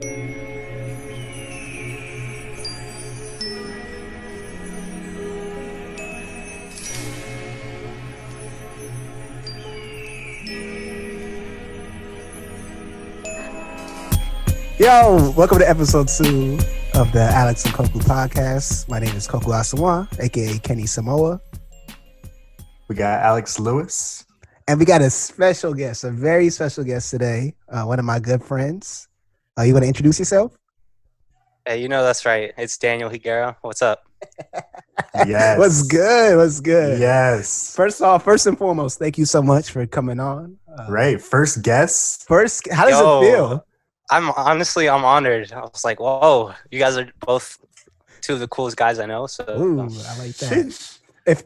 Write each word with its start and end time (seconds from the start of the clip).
Yo, 0.00 0.10
welcome 15.32 15.58
to 15.58 15.68
episode 15.68 16.06
two 16.06 16.56
of 16.94 17.10
the 17.10 17.28
Alex 17.34 17.64
and 17.64 17.74
Koku 17.74 17.98
podcast. 17.98 18.88
My 18.88 19.00
name 19.00 19.16
is 19.16 19.26
Koku 19.26 19.50
Asamoah, 19.50 20.06
aka 20.20 20.58
Kenny 20.60 20.86
Samoa, 20.86 21.40
We 22.86 22.94
got 22.94 23.18
Alex 23.24 23.58
Lewis. 23.58 24.24
and 24.68 24.78
we 24.78 24.84
got 24.86 25.02
a 25.02 25.10
special 25.10 25.74
guest, 25.74 26.04
a 26.04 26.12
very 26.12 26.50
special 26.50 26.84
guest 26.84 27.10
today. 27.10 27.56
Uh, 27.68 27.82
one 27.82 27.98
of 27.98 28.04
my 28.04 28.20
good 28.20 28.44
friends. 28.44 29.07
Uh, 29.58 29.62
you 29.62 29.72
want 29.72 29.82
to 29.82 29.88
introduce 29.88 30.18
yourself? 30.18 30.56
Hey, 31.66 31.82
you 31.82 31.88
know 31.88 32.04
that's 32.04 32.24
right. 32.24 32.52
It's 32.56 32.78
Daniel 32.78 33.10
Higuera. 33.10 33.56
What's 33.62 33.82
up? 33.82 34.04
Yes. 35.26 35.58
What's 35.58 35.82
good? 35.82 36.36
What's 36.36 36.60
good? 36.60 37.00
Yes. 37.00 37.74
First 37.74 38.02
off, 38.02 38.24
first 38.24 38.46
and 38.46 38.58
foremost, 38.58 38.98
thank 38.98 39.16
you 39.16 39.24
so 39.24 39.40
much 39.40 39.70
for 39.70 39.84
coming 39.86 40.20
on. 40.20 40.58
Uh, 40.68 40.86
Right. 40.88 41.20
First 41.20 41.62
guest. 41.62 42.26
First, 42.26 42.70
how 42.70 42.88
does 42.88 42.98
Yo. 43.00 43.20
it 43.22 43.30
feel? 43.30 43.66
I'm 44.10 44.30
honestly, 44.30 44.88
I'm 44.88 45.04
honored. 45.04 45.52
I 45.52 45.60
was 45.60 45.84
like, 45.84 46.00
whoa, 46.00 46.52
you 46.70 46.78
guys 46.78 46.96
are 46.96 47.08
both 47.24 47.58
two 48.20 48.34
of 48.34 48.40
the 48.40 48.48
coolest 48.48 48.76
guys 48.76 48.98
I 48.98 49.06
know. 49.06 49.26
So 49.26 49.44
Ooh, 49.48 49.80
I 49.80 50.18
like 50.18 50.36
that. 50.36 50.98
If 51.26 51.42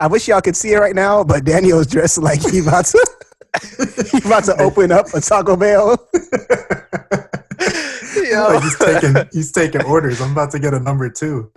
I 0.00 0.06
wish 0.08 0.28
y'all 0.28 0.40
could 0.40 0.56
see 0.56 0.72
it 0.72 0.78
right 0.78 0.94
now, 0.94 1.24
but 1.24 1.44
Daniel's 1.44 1.86
dressed 1.86 2.18
like 2.18 2.40
he 2.40 2.58
about 2.60 2.86
to 2.86 3.06
he 4.12 4.18
about 4.18 4.44
to 4.44 4.60
open 4.60 4.92
up 4.92 5.06
a 5.14 5.20
Taco 5.20 5.56
Bell. 5.56 5.96
Oh, 8.38 8.60
he's 8.60 8.78
taking 8.78 9.14
he's 9.32 9.52
taking 9.52 9.82
orders. 9.84 10.20
I'm 10.20 10.32
about 10.32 10.50
to 10.52 10.58
get 10.58 10.74
a 10.74 10.80
number 10.80 11.08
two. 11.10 11.50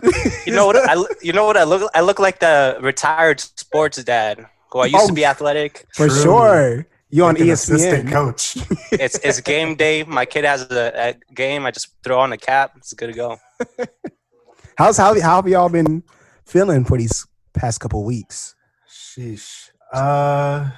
you 0.46 0.52
know 0.54 0.66
what? 0.66 0.76
I 0.76 0.94
look- 0.94 1.16
you 1.22 1.32
know 1.32 1.44
what 1.44 1.56
I 1.56 1.64
look. 1.64 1.90
I 1.94 2.00
look 2.00 2.18
like 2.18 2.40
the 2.40 2.78
retired 2.80 3.40
sports 3.40 4.02
dad 4.04 4.46
who 4.70 4.80
I 4.80 4.86
used 4.86 5.04
Oh. 5.04 5.06
to 5.08 5.12
be 5.12 5.24
athletic. 5.24 5.86
For 5.94 6.08
True. 6.08 6.22
sure. 6.22 6.86
You 7.12 7.24
on 7.24 7.36
E 7.36 7.40
Like 7.40 7.46
an 7.48 7.52
assistant 7.54 8.08
ESPN. 8.08 8.12
coach. 8.12 8.56
It's 8.92 9.18
it's 9.18 9.40
game 9.40 9.74
day. 9.74 10.04
My 10.04 10.24
kid 10.24 10.44
has 10.44 10.62
a, 10.70 10.92
a 11.08 11.34
game. 11.34 11.66
I 11.66 11.70
just 11.72 11.88
throw 12.04 12.20
on 12.20 12.32
a 12.32 12.38
cap. 12.38 12.72
It's 12.76 12.92
good 12.92 13.08
to 13.08 13.12
go. 13.12 13.36
How's 14.78 14.96
how, 14.96 15.20
how 15.20 15.36
have 15.42 15.48
y'all 15.48 15.68
been 15.68 16.02
feeling 16.46 16.84
for 16.84 16.96
these 16.98 17.26
past 17.52 17.80
couple 17.80 18.04
weeks? 18.04 18.54
Sheesh. 18.88 19.70
Uh 19.92 20.70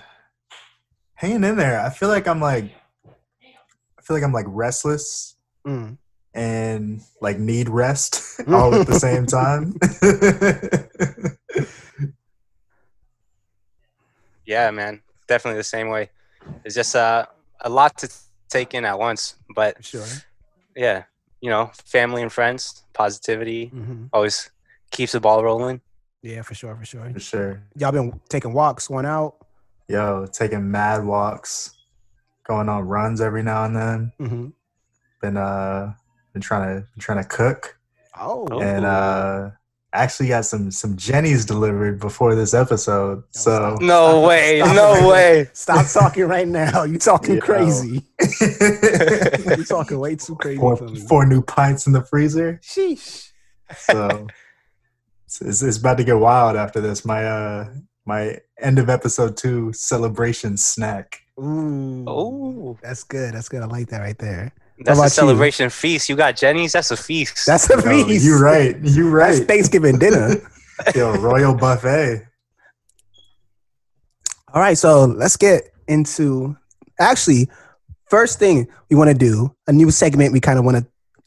hanging 1.14 1.44
in 1.44 1.56
there. 1.56 1.78
I 1.80 1.90
feel 1.90 2.08
like 2.08 2.26
I'm 2.26 2.40
like 2.40 2.64
I 3.04 4.02
feel 4.02 4.16
like 4.16 4.24
I'm 4.24 4.32
like 4.32 4.46
restless 4.48 5.31
Mm. 5.66 5.98
and 6.34 7.00
like 7.20 7.38
need 7.38 7.68
rest 7.68 8.40
all 8.48 8.74
at 8.74 8.86
the 8.86 8.98
same 8.98 9.26
time. 9.26 9.74
Yeah, 14.44 14.70
man. 14.70 15.02
Definitely 15.28 15.58
the 15.58 15.64
same 15.64 15.88
way. 15.88 16.10
It's 16.64 16.74
just 16.74 16.96
uh, 16.96 17.26
a 17.60 17.68
lot 17.68 17.96
to 17.98 18.08
take 18.50 18.74
in 18.74 18.84
at 18.84 18.98
once. 18.98 19.36
But 19.54 19.84
Sure. 19.84 20.04
yeah, 20.74 21.04
you 21.40 21.50
know, 21.50 21.70
family 21.84 22.22
and 22.22 22.32
friends, 22.32 22.84
positivity 22.92 23.66
hmm 23.66 24.06
always 24.12 24.50
keeps 24.90 25.12
the 25.12 25.20
ball 25.20 25.42
rolling. 25.42 25.80
Yeah, 26.22 26.42
for 26.42 26.54
sure, 26.54 26.76
for 26.76 26.84
sure. 26.84 27.10
For 27.12 27.20
sure. 27.20 27.62
Y'all 27.76 27.92
been 27.92 28.20
taking 28.28 28.52
walks, 28.52 28.88
going 28.88 29.06
out. 29.06 29.36
Yo, 29.88 30.26
taking 30.30 30.70
mad 30.70 31.04
walks, 31.04 31.76
going 32.46 32.68
on 32.68 32.86
runs 32.86 33.20
every 33.20 33.42
now 33.42 33.64
and 33.64 33.76
then. 33.76 34.12
hmm 34.18 34.46
Been 35.22 35.36
uh 35.38 35.94
been 36.34 36.42
trying 36.42 36.68
to 36.68 36.80
been 36.94 37.00
trying 37.00 37.22
to 37.22 37.28
cook 37.28 37.78
Oh, 38.18 38.46
Oh. 38.50 38.60
and 38.60 38.84
uh 38.84 39.50
actually 39.94 40.28
got 40.28 40.44
some 40.44 40.70
some 40.70 40.96
Jeni's 40.96 41.44
delivered 41.44 42.00
before 42.00 42.34
this 42.34 42.54
episode. 42.54 43.22
So 43.30 43.76
No 43.80 44.20
way, 44.26 44.60
Stop 44.60 44.74
no 44.76 44.94
it. 44.94 45.08
way. 45.10 45.50
stop 45.52 45.86
talking 45.86 46.24
right 46.24 46.48
now. 46.48 46.82
You 46.84 46.98
talking 46.98 47.36
Yo. 47.36 47.40
crazy. 47.40 48.02
you 49.56 49.64
talking 49.64 49.98
way 49.98 50.16
too 50.16 50.34
crazy 50.36 50.58
four, 50.58 50.76
four 51.08 51.26
new 51.26 51.42
pints 51.42 51.86
in 51.86 51.92
the 51.92 52.02
freezer. 52.02 52.60
Sheesh. 52.62 53.30
So 53.78 54.26
it's, 55.26 55.40
it's, 55.40 55.62
it's 55.62 55.76
about 55.78 55.98
to 55.98 56.04
get 56.04 56.18
wild 56.18 56.56
after 56.56 56.80
this. 56.80 57.04
My 57.04 57.24
uh 57.26 57.68
my 58.04 58.38
end 58.60 58.78
of 58.78 58.88
episode 58.90 59.36
two 59.36 59.72
celebration 59.72 60.56
snack. 60.56 61.20
Ooh. 61.40 62.04
Oh, 62.06 62.78
That's 62.82 63.04
good. 63.04 63.34
That's 63.34 63.48
good. 63.48 63.62
I 63.62 63.66
like 63.66 63.88
that 63.88 64.00
right 64.00 64.18
there. 64.18 64.52
That's 64.78 64.98
about 64.98 65.04
a 65.04 65.06
you? 65.06 65.10
celebration 65.10 65.70
feast. 65.70 66.08
You 66.08 66.16
got 66.16 66.36
Jeni's. 66.36 66.72
That's 66.72 66.90
a 66.90 66.96
feast. 66.96 67.46
That's 67.46 67.70
a 67.70 67.74
Yo, 67.74 68.04
feast. 68.06 68.24
you 68.24 68.38
right. 68.38 68.76
You 68.82 69.10
That's 69.16 69.38
right. 69.40 69.48
Thanksgiving 69.48 69.98
dinner. 69.98 70.36
Yo, 70.94 71.14
royal 71.16 71.54
buffet. 71.54 72.26
All 74.54 74.60
right, 74.60 74.76
so 74.76 75.04
let's 75.06 75.36
get 75.36 75.64
into 75.88 76.56
actually 77.00 77.48
first 78.10 78.38
thing 78.38 78.68
we 78.90 78.96
want 78.96 79.08
to 79.08 79.14
do 79.16 79.54
a 79.66 79.72
new 79.72 79.90
segment 79.90 80.32
we 80.32 80.40
kind 80.40 80.58
of 80.58 80.64
want 80.64 80.76
to 80.76 80.86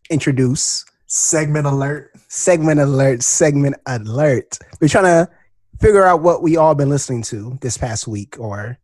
introduce 0.09 0.85
Segment 1.07 1.66
alert. 1.66 2.12
segment 2.29 2.79
alert 2.79 3.22
segment 3.23 3.75
alert 3.88 4.57
we're 4.79 4.88
trying 4.88 5.03
to 5.06 5.29
figure 5.81 6.06
out 6.06 6.22
what 6.22 6.41
we 6.44 6.56
all 6.57 6.75
been 6.75 6.89
listening 6.89 7.22
to 7.23 7.57
this 7.62 7.77
past 7.77 8.07
week 8.07 8.39
or 8.39 8.77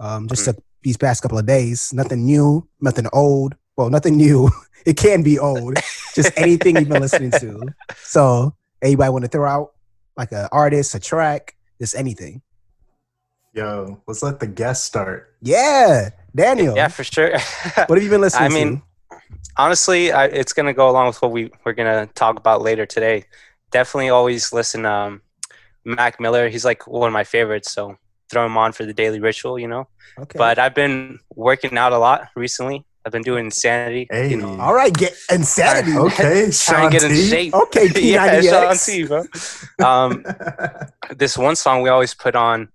um, 0.00 0.28
just 0.28 0.48
a, 0.48 0.56
these 0.82 0.96
past 0.96 1.22
couple 1.22 1.38
of 1.38 1.46
days 1.46 1.92
nothing 1.92 2.24
new 2.24 2.66
nothing 2.80 3.06
old 3.12 3.54
well 3.76 3.90
nothing 3.90 4.16
new 4.16 4.50
it 4.86 4.96
can 4.96 5.22
be 5.22 5.38
old 5.38 5.76
just 6.14 6.32
anything 6.36 6.76
you've 6.76 6.88
been 6.88 7.02
listening 7.02 7.30
to 7.30 7.62
so 7.96 8.54
anybody 8.82 9.10
want 9.10 9.24
to 9.24 9.28
throw 9.30 9.48
out 9.48 9.72
like 10.16 10.32
an 10.32 10.48
artist 10.52 10.94
a 10.94 11.00
track 11.00 11.56
just 11.80 11.94
anything 11.94 12.42
Yo, 13.52 14.00
let's 14.08 14.20
let 14.20 14.40
the 14.40 14.48
guest 14.48 14.84
start. 14.84 15.36
yeah 15.40 16.10
daniel 16.34 16.74
yeah, 16.74 16.88
for 16.88 17.04
sure. 17.04 17.30
what 17.86 17.96
have 17.96 18.02
you 18.02 18.10
been 18.10 18.20
listening 18.20 18.50
to? 18.50 18.56
I 18.56 18.64
mean, 18.64 18.76
to 18.76 18.82
honestly, 19.56 20.12
I, 20.12 20.26
it's 20.26 20.52
gonna 20.52 20.72
go 20.72 20.90
along 20.90 21.08
with 21.08 21.22
what 21.22 21.30
we 21.30 21.50
we're 21.64 21.72
gonna 21.72 22.06
talk 22.14 22.38
about 22.38 22.62
later 22.62 22.86
today. 22.86 23.24
Definitely 23.70 24.10
always 24.10 24.52
listen. 24.52 24.84
Um, 24.86 25.22
Mac 25.84 26.18
Miller, 26.18 26.48
he's 26.48 26.64
like 26.64 26.86
one 26.86 27.08
of 27.08 27.12
my 27.12 27.24
favorites. 27.24 27.72
So 27.72 27.96
throw 28.30 28.46
him 28.46 28.56
on 28.56 28.72
for 28.72 28.84
the 28.84 28.94
daily 28.94 29.20
ritual, 29.20 29.58
you 29.58 29.68
know. 29.68 29.86
okay 30.18 30.38
But 30.38 30.58
I've 30.58 30.74
been 30.74 31.18
working 31.34 31.76
out 31.76 31.92
a 31.92 31.98
lot 31.98 32.28
recently. 32.34 32.84
I've 33.06 33.12
been 33.12 33.22
doing 33.22 33.46
insanity. 33.46 34.06
Hey. 34.10 34.30
You 34.30 34.36
know, 34.38 34.58
All 34.60 34.74
right, 34.74 34.92
get 34.92 35.14
insanity. 35.30 35.96
Okay, 35.96 36.50
trying 36.50 36.52
Shaun 36.52 36.90
to 36.90 36.98
get 36.98 37.04
in 37.10 37.16
shape. 37.16 37.54
Okay, 37.54 37.88
yeah, 38.00 38.40
Shaun 38.40 38.74
P90X. 38.74 38.86
T, 38.86 39.04
bro. 39.06 39.86
Um, 39.86 40.24
this 41.16 41.36
one 41.36 41.56
song 41.56 41.82
we 41.82 41.90
always 41.90 42.14
put 42.14 42.34
on 42.34 42.68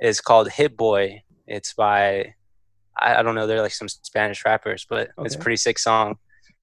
is 0.00 0.20
called 0.20 0.50
Hit 0.50 0.76
Boy. 0.76 1.22
It's 1.46 1.74
by 1.74 2.34
I, 2.98 3.16
I 3.16 3.22
don't 3.22 3.34
know, 3.34 3.46
they're 3.46 3.60
like 3.60 3.72
some 3.72 3.88
Spanish 3.88 4.44
rappers, 4.44 4.86
but 4.88 5.10
it's 5.18 5.34
a 5.34 5.38
pretty 5.38 5.56
sick 5.56 5.78
song. 5.78 6.16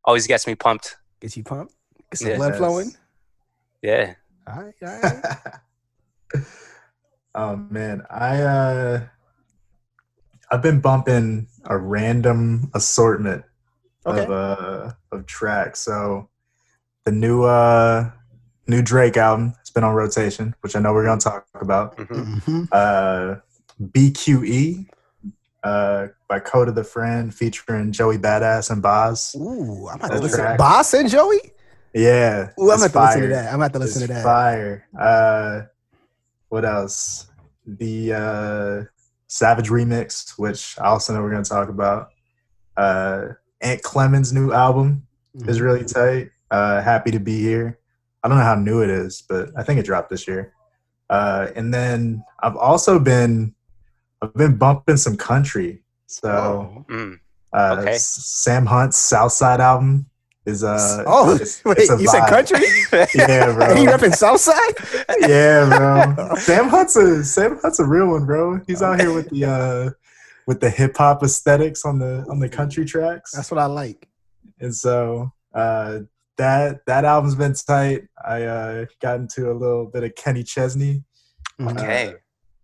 Always 0.06 0.26
gets 0.28 0.48
me 0.48 0.56
pumped. 0.56 0.96
Get 1.20 1.36
you 1.38 1.44
pumped. 1.44 1.74
Get 2.12 2.20
some 2.20 2.28
Yes. 2.30 2.38
blood 2.38 2.56
flowing. 2.56 2.96
Yeah. 3.82 4.16
All 4.48 4.64
right, 4.64 4.74
all 4.82 5.00
right. 5.02 5.24
oh 7.36 7.56
man, 7.70 8.02
I 8.10 8.42
uh 8.42 9.04
I've 10.52 10.62
been 10.62 10.82
bumping 10.82 11.48
a 11.66 11.78
random 11.78 12.70
assortment 12.74 13.46
Okay. 14.06 14.24
of 14.26 14.32
uh 14.32 14.92
of 15.12 15.26
tracks. 15.26 15.80
So 15.80 16.30
the 17.06 17.12
new 17.12 17.44
uh 17.44 18.12
new 18.68 18.82
Drake 18.82 19.18
album 19.18 19.54
it's 19.62 19.70
been 19.70 19.84
on 19.84 19.96
rotation, 19.96 20.56
which 20.62 20.76
I 20.76 20.80
know 20.80 20.94
we're 20.94 21.06
gonna 21.06 21.22
talk 21.22 21.46
about. 21.56 21.96
hmm 21.98 22.38
Mhm. 22.40 22.68
Uh 22.72 23.36
BQE 23.82 24.88
uh 25.64 26.08
by 26.28 26.40
Kota 26.40 26.72
the 26.72 26.84
Friend 26.84 27.34
featuring 27.34 27.92
Joey 27.92 28.18
Badass 28.18 28.72
and 28.72 28.82
Bas. 28.82 29.36
Ooh, 29.36 29.88
I'm 29.88 29.98
about 29.98 30.12
to 30.16 30.20
listen. 30.22 30.40
track. 30.40 30.58
Bas 30.58 30.94
and 30.94 31.10
Joey. 31.10 31.40
Yeah. 31.94 32.50
Ooh, 32.60 32.72
I'm 32.72 32.82
it's 32.84 32.94
about 32.94 33.14
to 33.14 33.20
listen 33.20 33.22
to 33.22 33.28
that. 33.36 33.50
I'm 33.54 33.60
about 33.62 33.74
to 33.74 33.80
listen 33.80 34.02
It's 34.02 34.08
to 34.10 34.14
that. 34.16 34.24
Fire. 34.24 34.88
Uh, 35.00 35.62
what 36.50 36.66
else? 36.66 37.28
The 37.66 38.14
uh, 38.14 38.84
Savage 39.34 39.70
remix, 39.70 40.38
which 40.38 40.78
I 40.78 40.88
also 40.88 41.14
know 41.14 41.22
we're 41.22 41.32
gonna 41.32 41.46
talk 41.46 41.70
about. 41.70 42.10
Uh, 42.76 43.28
Ant 43.62 43.82
Clemons' 43.82 44.34
new 44.34 44.52
album 44.52 45.08
is 45.48 45.60
Mhm. 45.60 45.62
really 45.62 45.86
tight. 45.86 46.32
Uh, 46.52 46.82
Happy 46.82 47.12
to 47.12 47.20
be 47.20 47.40
here. 47.42 47.80
I 48.22 48.28
don't 48.28 48.38
know 48.38 48.44
how 48.44 48.56
new 48.56 48.82
it 48.82 48.90
is, 48.90 49.24
but 49.30 49.50
I 49.56 49.64
think 49.64 49.80
it 49.80 49.86
dropped 49.86 50.10
this 50.10 50.28
year. 50.28 50.52
Uh, 51.10 51.48
and 51.56 51.74
then 51.74 52.26
I've 52.44 52.58
also 52.58 53.00
been 53.00 53.56
I've 54.22 54.34
been 54.36 54.58
bumping 54.58 54.98
some 54.98 55.16
country. 55.18 55.82
So 56.08 56.30
Oh. 56.30 56.86
Mm. 56.94 57.20
uh, 57.54 57.78
Okay. 57.80 57.98
Sam 57.98 58.66
Hunt's 58.68 58.98
Southside 58.98 59.62
album 59.62 60.08
is 60.46 60.64
uh 60.64 61.04
oh, 61.08 61.36
it's- 61.36 61.62
wait, 61.66 61.78
it's 61.80 61.92
a 61.92 62.00
you 62.00 62.08
said 62.08 62.28
country? 62.28 62.60
Yeah, 63.16 63.52
bro. 63.54 63.66
and 63.70 63.80
he 63.80 63.86
repping 63.86 64.14
Southside? 64.16 64.56
yeah, 65.20 65.66
bro. 66.16 66.36
Sam 66.36 66.68
Hunt's 66.70 66.96
a 66.96 67.24
Sam 67.24 67.60
Hunt's 67.62 67.80
a 67.80 67.86
real 67.86 68.10
one, 68.10 68.26
bro. 68.26 68.60
He's 68.68 68.82
out 68.82 69.00
here 69.00 69.14
with 69.14 69.30
the 69.30 69.46
uh 69.46 69.90
with 70.48 70.60
the 70.60 70.70
hip 70.70 70.98
hop 70.98 71.22
aesthetics 71.24 71.86
on 71.86 72.00
the 72.00 72.26
on 72.30 72.40
the 72.40 72.50
country 72.50 72.86
tracks. 72.86 73.32
That's 73.32 73.52
what 73.52 73.60
I 73.60 73.66
like. 73.68 74.08
and 74.60 74.74
so 74.76 75.32
uh, 75.54 76.00
that 76.38 76.86
that 76.88 77.06
album's 77.06 77.36
been 77.36 77.54
tight. 77.54 78.04
I 78.26 78.44
uh, 78.44 78.86
got 79.02 79.20
into 79.20 79.52
a 79.52 79.54
little 79.54 79.86
bit 79.86 80.04
of 80.04 80.16
Kenny 80.16 80.44
Chesney. 80.44 81.04
Mhm. 81.60 81.72
Okay. 81.80 82.08
Uh, 82.08 82.14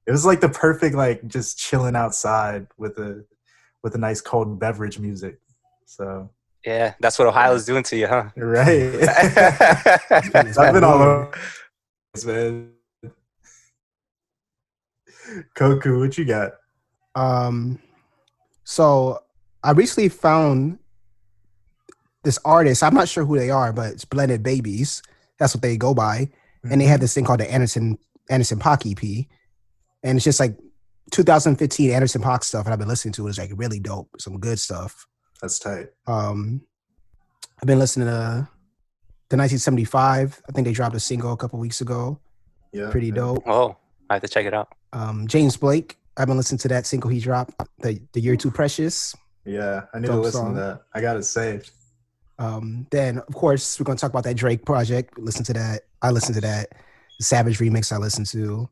it 0.07 0.11
was 0.11 0.25
like 0.25 0.39
the 0.39 0.49
perfect 0.49 0.95
like 0.95 1.27
just 1.27 1.57
chilling 1.59 1.95
outside 1.95 2.67
with 2.77 2.97
a 2.97 3.23
with 3.83 3.93
a 3.93 3.97
nice 3.99 4.21
cold 4.21 4.57
beverage 4.59 4.97
music. 4.99 5.39
So 5.85 6.29
Yeah, 6.65 6.93
that's 6.99 7.17
what 7.17 7.27
Ohio's 7.27 7.65
doing 7.65 7.83
to 7.83 7.97
you, 7.97 8.07
huh? 8.07 8.29
right, 8.35 9.09
I've 10.11 10.73
been 10.73 10.83
all 10.83 11.01
over, 11.01 11.31
this, 12.13 12.25
man. 12.25 12.71
Koku, 15.55 15.99
what 15.99 16.17
you 16.17 16.25
got? 16.25 16.53
Um, 17.15 17.79
so 18.63 19.19
I 19.63 19.71
recently 19.71 20.09
found 20.09 20.79
this 22.23 22.39
artist. 22.43 22.83
I'm 22.83 22.93
not 22.93 23.07
sure 23.07 23.25
who 23.25 23.37
they 23.37 23.49
are, 23.49 23.71
but 23.73 23.93
it's 23.93 24.05
Blended 24.05 24.43
Babies. 24.43 25.01
That's 25.39 25.55
what 25.55 25.61
they 25.61 25.77
go 25.77 25.93
by. 25.93 26.29
And 26.69 26.81
they 26.81 26.85
had 26.85 26.99
this 26.99 27.13
thing 27.13 27.23
called 27.23 27.39
the 27.39 27.51
Anderson 27.51 27.97
Anderson 28.29 28.59
.Paak 28.59 28.91
EP, 28.91 29.25
and 30.03 30.17
it's 30.17 30.25
just 30.25 30.39
like 30.39 30.57
2015 31.11 31.91
Anderson 31.91 32.21
.Paak 32.21 32.43
stuff. 32.43 32.65
And 32.65 32.73
I've 32.73 32.79
been 32.79 32.87
listening 32.87 33.13
to 33.13 33.27
it. 33.27 33.29
It's 33.29 33.39
like 33.39 33.51
really 33.55 33.79
dope, 33.79 34.09
some 34.19 34.39
good 34.39 34.59
stuff. 34.59 35.07
That's 35.41 35.59
tight. 35.59 35.87
Um, 36.07 36.61
I've 37.61 37.67
been 37.67 37.79
listening 37.79 38.07
to 38.07 38.47
the 39.29 39.37
1975. 39.37 40.41
I 40.47 40.51
think 40.51 40.65
they 40.65 40.73
dropped 40.73 40.95
a 40.95 40.99
single 40.99 41.33
a 41.33 41.37
couple 41.37 41.59
weeks 41.59 41.81
ago. 41.81 42.19
Yeah, 42.71 42.89
Pretty 42.89 43.11
dope. 43.11 43.43
Oh, 43.47 43.77
I 44.09 44.15
have 44.15 44.21
to 44.23 44.27
check 44.27 44.45
it 44.45 44.53
out. 44.53 44.69
Um, 44.93 45.27
James 45.27 45.57
Blake. 45.57 45.97
I've 46.17 46.27
been 46.27 46.37
listening 46.37 46.59
to 46.59 46.67
that 46.69 46.87
single 46.87 47.09
he 47.09 47.19
dropped, 47.19 47.53
the 47.79 48.01
the 48.13 48.19
You're 48.21 48.35
Too 48.35 48.49
Precious. 48.49 49.15
Yeah, 49.45 49.83
I 49.93 49.99
need 49.99 50.07
to 50.07 50.15
listen 50.15 50.41
song. 50.41 50.55
to 50.55 50.59
that. 50.61 50.81
I 50.93 51.01
got 51.01 51.15
it 51.15 51.23
saved. 51.23 51.71
Um, 52.39 52.87
then 52.91 53.19
of 53.19 53.33
course 53.33 53.79
we're 53.79 53.85
gonna 53.85 53.97
talk 53.97 54.09
about 54.09 54.23
that 54.23 54.35
Drake 54.35 54.65
project. 54.65 55.17
Listen 55.19 55.45
to 55.45 55.53
that. 55.53 55.83
I 56.01 56.11
listened 56.11 56.35
to 56.35 56.41
that. 56.41 56.73
The 57.19 57.23
Savage 57.23 57.59
remix 57.59 57.91
I 57.91 57.97
listened 57.97 58.27
to. 58.27 58.69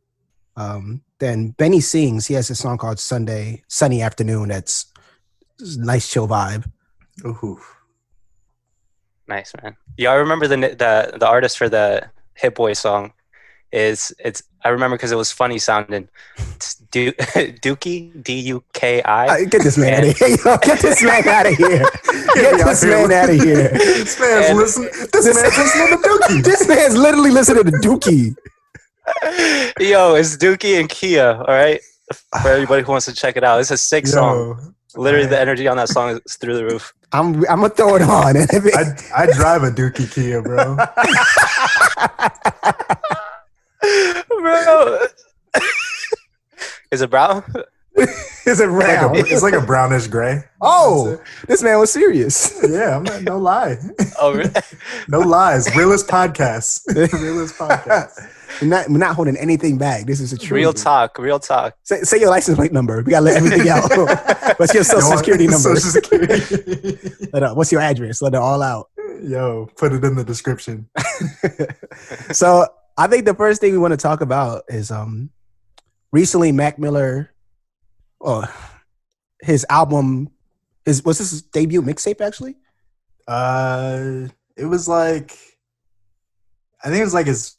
Um, 0.58 1.02
then 1.20 1.50
Benny 1.52 1.82
sings. 1.82 2.28
He 2.28 2.34
has 2.34 2.50
a 2.50 2.56
song 2.56 2.78
called 2.78 3.00
Sunday, 3.00 3.64
Sunny 3.68 4.02
Afternoon. 4.02 4.50
That's 4.50 4.86
just 4.86 4.95
a 4.95 4.95
nice 5.60 6.10
chill 6.12 6.28
vibe. 6.28 6.70
Ooh. 7.26 7.60
Nice 9.28 9.54
man. 9.62 9.76
Yeah, 9.98 10.12
I 10.12 10.16
remember 10.16 10.48
the 10.48 10.58
the 10.58 11.18
the 11.18 11.28
artist 11.28 11.58
for 11.58 11.70
the 11.70 12.10
Hit 12.36 12.56
Boy 12.56 12.74
song 12.74 13.14
is 13.72 14.14
it's 14.20 14.44
I 14.64 14.70
remember 14.70 14.98
because 14.98 15.12
it 15.12 15.16
was 15.16 15.32
funny 15.32 15.58
sounding. 15.58 16.10
It's 16.56 16.76
du- 16.76 17.12
Duki 17.64 18.22
D 18.24 18.40
U 18.42 18.64
K 18.74 19.02
I. 19.04 19.46
Get 19.46 19.64
this 19.64 19.78
man 19.78 19.94
out 20.04 20.10
of 20.12 20.18
here. 20.18 20.38
Yo, 20.46 20.58
Get 20.58 20.80
this 20.80 21.02
man 21.04 21.28
out 21.38 21.46
of 21.48 21.56
here. 21.56 21.86
Get 22.36 22.66
this 22.66 22.84
man 22.84 23.12
out 23.12 23.30
of 23.30 23.36
here. 23.42 23.70
This 23.70 24.20
man's 24.20 24.46
And- 24.50 24.58
listening. 24.58 24.90
This 25.12 25.26
man's 25.26 25.58
listening 25.58 25.88
to 25.88 26.08
Dookie. 26.08 26.44
This 26.44 26.68
man's 26.68 26.96
literally 26.98 27.32
listening 27.32 27.64
to 27.66 27.72
Dookie. 27.72 28.36
Yo, 29.80 30.16
it's 30.16 30.38
Duki 30.38 30.80
and 30.80 30.90
Khea. 30.90 31.40
All 31.40 31.46
right, 31.46 31.80
for 32.42 32.50
everybody 32.50 32.84
who 32.84 32.92
wants 32.92 33.06
to 33.06 33.14
check 33.14 33.38
it 33.38 33.44
out, 33.44 33.60
it's 33.60 33.72
a 33.72 33.78
sick 33.78 34.06
song. 34.08 34.75
Yo, 34.96 35.02
Literally, 35.02 35.28
the 35.28 35.40
energy 35.40 35.68
on 35.68 35.78
that 35.78 35.90
song 35.90 36.20
is 36.26 36.36
through 36.38 36.56
the 36.56 36.66
roof. 36.66 36.94
I'm 37.12 37.36
I'm 37.50 37.62
gonna 37.62 37.70
throw 37.70 37.96
it 37.96 38.02
on. 38.02 38.36
And 38.38 38.50
if 38.52 38.66
it- 38.66 38.76
I 38.76 39.24
I 39.24 39.32
drive 39.32 39.64
a 39.64 39.72
Dookie 39.72 40.12
Kia, 40.12 40.42
bro. 40.42 40.78
Bro, 44.28 45.00
is 46.92 47.02
it 47.02 47.10
brown? 47.10 47.44
Is 48.46 48.60
it 48.60 48.68
Like 48.70 49.02
a- 49.02 49.14
it's 49.32 49.42
like 49.44 49.54
a 49.54 49.62
brownish 49.62 50.08
gray. 50.08 50.44
Oh, 50.62 51.20
this 51.48 51.64
man 51.64 51.80
was 51.80 51.92
serious. 51.94 52.60
Yeah, 52.68 52.98
I'm 52.98 53.04
not, 53.04 53.22
no 53.24 53.38
lie. 53.38 53.78
Oh, 54.20 54.34
really? 54.34 54.52
No 55.08 55.20
lies. 55.20 55.74
Realist 55.76 56.08
podcast. 56.08 56.82
Realist 57.14 57.56
podcast. 57.58 58.12
We're 58.62 58.68
not, 58.68 58.90
we're 58.90 58.98
not 58.98 59.16
holding 59.16 59.36
anything 59.38 59.78
back. 59.78 60.06
This 60.06 60.20
is 60.22 60.32
a 60.34 60.38
truth. 60.38 60.52
real 60.52 60.74
talk, 60.74 61.18
real 61.20 61.40
talk. 61.40 61.76
Say, 61.84 62.02
say 62.02 62.20
your 62.20 62.30
license 62.30 62.58
plate 62.58 62.72
number. 62.72 63.02
We 63.02 63.12
gotta 63.12 63.26
let 63.26 63.38
everything 63.38 63.68
out. 63.70 63.90
What's 64.60 64.74
your 64.74 64.84
social 64.84 65.10
No, 65.12 65.18
security 65.18 65.46
number? 65.48 65.76
Social 65.76 65.92
security. 65.92 66.34
Let 67.34 67.44
it- 67.44 67.56
what's 67.56 67.72
your 67.72 67.82
address? 67.82 68.22
Let 68.22 68.34
it 68.34 68.38
all 68.38 68.62
out. 68.62 68.90
Yo, 69.22 69.68
put 69.78 69.92
it 69.94 70.04
in 70.04 70.16
the 70.16 70.24
description. 70.24 70.88
so 72.32 72.66
I 72.98 73.08
think 73.08 73.26
the 73.26 73.34
first 73.34 73.60
thing 73.62 73.72
we 73.74 73.78
want 73.78 73.92
to 73.92 73.98
talk 73.98 74.22
about 74.22 74.64
is 74.70 74.92
um 74.92 75.30
recently 76.12 76.52
Mac 76.52 76.80
Miller, 76.80 77.34
oh, 78.22 78.46
his 79.42 79.66
album 79.70 80.30
is 80.86 81.04
was 81.04 81.18
this 81.18 81.32
his 81.32 81.42
debut 81.42 81.82
mixtape 81.82 82.22
actually? 82.22 82.56
Uh, 83.28 84.28
it 84.56 84.66
was 84.66 84.88
like, 84.88 85.36
I 86.84 86.90
think 86.90 87.02
it 87.02 87.06
was 87.06 87.14
like 87.14 87.26
his 87.28 87.56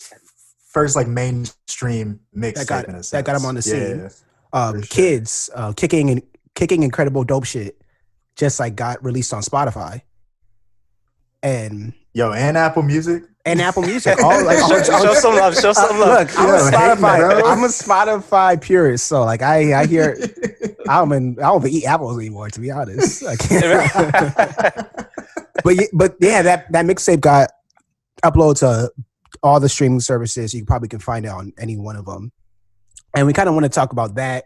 first 0.77 0.95
like 0.95 1.09
mainstream 1.09 2.21
mix. 2.35 2.61
That 2.61 2.69
got- 2.87 3.03
that 3.11 3.25
got 3.25 3.35
him 3.35 3.47
on 3.47 3.55
the 3.55 3.63
scene. 3.63 4.11
Um, 4.53 4.75
sure. 4.75 4.83
Kids, 4.91 5.49
uh, 5.55 5.73
kicking 5.73 6.11
and 6.11 6.23
kicking 6.55 6.83
incredible 6.83 7.25
dope 7.25 7.45
shit, 7.47 7.81
just 8.37 8.61
like 8.61 8.77
got 8.77 9.03
released 9.03 9.33
on 9.33 9.41
Spotify, 9.43 10.03
and 11.43 11.95
Yo, 12.13 12.33
and 12.33 12.57
Apple 12.59 12.83
Music. 12.83 13.23
and 13.47 13.61
Apple 13.63 13.83
Music. 13.91 14.23
All 14.23 14.45
like 14.45 14.59
all- 14.63 14.69
Show, 14.83 14.93
all- 14.93 15.03
show 15.05 15.15
some 15.15 15.35
love. 15.35 15.55
Show 15.59 15.73
some 15.73 15.99
love. 15.99 16.21
Look, 16.29 16.39
I'm 16.39 16.49
Yo, 16.49 16.55
a 16.55 16.71
Spotify. 16.71 17.19
bro. 17.41 17.51
I'm 17.51 17.65
a 17.65 17.69
Spotify 17.69 18.61
purist. 18.61 19.07
So 19.07 19.25
like 19.25 19.41
I 19.43 19.81
I 19.81 19.87
hear 19.87 20.17
I 20.89 20.99
don't 20.99 21.09
even, 21.09 21.39
I 21.39 21.43
don't 21.49 21.63
even 21.63 21.71
eat 21.75 21.85
apples 21.87 22.19
anymore. 22.19 22.51
To 22.51 22.61
be 22.61 22.71
honest, 22.71 23.25
I 23.27 23.37
can't. 23.37 23.93
but 25.65 25.77
but 25.95 26.17
yeah, 26.21 26.43
that 26.43 26.71
that 26.73 26.85
mixtape 26.85 27.21
got 27.23 27.51
uploaded 28.23 28.59
to 28.61 28.91
all 29.47 29.61
the 29.61 29.69
streaming 29.69 30.01
services. 30.01 30.53
You 30.53 30.65
probably 30.65 30.89
can 30.89 30.99
find 30.99 31.25
it 31.25 31.29
on 31.29 31.53
any 31.59 31.77
one 31.77 31.97
of 31.97 32.05
them. 32.05 32.33
And 33.15 33.27
we 33.27 33.33
kind 33.33 33.49
of 33.49 33.55
want 33.55 33.65
to 33.65 33.71
talk 33.71 33.93
about 33.93 34.17
that, 34.17 34.45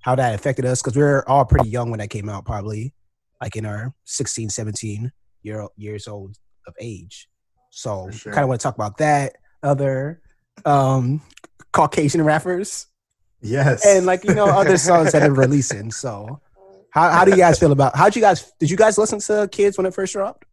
how 0.00 0.14
that 0.14 0.34
affected 0.34 0.64
us, 0.66 0.82
because 0.82 0.96
we 0.96 1.02
were 1.02 1.26
all 1.28 1.44
pretty 1.44 1.68
young 1.68 1.90
when 1.90 2.00
that 2.00 2.10
came 2.10 2.28
out, 2.28 2.44
probably 2.44 2.92
like 3.40 3.56
in 3.56 3.64
our 3.64 3.94
16, 4.04 4.50
17 4.50 5.10
year 5.42 5.66
years 5.76 6.06
old 6.06 6.36
of 6.66 6.74
age. 6.80 7.28
So 7.70 8.06
For 8.06 8.12
sure. 8.12 8.32
kind 8.32 8.42
of 8.42 8.48
want 8.48 8.60
to 8.60 8.64
talk 8.64 8.74
about 8.74 8.98
that. 8.98 9.36
Other 9.62 10.20
um 10.64 11.22
Caucasian 11.72 12.22
rappers 12.22 12.86
yes. 13.40 13.86
and 13.86 14.04
like 14.04 14.24
you 14.24 14.34
know 14.34 14.46
other 14.46 14.76
songs 14.76 15.12
that 15.12 15.22
are 15.22 15.32
releasing. 15.32 15.90
So 15.90 16.40
how 16.90 17.10
how 17.10 17.24
do 17.24 17.30
you 17.30 17.36
guys 17.36 17.58
feel 17.58 17.72
about 17.72 17.96
how'd 17.96 18.16
you 18.16 18.22
guys 18.22 18.52
did 18.58 18.70
you 18.70 18.76
guys 18.76 18.98
listen 18.98 19.20
to 19.20 19.48
Kids 19.50 19.78
when 19.78 19.86
it 19.86 19.94
first 19.94 20.12
dropped? 20.12 20.44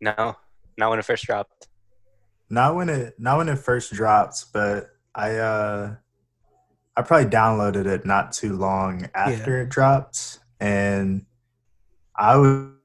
No, 0.00 0.36
not 0.76 0.90
when 0.90 0.98
it 0.98 1.04
first 1.04 1.24
dropped. 1.24 1.68
Not 2.50 2.74
when 2.74 2.88
it 2.88 3.14
not 3.18 3.38
when 3.38 3.48
it 3.48 3.56
first 3.58 3.92
dropped, 3.92 4.46
but 4.52 4.88
I 5.14 5.36
uh 5.36 5.94
I 6.96 7.02
probably 7.02 7.30
downloaded 7.30 7.86
it 7.86 8.04
not 8.04 8.32
too 8.32 8.56
long 8.56 9.08
after 9.14 9.60
it 9.62 9.68
dropped, 9.68 10.40
and 10.60 11.24
I 12.16 12.36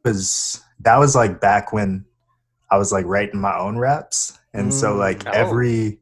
was 0.03 0.61
that 0.81 0.97
was 0.97 1.15
like 1.15 1.39
back 1.41 1.71
when 1.73 2.05
I 2.69 2.77
was 2.77 2.91
like 2.91 3.05
writing 3.05 3.39
my 3.39 3.57
own 3.57 3.77
raps, 3.77 4.37
and 4.53 4.73
so 4.73 4.93
Mm. 4.95 4.99
like 4.99 5.27
Oh. 5.27 5.31
every 5.31 5.99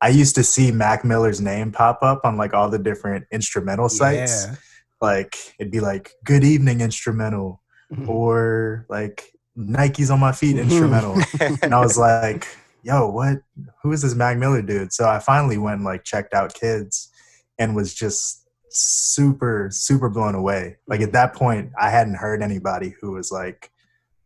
I 0.00 0.08
used 0.08 0.34
to 0.34 0.42
see 0.42 0.70
Mac 0.70 1.04
Miller's 1.04 1.40
name 1.40 1.72
pop 1.72 2.02
up 2.02 2.22
on 2.24 2.36
like 2.36 2.52
all 2.52 2.68
the 2.68 2.78
different 2.78 3.24
instrumental 3.30 3.88
sites. 3.88 4.46
Yeah. 4.46 4.54
Like 5.00 5.36
it'd 5.58 5.72
be 5.72 5.80
like 5.80 6.12
"Good 6.24 6.44
Evening" 6.44 6.80
instrumental, 6.82 7.62
Mhm. 7.92 8.08
or 8.08 8.86
like 8.90 9.32
Nikes 9.56 10.10
on 10.12 10.20
my 10.20 10.32
feet 10.32 10.56
Mhm. 10.56 10.62
instrumental 10.64 11.16
and 11.62 11.72
I 11.74 11.80
was 11.80 11.96
like, 12.10 12.46
"Yo, 12.84 13.08
what? 13.08 13.38
Who 13.82 13.92
is 13.92 14.02
this 14.02 14.14
Mac 14.14 14.36
Miller 14.36 14.62
dude?" 14.62 14.92
So 14.92 15.08
I 15.08 15.18
finally 15.18 15.58
went 15.58 15.76
and 15.76 15.84
like 15.84 16.04
checked 16.04 16.34
out 16.34 16.54
Kids, 16.54 17.10
and 17.58 17.74
was 17.74 17.94
just 17.94 18.48
super 18.70 19.68
super 19.72 20.08
blown 20.08 20.34
away. 20.34 20.76
Like 20.86 21.00
at 21.00 21.12
that 21.12 21.34
point, 21.34 21.72
I 21.80 21.90
hadn't 21.90 22.16
heard 22.16 22.42
anybody 22.42 22.94
who 23.00 23.12
was 23.12 23.30
like 23.30 23.70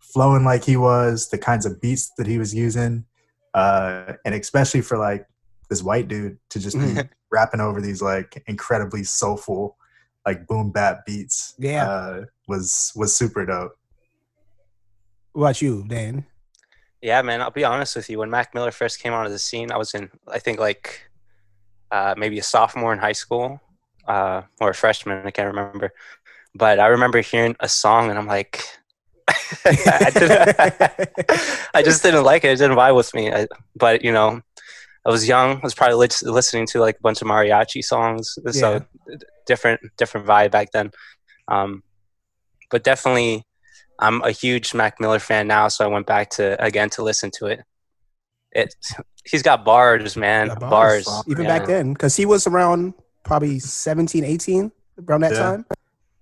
flowing 0.00 0.44
like 0.44 0.64
he 0.64 0.76
was, 0.76 1.28
the 1.28 1.38
kinds 1.38 1.66
of 1.66 1.80
beats 1.80 2.10
that 2.18 2.26
he 2.26 2.38
was 2.38 2.54
using, 2.54 3.04
uh, 3.54 4.14
and 4.24 4.34
especially 4.34 4.80
for 4.80 4.98
like 4.98 5.26
this 5.68 5.82
white 5.82 6.08
dude 6.08 6.38
to 6.50 6.58
just 6.58 6.78
be 6.78 6.96
rapping 7.30 7.60
over 7.60 7.80
these 7.80 8.00
like 8.00 8.42
incredibly 8.46 9.04
soulful, 9.04 9.76
like 10.26 10.46
boom 10.46 10.70
bap 10.70 11.04
beats. 11.06 11.54
Yeah. 11.58 11.88
uh, 11.88 12.24
was 12.46 12.92
was 12.96 13.14
super 13.14 13.44
dope. 13.44 13.74
What 15.32 15.42
about 15.42 15.62
you, 15.62 15.84
Dan? 15.86 16.26
Yeah, 17.00 17.22
man. 17.22 17.40
I'll 17.40 17.50
be 17.50 17.64
honest 17.64 17.94
with 17.96 18.10
you. 18.10 18.18
When 18.18 18.30
Mac 18.30 18.54
Miller 18.54 18.72
first 18.72 19.00
came 19.00 19.12
onto 19.12 19.30
the 19.30 19.38
scene, 19.38 19.70
I 19.70 19.76
was 19.76 19.94
in, 19.94 20.10
I 20.26 20.38
think, 20.38 20.58
like 20.58 21.08
uh, 21.90 22.14
maybe 22.16 22.38
a 22.38 22.42
sophomore 22.42 22.92
in 22.92 22.98
high 22.98 23.12
school 23.12 23.60
uh, 24.06 24.42
or 24.60 24.70
a 24.70 24.74
freshman. 24.74 25.26
I 25.26 25.30
can't 25.30 25.48
remember. 25.48 25.92
But 26.54 26.80
I 26.80 26.86
remember 26.88 27.20
hearing 27.20 27.54
a 27.60 27.68
song, 27.68 28.10
and 28.10 28.18
I'm 28.18 28.26
like, 28.26 28.64
I, 29.64 30.10
I 31.74 31.82
just 31.82 32.02
didn't 32.02 32.24
like 32.24 32.44
it. 32.44 32.52
It 32.52 32.58
didn't 32.58 32.76
vibe 32.76 32.96
with 32.96 33.14
me. 33.14 33.32
I, 33.32 33.46
but 33.76 34.02
you 34.02 34.10
know, 34.10 34.40
I 35.06 35.10
was 35.10 35.28
young. 35.28 35.58
I 35.58 35.60
was 35.62 35.74
probably 35.74 35.96
lis- 35.96 36.22
listening 36.22 36.66
to 36.68 36.80
like 36.80 36.96
a 36.98 37.02
bunch 37.02 37.22
of 37.22 37.28
mariachi 37.28 37.84
songs. 37.84 38.38
So 38.50 38.84
different, 39.46 39.80
different 39.96 40.26
vibe 40.26 40.50
back 40.50 40.72
then. 40.72 40.90
Um, 41.46 41.82
but 42.70 42.82
definitely, 42.82 43.44
I'm 43.98 44.22
a 44.22 44.30
huge 44.30 44.74
Mac 44.74 45.00
Miller 45.00 45.18
fan 45.18 45.46
now, 45.48 45.68
so 45.68 45.84
I 45.84 45.88
went 45.88 46.06
back 46.06 46.30
to 46.30 46.62
again 46.62 46.88
to 46.90 47.02
listen 47.02 47.30
to 47.38 47.46
it. 47.46 47.60
It 48.52 48.74
he's 49.24 49.42
got 49.42 49.64
bars, 49.64 50.16
man, 50.16 50.48
Yeah, 50.48 50.54
bars. 50.54 51.04
bars. 51.04 51.24
Even 51.26 51.44
yeah. 51.44 51.58
back 51.58 51.66
then, 51.66 51.92
because 51.92 52.16
he 52.16 52.24
was 52.24 52.46
around 52.46 52.94
probably 53.24 53.58
17, 53.58 54.24
18 54.24 54.72
around 55.08 55.20
that 55.22 55.32
Yeah. 55.32 55.38
time. 55.38 55.66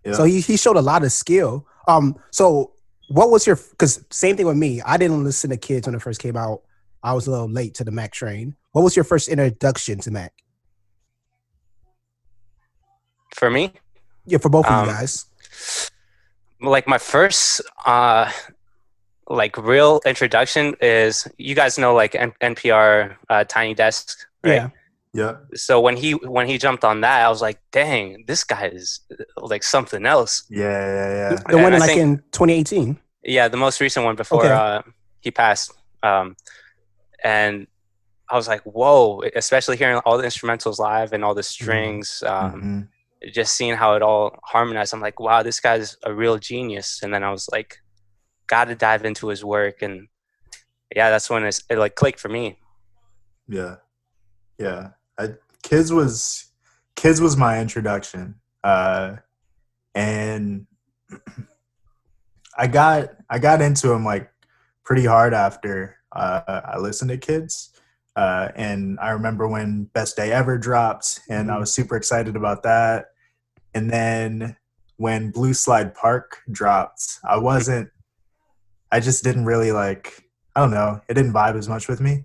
Yeah. 0.04 0.12
So 0.14 0.24
he, 0.24 0.40
he 0.40 0.56
showed 0.56 0.76
a 0.76 0.82
lot 0.82 1.04
of 1.04 1.12
skill. 1.12 1.66
Um, 1.86 2.16
so 2.30 2.72
what 3.08 3.30
was 3.30 3.46
your 3.46 3.56
because 3.56 4.04
same 4.10 4.36
thing 4.36 4.46
with 4.46 4.56
me. 4.56 4.80
I 4.82 4.96
didn't 4.96 5.22
listen 5.22 5.50
to 5.50 5.56
kids 5.56 5.86
when 5.86 5.94
it 5.94 6.02
first 6.02 6.20
came 6.20 6.36
out. 6.36 6.62
I 7.02 7.12
was 7.12 7.26
a 7.28 7.30
little 7.30 7.48
late 7.48 7.74
to 7.74 7.84
the 7.84 7.92
Mac 7.92 8.12
train. 8.12 8.56
What 8.72 8.82
was 8.82 8.96
your 8.96 9.04
first 9.04 9.28
introduction 9.28 10.00
to 10.00 10.10
Mac? 10.10 10.32
For 13.36 13.50
me, 13.50 13.72
Yeah, 14.24 14.38
for 14.38 14.48
both 14.48 14.66
of 14.66 14.72
Um, 14.72 14.86
you 14.86 14.92
guys. 14.92 15.26
Like 16.66 16.86
my 16.88 16.98
first 16.98 17.60
uh 17.86 18.30
like 19.28 19.56
real 19.58 20.00
introduction 20.06 20.74
is 20.80 21.26
you 21.38 21.54
guys 21.54 21.78
know 21.78 21.94
like 21.94 22.14
N- 22.14 22.32
npr 22.42 23.16
uh, 23.28 23.44
tiny 23.44 23.74
desk 23.74 24.16
right 24.44 24.54
Yeah. 24.54 24.68
Yeah. 25.12 25.32
so 25.54 25.80
when 25.80 25.96
he 25.96 26.12
when 26.12 26.46
he 26.46 26.58
jumped 26.58 26.84
on 26.84 27.00
that 27.00 27.24
i 27.26 27.28
was 27.28 27.40
like 27.42 27.58
dang 27.72 28.24
this 28.26 28.44
guy 28.44 28.66
is 28.68 29.00
uh, 29.10 29.24
like 29.52 29.62
something 29.64 30.04
else 30.06 30.44
Yeah. 30.50 30.60
Yeah. 30.96 31.10
Yeah. 31.30 31.36
The 31.48 31.56
one 31.56 31.72
And 31.72 31.76
in 31.76 31.82
I 31.82 31.86
like 31.86 31.96
think- 31.96 32.00
in 32.02 32.16
2018. 32.32 32.98
yeah 33.24 33.48
the 33.48 33.56
most 33.56 33.80
recent 33.80 34.04
one 34.04 34.16
before 34.16 34.44
Okay. 34.44 34.52
uh 34.54 34.82
he 35.20 35.30
passed 35.30 35.72
um 36.02 36.36
and 37.24 37.66
i 38.30 38.36
was 38.36 38.46
like 38.46 38.62
whoa 38.62 39.22
especially 39.34 39.76
hearing 39.76 39.98
all 40.04 40.18
the 40.18 40.24
instrumentals 40.24 40.78
live 40.78 41.12
and 41.12 41.24
all 41.24 41.34
the 41.34 41.42
strings 41.42 42.22
um 42.26 42.52
Mhm. 42.52 42.88
Just 43.32 43.56
seeing 43.56 43.74
how 43.74 43.94
it 43.94 44.02
all 44.02 44.38
harmonized 44.44 44.92
i'm 44.92 45.00
like 45.00 45.18
wow 45.18 45.42
this 45.42 45.60
guy's 45.60 45.96
a 46.04 46.12
real 46.12 46.38
genius. 46.38 47.00
And 47.02 47.12
then 47.12 47.24
i 47.24 47.30
was 47.30 47.48
like 47.50 47.78
gotta 48.46 48.74
dive 48.74 49.04
into 49.04 49.28
his 49.28 49.44
work. 49.44 49.82
And 49.82 50.08
yeah 50.94 51.10
that's 51.10 51.28
when 51.28 51.44
it 51.44 51.60
like 51.70 51.94
clicked 51.94 52.20
for 52.20 52.28
me. 52.28 52.58
Yeah, 53.48 53.76
yeah. 54.58 54.90
I, 55.18 55.34
kids 55.62 55.92
was 55.92 56.50
kids 56.94 57.20
was 57.20 57.36
my 57.36 57.60
introduction, 57.60 58.36
uh, 58.64 59.16
and 59.94 60.66
I 62.58 62.66
got 62.66 63.10
I 63.30 63.38
got 63.38 63.62
into 63.62 63.92
him 63.92 64.04
like 64.04 64.30
pretty 64.84 65.04
hard 65.04 65.34
after 65.34 65.96
uh, 66.12 66.60
I 66.64 66.78
listened 66.78 67.10
to 67.10 67.18
kids. 67.18 67.72
Uh, 68.16 68.48
and 68.56 68.98
I 68.98 69.10
remember 69.10 69.46
when 69.46 69.84
Best 69.92 70.16
Day 70.16 70.32
Ever 70.32 70.56
dropped, 70.56 71.20
and 71.28 71.50
I 71.50 71.58
was 71.58 71.72
super 71.72 71.96
excited 71.96 72.34
about 72.34 72.62
that. 72.62 73.06
And 73.74 73.90
then 73.90 74.56
when 74.96 75.30
Blue 75.30 75.52
Slide 75.52 75.94
Park 75.94 76.38
dropped, 76.50 77.18
I 77.28 77.36
wasn't. 77.36 77.90
I 78.90 79.00
just 79.00 79.22
didn't 79.22 79.44
really 79.44 79.70
like. 79.70 80.24
I 80.54 80.60
don't 80.60 80.70
know. 80.70 81.02
It 81.08 81.14
didn't 81.14 81.34
vibe 81.34 81.58
as 81.58 81.68
much 81.68 81.88
with 81.88 82.00
me. 82.00 82.24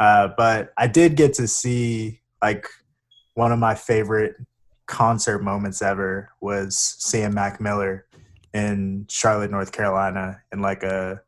Uh, 0.00 0.28
but 0.36 0.72
I 0.76 0.88
did 0.88 1.16
get 1.16 1.34
to 1.34 1.46
see 1.46 2.20
like 2.42 2.66
one 3.34 3.52
of 3.52 3.60
my 3.60 3.76
favorite 3.76 4.34
concert 4.86 5.40
moments 5.40 5.82
ever 5.82 6.30
was 6.40 6.76
seeing 6.98 7.34
Mac 7.34 7.60
Miller 7.60 8.06
in 8.54 9.06
Charlotte, 9.08 9.50
North 9.50 9.70
Carolina, 9.70 10.40
in 10.52 10.60
like 10.60 10.82
a 10.82 11.20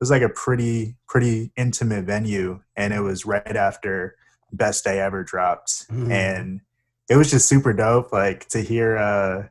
was 0.00 0.10
like 0.10 0.22
a 0.22 0.28
pretty 0.28 0.96
pretty 1.08 1.50
intimate 1.56 2.04
venue, 2.04 2.60
and 2.76 2.92
it 2.92 3.00
was 3.00 3.24
right 3.26 3.56
after 3.56 4.16
Best 4.52 4.84
Day 4.84 5.00
Ever 5.00 5.24
dropped, 5.24 5.88
Mhm. 5.90 6.10
and 6.10 6.60
it 7.08 7.16
was 7.16 7.30
just 7.30 7.48
super 7.48 7.72
dope. 7.72 8.12
Like 8.12 8.48
to 8.48 8.60
hear 8.60 8.96
uh 8.96 9.44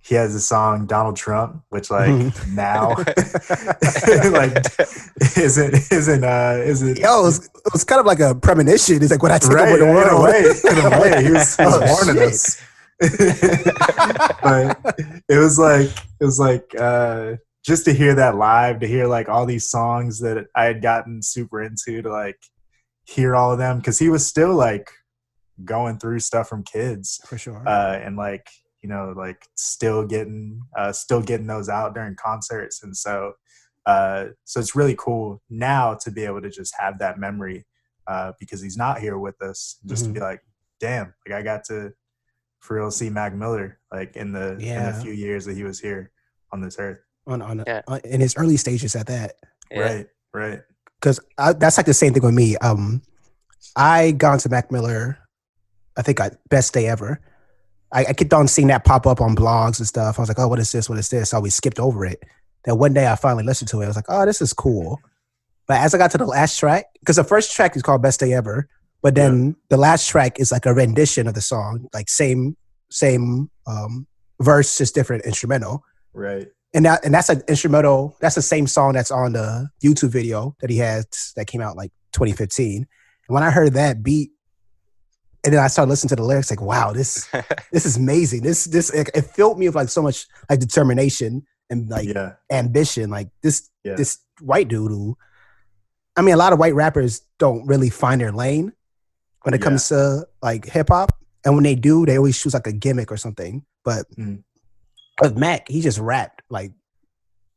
he 0.00 0.14
has 0.14 0.36
a 0.36 0.40
song 0.40 0.86
Donald 0.86 1.16
Trump, 1.16 1.62
which 1.70 1.90
like 1.90 2.10
Mhm. 2.10 2.54
now 2.54 2.90
like 4.30 4.56
isn't 5.36 5.74
isn't 5.92 6.24
uh 6.24 6.60
isn't 6.64 6.98
Yo, 6.98 7.20
it 7.20 7.24
was, 7.24 7.44
it 7.46 7.72
was 7.72 7.82
kind 7.84 7.98
of 8.00 8.06
like 8.06 8.20
a 8.20 8.34
premonition. 8.34 9.02
It's 9.02 9.10
like 9.10 9.22
what 9.22 9.32
I 9.32 9.38
take 9.38 9.50
right 9.50 9.68
over 9.68 9.78
the 9.78 9.88
in 9.88 9.94
world. 9.94 10.20
a 10.20 10.24
way 10.24 10.40
in 10.70 10.92
a 10.92 11.00
way 11.00 11.24
he 11.24 11.30
was, 11.32 11.56
he 11.56 11.64
was 11.64 11.74
Oh, 11.74 12.04
warning 12.06 12.22
shit. 12.22 12.32
us 12.32 12.62
but 14.42 14.98
it 15.28 15.36
was 15.38 15.58
like 15.58 15.90
it 16.20 16.24
was 16.24 16.38
like 16.40 16.74
uh 16.78 17.32
just 17.66 17.84
to 17.84 17.92
hear 17.92 18.14
that 18.14 18.36
live 18.36 18.78
to 18.80 18.86
hear 18.86 19.06
like 19.06 19.28
all 19.28 19.44
these 19.46 19.68
songs 19.68 20.20
that 20.20 20.46
i 20.54 20.64
had 20.64 20.80
gotten 20.80 21.20
super 21.22 21.62
into 21.62 22.00
to 22.02 22.10
like 22.10 22.38
hear 23.04 23.34
all 23.36 23.52
of 23.52 23.58
them 23.58 23.78
because 23.78 23.98
he 23.98 24.08
was 24.08 24.26
still 24.26 24.54
like 24.54 24.88
going 25.64 25.98
through 25.98 26.20
stuff 26.20 26.48
from 26.48 26.62
kids 26.62 27.20
For 27.26 27.38
sure. 27.38 27.62
uh 27.66 27.98
and 28.02 28.16
like 28.16 28.46
you 28.82 28.88
know 28.88 29.12
like 29.16 29.46
still 29.56 30.06
getting 30.06 30.60
uh 30.78 30.92
still 30.92 31.22
getting 31.22 31.46
those 31.46 31.68
out 31.68 31.94
during 31.94 32.14
concerts 32.16 32.82
and 32.82 32.96
so 32.96 33.32
uh 33.86 34.26
so 34.44 34.60
it's 34.60 34.74
really 34.76 34.96
cool 34.98 35.42
now 35.50 35.94
to 35.94 36.10
be 36.10 36.24
able 36.24 36.42
to 36.42 36.50
just 36.50 36.74
have 36.78 36.98
that 36.98 37.18
memory 37.18 37.66
uh 38.06 38.32
because 38.38 38.60
he's 38.62 38.76
not 38.76 38.98
here 39.00 39.18
with 39.18 39.40
us 39.42 39.78
just 39.86 40.04
Mhm. 40.04 40.08
to 40.08 40.12
be 40.14 40.20
like 40.20 40.40
damn 40.78 41.14
like 41.26 41.34
i 41.38 41.42
got 41.42 41.64
to 41.64 41.92
for 42.60 42.76
real 42.76 42.90
see 42.90 43.08
mac 43.10 43.32
miller 43.34 43.78
like 43.92 44.14
in 44.16 44.32
the 44.32 44.52
in 44.52 44.58
the 44.86 45.00
few 45.02 45.12
years 45.12 45.44
that 45.46 45.56
he 45.56 45.64
was 45.64 45.80
here 45.80 46.10
on 46.52 46.60
this 46.60 46.76
earth 46.78 46.98
on, 47.26 47.42
on, 47.42 47.64
Yeah. 47.66 47.82
on 47.88 48.00
in 48.04 48.20
his 48.20 48.36
early 48.36 48.56
stages 48.56 48.94
at 48.94 49.06
that. 49.06 49.34
Yeah. 49.70 49.80
right 49.80 50.06
right 50.32 50.60
because 51.00 51.20
that's 51.58 51.76
like 51.76 51.86
the 51.86 51.94
same 51.94 52.12
thing 52.14 52.22
with 52.22 52.34
me. 52.34 52.56
Um, 52.58 53.02
I 53.76 54.12
got 54.12 54.34
into 54.34 54.48
Mac 54.48 54.70
Miller, 54.70 55.18
I 55.96 56.02
think 56.02 56.20
I 56.20 56.30
best 56.50 56.72
day 56.72 56.86
ever. 56.86 57.20
I, 57.92 58.06
I 58.06 58.12
kept 58.12 58.32
on 58.32 58.48
seeing 58.48 58.68
that 58.68 58.84
pop 58.84 59.06
up 59.06 59.20
on 59.20 59.36
blogs 59.36 59.78
and 59.78 59.86
stuff. 59.86 60.18
I 60.18 60.22
was 60.22 60.28
like, 60.28 60.38
oh, 60.38 60.48
what 60.48 60.58
is 60.58 60.72
this? 60.72 60.88
What 60.88 60.98
is 60.98 61.08
this? 61.08 61.32
I 61.34 61.38
we 61.38 61.50
skipped 61.50 61.78
over 61.78 62.04
it. 62.04 62.22
Then 62.64 62.78
one 62.78 62.94
day 62.94 63.06
I 63.06 63.14
finally 63.16 63.44
listened 63.44 63.68
to 63.70 63.80
it. 63.80 63.84
I 63.84 63.88
was 63.88 63.96
like, 63.96 64.06
oh, 64.08 64.26
this 64.26 64.40
is 64.42 64.52
cool. 64.52 65.00
But 65.68 65.78
as 65.80 65.94
I 65.94 65.98
got 65.98 66.10
to 66.12 66.18
the 66.18 66.26
last 66.26 66.58
track, 66.58 66.86
because 67.00 67.16
the 67.16 67.24
first 67.24 67.54
track 67.54 67.76
is 67.76 67.82
called 67.82 68.02
Best 68.02 68.20
Day 68.20 68.32
Ever, 68.32 68.68
but 69.02 69.14
then 69.14 69.56
the 69.68 69.76
last 69.76 70.08
track 70.08 70.40
is 70.40 70.50
like 70.52 70.66
a 70.66 70.74
rendition 70.74 71.26
of 71.28 71.34
the 71.34 71.40
song, 71.40 71.88
like 71.92 72.08
same 72.08 72.56
same 72.90 73.50
um, 73.66 74.06
verse, 74.40 74.78
just 74.78 74.94
different 74.94 75.24
instrumental 75.24 75.82
right 76.12 76.46
and 76.76 76.84
that 76.84 77.04
and 77.04 77.12
that's 77.14 77.28
an 77.30 77.42
instrumental. 77.48 78.16
That's 78.20 78.34
the 78.36 78.42
same 78.42 78.66
song 78.66 78.92
that's 78.92 79.10
on 79.10 79.32
the 79.32 79.68
YouTube 79.82 80.10
video 80.10 80.54
that 80.60 80.70
he 80.70 80.76
has 80.78 81.32
that 81.34 81.46
came 81.46 81.60
out 81.62 81.76
like 81.76 81.90
2015. 82.12 82.76
And 82.76 82.86
when 83.34 83.42
I 83.42 83.50
heard 83.50 83.72
that 83.72 84.02
beat, 84.02 84.30
and 85.42 85.54
then 85.54 85.60
I 85.62 85.68
started 85.68 85.88
listening 85.88 86.10
to 86.10 86.16
the 86.16 86.22
lyrics, 86.22 86.50
like, 86.50 86.60
wow, 86.60 86.92
this 86.92 87.26
this 87.72 87.86
is 87.86 87.96
amazing. 87.96 88.42
This 88.42 88.66
this 88.66 88.90
it, 88.92 89.10
it 89.14 89.22
filled 89.22 89.58
me 89.58 89.66
with 89.68 89.74
like 89.74 89.88
so 89.88 90.02
much 90.02 90.26
like 90.50 90.60
determination 90.60 91.46
and 91.70 91.88
like 91.90 92.08
yeah 92.08 92.34
ambition. 92.52 93.10
Like 93.10 93.28
this 93.42 93.68
Yeah. 93.82 93.94
this 93.96 94.18
white 94.40 94.68
dude 94.68 94.90
who, 94.92 95.16
I 96.14 96.22
mean, 96.22 96.34
a 96.34 96.38
lot 96.38 96.52
of 96.52 96.58
white 96.58 96.74
rappers 96.74 97.22
don't 97.38 97.66
really 97.66 97.88
find 97.90 98.20
their 98.20 98.32
lane 98.32 98.72
when 99.42 99.54
it 99.54 99.60
Yeah. 99.60 99.64
comes 99.64 99.88
to 99.88 100.26
like 100.42 100.66
hip 100.66 100.88
hop, 100.90 101.10
and 101.44 101.54
when 101.54 101.64
they 101.64 101.74
do, 101.74 102.04
they 102.04 102.18
always 102.18 102.38
choose 102.40 102.52
like 102.52 102.66
a 102.66 102.72
gimmick 102.72 103.10
or 103.10 103.16
something. 103.16 103.64
But 103.82 104.04
Mm. 104.18 104.42
with 105.22 105.38
Mac, 105.38 105.68
he 105.68 105.80
just 105.80 105.98
rapped 105.98 106.35
like 106.50 106.72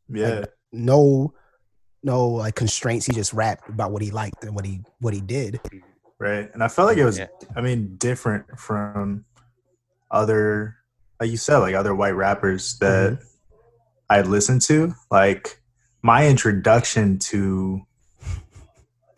yeah 0.09 0.45
no 0.71 1.33
no 2.03 2.27
like 2.29 2.55
constraints. 2.55 3.05
He 3.05 3.13
just 3.13 3.33
rapped 3.33 3.67
about 3.69 3.91
what 3.91 4.01
he 4.01 4.09
liked 4.11 4.43
and 4.43 4.55
what 4.55 4.65
he 4.65 4.81
what 4.99 5.13
he 5.13 5.21
did. 5.21 5.59
right 6.19 6.49
and 6.53 6.63
i 6.63 6.67
felt 6.67 6.87
like 6.87 6.97
it 6.97 7.05
was 7.05 7.17
Yeah. 7.19 7.27
i 7.55 7.61
mean 7.61 7.95
different 7.97 8.45
from 8.59 9.25
other 10.11 10.75
like 11.19 11.29
you 11.29 11.37
said 11.37 11.57
like 11.59 11.75
other 11.75 11.93
white 11.95 12.15
rappers 12.15 12.77
that 12.79 13.13
Mm-hmm. 13.13 13.23
i 14.09 14.15
had 14.17 14.27
listened 14.27 14.61
to 14.63 14.93
like 15.11 15.61
my 16.01 16.27
introduction 16.27 17.19
to 17.19 17.81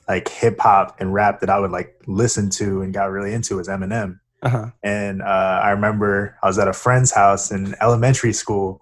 like 0.08 0.28
hip 0.28 0.60
hop 0.60 1.00
and 1.00 1.14
rap 1.14 1.40
that 1.40 1.50
i 1.50 1.60
would 1.60 1.72
like 1.72 1.96
listen 2.08 2.50
to 2.50 2.82
and 2.82 2.94
got 2.94 3.06
really 3.12 3.34
into 3.34 3.56
was 3.58 3.68
eminem 3.68 4.20
Uh 4.44 4.50
huh. 4.50 4.68
and 4.84 5.22
uh, 5.22 5.60
i 5.64 5.70
remember 5.72 6.38
i 6.44 6.48
was 6.48 6.58
at 6.60 6.68
a 6.68 6.74
friend's 6.74 7.12
house 7.12 7.52
in 7.52 7.76
elementary 7.82 8.34
school 8.34 8.82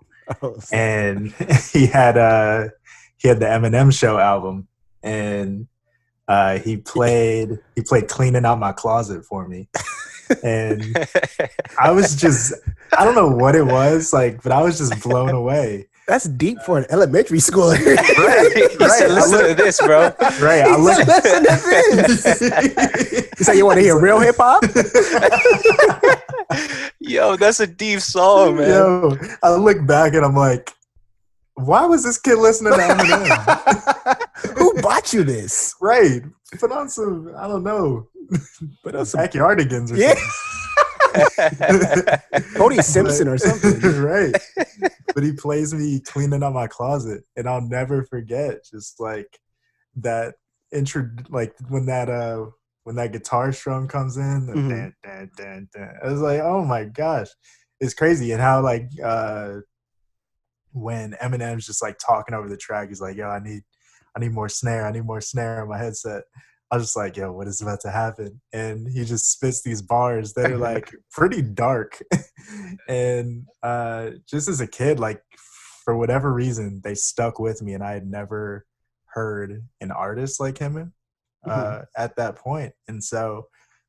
and 0.71 1.33
he 1.71 1.85
had 1.85 2.17
uh 2.17 2.67
he 3.17 3.27
had 3.27 3.39
the 3.39 3.45
Eminem 3.45 3.97
show 3.97 4.17
album 4.17 4.67
and 5.03 5.67
uh 6.27 6.59
he 6.59 6.77
played 6.77 7.59
he 7.75 7.81
played 7.81 8.07
cleaning 8.07 8.45
out 8.45 8.59
my 8.59 8.71
closet 8.71 9.25
for 9.25 9.47
me 9.47 9.67
and 10.43 10.83
I 11.79 11.91
was 11.91 12.15
just 12.15 12.53
I 12.97 13.03
don't 13.03 13.15
know 13.15 13.29
what 13.29 13.55
it 13.55 13.63
was 13.63 14.13
like 14.13 14.43
but 14.43 14.51
I 14.51 14.61
was 14.61 14.77
just 14.77 15.01
blown 15.01 15.29
away 15.29 15.87
That's 16.07 16.25
deep 16.25 16.59
for 16.65 16.79
an 16.79 16.85
elementary 16.89 17.39
school. 17.39 17.69
right, 17.71 18.79
right. 18.79 19.09
listen 19.09 19.47
to 19.47 19.53
this, 19.55 19.79
bro. 19.79 20.11
right 20.41 20.63
I 20.65 20.75
looked 20.75 21.07
Listen 21.07 21.43
to 21.43 22.07
this. 22.07 23.28
You 23.39 23.45
say 23.45 23.57
you 23.57 23.65
want 23.65 23.77
to 23.77 23.81
hear 23.83 23.99
real 23.99 24.19
hip 24.19 24.35
hop? 24.37 24.63
Yo, 26.99 27.35
that's 27.37 27.59
a 27.59 27.67
deep 27.67 27.99
song, 28.01 28.57
man. 28.57 28.69
yo 28.69 29.17
I 29.43 29.53
look 29.55 29.85
back 29.85 30.13
and 30.13 30.25
I'm 30.25 30.35
like 30.35 30.71
why 31.55 31.85
was 31.85 32.03
this 32.03 32.17
kid 32.17 32.37
listening 32.37 32.73
to 32.73 32.79
Eminem 32.79 34.57
Who 34.57 34.81
bought 34.81 35.13
you 35.13 35.23
this? 35.23 35.75
right 35.81 36.21
put 36.59 36.71
on 36.71 36.89
some 36.89 37.33
I 37.37 37.47
don't 37.47 37.63
know 37.63 38.07
But 38.83 38.95
on 38.95 39.05
some- 39.05 39.21
backyardigans 39.21 39.91
or 39.91 39.97
Yeah. 39.97 40.15
something 40.15 40.27
Cody 42.55 42.81
Simpson 42.81 43.27
or 43.27 43.37
something. 43.37 43.79
right. 44.01 44.35
But 45.15 45.23
he 45.23 45.33
plays 45.33 45.73
me 45.73 45.99
cleaning 46.01 46.43
out 46.43 46.53
my 46.53 46.67
closet, 46.67 47.23
and 47.35 47.49
I'll 47.49 47.67
never 47.67 48.03
forget 48.03 48.63
just 48.63 48.99
like 48.99 49.39
that 49.97 50.35
intro, 50.71 51.09
like 51.29 51.53
when 51.67 51.87
that 51.87 52.09
uh 52.09 52.45
when 52.83 52.95
that 52.95 53.11
guitar 53.11 53.51
strum 53.51 53.87
comes 53.87 54.17
in, 54.17 54.45
the 54.47 54.53
Mhm. 54.53 54.69
dan, 54.69 54.93
dan, 55.03 55.31
dan, 55.37 55.69
dan. 55.73 55.93
I 56.03 56.11
was 56.11 56.21
like, 56.21 56.41
oh 56.41 56.63
my 56.65 56.85
gosh, 56.85 57.27
it's 57.79 57.93
crazy, 57.93 58.31
and 58.31 58.41
how 58.41 58.61
like 58.61 58.89
uh 59.03 59.57
when 60.71 61.13
Eminem's 61.13 61.65
just 61.65 61.81
like 61.81 61.97
talking 61.97 62.35
over 62.35 62.47
the 62.47 62.57
track, 62.57 62.89
he's 62.89 63.01
like, 63.01 63.17
yo, 63.17 63.27
I 63.27 63.39
need, 63.39 63.63
I 64.15 64.19
need 64.19 64.31
more 64.33 64.49
snare, 64.49 64.85
I 64.85 64.91
need 64.91 65.05
more 65.05 65.21
snare 65.21 65.61
on 65.63 65.69
my 65.69 65.77
headset. 65.77 66.23
I 66.71 66.75
was 66.75 66.85
just 66.85 66.95
like, 66.97 67.17
yo, 67.17 67.31
what 67.31 67.47
is 67.47 67.61
about 67.61 67.79
to 67.81 67.89
happen? 67.89 68.39
And 68.53 68.87
he 68.87 69.03
just 69.03 69.31
spits 69.31 69.63
these 69.63 69.81
bars 69.81 70.33
that 70.33 70.51
are 70.51 70.57
like 70.57 70.91
pretty 71.11 71.41
dark. 71.41 71.99
and 72.87 73.47
uh, 73.63 74.11
just 74.27 74.47
as 74.47 74.61
a 74.61 74.67
kid, 74.67 74.99
like 74.99 75.23
for 75.83 75.97
whatever 75.97 76.31
reason, 76.31 76.81
they 76.83 76.93
stuck 76.93 77.39
with 77.39 77.63
me, 77.63 77.73
and 77.73 77.83
I 77.83 77.93
had 77.93 78.05
never 78.05 78.67
heard 79.05 79.63
an 79.81 79.89
artist 79.89 80.39
like 80.39 80.59
him 80.59 80.93
uh, 81.45 81.81
at 81.97 82.15
that 82.17 82.35
point. 82.35 82.73
And 82.87 83.03
so 83.03 83.47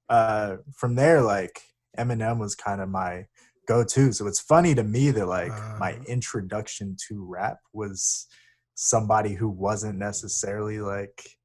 uh, 0.08 0.56
from 0.74 0.94
there, 0.96 1.22
like 1.22 1.62
Eminem 1.98 2.38
was 2.38 2.54
kind 2.54 2.80
of 2.80 2.88
my 2.88 3.26
go-to. 3.66 4.12
So 4.12 4.26
it's 4.26 4.40
funny 4.40 4.74
to 4.74 4.82
me 4.82 5.10
that 5.12 5.26
like 5.26 5.52
my 5.78 5.92
Uh. 5.94 6.02
introduction 6.08 6.96
to 7.08 7.24
rap 7.24 7.58
was 7.72 8.26
somebody 8.74 9.34
who 9.34 9.48
wasn't 9.48 9.98
necessarily 9.98 10.80
like 10.80 11.36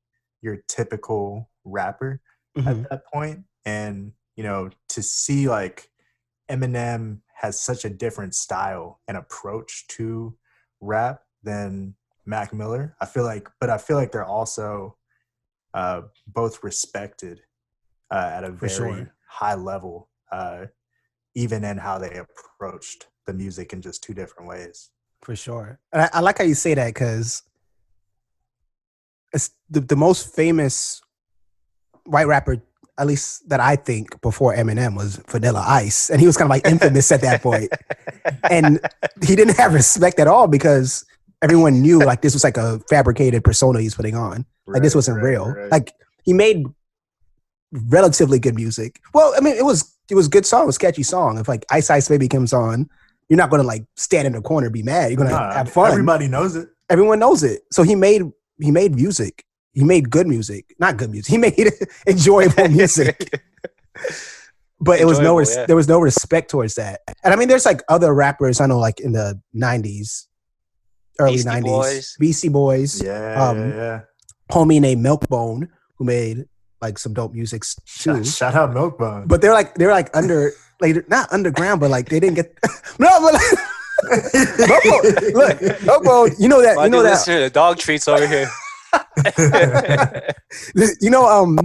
your 0.42 0.58
typical 0.68 1.50
rapper 1.64 2.22
Mhm. 2.58 2.84
at 2.84 2.90
that 2.90 3.06
point 3.12 3.46
and 3.66 4.14
you 4.38 4.44
know 4.44 4.70
to 4.90 5.02
see 5.04 5.50
like 5.50 5.90
eminem 6.50 7.22
has 7.34 7.60
such 7.60 7.84
a 7.84 7.90
different 7.90 8.34
style 8.36 9.02
and 9.08 9.18
approach 9.18 9.86
to 9.88 10.38
rap 10.80 11.24
than 11.44 11.96
mac 12.26 12.54
miller 12.54 12.96
i 13.02 13.06
feel 13.06 13.24
like 13.24 13.50
but 13.60 13.70
i 13.70 13.78
feel 13.78 13.98
like 13.98 14.12
they're 14.12 14.24
also 14.24 14.96
uh 15.76 16.02
both 16.28 16.64
respected 16.64 17.42
uh, 18.10 18.32
at 18.34 18.44
a 18.44 18.52
very 18.52 18.72
sure. 18.72 19.14
high 19.28 19.56
level 19.56 20.10
uh 20.32 20.66
even 21.36 21.64
in 21.64 21.78
how 21.78 22.00
they 22.00 22.18
approached 22.18 23.08
the 23.28 23.34
music 23.34 23.74
in 23.74 23.82
just 23.82 24.02
two 24.02 24.14
different 24.14 24.48
ways 24.50 24.90
For 25.22 25.36
sure. 25.36 25.80
And 25.92 26.04
I, 26.04 26.10
I 26.14 26.20
like 26.22 26.38
how 26.38 26.44
you 26.44 26.56
say 26.56 26.74
that 26.76 26.88
because 26.94 27.44
it's 29.34 29.52
the, 29.70 29.82
the 29.82 29.96
most 29.96 30.34
famous 30.36 31.02
white 32.06 32.28
rapper, 32.28 32.62
at 32.98 33.08
least 33.08 33.50
that 33.50 33.60
I 33.60 33.76
think 33.76 34.22
before 34.22 34.56
Eminem 34.56 34.96
was 34.96 35.18
Vanilla 35.28 35.64
Ice. 35.68 36.10
And 36.10 36.22
he 36.22 36.28
was 36.28 36.38
kind 36.38 36.46
of 36.46 36.52
like 36.52 36.66
infamous 36.66 37.12
at 37.12 37.22
that 37.22 37.42
point. 37.42 37.70
And 38.50 38.80
he 39.26 39.36
didn't 39.36 39.58
have 39.58 39.74
respect 39.74 40.20
at 40.20 40.28
all 40.28 40.48
because 40.48 41.04
everyone 41.42 41.82
knew 41.82 42.00
like 42.00 42.22
this 42.22 42.34
was 42.34 42.44
like 42.44 42.58
a 42.58 42.80
fabricated 42.90 43.44
persona 43.44 43.82
he's 43.82 43.96
putting 43.96 44.16
on. 44.16 44.46
Like 44.68 44.82
this 44.82 44.96
wasn't 44.96 45.18
right, 45.18 45.24
real. 45.30 45.48
right. 45.52 45.72
Like 45.72 45.94
he 46.24 46.34
made 46.34 46.66
relatively 47.72 48.40
good 48.40 48.56
music. 48.56 49.00
Well, 49.14 49.34
I 49.38 49.42
mean, 49.42 49.56
it 49.56 49.66
was 49.66 49.94
it 50.10 50.16
was 50.16 50.28
good 50.28 50.46
song, 50.46 50.64
it 50.64 50.68
was 50.68 50.78
catchy 50.78 51.04
song. 51.04 51.38
If 51.38 51.48
like 51.48 51.66
Ice 51.72 51.90
Ice 51.90 52.08
Baby 52.10 52.28
comes 52.28 52.54
on, 52.54 52.90
you're 53.30 53.38
not 53.38 53.50
gonna 53.50 53.64
like 53.64 53.86
stand 53.96 54.28
in 54.28 54.34
the 54.34 54.42
corner 54.42 54.68
and 54.68 54.74
be 54.74 54.84
mad. 54.84 55.12
You're 55.12 55.18
gonna 55.18 55.32
Nah, 55.32 55.54
have 55.54 55.72
fun. 55.72 55.92
everybody 55.92 56.28
knows 56.28 56.56
it 56.56 56.70
Everyone 56.90 57.18
knows 57.18 57.44
it. 57.44 57.64
So 57.72 57.82
he 57.84 57.96
made 57.96 58.22
he 58.60 58.72
made 58.72 58.96
music. 58.96 59.44
He 59.74 59.84
made 59.84 60.10
good 60.10 60.28
music, 60.28 60.74
not 60.80 60.96
good 60.98 61.10
music. 61.12 61.32
He 61.32 61.38
made 61.38 61.72
enjoyable 62.08 62.70
music, 62.70 63.42
but 64.80 65.00
it 65.00 65.06
was 65.06 65.20
no 65.20 65.38
res- 65.38 65.56
yeah. 65.56 65.66
there 65.66 65.76
was 65.76 65.88
no 65.88 66.00
respect 66.00 66.50
towards 66.52 66.76
that. 66.76 67.02
And 67.24 67.34
I 67.34 67.36
mean, 67.38 67.48
there's 67.50 67.66
like 67.66 67.82
other 67.90 68.14
rappers 68.14 68.62
I 68.62 68.68
know, 68.68 68.80
like 68.80 69.00
in 69.00 69.12
the 69.14 69.42
'90s, 69.56 70.28
early 71.20 71.34
Beastie 71.34 71.50
'90s, 71.50 71.62
Boys. 71.64 72.16
Beastie 72.20 72.50
Boys, 72.50 73.04
yeah 73.04 73.44
Um, 73.50 73.58
yeah, 73.72 73.76
yeah. 73.76 74.02
Homie 74.52 74.80
named 74.80 75.04
Milkbone 75.06 75.68
who 75.98 76.06
made 76.06 76.46
like 76.82 76.98
some 76.98 77.14
dope 77.14 77.34
music 77.34 77.64
too. 77.64 78.24
Shout, 78.24 78.26
shout 78.26 78.56
out 78.56 78.72
milkbone 78.72 79.28
But 79.28 79.42
they're 79.42 79.54
like 79.54 79.76
they're 79.76 79.92
like 79.92 80.16
under 80.16 80.52
like 80.82 81.10
not 81.10 81.32
underground, 81.32 81.80
but 81.80 81.90
like 81.90 82.10
they 82.10 82.20
didn't 82.20 82.36
get 82.36 82.58
no. 83.00 83.10
But 83.22 83.34
like, 83.34 83.42
Milkbone, 84.70 85.34
look, 85.34 85.60
Milkbone, 85.60 86.36
you 86.40 86.50
know 86.50 86.62
that 86.62 86.76
Why 86.78 86.86
you 86.86 86.90
know 86.90 87.00
do 87.00 87.04
that 87.04 87.12
listen 87.12 87.40
the 87.42 87.50
dog 87.50 87.78
treats 87.78 88.08
over 88.08 88.28
here? 88.28 88.50
you 91.02 91.10
know 91.10 91.26
um 91.26 91.60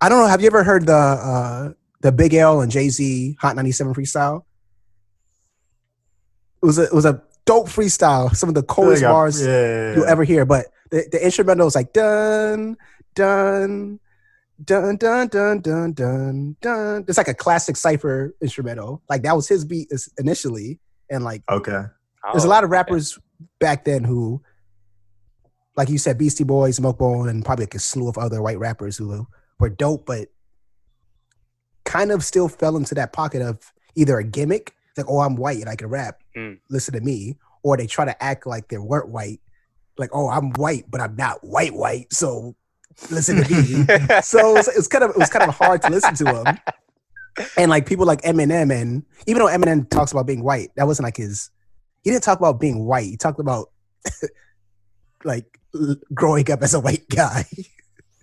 I 0.00 0.08
don't 0.08 0.18
know. 0.20 0.26
Have 0.26 0.40
you 0.40 0.46
ever 0.46 0.64
heard 0.64 0.86
the 0.86 0.94
uh 0.94 1.72
the 2.00 2.10
Big 2.10 2.34
L 2.34 2.62
and 2.62 2.72
Jay 2.72 2.88
Z 2.88 3.36
Hot 3.40 3.54
97 3.54 3.94
freestyle? 3.94 4.44
It 6.62 6.66
was 6.66 6.78
a 6.78 6.84
it 6.84 6.92
was 6.92 7.04
a 7.04 7.22
dope 7.44 7.68
freestyle. 7.68 8.34
Some 8.34 8.48
of 8.48 8.54
the 8.54 8.62
coldest 8.62 9.02
Like, 9.02 9.10
bars 9.10 9.44
yeah, 9.44 9.48
yeah, 9.48 9.66
yeah. 9.66 9.94
you'll 9.96 10.06
ever 10.06 10.24
hear. 10.24 10.44
But 10.44 10.66
the, 10.90 11.08
the 11.12 11.24
instrumental 11.24 11.66
is 11.66 11.74
like 11.74 11.92
dun 11.92 12.76
dun 13.14 13.98
dun 14.64 14.96
dun 14.96 15.28
dun 15.28 15.60
dun 15.60 15.92
dun 15.92 16.56
dun. 16.60 17.04
It's 17.08 17.18
like 17.18 17.28
a 17.28 17.34
classic 17.34 17.76
cipher 17.76 18.34
instrumental. 18.42 19.02
Like 19.08 19.22
that 19.22 19.34
was 19.36 19.48
his 19.48 19.64
beat 19.64 19.90
initially, 20.18 20.78
and 21.10 21.24
like 21.24 21.42
okay 21.50 21.84
there's 22.32 22.44
a 22.44 22.46
Oh, 22.46 22.50
lot 22.50 22.64
of 22.64 22.68
okay. 22.68 22.72
rappers 22.72 23.18
back 23.60 23.84
then 23.86 24.04
who, 24.04 24.42
like 25.76 25.88
you 25.88 25.96
said, 25.96 26.18
Beastie 26.18 26.44
Boys, 26.44 26.78
Milkbone, 26.78 27.30
and 27.30 27.42
probably 27.44 27.64
like 27.64 27.74
a 27.74 27.78
slew 27.78 28.08
of 28.08 28.18
other 28.18 28.42
white 28.42 28.58
rappers 28.58 28.96
who 28.98 29.26
were 29.58 29.70
dope, 29.70 30.04
but 30.04 30.28
kind 31.86 32.12
of 32.12 32.22
still 32.24 32.48
fell 32.48 32.76
into 32.76 32.94
that 32.94 33.12
pocket 33.14 33.40
of 33.42 33.72
either 33.94 34.18
a 34.18 34.24
gimmick, 34.24 34.74
like, 34.96 35.06
oh, 35.08 35.20
I'm 35.20 35.34
white 35.36 35.60
and 35.60 35.68
I 35.68 35.76
can 35.76 35.88
rap, 35.88 36.20
Mm. 36.36 36.58
listen 36.68 36.92
to 36.94 37.00
me, 37.00 37.38
or 37.62 37.76
they 37.76 37.86
try 37.86 38.04
to 38.04 38.22
act 38.22 38.46
like 38.46 38.68
they 38.68 38.78
weren't 38.78 39.08
white, 39.08 39.40
like, 39.98 40.10
oh, 40.12 40.28
I'm 40.28 40.50
white, 40.52 40.84
but 40.90 41.00
I'm 41.00 41.16
not 41.16 41.42
white 41.44 41.74
white, 41.74 42.12
so 42.12 42.54
listen 43.10 43.42
to 43.42 43.50
me. 43.50 43.86
so 44.22 44.56
it's, 44.56 44.68
it's 44.68 44.88
kind 44.88 45.04
of 45.04 45.10
it 45.10 45.16
was 45.16 45.30
kind 45.30 45.48
of 45.48 45.54
hard 45.56 45.82
to 45.82 45.90
listen 45.90 46.14
to 46.16 46.42
him. 46.44 46.58
And 47.56 47.70
like 47.70 47.86
people 47.86 48.06
like 48.06 48.22
Eminem, 48.22 48.72
and 48.74 49.04
even 49.26 49.40
though 49.40 49.48
Eminem 49.48 49.88
talks 49.88 50.12
about 50.12 50.26
being 50.26 50.42
white, 50.42 50.70
that 50.76 50.86
wasn't 50.86 51.04
like 51.04 51.16
his. 51.16 51.50
He 52.02 52.10
didn't 52.10 52.22
talk 52.24 52.38
about 52.38 52.58
being 52.60 52.84
white. 52.86 53.06
He 53.06 53.16
talked 53.16 53.40
about 53.40 53.70
like 55.24 55.58
l- 55.74 55.96
growing 56.14 56.50
up 56.50 56.62
as 56.62 56.74
a 56.74 56.80
white 56.80 57.08
guy, 57.08 57.44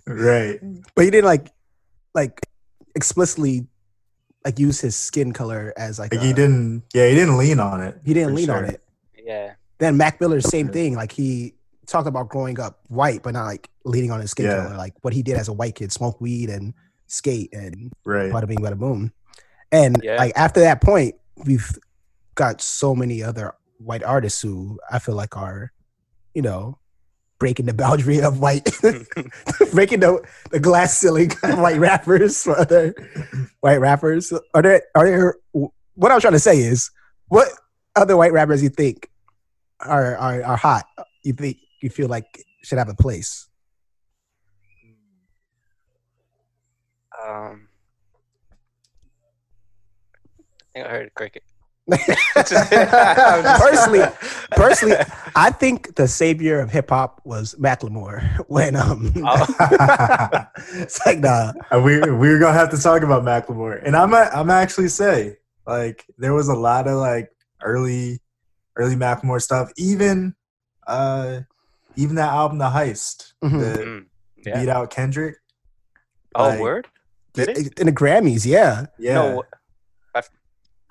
right 0.06 0.58
but 0.94 1.04
he 1.04 1.10
didn't 1.10 1.26
like 1.26 1.50
like 2.14 2.40
explicitly 2.94 3.66
like 4.44 4.58
use 4.58 4.80
his 4.80 4.96
skin 4.96 5.32
color 5.32 5.72
as 5.76 5.98
like 5.98 6.12
like 6.12 6.22
a- 6.22 6.26
he 6.26 6.32
didn't 6.32 6.82
yeah 6.94 7.06
he 7.08 7.14
didn't 7.14 7.36
lean 7.38 7.60
on 7.60 7.80
it 7.80 8.00
he 8.04 8.14
didn't 8.14 8.30
for 8.30 8.34
lean 8.36 8.50
on 8.50 8.64
it. 8.64 8.82
yeah. 9.16 9.52
Then 9.78 9.96
Mac 9.96 10.20
Miller, 10.20 10.40
same 10.40 10.68
thing. 10.70 10.96
Like 10.96 11.12
he 11.12 11.54
talked 11.88 12.06
about 12.06 12.28
growing 12.28 12.60
up 12.60 12.80
white, 12.88 13.22
but 13.22 13.32
not 13.34 13.44
like 13.46 13.68
leaning 13.84 14.10
on 14.10 14.20
his 14.20 14.30
skin 14.30 14.46
Yeah. 14.46 14.64
color. 14.64 14.76
Like 14.76 14.94
what 15.02 15.12
he 15.14 15.22
did 15.22 15.36
as 15.36 15.48
a 15.48 15.52
white 15.52 15.74
kid, 15.74 15.90
smoke 15.92 16.20
weed 16.20 16.50
and 16.50 16.74
skate 17.06 17.52
and 17.52 17.90
right 18.04 18.30
bada 18.30 18.46
bing, 18.46 18.58
bada 18.58 18.78
boom. 18.78 19.12
And 19.72 20.00
Yeah. 20.02 20.16
like 20.16 20.32
after 20.36 20.60
that 20.60 20.80
point, 20.82 21.14
we've 21.44 21.76
got 22.34 22.60
so 22.60 22.94
many 22.94 23.22
other 23.22 23.54
white 23.78 24.02
artists 24.02 24.40
who 24.40 24.78
I 24.90 24.98
feel 24.98 25.14
like 25.14 25.36
are, 25.36 25.72
you 26.34 26.42
know, 26.42 26.78
breaking 27.38 27.66
the 27.66 27.74
boundary 27.74 28.20
of 28.20 28.40
white, 28.40 28.68
breaking 29.72 30.00
the, 30.00 30.20
the 30.50 30.60
glass 30.60 30.98
ceiling 30.98 31.30
of 31.42 31.58
white 31.58 31.78
rappers 31.78 32.42
for 32.42 32.58
other 32.58 32.94
white 33.60 33.78
rappers. 33.80 34.32
Are 34.54 34.62
there, 34.62 34.82
are 34.94 35.06
there, 35.06 35.34
what 35.52 36.12
I'm 36.12 36.20
trying 36.20 36.32
to 36.34 36.38
say 36.40 36.58
is, 36.58 36.90
what 37.28 37.48
other 37.96 38.16
white 38.16 38.32
rappers 38.32 38.62
you 38.62 38.68
think 38.70 39.08
are, 39.80 40.16
are, 40.16 40.42
are 40.42 40.56
hot? 40.56 40.84
You 41.24 41.32
think 41.32 41.58
you 41.82 41.90
feel 41.90 42.08
like 42.08 42.44
should 42.62 42.78
have 42.78 42.88
a 42.88 42.94
place? 42.94 43.48
Um, 47.26 47.68
I 50.60 50.72
think 50.72 50.86
I 50.86 50.88
heard 50.90 51.14
cricket. 51.14 51.42
Personally, 53.58 54.04
personally, 54.50 54.96
I 55.34 55.50
think 55.50 55.94
the 55.96 56.06
savior 56.06 56.60
of 56.60 56.70
hip 56.70 56.90
hop 56.90 57.20
was 57.24 57.54
Macklemore 57.58 58.20
when 58.48 58.76
um 58.76 59.10
Oh. 59.24 59.46
it's 60.74 61.04
like 61.06 61.20
nah 61.20 61.52
Uh, 61.72 61.80
we 61.80 61.98
we're 62.00 62.38
gonna 62.38 62.52
have 62.52 62.70
to 62.70 62.78
talk 62.78 63.02
about 63.02 63.22
Macklemore, 63.24 63.80
and 63.84 63.96
I'm 63.96 64.12
a, 64.12 64.28
I'm 64.34 64.50
actually 64.50 64.88
say 64.88 65.38
like 65.66 66.04
there 66.18 66.34
was 66.34 66.48
a 66.48 66.54
lot 66.54 66.86
of 66.86 66.98
like 66.98 67.30
early 67.62 68.20
early 68.76 68.94
Macklemore 68.94 69.40
stuff, 69.40 69.72
even 69.78 70.34
uh 70.86 71.40
even 71.98 72.16
that 72.16 72.32
album, 72.32 72.58
The 72.58 72.70
Heist, 72.70 73.32
Mhm. 73.44 73.60
that 73.60 73.78
Mm, 73.80 74.04
yeah. 74.46 74.60
beat 74.60 74.68
out 74.68 74.90
Kendrick. 74.90 75.36
Oh, 76.34 76.48
like- 76.48 76.60
word? 76.60 76.86
Did 77.34 77.48
it? 77.50 77.78
in 77.78 77.86
the 77.86 77.92
Grammys, 77.92 78.46
yeah. 78.46 78.86
Yeah, 78.98 79.14
No, 79.14 79.42
I, 80.14 80.22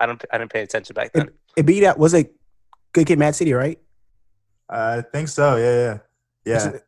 I 0.00 0.06
don't. 0.06 0.24
I 0.32 0.38
didn't 0.38 0.52
pay 0.52 0.62
attention 0.62 0.94
back 0.94 1.12
then. 1.12 1.30
It 1.56 1.66
beat 1.66 1.84
out 1.84 1.98
was 1.98 2.14
it 2.14 2.32
Good 2.92 3.06
Kid 3.06 3.18
Mad 3.18 3.34
City, 3.34 3.52
right? 3.52 3.78
I 4.68 5.00
think 5.02 5.28
so. 5.28 5.56
Yeah, 5.56 5.98
yeah, 6.44 6.70
yeah. 6.72 6.78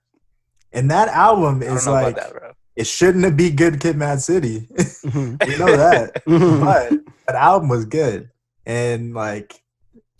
And 0.73 0.91
that 0.91 1.09
album 1.09 1.57
I 1.63 1.67
don't 1.67 1.77
is 1.77 1.87
know 1.87 1.93
like 1.93 2.17
about 2.17 2.33
that, 2.33 2.41
bro. 2.41 2.53
it 2.77 2.87
shouldn't 2.87 3.25
have 3.25 3.37
be 3.37 3.51
good 3.51 3.81
Kid 3.81 3.97
Mad 3.97 4.21
City. 4.23 4.69
Mhm. 5.05 5.47
we 5.47 5.59
know 5.59 5.77
that. 5.77 6.25
Mhm. 6.27 6.61
but 6.65 7.15
that 7.27 7.35
album 7.37 7.69
was 7.69 7.85
good. 7.87 8.31
And 8.67 9.13
like 9.15 9.61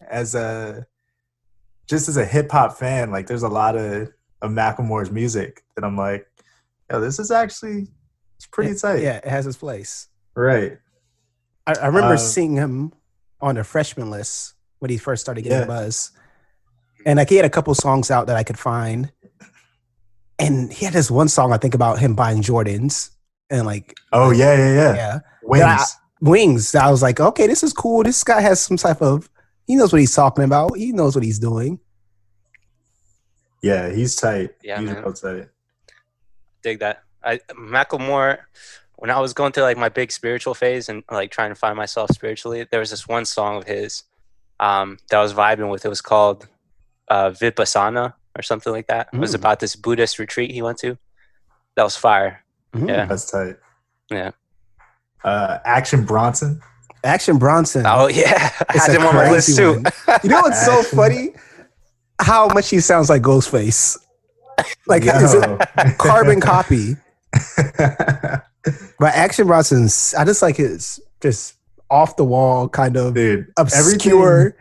as 0.09 0.35
a 0.35 0.87
just 1.91 2.09
as 2.09 2.17
a 2.17 2.25
hip 2.25 2.51
hop 2.51 2.79
fan, 2.79 3.11
like 3.11 3.27
there's 3.27 3.43
a 3.43 3.49
lot 3.49 3.77
of 3.77 4.09
of 4.43 4.51
Macklemore's 4.53 5.11
music 5.11 5.63
that 5.77 5.85
I'm 5.85 5.97
like, 5.97 6.27
yo, 6.91 7.01
this 7.01 7.19
is 7.19 7.31
actually 7.31 7.89
it's 8.37 8.47
pretty 8.47 8.75
tight. 8.79 9.03
yeah, 9.03 9.17
it 9.17 9.27
has 9.27 9.47
its 9.47 9.57
place. 9.59 10.09
Right. 10.35 10.79
I, 11.67 11.73
I 11.75 11.87
remember 11.89 12.15
Uh, 12.15 12.17
seeing 12.17 12.55
him 12.57 12.93
on 13.41 13.57
the 13.57 13.65
freshman 13.65 14.09
list 14.11 14.55
when 14.79 14.91
he 14.91 14.97
first 14.97 15.21
started 15.21 15.43
getting 15.43 15.59
Yeah. 15.59 15.67
buzz, 15.67 16.13
and 17.05 17.19
like 17.19 17.29
he 17.29 17.37
had 17.37 17.45
a 17.45 17.51
couple 17.51 17.75
songs 17.75 18.11
out 18.11 18.29
that 18.29 18.37
I 18.37 18.45
could 18.45 18.59
find, 18.59 19.13
and 20.39 20.73
he 20.73 20.85
had 20.87 20.95
this 20.95 21.11
one 21.11 21.29
song 21.29 21.53
I 21.53 21.59
think 21.59 21.75
about 21.75 21.99
him 21.99 22.15
buying 22.15 22.41
Jordans 22.43 23.11
and 23.51 23.67
like 23.67 23.95
Oh 24.13 24.31
yeah, 24.31 24.57
yeah, 24.57 24.75
yeah. 24.75 24.95
yeah 24.95 25.19
Wings. 25.43 25.61
Yeah, 25.63 25.85
wings. 26.21 26.75
I 26.75 26.91
was 26.91 27.03
like, 27.03 27.19
okay, 27.21 27.47
this 27.47 27.63
is 27.63 27.73
cool. 27.73 28.03
This 28.05 28.23
guy 28.25 28.41
has 28.41 28.61
some 28.61 28.77
type 28.77 29.03
of 29.03 29.29
he 29.71 29.77
knows 29.77 29.93
what 29.93 30.01
he's 30.01 30.15
talking 30.15 30.43
about. 30.45 30.77
He 30.77 30.91
knows 30.91 31.15
what 31.15 31.23
he's 31.25 31.39
doing. 31.39 31.79
yeah, 33.63 33.91
he's 33.91 34.17
tight. 34.17 34.51
Yeah, 34.63 34.81
he's 34.81 34.91
man. 34.91 35.03
real 35.05 35.13
tight. 35.13 35.49
dig 36.63 36.81
that. 36.81 37.03
I 37.23 37.39
Macklemore, 37.55 38.39
when 38.97 39.11
I 39.11 39.21
was 39.21 39.33
going 39.35 39.53
through 39.53 39.65
like 39.65 39.77
my 39.77 39.89
big 39.91 40.11
spiritual 40.11 40.55
phase 40.55 40.89
and 40.89 41.03
like 41.11 41.31
trying 41.31 41.51
to 41.51 41.55
find 41.55 41.77
myself 41.77 42.11
spiritually, 42.11 42.67
there 42.71 42.81
was 42.81 42.91
this 42.91 43.07
one 43.07 43.25
song 43.27 43.57
of 43.59 43.65
his 43.65 44.03
um, 44.59 44.99
that 45.11 45.19
I 45.19 45.23
was 45.23 45.35
vibing 45.35 45.71
with. 45.71 45.85
It 45.85 45.89
was 45.89 46.01
called 46.01 46.49
uh, 47.09 47.31
Vipassana 47.31 48.15
or 48.37 48.43
something 48.43 48.73
like 48.73 48.87
that. 48.89 49.09
It 49.13 49.19
was 49.19 49.33
Mm. 49.33 49.37
about 49.41 49.61
this 49.61 49.77
Buddhist 49.77 50.19
retreat 50.19 50.51
he 50.51 50.63
went 50.63 50.79
to. 50.79 50.97
That 51.77 51.85
was 51.85 51.97
fire. 51.97 52.43
Mhm. 52.75 52.89
Yeah. 52.89 53.05
That's 53.07 53.31
tight. 53.31 53.57
Yeah. 54.11 54.31
Uh 55.23 55.59
Action 55.65 56.05
Bronson. 56.05 56.61
Action 57.05 57.39
Bronson. 57.39 57.85
Oh 57.87 58.09
yeah, 58.09 58.51
I 58.69 58.75
It's 58.75 58.87
had 58.87 58.97
a 58.97 59.01
him 59.01 59.07
on 59.07 59.15
my 59.15 59.31
list 59.31 59.57
too. 59.57 59.75
one. 59.75 59.85
You 60.23 60.31
know 60.31 60.41
what's 60.43 60.65
so 60.65 60.83
funny? 60.83 61.33
How 62.21 62.49
much 62.49 62.69
he 62.71 62.81
sounds 62.81 63.09
like 63.09 63.23
Ghostface. 63.23 63.97
Like 64.87 65.05
is 65.05 65.35
it 65.35 65.99
carbon 65.99 66.41
copy? 66.41 66.97
But 68.99 69.15
Action 69.15 69.47
Bronson's 69.47 70.15
I 70.19 70.25
just 70.27 70.43
like 70.43 70.57
his 70.57 71.01
just 71.23 71.55
off 71.89 72.17
the 72.17 72.25
wall 72.25 72.69
kind 72.69 72.97
of 72.97 73.15
Dude, 73.15 73.51
obscure. 73.57 74.55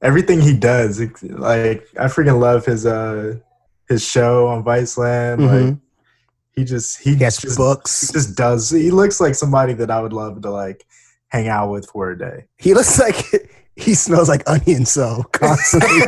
everything, 0.00 0.36
everything 0.36 0.40
he 0.40 0.54
does, 0.56 1.00
like 1.00 1.84
I 1.98 2.04
freaking 2.04 2.38
love 2.40 2.64
his 2.64 2.86
uh 2.86 3.34
his 3.88 4.04
show 4.06 4.46
on 4.46 4.62
Viceland. 4.62 5.40
Like 5.40 5.74
Mhm. 5.74 5.80
he 6.54 6.62
just 6.64 7.00
he 7.00 7.16
He 7.16 7.24
has 7.24 7.38
just, 7.38 7.56
books. 7.58 8.06
he 8.06 8.12
just 8.12 8.36
does. 8.36 8.70
He 8.70 8.92
looks 8.92 9.20
like 9.20 9.34
somebody 9.34 9.72
that 9.74 9.90
I 9.90 10.00
would 10.00 10.12
love 10.12 10.40
to 10.42 10.50
like 10.50 10.86
hang 11.30 11.48
out 11.48 11.70
with 11.70 11.86
for 11.86 12.10
a 12.10 12.18
day. 12.18 12.44
He 12.58 12.74
looks 12.74 12.98
like 12.98 13.16
he 13.76 13.94
smells 13.94 14.28
like 14.28 14.42
onion 14.48 14.84
so 14.84 15.24
constantly. 15.32 15.88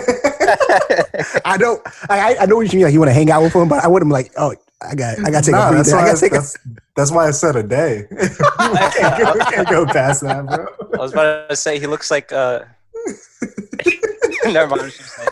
I 1.45 1.57
don't. 1.59 1.81
I 2.09 2.37
I 2.41 2.47
know 2.47 2.57
what 2.57 2.73
you 2.73 2.79
mean. 2.79 2.85
Like 2.85 2.93
you 2.93 2.99
want 3.01 3.09
to 3.11 3.15
hang 3.15 3.31
out 3.31 3.43
with 3.43 3.55
him, 3.55 3.69
but 3.69 3.83
I 3.83 3.89
wouldn't 3.89 4.11
be 4.11 4.13
like, 4.13 4.33
oh, 4.37 4.55
I 4.83 4.95
got 4.95 5.19
I 5.21 5.31
got 5.31 5.45
to 5.45 5.51
take 5.51 5.53
Nah, 5.53 5.71
a 5.71 5.75
that's 5.75 5.91
breather. 5.91 5.97
I 5.97 6.03
why, 6.03 6.09
got 6.09 6.15
to 6.15 6.21
take 6.21 6.33
a. 6.33 6.35
that's, 6.35 6.57
that's 6.97 7.11
why 7.11 7.29
I 7.29 7.31
said 7.31 7.57
a 7.57 7.63
day. 7.63 8.07
we, 8.11 8.19
can't 8.19 9.23
go, 9.23 9.33
we 9.33 9.41
can't 9.41 9.69
go 9.69 9.87
past 9.87 10.23
that, 10.23 10.47
bro. 10.47 10.67
I 10.95 10.99
was 10.99 11.13
about 11.13 11.49
to 11.49 11.57
say 11.57 11.79
he 11.79 11.87
looks 11.87 12.11
like. 12.11 12.33
Uh, 12.33 12.65
never 14.45 14.69
mind. 14.69 14.83
I 14.83 14.85
was 14.85 14.97
just 14.97 15.17
saying, 15.17 15.29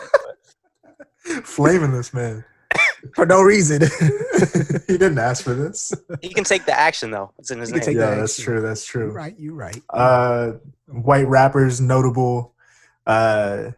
but 1.25 1.45
Flaming 1.45 1.91
this 1.91 2.13
man. 2.13 2.43
For 3.15 3.25
no 3.25 3.41
reason. 3.41 3.81
he 4.87 4.97
didn't 4.97 5.19
ask 5.19 5.43
for 5.43 5.53
this. 5.53 5.93
He 6.21 6.29
can 6.29 6.43
take 6.43 6.65
the 6.65 6.77
action 6.77 7.11
though. 7.11 7.31
It's 7.39 7.51
in 7.51 7.59
his 7.59 7.69
He 7.69 7.75
name. 7.75 7.83
take 7.83 7.95
Yeah, 7.97 8.15
that's 8.15 8.33
action. 8.39 8.45
true. 8.45 8.61
That's 8.61 8.85
true. 8.85 9.01
You're 9.03 9.09
true. 9.11 9.17
right. 9.17 9.39
You 9.39 9.53
right. 9.53 9.81
Uh, 9.89 10.51
white 10.87 11.27
rappers 11.27 11.79
notable. 11.81 12.53
Uh, 13.07 13.71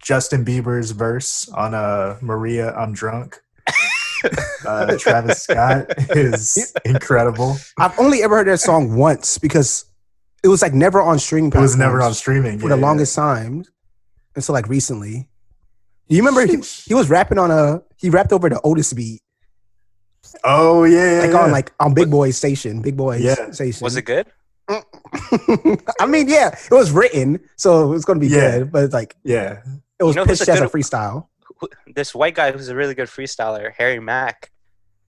Justin 0.00 0.44
Bieber's 0.44 0.90
verse 0.90 1.48
on 1.50 1.72
uh, 1.74 2.18
Maria, 2.20 2.72
I'm 2.74 2.92
drunk. 2.92 3.40
Uh, 4.66 4.96
Travis 4.96 5.42
Scott 5.42 5.84
is 6.16 6.74
incredible. 6.86 7.58
I've 7.78 7.98
only 7.98 8.22
ever 8.22 8.36
heard 8.38 8.46
that 8.46 8.56
song 8.60 8.96
once 8.96 9.36
because 9.36 9.84
it 10.42 10.48
was 10.48 10.62
like 10.62 10.72
never 10.72 11.02
on 11.02 11.18
streaming. 11.18 11.52
It 11.52 11.58
was 11.60 11.76
never 11.76 12.00
on 12.00 12.14
streaming 12.14 12.58
for 12.58 12.64
yeah, 12.70 12.76
the 12.76 12.80
yeah. 12.80 12.86
longest 12.86 13.14
time 13.14 13.64
until 14.34 14.54
like 14.54 14.66
recently. 14.66 15.28
You 16.08 16.18
remember 16.18 16.46
he, 16.46 16.58
he 16.86 16.94
was 16.94 17.08
rapping 17.10 17.38
on 17.38 17.50
a 17.50 17.82
he 17.96 18.10
rapped 18.10 18.32
over 18.32 18.48
the 18.48 18.60
Otis 18.62 18.92
beat 18.92 19.20
Oh 20.42 20.84
yeah, 20.84 21.16
yeah, 21.16 21.20
like 21.20 21.30
yeah. 21.30 21.38
on 21.38 21.50
like 21.52 21.72
on 21.80 21.94
Big 21.94 22.10
Boy 22.10 22.30
station, 22.30 22.80
Big 22.82 22.96
Boy 22.96 23.16
Yeah. 23.18 23.50
station. 23.52 23.84
Was 23.84 23.96
it 23.96 24.02
good? 24.02 24.26
I 26.00 26.06
mean, 26.06 26.28
yeah, 26.28 26.48
it 26.48 26.70
was 26.74 26.90
written, 26.90 27.40
so 27.56 27.84
it 27.84 27.88
was 27.88 28.04
going 28.04 28.18
to 28.18 28.26
be 28.26 28.32
Yeah. 28.32 28.58
good, 28.58 28.72
but 28.72 28.84
it's 28.84 28.94
like 28.94 29.16
yeah. 29.24 29.60
it 29.98 30.04
was 30.04 30.14
You 30.16 30.22
know 30.22 30.26
pitched 30.26 30.48
a 30.48 30.52
as 30.52 30.60
a 30.60 30.66
freestyle. 30.68 31.28
who- 31.58 31.68
this 31.94 32.14
white 32.14 32.34
guy 32.34 32.50
who's 32.52 32.68
a 32.68 32.74
really 32.74 32.94
good 32.94 33.08
freestyler, 33.08 33.72
Harry 33.76 34.00
Mack. 34.00 34.50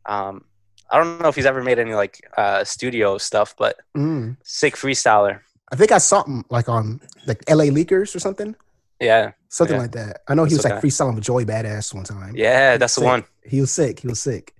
Um, 0.05 0.45
I 0.91 0.99
don't 0.99 1.21
know 1.21 1.29
if 1.29 1.35
he's 1.35 1.47
ever 1.47 1.63
made 1.65 1.79
any 1.79 1.95
like 1.95 2.21
uh, 2.37 2.63
studio 2.65 3.19
stuff, 3.19 3.55
but 3.59 3.77
Mm. 3.97 4.37
sick 4.45 4.77
freestyler. 4.77 5.41
I 5.73 5.77
think 5.77 5.91
I 5.91 5.99
saw 5.99 6.23
him 6.25 6.45
like 6.51 6.69
on 6.69 7.01
like 7.27 7.43
L.A. 7.49 7.71
Leakers 7.71 8.15
or 8.15 8.21
something, 8.21 8.55
Yeah, 9.01 9.33
something 9.49 9.77
Yeah. 9.77 9.83
like 9.83 9.93
that. 9.93 10.21
I 10.29 10.35
know 10.35 10.45
he 10.45 10.55
That's 10.55 10.65
was 10.65 10.71
like 10.73 10.79
okay. 10.79 10.89
freestyling 10.89 11.15
with 11.15 11.25
Joey 11.25 11.45
Badass 11.45 11.93
one 11.95 12.05
time. 12.05 12.35
yeah, 12.37 12.77
that's 12.77 12.95
the 12.95 13.05
one. 13.05 13.25
He 13.45 13.61
was 13.61 13.71
sick. 13.71 14.01
He 14.01 14.09
was 14.09 14.21
sick. 14.23 14.55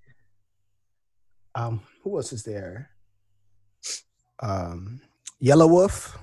Um, 1.55 1.81
who 2.03 2.17
else 2.17 2.33
is 2.33 2.43
there? 2.45 2.91
Um, 4.41 5.01
Yelawolf. 5.43 6.17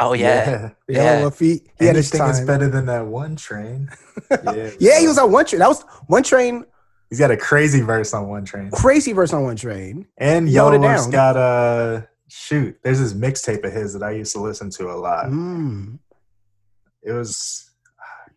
Oh 0.00 0.12
yeah, 0.12 0.70
Yellow 0.88 1.04
Yeah. 1.04 1.20
Wolf. 1.20 1.38
He, 1.38 1.62
he 1.78 1.86
had 1.86 1.94
his 1.96 2.12
Anything 2.12 2.30
is 2.30 2.40
better 2.40 2.68
than 2.68 2.86
that 2.86 3.06
one 3.06 3.36
train. 3.36 3.88
Yeah, 4.44 4.70
Yeah, 4.80 4.98
he 5.00 5.06
was 5.06 5.18
on 5.18 5.30
one 5.30 5.44
train. 5.44 5.60
That 5.60 5.68
was 5.68 5.82
one 6.08 6.22
train. 6.24 6.64
He's 7.10 7.18
got 7.20 7.30
a 7.30 7.36
crazy 7.36 7.80
verse 7.80 8.12
on 8.12 8.28
one 8.28 8.44
train. 8.44 8.70
Crazy 8.72 9.12
verse 9.12 9.32
on 9.32 9.44
one 9.44 9.54
train. 9.56 10.06
And 10.18 10.48
He 10.48 10.54
Yellow 10.54 10.72
it 10.72 10.78
Wolf's 10.78 11.02
down. 11.04 11.10
got 11.12 11.36
a 11.36 12.08
shoot. 12.28 12.76
There's 12.82 12.98
this 12.98 13.12
mixtape 13.12 13.64
of 13.64 13.72
his 13.72 13.92
that 13.92 14.02
I 14.02 14.12
used 14.12 14.32
to 14.32 14.40
listen 14.40 14.70
to 14.70 14.90
a 14.90 14.96
lot. 14.96 15.26
Mm. 15.26 15.98
It 17.04 17.12
was, 17.12 17.70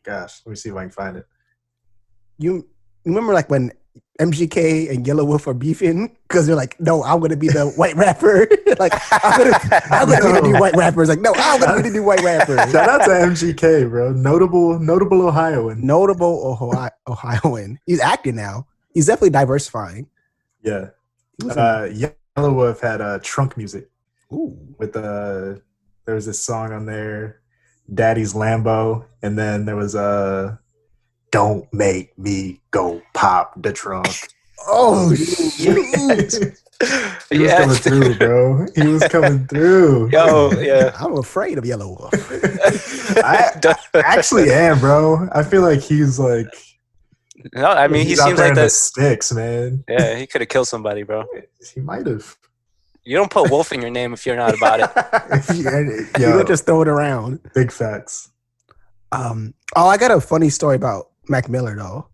gosh, 0.03 0.41
let 0.45 0.51
me 0.51 0.55
see 0.55 0.69
if 0.69 0.75
I 0.75 0.81
can 0.83 0.91
find 0.91 1.17
it. 1.17 1.25
You 2.37 2.67
remember 3.05 3.33
like 3.33 3.49
when 3.49 3.71
MGK 4.19 4.89
and 4.91 5.05
Yelawolf 5.05 5.47
are 5.47 5.53
beefing 5.53 6.15
because 6.27 6.45
they're 6.47 6.55
like, 6.55 6.79
"No, 6.79 7.03
I'm 7.03 7.19
gonna 7.19 7.35
be 7.37 7.47
the 7.47 7.65
white 7.77 7.95
rapper." 7.95 8.47
like, 8.79 8.93
I'm 9.11 9.37
gonna, 9.37 9.59
I'm 9.91 10.09
gonna 10.09 10.41
be 10.41 10.41
the 10.41 10.53
new 10.53 10.59
white 10.59 10.75
rapper. 10.75 11.01
It's 11.01 11.09
like, 11.09 11.21
"No, 11.21 11.33
I'm 11.35 11.59
gonna 11.61 11.77
be 11.81 11.89
the 11.89 11.95
new 11.95 12.03
white 12.03 12.21
rapper." 12.21 12.57
Shout 12.71 12.89
out 12.89 13.05
to 13.05 13.11
MGK, 13.11 13.89
bro. 13.89 14.11
Notable, 14.11 14.79
notable 14.79 15.21
Ohioan. 15.27 15.85
Notable 15.85 16.57
Ohio- 16.61 16.89
Ohioan. 17.07 17.79
He's 17.85 17.99
acting 17.99 18.35
now. 18.35 18.67
He's 18.93 19.05
definitely 19.07 19.29
diversifying. 19.31 20.09
Yeah. 20.63 20.89
He 21.39 21.45
was 21.47 21.55
in- 21.55 21.61
Uh, 21.61 22.11
Yelawolf 22.37 22.79
had 22.81 23.01
uh, 23.01 23.19
trunk 23.21 23.55
music 23.57 23.89
ooh, 24.33 24.57
with 24.79 24.95
uh, 24.95 25.55
there 26.05 26.15
was 26.15 26.25
this 26.25 26.43
song 26.43 26.71
on 26.73 26.85
there, 26.85 27.41
Daddy's 27.93 28.33
Lambo, 28.33 29.05
and 29.21 29.37
then 29.37 29.65
there 29.65 29.75
was 29.75 29.95
uh, 29.95 30.57
Don't 31.31 31.71
Make 31.73 32.17
Me 32.17 32.59
Go 32.71 33.01
Pop 33.13 33.61
the 33.61 33.73
Trunk. 33.73 34.07
oh, 34.67 35.09
he 37.29 37.39
was 37.39 37.51
coming 37.53 37.75
through, 37.75 38.15
bro. 38.15 38.67
He 38.75 38.87
was 38.87 39.07
coming 39.07 39.47
through. 39.47 40.09
Yo, 40.11 40.51
yeah. 40.59 40.95
I'm 40.99 41.17
afraid 41.17 41.57
of 41.57 41.63
Yelawolf. 41.63 42.13
I 43.23 43.51
actually 43.99 44.51
am, 44.51 44.79
bro. 44.79 45.27
I 45.31 45.43
feel 45.43 45.61
like 45.61 45.81
he's 45.81 46.19
like. 46.19 46.47
no, 47.53 47.65
I 47.67 47.87
mean 47.87 48.03
he 48.03 48.09
he's 48.09 48.19
out 48.19 48.27
seems 48.27 48.39
like 48.39 48.49
in 48.49 48.55
the 48.55 48.61
the. 48.63 48.69
sticks, 48.69 49.31
man. 49.31 49.83
Yeah, 49.87 50.15
he 50.15 50.27
could 50.27 50.41
have 50.41 50.49
killed 50.49 50.67
somebody, 50.67 51.03
bro. 51.03 51.25
He 51.73 51.79
might 51.81 52.05
have. 52.05 52.35
You 53.07 53.15
don't 53.15 53.31
put 53.31 53.49
wolf 53.49 53.71
in 53.71 53.79
your 53.81 53.89
name 53.89 54.11
if 54.11 54.25
you're 54.25 54.35
not 54.35 54.53
about 54.53 54.81
it. 54.81 55.55
you 55.55 56.07
Yo, 56.19 56.33
don't 56.33 56.45
just 56.47 56.65
throw 56.65 56.81
it 56.81 56.89
around. 56.89 57.39
big 57.55 57.71
facts. 57.71 58.31
Um, 59.13 59.53
oh, 59.77 59.87
I 59.87 59.95
got 59.95 60.11
a 60.11 60.19
funny 60.19 60.49
story 60.49 60.75
about 60.75 61.11
Mac 61.29 61.47
Miller 61.47 61.73
though. 61.73 62.09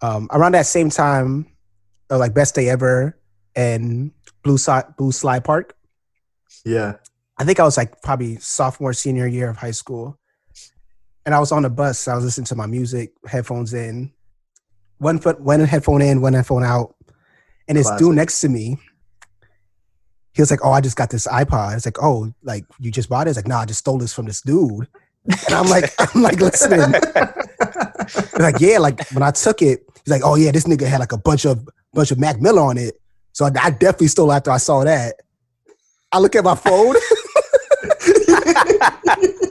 Um, 0.00 0.28
around 0.32 0.52
that 0.52 0.66
same 0.66 0.90
time, 0.90 1.46
uh, 2.10 2.18
like 2.18 2.34
Best 2.34 2.56
Day 2.56 2.68
Ever 2.68 3.16
and 3.54 4.10
Blue 4.42 4.58
Slide, 4.58 4.96
Blue 4.96 5.12
Slide 5.12 5.44
Park. 5.44 5.76
Yeah. 6.64 6.94
I 7.38 7.44
think 7.44 7.60
I 7.60 7.62
was 7.62 7.76
like 7.76 8.02
probably 8.02 8.38
sophomore, 8.38 8.94
senior 8.94 9.28
year 9.28 9.50
of 9.50 9.56
high 9.56 9.70
school. 9.70 10.18
And 11.24 11.32
I 11.32 11.38
was 11.38 11.52
on 11.52 11.62
the 11.62 11.70
bus. 11.70 12.08
I 12.08 12.16
was 12.16 12.24
listening 12.24 12.46
to 12.46 12.56
my 12.56 12.66
music, 12.66 13.12
headphones 13.24 13.72
in, 13.72 14.12
one 14.98 15.20
foot, 15.20 15.40
one 15.40 15.60
headphone 15.60 16.02
in, 16.02 16.20
one 16.20 16.32
headphone 16.32 16.64
out. 16.64 16.96
And 17.68 17.78
this 17.78 17.86
Classic. 17.86 18.04
dude 18.04 18.16
next 18.16 18.40
to 18.40 18.48
me, 18.48 18.78
he 20.32 20.42
was 20.42 20.50
like, 20.50 20.60
"Oh, 20.64 20.72
I 20.72 20.80
just 20.80 20.96
got 20.96 21.10
this 21.10 21.26
iPod." 21.26 21.76
It's 21.76 21.86
like, 21.86 22.02
"Oh, 22.02 22.32
like 22.42 22.64
you 22.78 22.90
just 22.90 23.08
bought 23.08 23.26
it?" 23.26 23.30
It's 23.30 23.38
like, 23.38 23.48
"No, 23.48 23.56
I 23.56 23.66
just 23.66 23.80
stole 23.80 23.98
this 23.98 24.14
from 24.14 24.26
this 24.26 24.40
dude." 24.40 24.88
And 25.26 25.54
I'm 25.54 25.68
like, 25.68 25.92
I'm 25.98 26.22
like 26.22 26.40
listening. 26.40 26.92
He's 26.92 28.32
like, 28.38 28.60
yeah, 28.60 28.78
like 28.78 29.08
when 29.10 29.22
I 29.22 29.30
took 29.30 29.62
it, 29.62 29.84
he's 30.04 30.10
like, 30.10 30.22
oh 30.24 30.34
yeah, 30.34 30.50
this 30.50 30.64
nigga 30.64 30.86
had 30.86 31.00
like 31.00 31.12
a 31.12 31.18
bunch 31.18 31.44
of 31.44 31.68
bunch 31.92 32.10
of 32.10 32.18
Mac 32.18 32.40
Miller 32.40 32.62
on 32.62 32.78
it. 32.78 33.00
So 33.32 33.46
So 33.46 33.52
I 33.60 33.70
definitely 33.70 34.08
stole 34.08 34.32
after 34.32 34.50
I 34.50 34.56
saw 34.58 34.84
that. 34.84 35.14
I 36.10 36.18
look 36.18 36.34
at 36.34 36.44
my 36.44 36.54
phone. 36.54 36.96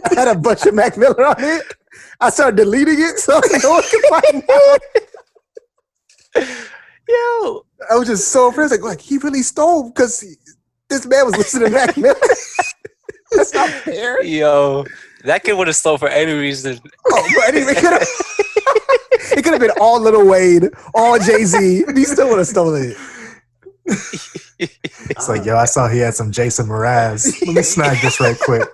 I 0.06 0.14
had 0.16 0.28
a 0.28 0.36
bunch 0.36 0.66
of 0.66 0.74
Mac 0.74 0.98
Miller 0.98 1.26
on 1.26 1.36
it. 1.40 1.64
I 2.20 2.30
started 2.30 2.58
deleting 2.58 3.00
it 3.00 3.18
so 3.18 3.40
no 3.64 3.70
one 3.72 3.84
could 3.90 4.04
find 4.10 4.44
out. 4.50 4.80
Yo, 7.08 7.66
I 7.90 7.96
was 7.96 8.08
just 8.08 8.28
so 8.28 8.50
impressed. 8.50 8.72
Like, 8.72 8.84
like 8.84 9.02
he 9.02 9.18
really 9.18 9.42
stole 9.42 9.90
because 9.90 10.24
this 10.92 11.06
man 11.08 11.26
was 11.26 11.36
listening 11.38 11.70
to 11.70 11.74
Mac 11.74 11.98
Miller. 11.98 12.16
That's 13.32 13.54
not 13.54 13.70
fair. 13.70 14.22
yo, 14.24 14.86
that 15.24 15.44
kid 15.44 15.54
would 15.54 15.68
have 15.68 15.76
stole 15.76 15.98
for 15.98 16.10
any 16.10 16.34
reason. 16.34 16.80
Oh, 17.12 17.30
but 17.36 17.48
anyway, 17.56 17.72
it 17.72 17.78
could 17.78 17.94
have 17.94 18.08
it 19.38 19.44
could 19.44 19.54
have 19.54 19.62
been 19.62 19.72
all 19.80 20.00
Lil 20.02 20.28
Wayne, 20.28 20.70
all 20.94 21.18
Jay 21.18 21.46
Z. 21.46 21.86
He 21.96 22.04
still 22.04 22.30
would 22.30 22.38
have 22.40 22.48
stolen 22.48 22.92
it. 22.92 22.98
It's 25.10 25.28
like, 25.28 25.44
yo, 25.44 25.56
I 25.58 25.66
saw 25.66 25.88
he 25.90 25.98
had 25.98 26.14
some 26.14 26.32
Jason 26.32 26.68
Mraz. 26.68 27.42
Let 27.48 27.56
me 27.56 27.64
snag 27.64 27.98
this 28.02 28.20
right 28.20 28.38
quick. 28.40 28.68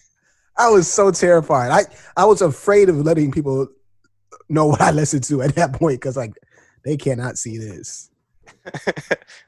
I 0.56 0.68
was 0.70 0.86
so 0.86 1.10
terrified. 1.10 1.70
I 1.72 1.82
I 2.16 2.24
was 2.24 2.40
afraid 2.40 2.88
of 2.88 2.96
letting 2.98 3.32
people 3.32 3.66
know 4.48 4.66
what 4.66 4.80
I 4.80 4.92
listened 4.92 5.24
to 5.24 5.42
at 5.42 5.56
that 5.56 5.72
point 5.72 6.00
because 6.00 6.16
like 6.16 6.32
they 6.84 6.96
cannot 6.96 7.36
see 7.36 7.58
this. 7.58 8.10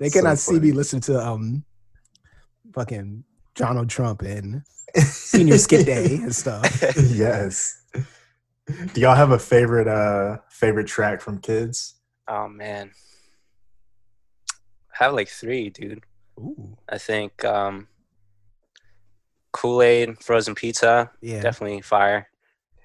They 0.01 0.09
So 0.09 0.19
cannot 0.19 0.39
see 0.39 0.59
me 0.59 0.73
listen 0.73 1.01
to 1.03 1.21
um 1.25 1.65
fucking 2.77 3.25
Donald 3.55 3.89
Trump 3.89 4.23
and 4.23 4.63
Senior 4.95 5.59
Skip 5.59 5.87
Day 5.87 6.17
and 6.17 6.35
stuff. 6.35 6.85
yes. 7.09 7.83
Do 8.93 9.01
y'all 9.01 9.15
have 9.15 9.31
a 9.31 9.39
favorite 9.39 9.89
uh 9.89 10.39
favorite 10.51 10.87
track 10.87 11.21
from 11.21 11.41
kids? 11.41 11.95
Oh 12.29 12.49
man, 12.49 12.91
I 15.01 15.05
have 15.05 15.15
like 15.15 15.29
three, 15.29 15.71
dude. 15.71 16.05
Ooh, 16.39 16.77
I 16.89 16.99
think 16.99 17.45
um, 17.45 17.89
Kool 19.53 19.83
Aid, 19.83 20.23
frozen 20.23 20.55
pizza, 20.55 21.11
yeah. 21.23 21.41
definitely 21.41 21.81
fire. 21.81 22.29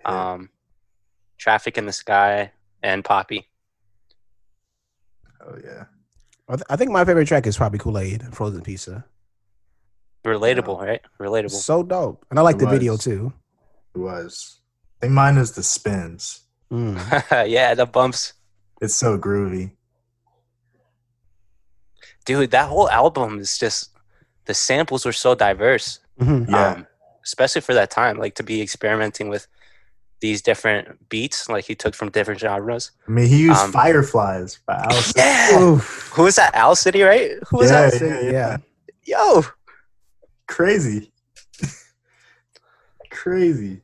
Um, 0.05 0.49
Traffic 1.37 1.77
in 1.77 1.85
the 1.85 1.91
Sky, 1.91 2.51
and 2.83 3.03
Poppy. 3.03 3.47
Oh 5.41 5.57
yeah. 5.63 5.85
I, 6.47 6.55
th- 6.55 6.65
I 6.69 6.75
think 6.75 6.91
my 6.91 7.03
favorite 7.03 7.27
track 7.27 7.47
is 7.47 7.57
probably 7.57 7.79
Kool 7.79 7.97
Aid, 7.97 8.23
Frozen 8.33 8.61
Pizza. 8.61 9.05
Relatable, 10.25 10.79
right? 10.79 11.01
Relatable. 11.19 11.49
So 11.51 11.83
dope, 11.83 12.25
and 12.29 12.37
I 12.39 12.41
like 12.43 12.55
It 12.57 12.59
the 12.59 12.67
video 12.67 12.95
too. 12.97 13.33
It 13.95 13.99
was. 13.99 14.59
I 14.99 15.05
think 15.07 15.13
mine 15.13 15.37
is 15.37 15.51
the 15.53 15.63
spins. 15.63 16.41
Mm. 16.71 16.95
yeah, 17.49 17.73
the 17.73 17.85
bumps, 17.85 18.33
It's 18.81 18.95
so 18.95 19.17
groovy. 19.17 19.71
dude. 22.25 22.51
That 22.51 22.67
whole 22.69 22.89
album 22.89 23.39
is 23.39 23.57
just 23.57 23.89
the 24.45 24.53
samples 24.53 25.05
were 25.05 25.13
so 25.13 25.35
diverse. 25.35 25.99
Mhm. 26.19 26.49
Yeah. 26.49 26.67
um, 26.73 26.87
especially 27.25 27.61
for 27.61 27.73
that 27.73 27.91
time, 27.91 28.17
like 28.17 28.35
to 28.35 28.43
be 28.43 28.61
experimenting 28.61 29.29
with 29.29 29.47
these 30.21 30.41
different 30.41 31.09
beats, 31.09 31.49
like 31.49 31.65
he 31.65 31.73
took 31.75 31.95
from 31.95 32.09
different 32.11 32.39
genres. 32.39 32.91
I 33.07 33.11
mean, 33.11 33.27
he 33.27 33.41
used 33.43 33.59
Um, 33.59 33.71
Fireflies 33.71 34.59
by 34.67 34.75
Alice. 34.75 35.13
Yeah. 35.15 35.59
Oof. 35.59 36.11
Who 36.13 36.23
was 36.23 36.35
that? 36.35 36.53
Owl 36.55 36.75
City, 36.75 37.01
right? 37.01 37.31
Who 37.49 37.57
was 37.57 37.71
Yeah, 37.71 37.89
that? 37.89 38.01
yeah, 38.01 38.31
yeah. 38.31 38.57
Yo, 39.03 39.43
Crazy. 40.51 41.11
Crazy. 43.09 43.81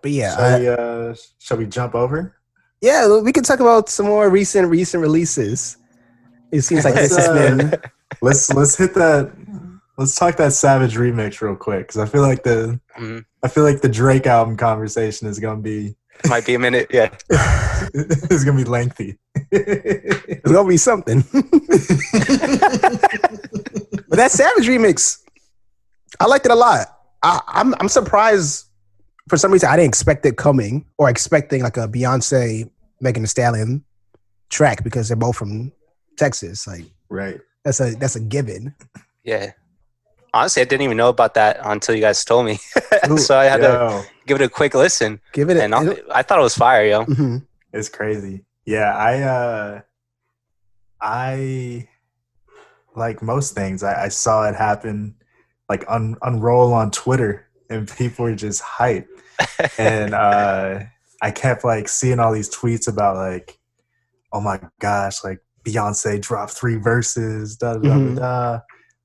But 0.00 0.10
yeah, 0.10 0.34
shall, 0.36 0.44
I- 0.44 0.58
we, 0.60 0.68
uh, 0.68 1.14
shall 1.38 1.56
we 1.58 1.66
jump 1.66 1.94
over? 1.94 2.34
yeah, 2.80 3.20
we 3.20 3.32
can 3.32 3.42
talk 3.44 3.60
about 3.60 3.88
some 3.88 4.06
more 4.06 4.28
recent 4.30 4.68
recent 4.68 5.02
releases. 5.02 5.76
It 6.50 6.62
seems 6.62 6.84
like 6.84 6.94
this 6.94 7.16
has 7.16 7.28
been 7.28 7.74
Let's 8.22 8.50
let's 8.52 8.76
hit 8.76 8.94
that. 8.94 9.32
Let's 9.98 10.14
talk 10.16 10.36
that 10.36 10.52
Savage 10.52 10.96
remix 10.96 11.40
real 11.40 11.56
quick 11.56 11.88
because 11.88 11.98
I 11.98 12.06
feel 12.06 12.22
like 12.22 12.42
the 12.44 12.80
Mhm. 12.98 13.24
I 13.42 13.48
feel 13.48 13.64
like 13.64 13.80
the 13.82 13.88
Drake 13.88 14.26
album 14.26 14.56
conversation 14.56 15.28
is 15.28 15.38
gonna 15.38 15.60
be 15.60 15.96
might 16.28 16.46
be 16.46 16.54
a 16.54 16.58
minute. 16.58 16.88
Yeah, 16.90 17.10
it's 17.94 18.44
gonna 18.44 18.56
be 18.56 18.64
lengthy. 18.64 19.18
it's 19.50 20.50
gonna 20.52 20.68
be 20.68 20.76
something. 20.76 21.24
but 24.14 24.22
that 24.22 24.30
Savage 24.30 24.66
remix, 24.68 25.18
I 26.20 26.26
liked 26.26 26.46
it 26.46 26.52
a 26.52 26.54
lot. 26.54 26.86
I, 27.22 27.40
I'm 27.48 27.74
I'm 27.80 27.88
surprised 27.88 28.66
for 29.28 29.36
some 29.36 29.50
reason 29.52 29.68
I 29.68 29.76
didn't 29.76 29.88
expect 29.88 30.24
it 30.24 30.36
coming 30.36 30.84
or 30.98 31.10
expecting 31.10 31.62
like 31.62 31.76
a 31.76 31.88
Beyonce 31.88 32.70
Megan 33.00 33.24
Thee 33.24 33.26
Stallion 33.26 33.84
track 34.50 34.84
because 34.84 35.08
they're 35.08 35.16
both 35.16 35.36
from 35.36 35.72
Texas. 36.16 36.66
Like 36.66 36.84
right. 37.08 37.40
that's 37.64 37.80
a 37.80 37.94
that's 37.96 38.14
a 38.14 38.20
given. 38.20 38.74
yeah. 39.24 39.52
Honestly, 40.32 40.62
I 40.62 40.64
didn't 40.64 40.82
even 40.82 40.96
know 40.96 41.08
about 41.08 41.34
that 41.34 41.58
until 41.62 41.94
you 41.94 42.00
guys 42.00 42.24
told 42.24 42.46
me. 42.46 42.58
So 43.18 43.36
I 43.36 43.44
had 43.44 43.58
to 43.60 44.02
give 44.26 44.40
it 44.40 44.44
a 44.44 44.48
quick 44.48 44.72
listen, 44.74 45.20
Give 45.32 45.50
it 45.50 45.56
a. 45.58 45.64
and 45.64 45.74
I, 45.74 45.96
I 46.10 46.22
thought 46.22 46.38
it 46.38 46.42
was 46.42 46.54
fire, 46.54 46.86
yo. 46.86 47.04
Mhm. 47.04 47.44
it's 47.72 47.88
crazy. 47.90 48.44
Yeah, 48.64 48.96
I 48.96 49.22
uh 49.22 49.80
I 51.00 51.88
like 52.96 53.22
most 53.22 53.54
things, 53.54 53.82
I, 53.82 54.04
I 54.04 54.08
saw 54.08 54.48
it 54.48 54.54
happen 54.54 55.16
like 55.68 55.84
un- 55.88 56.16
unroll 56.22 56.72
on 56.72 56.90
Twitter 56.90 57.46
and 57.70 57.88
people 57.98 58.24
were 58.26 58.34
just 58.34 58.62
hyped. 58.62 59.08
and 59.78 60.14
uh 60.28 60.80
I 61.22 61.30
kept 61.30 61.64
like 61.64 61.88
seeing 61.88 62.18
all 62.18 62.32
these 62.32 62.54
tweets 62.54 62.86
about 62.86 63.16
like, 63.16 63.58
oh 64.32 64.40
my 64.40 64.60
gosh, 64.80 65.24
like 65.24 65.40
Beyonce 65.64 66.20
dropped 66.20 66.52
three 66.52 66.76
verses, 66.76 67.56
da 67.56 67.74
da 67.74 67.80
da 67.80 67.94
Mhm. 67.98 68.16
da. 68.16 68.54
I 68.56 68.60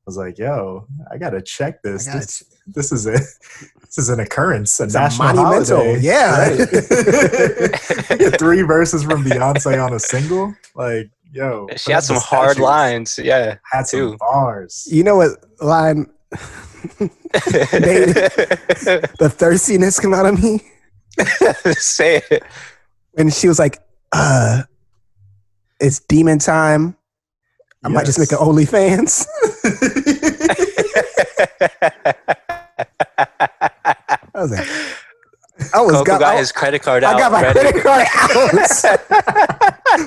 was 0.06 0.17
like, 0.17 0.38
yo, 0.38 0.88
I 1.12 1.17
gotta 1.17 1.41
check 1.41 1.82
this. 1.82 2.08
I 2.08 2.12
gotta 2.13 2.25
This, 2.25 2.43
this 2.74 2.92
is 2.92 3.06
a 3.08 3.12
this 3.12 3.98
is 3.98 4.10
an 4.10 4.20
occurrence, 4.20 4.80
a 4.80 4.84
It's 4.84 4.96
a 4.96 5.00
national 5.00 5.28
monumental, 5.34 5.78
holiday. 5.78 6.00
yeah. 6.02 6.50
Right. 6.50 8.36
Three 8.40 8.62
verses 8.62 9.04
from 9.04 9.24
Beyonce 9.24 9.84
on 9.84 9.94
a 9.94 10.00
single. 10.00 10.54
Like, 10.76 11.10
yo, 11.32 11.68
She 11.76 11.92
had 11.92 12.04
some 12.04 12.18
hard 12.18 12.52
statues. 12.52 12.64
lines. 12.64 13.20
Yeah. 13.22 13.58
Had 13.72 13.88
some 13.88 14.18
bars. 14.18 14.88
You 14.92 15.04
know 15.04 15.16
what 15.18 15.32
line 15.62 16.08
the 19.20 19.34
thirstiness 19.36 20.00
come 20.00 20.14
out 20.14 20.26
of 20.28 20.42
me 20.42 20.62
Say 21.74 22.22
it. 22.30 22.44
when 23.14 23.30
she 23.32 23.48
was 23.48 23.58
like, 23.60 23.80
uh, 24.12 24.64
it's 25.82 26.00
demon 26.02 26.38
time. 26.40 26.96
I 27.84 27.88
might 27.90 28.06
just 28.06 28.20
make 28.20 28.30
Yes. 28.32 28.40
an 28.40 28.48
OnlyFans. 28.48 29.26
I 34.39 34.43
was 34.43 34.52
like, 34.52 34.67
I 35.73 35.82
was 35.82 35.91
Koku 35.91 36.06
got, 36.06 36.19
got 36.21 36.36
I, 36.36 36.38
his 36.38 36.54
credit 36.54 36.82
card 36.82 37.04
out. 37.04 37.15
I 37.15 37.19
got 37.19 37.32
my 37.34 37.41
ready. 37.41 37.60
credit 37.60 37.84
card 37.84 38.08
out. 38.15 38.69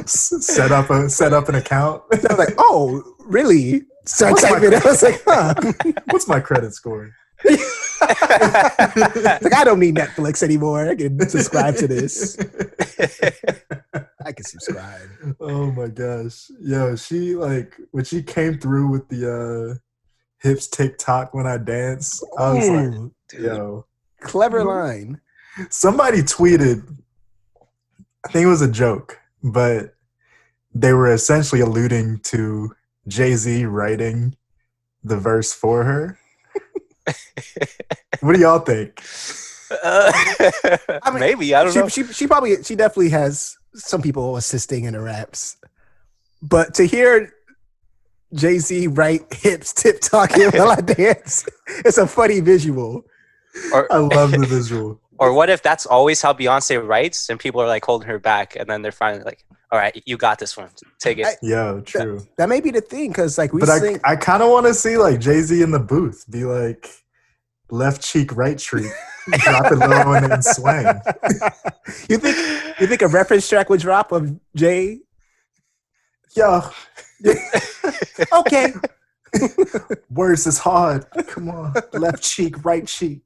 set 0.08 0.72
up 0.72 0.88
a 0.88 1.10
set 1.10 1.34
up 1.34 1.50
an 1.50 1.56
account. 1.56 2.02
I 2.10 2.16
was 2.16 2.38
like, 2.38 2.54
oh, 2.56 3.02
really? 3.26 3.82
Start 4.06 4.32
What's 4.32 4.44
my 4.44 4.48
typing. 4.50 4.72
it. 4.72 4.86
I 4.86 4.88
was 4.88 5.02
like, 5.02 5.22
huh. 5.26 5.54
What's 6.10 6.26
my 6.28 6.40
credit 6.40 6.72
score? 6.74 7.10
Like 8.02 9.54
I 9.54 9.62
don't 9.64 9.78
need 9.78 9.94
Netflix 9.94 10.42
anymore. 10.42 10.88
I 10.88 10.96
can 10.96 11.20
subscribe 11.28 11.76
to 11.76 11.86
this. 11.86 12.36
I 14.24 14.32
can 14.32 14.44
subscribe. 14.44 15.08
oh 15.38 15.70
my 15.70 15.86
gosh. 15.86 16.50
Yo, 16.60 16.96
she 16.96 17.36
like 17.36 17.76
when 17.92 18.04
she 18.04 18.24
came 18.24 18.58
through 18.58 18.88
with 18.88 19.08
the 19.08 19.30
uh 19.30 19.74
hips 20.40 20.66
TikTok 20.66 21.32
when 21.32 21.46
I 21.46 21.58
dance. 21.58 22.24
I 22.36 22.52
was 22.52 22.68
like, 22.68 22.88
Ooh, 22.88 23.12
yo. 23.38 23.86
Clever 24.22 24.64
line. 24.64 25.20
Somebody 25.68 26.22
tweeted 26.22 26.82
I 28.24 28.28
think 28.28 28.44
it 28.44 28.48
was 28.48 28.62
a 28.62 28.70
joke, 28.70 29.18
but 29.42 29.94
they 30.74 30.92
were 30.92 31.12
essentially 31.12 31.60
alluding 31.60 32.20
to 32.20 32.74
Jay-Z 33.08 33.64
writing 33.66 34.36
the 35.02 35.16
verse 35.16 35.52
for 35.52 35.84
her. 35.84 36.18
what 38.20 38.34
do 38.34 38.40
y'all 38.40 38.60
think? 38.60 39.02
Uh, 39.82 40.12
mean, 41.10 41.20
maybe 41.20 41.54
I 41.54 41.64
don't 41.64 41.72
She, 41.72 41.78
know. 41.80 41.88
she 41.88 42.04
she 42.04 42.26
probably 42.26 42.62
she 42.62 42.76
definitely 42.76 43.08
has 43.10 43.56
some 43.74 44.02
people 44.02 44.36
assisting 44.36 44.84
in 44.84 44.92
the 44.92 45.00
raps, 45.00 45.56
but 46.42 46.74
to 46.74 46.84
hear 46.84 47.32
Jay 48.34 48.58
Z 48.58 48.86
write 48.88 49.32
hips 49.34 49.72
tip 49.72 50.00
talking 50.00 50.50
while 50.50 50.70
I 50.70 50.80
dance, 50.80 51.44
it's 51.84 51.98
a 51.98 52.06
funny 52.06 52.40
visual. 52.40 53.02
Or, 53.72 53.92
I 53.92 53.98
love 53.98 54.30
the 54.32 54.46
visual. 54.48 55.00
or 55.18 55.32
what 55.32 55.50
if 55.50 55.62
that's 55.62 55.86
always 55.86 56.22
how 56.22 56.32
Beyonce 56.32 56.84
writes, 56.86 57.28
and 57.28 57.38
people 57.38 57.60
are 57.60 57.66
like 57.66 57.84
holding 57.84 58.08
her 58.08 58.18
back, 58.18 58.56
and 58.56 58.68
then 58.68 58.82
they're 58.82 58.92
finally 58.92 59.24
like, 59.24 59.44
"All 59.70 59.78
right, 59.78 60.00
you 60.06 60.16
got 60.16 60.38
this 60.38 60.56
one. 60.56 60.68
Take 60.98 61.18
it." 61.18 61.26
I- 61.26 61.36
Yo, 61.42 61.80
true. 61.82 62.26
That 62.38 62.48
may 62.48 62.60
be 62.60 62.70
the 62.70 62.80
thing 62.80 63.08
because 63.08 63.36
like 63.38 63.52
we 63.52 63.60
But 63.60 63.68
I, 63.70 63.78
sing. 63.78 64.00
I 64.04 64.16
kind 64.16 64.42
of 64.42 64.50
want 64.50 64.66
to 64.66 64.74
see 64.74 64.96
like 64.96 65.20
Jay 65.20 65.40
Z 65.42 65.60
in 65.62 65.70
the 65.70 65.78
booth 65.80 66.24
be 66.30 66.44
like 66.44 66.88
left 67.70 68.02
cheek, 68.02 68.34
right 68.36 68.58
cheek, 68.58 68.86
drop 69.38 69.70
it 69.72 69.76
low 69.76 70.12
and 70.12 70.30
then 70.30 70.42
swing. 70.42 70.86
you 72.08 72.18
think 72.18 72.36
you 72.80 72.86
think 72.86 73.02
a 73.02 73.08
reference 73.08 73.48
track 73.48 73.68
would 73.70 73.80
drop 73.80 74.12
of 74.12 74.38
Jay 74.56 75.00
Yo, 76.34 76.62
Okay. 78.32 78.72
words 80.10 80.46
is 80.46 80.58
hard. 80.58 81.06
Come 81.26 81.48
on, 81.48 81.74
left 81.92 82.22
cheek, 82.22 82.64
right 82.64 82.86
cheek. 82.86 83.22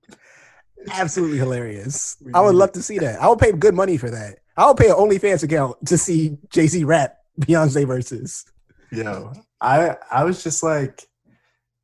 Absolutely 0.92 1.38
hilarious. 1.38 2.16
I 2.32 2.40
would 2.40 2.54
love 2.54 2.72
to 2.72 2.82
see 2.82 2.98
that. 2.98 3.20
I 3.20 3.28
would 3.28 3.38
pay 3.38 3.52
good 3.52 3.74
money 3.74 3.96
for 3.96 4.10
that. 4.10 4.38
I 4.56 4.66
would 4.68 4.76
pay 4.76 4.88
an 4.88 4.94
OnlyFans 4.94 5.42
account 5.42 5.84
to 5.86 5.98
see 5.98 6.38
Jay 6.50 6.66
Z 6.68 6.84
rap 6.84 7.16
Beyonce 7.40 7.86
versus. 7.86 8.44
Yo, 8.92 9.32
I 9.60 9.96
I 10.10 10.24
was 10.24 10.42
just 10.44 10.62
like, 10.62 11.06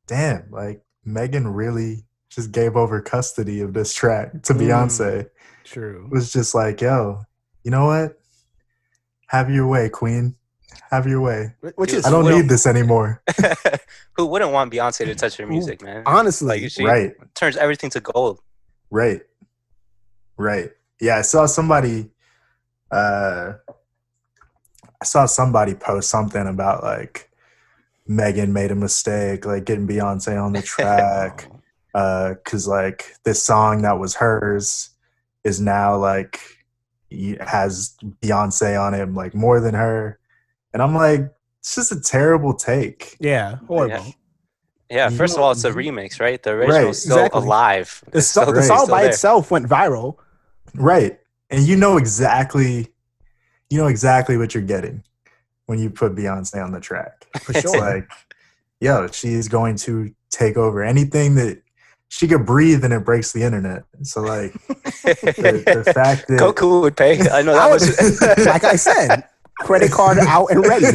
damn, 0.07 0.49
like 0.51 0.81
Megan 1.03 1.47
really 1.47 2.05
just 2.29 2.51
gave 2.51 2.75
over 2.75 3.01
custody 3.01 3.59
of 3.61 3.73
this 3.73 3.93
track 3.93 4.31
to 4.43 4.53
Mm. 4.53 4.59
Beyonce. 4.61 5.29
True. 5.65 6.05
It 6.05 6.11
was 6.11 6.31
just 6.31 6.55
like, 6.55 6.81
yo, 6.81 7.21
you 7.63 7.71
know 7.71 7.85
what? 7.85 8.17
Have 9.27 9.49
your 9.49 9.67
way, 9.67 9.89
Queen. 9.89 10.35
Have 10.93 11.07
your 11.07 11.21
way. 11.21 11.55
Which 11.75 11.91
is 11.91 12.05
I 12.05 12.11
don't 12.11 12.29
need 12.29 12.47
this 12.47 12.67
anymore. 12.67 13.23
Who 14.15 14.27
wouldn't 14.27 14.51
want 14.51 14.71
Beyonce 14.71 15.05
to 15.05 15.15
touch 15.23 15.37
her 15.37 15.47
music, 15.47 15.81
man? 15.81 16.03
honestly 16.05 16.61
Like 16.61 16.69
she 16.71 16.85
Right. 16.85 17.15
turns 17.33 17.57
everything 17.57 17.89
to 17.91 17.99
gold. 17.99 18.41
Right. 18.91 19.21
Right. 20.37 20.69
Yeah, 21.01 21.17
I 21.17 21.23
saw 21.23 21.47
somebody 21.47 22.11
uh 22.91 23.53
I 25.01 25.05
saw 25.05 25.25
somebody 25.25 25.73
post 25.73 26.11
something 26.11 26.45
about 26.47 26.83
like 26.83 27.31
Megan 28.05 28.53
made 28.53 28.69
a 28.69 28.75
mistake, 28.75 29.47
like 29.47 29.65
getting 29.65 29.87
Beyonce 29.87 30.39
on 30.39 30.53
the 30.53 30.61
track. 30.73 31.49
uh 31.95 32.35
cuz 32.45 32.67
like 32.67 33.15
this 33.23 33.43
song 33.43 33.81
that 33.81 33.97
was 33.97 34.13
hers 34.13 34.91
is 35.43 35.59
now 35.59 35.97
like 35.97 36.39
has 37.39 37.95
Beyonce 38.21 38.79
on 38.79 38.93
it 38.93 39.11
like 39.11 39.33
more 39.33 39.59
than 39.59 39.73
her. 39.73 40.19
And 40.73 40.81
I'm 40.81 40.93
like 40.95 41.21
it's 41.59 41.75
just 41.75 41.91
a 41.91 41.99
terrible 42.01 42.53
take. 42.53 43.15
Yeah, 43.19 43.57
oh, 43.63 43.65
horrible. 43.67 44.13
Yeah, 44.89 45.09
You 45.09 45.15
first 45.15 45.35
of 45.37 45.41
all, 45.41 45.51
it's 45.51 45.63
a 45.63 45.71
remix, 45.71 46.19
right? 46.19 46.41
The 46.43 46.51
original 46.51 46.77
Right, 46.81 46.89
is 46.89 47.01
still 47.01 47.17
exactly. 47.17 47.41
alive. 47.41 48.03
The, 48.11 48.17
It's 48.17 48.27
so- 48.27 48.41
still- 48.41 48.53
the 48.53 48.59
it's 48.59 48.67
song 48.67 48.77
still 48.79 48.87
by 48.95 49.01
there. 49.03 49.11
itself 49.11 49.49
went 49.51 49.67
viral. 49.67 50.17
Right. 50.75 51.19
And 51.49 51.63
you 51.63 51.75
know 51.77 51.97
exactly 51.97 52.89
you 53.69 53.77
know 53.79 53.87
exactly 53.87 54.37
what 54.37 54.53
you're 54.53 54.61
getting 54.63 55.03
when 55.65 55.79
you 55.79 55.89
put 55.89 56.13
Beyonce 56.15 56.63
on 56.63 56.71
the 56.73 56.79
track. 56.79 57.25
For 57.41 57.51
It's 57.57 57.61
sure. 57.61 57.79
like, 57.79 58.07
yo, 58.81 59.07
she's 59.07 59.47
going 59.47 59.77
to 59.77 60.13
take 60.29 60.57
over 60.57 60.83
anything 60.83 61.35
that 61.35 61.61
she 62.09 62.27
could 62.27 62.45
breathe 62.45 62.83
and 62.83 62.93
it 62.93 63.03
breaks 63.03 63.31
the 63.31 63.41
internet. 63.41 63.83
So 64.03 64.21
like 64.21 64.53
the, 64.67 65.83
the 65.85 65.91
fact 65.93 66.27
that 66.27 66.37
Koku 66.39 66.81
would 66.81 66.95
pay. 66.97 67.19
I 67.29 67.41
know 67.41 67.53
that 67.53 67.71
was- 67.71 67.87
was. 67.99 68.45
like 68.45 68.63
I 68.63 68.75
said, 68.75 69.23
credit 69.59 69.91
card 69.91 70.17
out 70.19 70.47
and 70.51 70.65
ready. 70.65 70.85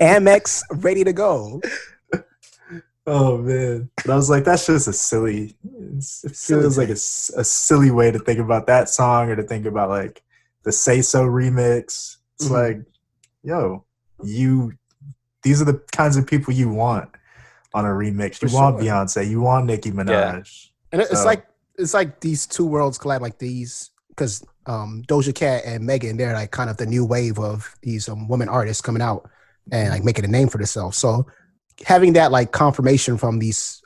Amex 0.00 0.62
ready 0.70 1.04
to 1.04 1.12
go. 1.12 1.60
oh 3.06 3.38
man. 3.38 3.90
But 3.96 4.10
I 4.12 4.16
was 4.16 4.30
like, 4.30 4.44
that's 4.44 4.66
just 4.66 4.88
a 4.88 4.92
silly 4.92 5.56
it 5.64 6.34
feels 6.36 6.78
like 6.78 6.86
a, 6.86 6.88
take. 6.88 6.96
s- 6.96 7.30
a 7.36 7.44
silly 7.44 7.90
way 7.90 8.10
to 8.10 8.18
think 8.18 8.38
about 8.38 8.66
that 8.66 8.88
song 8.88 9.30
or 9.30 9.36
to 9.36 9.42
think 9.42 9.66
about 9.66 9.88
like 9.88 10.22
the 10.64 10.72
Say 10.72 11.02
So 11.02 11.24
remix. 11.24 12.16
It's 12.38 12.48
Mhm. 12.48 12.50
like, 12.50 12.82
yo, 13.42 13.84
you 14.22 14.72
these 15.42 15.60
are 15.60 15.66
the 15.66 15.82
kinds 15.92 16.16
of 16.16 16.26
people 16.26 16.54
you 16.54 16.70
want 16.70 17.10
on 17.74 17.84
a 17.84 17.88
remix. 17.90 18.40
You 18.40 18.48
For 18.48 18.54
want 18.54 18.80
sure. 18.80 18.90
Beyonce, 18.90 19.28
you 19.28 19.40
want 19.40 19.66
Nicki 19.66 19.90
Minaj. 19.90 20.70
And 20.92 21.02
it's 21.02 21.10
So- 21.20 21.24
like 21.26 21.46
it's 21.76 21.92
like 21.94 22.20
these 22.20 22.46
two 22.46 22.64
worlds 22.66 22.98
collide 22.98 23.20
like 23.20 23.38
these 23.38 23.90
because 24.08 24.44
um, 24.66 25.02
Doja 25.06 25.34
Cat 25.34 25.62
and 25.66 25.84
Megan 25.84 26.16
they're 26.16 26.32
like 26.32 26.50
kind 26.50 26.70
of 26.70 26.76
the 26.76 26.86
new 26.86 27.04
wave 27.04 27.38
of 27.38 27.74
these 27.82 28.08
um, 28.08 28.28
women 28.28 28.48
artists 28.48 28.80
coming 28.80 29.02
out 29.02 29.28
and 29.72 29.90
like 29.90 30.04
making 30.04 30.24
a 30.24 30.28
name 30.28 30.48
for 30.48 30.58
themselves. 30.58 30.98
So 30.98 31.26
having 31.86 32.12
that 32.14 32.32
like 32.32 32.52
confirmation 32.52 33.16
from 33.18 33.38
these 33.38 33.82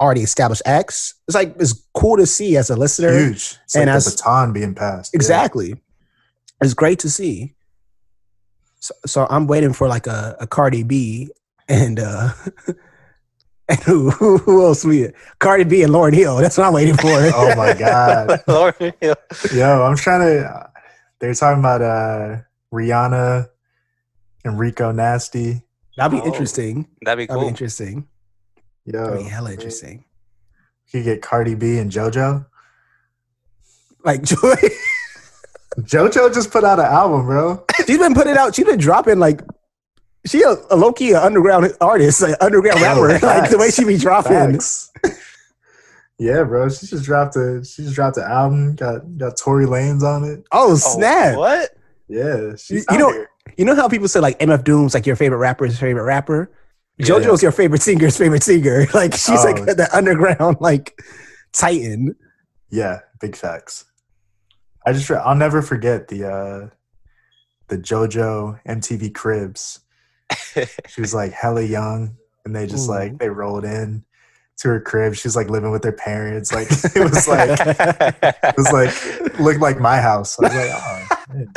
already 0.00 0.22
established 0.22 0.62
acts, 0.64 1.14
it's 1.26 1.34
like 1.34 1.54
it's 1.58 1.74
cool 1.94 2.16
to 2.16 2.26
see 2.26 2.56
as 2.56 2.70
a 2.70 2.76
listener. 2.76 3.16
Huge. 3.18 3.56
It's 3.64 3.74
And 3.76 3.86
like 3.86 3.96
as- 3.96 4.04
the 4.06 4.10
baton 4.12 4.52
being 4.52 4.74
passed. 4.74 5.12
Yeah. 5.12 5.16
Exactly. 5.16 5.74
It's 6.60 6.74
great 6.74 6.98
to 7.00 7.10
see. 7.10 7.54
So, 8.80 8.94
so 9.06 9.26
I'm 9.28 9.46
waiting 9.46 9.72
for 9.72 9.88
like 9.88 10.06
a, 10.06 10.36
a 10.40 10.46
Cardi 10.46 10.82
B 10.82 11.30
and 11.68 11.98
uh 12.00 12.32
and 13.68 13.78
who, 13.84 14.10
who 14.10 14.38
who 14.38 14.64
else 14.64 14.84
we 14.84 15.08
Cardi 15.38 15.64
B 15.64 15.82
and 15.82 15.92
Lauryn 15.92 16.14
Hill. 16.14 16.36
That's 16.36 16.56
what 16.58 16.66
I'm 16.66 16.72
waiting 16.72 16.96
for. 16.96 17.08
Oh 17.34 17.54
my 17.56 17.74
god. 17.74 18.28
Lauryn 18.48 18.94
Hill. 19.00 19.16
Yo, 19.54 19.82
I'm 19.82 19.96
trying 19.96 20.20
to. 20.20 20.70
They're 21.20 21.34
talking 21.34 21.58
about 21.60 21.82
uh, 21.82 22.36
Rihanna 22.72 23.48
and 24.44 24.58
Rico 24.58 24.92
Nasty. 24.92 25.62
That'd 25.96 26.12
be 26.18 26.22
Oh. 26.22 26.26
interesting. 26.30 26.88
That'd 27.02 27.18
be 27.18 27.26
cool. 27.26 27.36
That'd 27.36 27.46
be 27.46 27.48
interesting. 27.48 28.06
Yo, 28.84 29.04
That'd 29.04 29.18
be 29.18 29.24
hella 29.24 29.52
interesting. 29.52 30.04
You 30.88 31.00
could 31.00 31.04
get 31.04 31.22
Cardi 31.22 31.54
B 31.54 31.78
and 31.78 31.90
JoJo. 31.90 32.46
Like 34.04 34.22
Joy, 34.22 34.54
JoJo 35.80 36.32
just 36.32 36.50
put 36.50 36.64
out 36.64 36.78
an 36.78 36.86
album, 36.86 37.26
bro. 37.26 37.64
she's 37.86 37.98
been 37.98 38.14
putting 38.14 38.36
out. 38.36 38.54
She's 38.54 38.64
been 38.64 38.78
dropping 38.78 39.18
like 39.18 39.42
she 40.28 40.42
a, 40.42 40.56
a 40.70 40.76
low 40.76 40.92
key 40.92 41.10
an 41.10 41.16
underground 41.16 41.72
artist, 41.80 42.20
like 42.22 42.36
underground 42.40 42.80
Yo, 42.80 43.02
rapper. 43.02 43.26
like 43.26 43.50
the 43.50 43.58
way 43.58 43.70
she 43.70 43.84
be 43.84 43.96
dropping. 43.98 44.60
Yeah, 46.18 46.42
bro. 46.44 46.68
She 46.68 46.86
just 46.86 47.04
dropped 47.04 47.36
a. 47.36 47.64
She 47.64 47.82
just 47.82 47.94
dropped 47.94 48.16
an 48.16 48.24
album. 48.24 48.74
Got 48.74 49.16
got 49.18 49.36
Tory 49.36 49.66
Lanez 49.66 50.02
on 50.02 50.24
it. 50.24 50.44
Oh 50.52 50.72
Oh, 50.72 50.74
snap! 50.76 51.36
what? 51.36 51.70
Yeah, 52.08 52.56
she's 52.56 52.84
you 52.90 52.96
out 52.96 52.98
know- 52.98 53.12
here. 53.12 53.30
You 53.56 53.64
know 53.64 53.74
how 53.74 53.88
people 53.88 54.08
say 54.08 54.20
like 54.20 54.38
MF 54.40 54.62
Doom's 54.62 54.94
like 54.94 55.06
your 55.06 55.16
favorite 55.16 55.38
rapper's 55.38 55.78
favorite 55.78 56.02
rapper? 56.04 56.50
Yeah. 56.98 57.06
JoJo's 57.06 57.42
your 57.42 57.52
favorite 57.52 57.80
singer's 57.82 58.16
favorite 58.16 58.42
singer. 58.42 58.86
Like 58.94 59.14
she's 59.14 59.42
like 59.44 59.58
Oh. 59.60 59.64
the 59.74 59.88
underground 59.96 60.58
like 60.60 61.00
titan. 61.52 62.14
Yeah, 62.70 63.00
big 63.20 63.36
facts. 63.36 63.84
I 64.84 64.92
just 64.92 65.10
I'll 65.10 65.34
never 65.36 65.62
forget 65.62 66.08
the 66.08 66.24
uh 66.28 66.68
the 67.68 67.78
JoJo 67.78 68.60
MTV 68.66 69.14
Cribs. 69.14 69.80
She 70.88 71.00
was 71.00 71.14
like 71.14 71.32
hella 71.32 71.62
young 71.62 72.16
and 72.44 72.54
they 72.54 72.66
just 72.66 72.88
Ooh. 72.88 72.92
like 72.92 73.08
mm-hmm. 73.10 73.16
they 73.18 73.28
rolled 73.28 73.64
in 73.64 74.04
to 74.58 74.68
her 74.68 74.80
crib. 74.80 75.14
She 75.14 75.28
was 75.28 75.36
like 75.36 75.48
living 75.48 75.70
with 75.70 75.84
her 75.84 75.92
parents. 75.92 76.52
Like 76.52 76.68
it 76.96 77.10
was 77.10 77.28
like 77.28 77.60
it 77.60 78.56
was 78.56 78.72
like 78.72 79.38
looked 79.40 79.60
like 79.60 79.78
my 79.78 80.00
house. 80.00 80.38
I 80.38 80.42
was 80.42 80.54
like, 80.54 80.70
oh 80.74 81.06
man, 81.32 81.48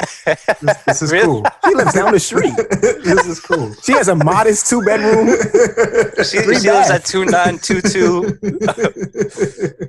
this, 0.62 0.84
this 0.86 1.01
is 1.01 1.12
Really? 1.12 1.25
cool. 1.25 1.45
She 1.65 1.75
lives 1.75 1.93
down 1.93 2.12
the 2.12 2.19
street. 2.19 2.53
this 2.81 3.25
is 3.25 3.39
cool. 3.39 3.73
She 3.84 3.93
has 3.93 4.07
a 4.07 4.15
modest 4.15 4.67
two 4.67 4.84
bedroom 4.84 5.36
she, 6.23 6.41
Three 6.41 6.60
she 6.60 6.69
lives 6.69 6.91
at 6.91 7.05
two 7.05 7.25
nine 7.25 7.57
two 7.57 7.81
two. 7.81 8.38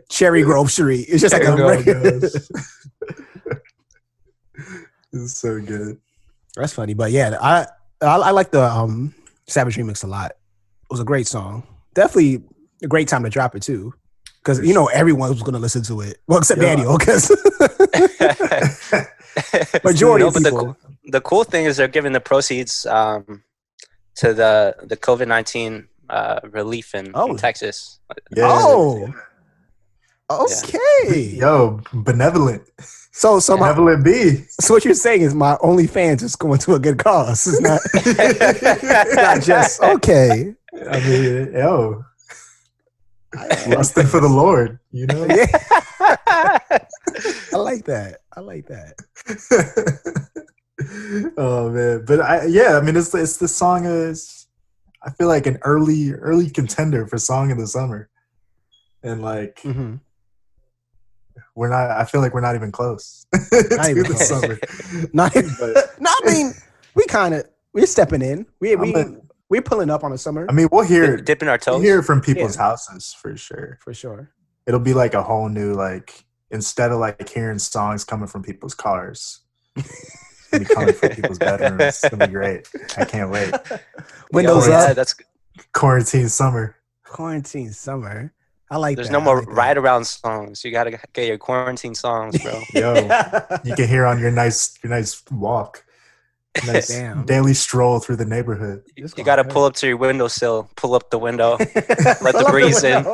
Cherry 0.09 0.43
Grove 0.43 0.71
Street. 0.71 1.07
It's 1.09 1.21
just 1.21 1.35
like 1.35 1.45
a 1.45 1.55
regular- 1.55 2.21
gosh. 2.21 2.31
this 5.13 5.21
is 5.21 5.37
so 5.37 5.61
good. 5.61 5.99
That's 6.57 6.73
funny, 6.75 6.95
but 6.95 7.11
yeah, 7.11 7.37
I, 7.41 7.67
I 8.03 8.17
I 8.17 8.31
like 8.31 8.51
the 8.51 8.63
um 8.63 9.15
Savage 9.47 9.77
remix 9.77 10.05
a 10.05 10.07
lot. 10.07 10.31
It 10.33 10.91
was 10.91 11.01
a 11.01 11.05
great 11.05 11.27
song. 11.27 11.63
Definitely 11.95 12.43
a 12.83 12.87
great 12.89 13.09
time 13.09 13.23
to 13.25 13.31
drop 13.31 13.55
it 13.55 13.63
too, 13.63 13.95
because 14.43 14.61
you 14.67 14.75
know 14.75 14.87
everyone 14.87 15.31
was 15.31 15.41
going 15.43 15.55
to 15.55 15.59
listen 15.61 15.83
to 15.85 16.01
it. 16.03 16.19
Well, 16.27 16.39
except 16.39 16.61
Yeah. 16.61 16.75
Daniel, 16.77 16.99
because 16.99 17.31
majority 19.85 20.23
No, 20.23 20.29
of 20.29 20.35
but 20.35 20.43
the 20.43 20.51
people. 20.51 20.77
the 21.07 21.21
cool 21.21 21.45
thing 21.45 21.65
is 21.67 21.77
they're 21.77 21.89
giving 21.89 22.13
the 22.13 22.21
proceeds 22.21 22.87
um, 22.87 23.43
to 24.17 24.33
the 24.35 24.75
the 24.83 24.97
COVID 24.97 25.29
nineteen 25.29 25.89
uh, 26.09 26.41
relief 26.51 26.95
in, 26.95 27.13
Oh. 27.15 27.31
in 27.31 27.37
Texas. 27.37 27.99
Yeah. 28.37 28.47
Oh, 28.51 29.13
okay. 30.31 31.37
Yo, 31.37 31.81
benevolent. 31.93 32.63
So, 33.15 33.39
so 33.41 33.57
my, 33.59 33.73
Benevolent 33.73 34.05
B. 34.05 34.45
so 34.59 34.73
what 34.75 34.85
you're 34.87 34.95
saying 34.95 35.21
is 35.21 35.35
my 35.35 35.57
OnlyFans 35.57 36.23
is 36.23 36.35
going 36.35 36.59
to 36.61 36.75
a 36.75 36.79
good 36.79 36.99
cause. 36.99 37.47
It's 37.47 37.61
not, 37.61 37.81
not 39.15 39.43
just 39.43 39.83
okay. 39.83 40.55
I 40.91 41.01
mean, 41.01 41.53
yo, 41.53 42.05
lusting 43.69 44.07
for 44.07 44.21
the 44.21 44.29
Lord, 44.31 44.79
you 44.93 45.07
know? 45.07 45.27
Yeah, 45.27 45.47
I 46.01 47.57
like 47.57 47.85
that. 47.85 48.21
I 48.35 48.41
like 48.41 48.67
that. 48.69 48.95
oh 51.37 51.71
man, 51.71 52.05
but 52.07 52.21
I 52.21 52.47
yeah, 52.47 52.79
I 52.79 52.81
mean 52.81 52.97
it's 52.97 53.15
it's 53.15 53.37
the 53.37 53.47
song 53.49 53.85
is 53.85 54.47
I 55.03 55.11
feel 55.11 55.29
like 55.29 55.47
an 55.47 55.59
early 55.63 56.13
early 56.13 56.49
contender 56.49 57.07
for 57.07 57.19
song 57.19 57.53
of 57.53 57.59
the 57.59 57.67
summer, 57.67 58.09
and 59.03 59.21
like 59.23 59.61
Mhm. 59.63 60.01
We're 61.55 61.69
not. 61.69 61.91
I 61.91 62.05
feel 62.05 62.21
like 62.21 62.33
we're 62.35 62.41
not 62.41 62.55
even 62.55 62.73
close 62.73 63.27
Not 63.33 63.91
even 63.91 64.03
the 64.05 64.15
close. 64.15 64.29
summer. 64.29 64.59
Not, 65.13 65.35
But, 65.35 66.01
no, 66.01 66.11
I 66.11 66.31
mean 66.33 66.53
we 66.95 67.05
kind 67.07 67.35
of 67.35 67.45
we're 67.75 67.87
stepping 67.87 68.23
in. 68.23 68.47
We 68.61 68.75
we 68.77 68.95
I'm 68.95 69.23
we're 69.49 69.63
pulling 69.63 69.91
up 69.91 70.03
on 70.05 70.11
the 70.13 70.19
summer 70.19 70.47
I 70.49 70.53
mean, 70.53 70.69
we'll 70.73 70.85
hear 70.85 71.17
Dip- 71.17 71.27
dipping 71.27 71.49
our 71.49 71.59
toes. 71.59 71.73
we'll 71.73 71.79
toes. 71.81 71.85
hear 71.85 72.03
from 72.03 72.21
people's 72.23 72.57
houses 72.57 73.13
for 73.21 73.37
sure. 73.37 73.79
for 73.83 73.93
sure. 73.93 74.31
It'll 74.67 74.81
be 74.81 74.95
like 74.95 75.13
a 75.15 75.23
whole 75.23 75.49
new 75.49 75.75
like 75.75 76.25
instead 76.51 76.91
of 76.93 76.99
like 76.99 77.29
hearing 77.29 77.59
songs 77.59 78.05
coming 78.05 78.29
from 78.29 78.43
people's 78.43 78.75
cars, 78.75 79.41
be 80.53 80.65
coming 80.65 80.95
from 80.95 81.09
people's 81.11 81.39
bedrooms. 81.47 81.81
It's 81.83 82.09
gonna 82.09 82.27
be 82.27 82.33
great. 82.33 82.69
I 82.97 83.05
can't 83.05 83.31
wait. 83.31 83.53
Windows 84.33 84.67
Yo, 84.69 84.73
up. 84.75 84.89
yeah, 84.89 84.95
that's 84.95 85.15
Quarantine 85.75 86.29
summer. 86.29 86.77
Quarantine 87.05 87.73
summer. 87.73 88.33
I 88.73 88.77
like. 88.77 88.97
there's 88.97 89.09
that. 89.09 89.13
no 89.13 89.21
more 89.21 89.41
like 89.41 89.51
ride 89.51 89.77
around 89.77 90.07
songs. 90.07 90.65
You 90.65 90.71
gotta 90.71 90.99
get 91.13 91.27
your 91.27 91.37
quarantine 91.37 91.95
songs, 91.95 92.43
bro. 92.43 92.59
Yo, 92.75 92.95
you 93.65 93.75
can 93.75 93.87
hear 93.87 94.07
on 94.07 94.19
your 94.19 94.31
nice 94.31 94.79
your 94.83 94.91
nice 94.91 95.23
walk. 95.31 95.85
Nice 96.67 96.89
Damn. 96.89 97.25
daily 97.25 97.55
stroll 97.55 97.99
through 97.99 98.17
the 98.17 98.27
neighborhood. 98.27 98.83
you 98.95 99.09
you 99.17 99.25
gotta 99.25 99.43
pull 99.43 99.65
up 99.65 99.75
to 99.77 99.87
your 99.89 99.97
windowsill, 99.97 100.69
pull 100.77 100.95
up 100.95 101.09
the 101.09 101.19
window. 101.19 101.53
Let 101.59 102.35
the 102.35 102.47
breeze 102.51 102.85
in. 102.85 103.05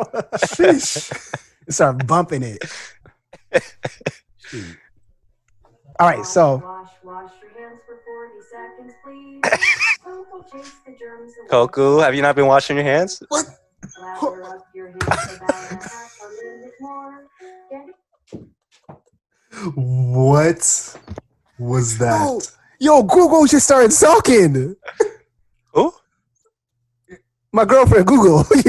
Start 1.72 2.04
bumping 2.04 2.42
it. 2.42 2.58
Shoot. 4.38 4.76
All 6.00 6.08
right, 6.08 6.26
so 6.26 6.56
Wash, 6.56 6.88
wash 7.04 7.32
your 7.40 7.68
hands 7.68 7.80
for 7.86 8.00
40 8.04 8.34
seconds, 8.50 8.94
please. 9.04 9.40
Soap 10.04 10.26
will 10.32 10.42
chase 10.42 10.74
the 10.84 10.96
germs 10.98 11.32
away. 11.38 11.48
Koku, 11.48 11.98
have 11.98 12.16
you 12.16 12.22
not 12.22 12.34
been 12.34 12.46
washing 12.46 12.76
your 12.76 12.86
hands? 12.86 13.22
Lather 14.00 14.44
up 14.44 14.66
your 14.74 14.88
hands 14.88 15.36
about 15.36 15.50
a 15.50 15.74
half 15.74 16.18
a 16.22 16.28
minute 16.44 16.74
more. 16.80 17.26
Get? 17.70 17.86
What 19.74 20.98
was 21.58 21.98
that? 21.98 22.50
Yo, 22.78 22.96
yo, 22.96 23.02
Google 23.02 23.46
just 23.46 23.66
started 23.66 23.92
sulking. 23.92 24.76
Who? 25.72 25.92
My 27.50 27.64
girlfriend 27.64 28.06
Google. 28.06 28.38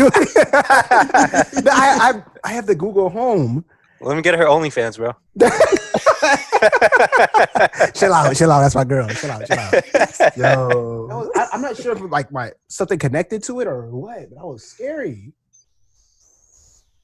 I, 0.52 1.44
I 1.72 2.24
I 2.44 2.54
have 2.54 2.66
the 2.66 2.76
Google 2.76 3.10
Home. 3.10 3.66
Let 4.02 4.16
me 4.16 4.22
get 4.22 4.36
her 4.36 4.46
OnlyFans, 4.46 4.98
bro. 4.98 5.14
chill 7.94 8.14
out, 8.14 8.36
chill 8.36 8.52
out. 8.52 8.62
That's 8.62 8.76
my 8.76 8.84
girl. 8.84 9.08
Chill 9.10 9.32
out, 9.32 9.46
chill 9.46 9.60
out. 9.60 9.74
Yo, 10.38 11.08
was- 11.08 11.30
I, 11.36 11.48
am 11.56 11.62
not 11.62 11.78
sure 11.78 11.94
if 11.94 12.02
like 12.12 12.32
my 12.32 12.52
something 12.68 13.00
connected 13.00 13.44
to 13.44 13.60
it 13.60 13.68
or 13.68 13.88
what. 13.88 14.30
But 14.30 14.36
that 14.36 14.46
was 14.46 14.64
scary. 14.64 15.34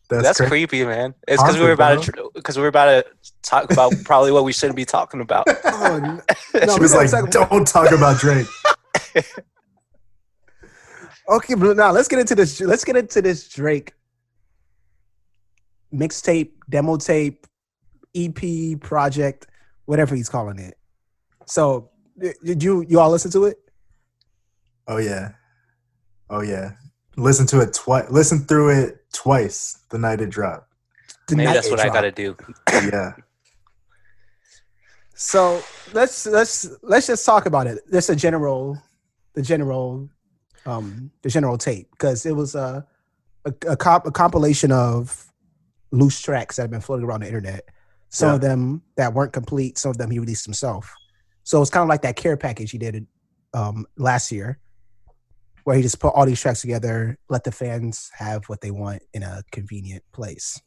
that's, 0.09 0.23
That's 0.23 0.37
cra- 0.39 0.47
creepy, 0.47 0.85
man. 0.85 1.13
It's 1.27 1.41
because 1.41 1.57
we 1.57 1.65
were 1.65 1.71
about 1.73 2.03
to 2.03 2.31
because 2.33 2.55
we 2.57 2.61
were 2.61 2.69
about 2.69 2.85
to 2.85 3.05
talk 3.41 3.71
about 3.71 3.93
probably 4.05 4.31
what 4.31 4.43
we 4.45 4.53
shouldn't 4.53 4.77
be 4.77 4.85
talking 4.85 5.21
about. 5.21 5.47
Oh, 5.77 5.95
n- 5.97 6.21
She 6.53 6.79
was 6.79 6.95
like, 6.95 7.11
gotta 7.11 7.29
"Don't 7.29 7.67
talk 7.67 7.91
about 7.91 8.17
Drake." 8.19 8.47
Okay, 11.27 11.55
but 11.55 11.75
now 11.75 11.91
let's 11.91 12.07
get 12.07 12.19
into 12.19 12.33
this. 12.35 12.61
Let's 12.61 12.85
get 12.85 12.95
into 12.95 13.21
this 13.21 13.49
Drake 13.49 13.91
mixtape, 15.95 16.51
demo 16.69 16.97
tape, 16.97 17.47
EP 18.15 18.79
project, 18.79 19.47
whatever 19.85 20.15
he's 20.15 20.29
calling 20.29 20.59
it. 20.59 20.77
So, 21.45 21.89
did 22.43 22.63
you 22.63 22.85
you 22.87 22.99
all 22.99 23.11
listen 23.11 23.31
to 23.31 23.45
it? 23.45 23.57
Oh 24.87 24.97
yeah, 24.97 25.31
oh 26.29 26.41
yeah. 26.41 26.71
Listen 27.17 27.47
to 27.47 27.61
it 27.61 27.73
twice. 27.73 28.09
Listen 28.09 28.39
through 28.39 28.83
it 28.83 29.05
twice 29.13 29.79
the 29.89 29.97
night 29.97 30.21
it 30.21 30.29
dropped. 30.29 30.71
The 31.27 31.35
Maybe 31.37 31.53
that's 31.53 31.67
it 31.67 31.71
what 31.71 31.79
I 31.79 31.87
gotta 31.87 32.11
do. 32.11 32.35
Yeah, 32.71 33.13
So 35.15 35.61
let's 35.93 36.25
let's 36.25 36.69
let's 36.83 37.07
just 37.07 37.25
talk 37.25 37.45
about 37.45 37.67
it. 37.67 37.79
Just 37.91 38.09
a 38.09 38.15
general, 38.15 38.81
the 39.33 39.41
general, 39.41 40.09
um, 40.65 41.11
the 41.21 41.29
general 41.29 41.57
tape 41.57 41.89
because 41.91 42.25
it 42.25 42.35
was 42.35 42.53
a 42.53 42.85
a, 43.45 43.53
a, 43.67 43.77
comp, 43.77 44.05
a 44.05 44.11
compilation 44.11 44.71
of 44.71 45.24
loose 45.95 46.21
tracks 46.21 46.55
that 46.55 46.63
have 46.63 46.71
been 46.71 46.81
floating 46.81 47.05
around 47.05 47.21
the 47.21 47.27
internet. 47.27 47.69
Some 48.09 48.33
of 48.33 48.41
them 48.41 48.81
that 48.95 49.13
weren't 49.13 49.33
complete. 49.33 49.77
Some 49.77 49.91
of 49.91 49.97
them 49.97 50.09
he 50.09 50.19
released 50.19 50.45
himself. 50.45 50.93
So 51.43 51.61
it's 51.61 51.69
kind 51.69 51.83
of 51.83 51.89
like 51.89 52.01
that 52.03 52.15
care 52.15 52.37
package 52.37 52.71
he 52.71 52.77
did 52.77 53.05
um, 53.53 53.85
last 53.97 54.31
year, 54.31 54.59
where 55.63 55.75
he 55.75 55.81
just 55.81 55.99
put 55.99 56.09
all 56.09 56.25
these 56.25 56.39
tracks 56.39 56.61
together, 56.61 57.17
let 57.29 57.43
the 57.43 57.51
fans 57.51 58.09
have 58.13 58.45
what 58.45 58.61
they 58.61 58.71
want 58.71 59.01
in 59.13 59.23
a 59.23 59.43
convenient 59.51 60.03
place. 60.11 60.61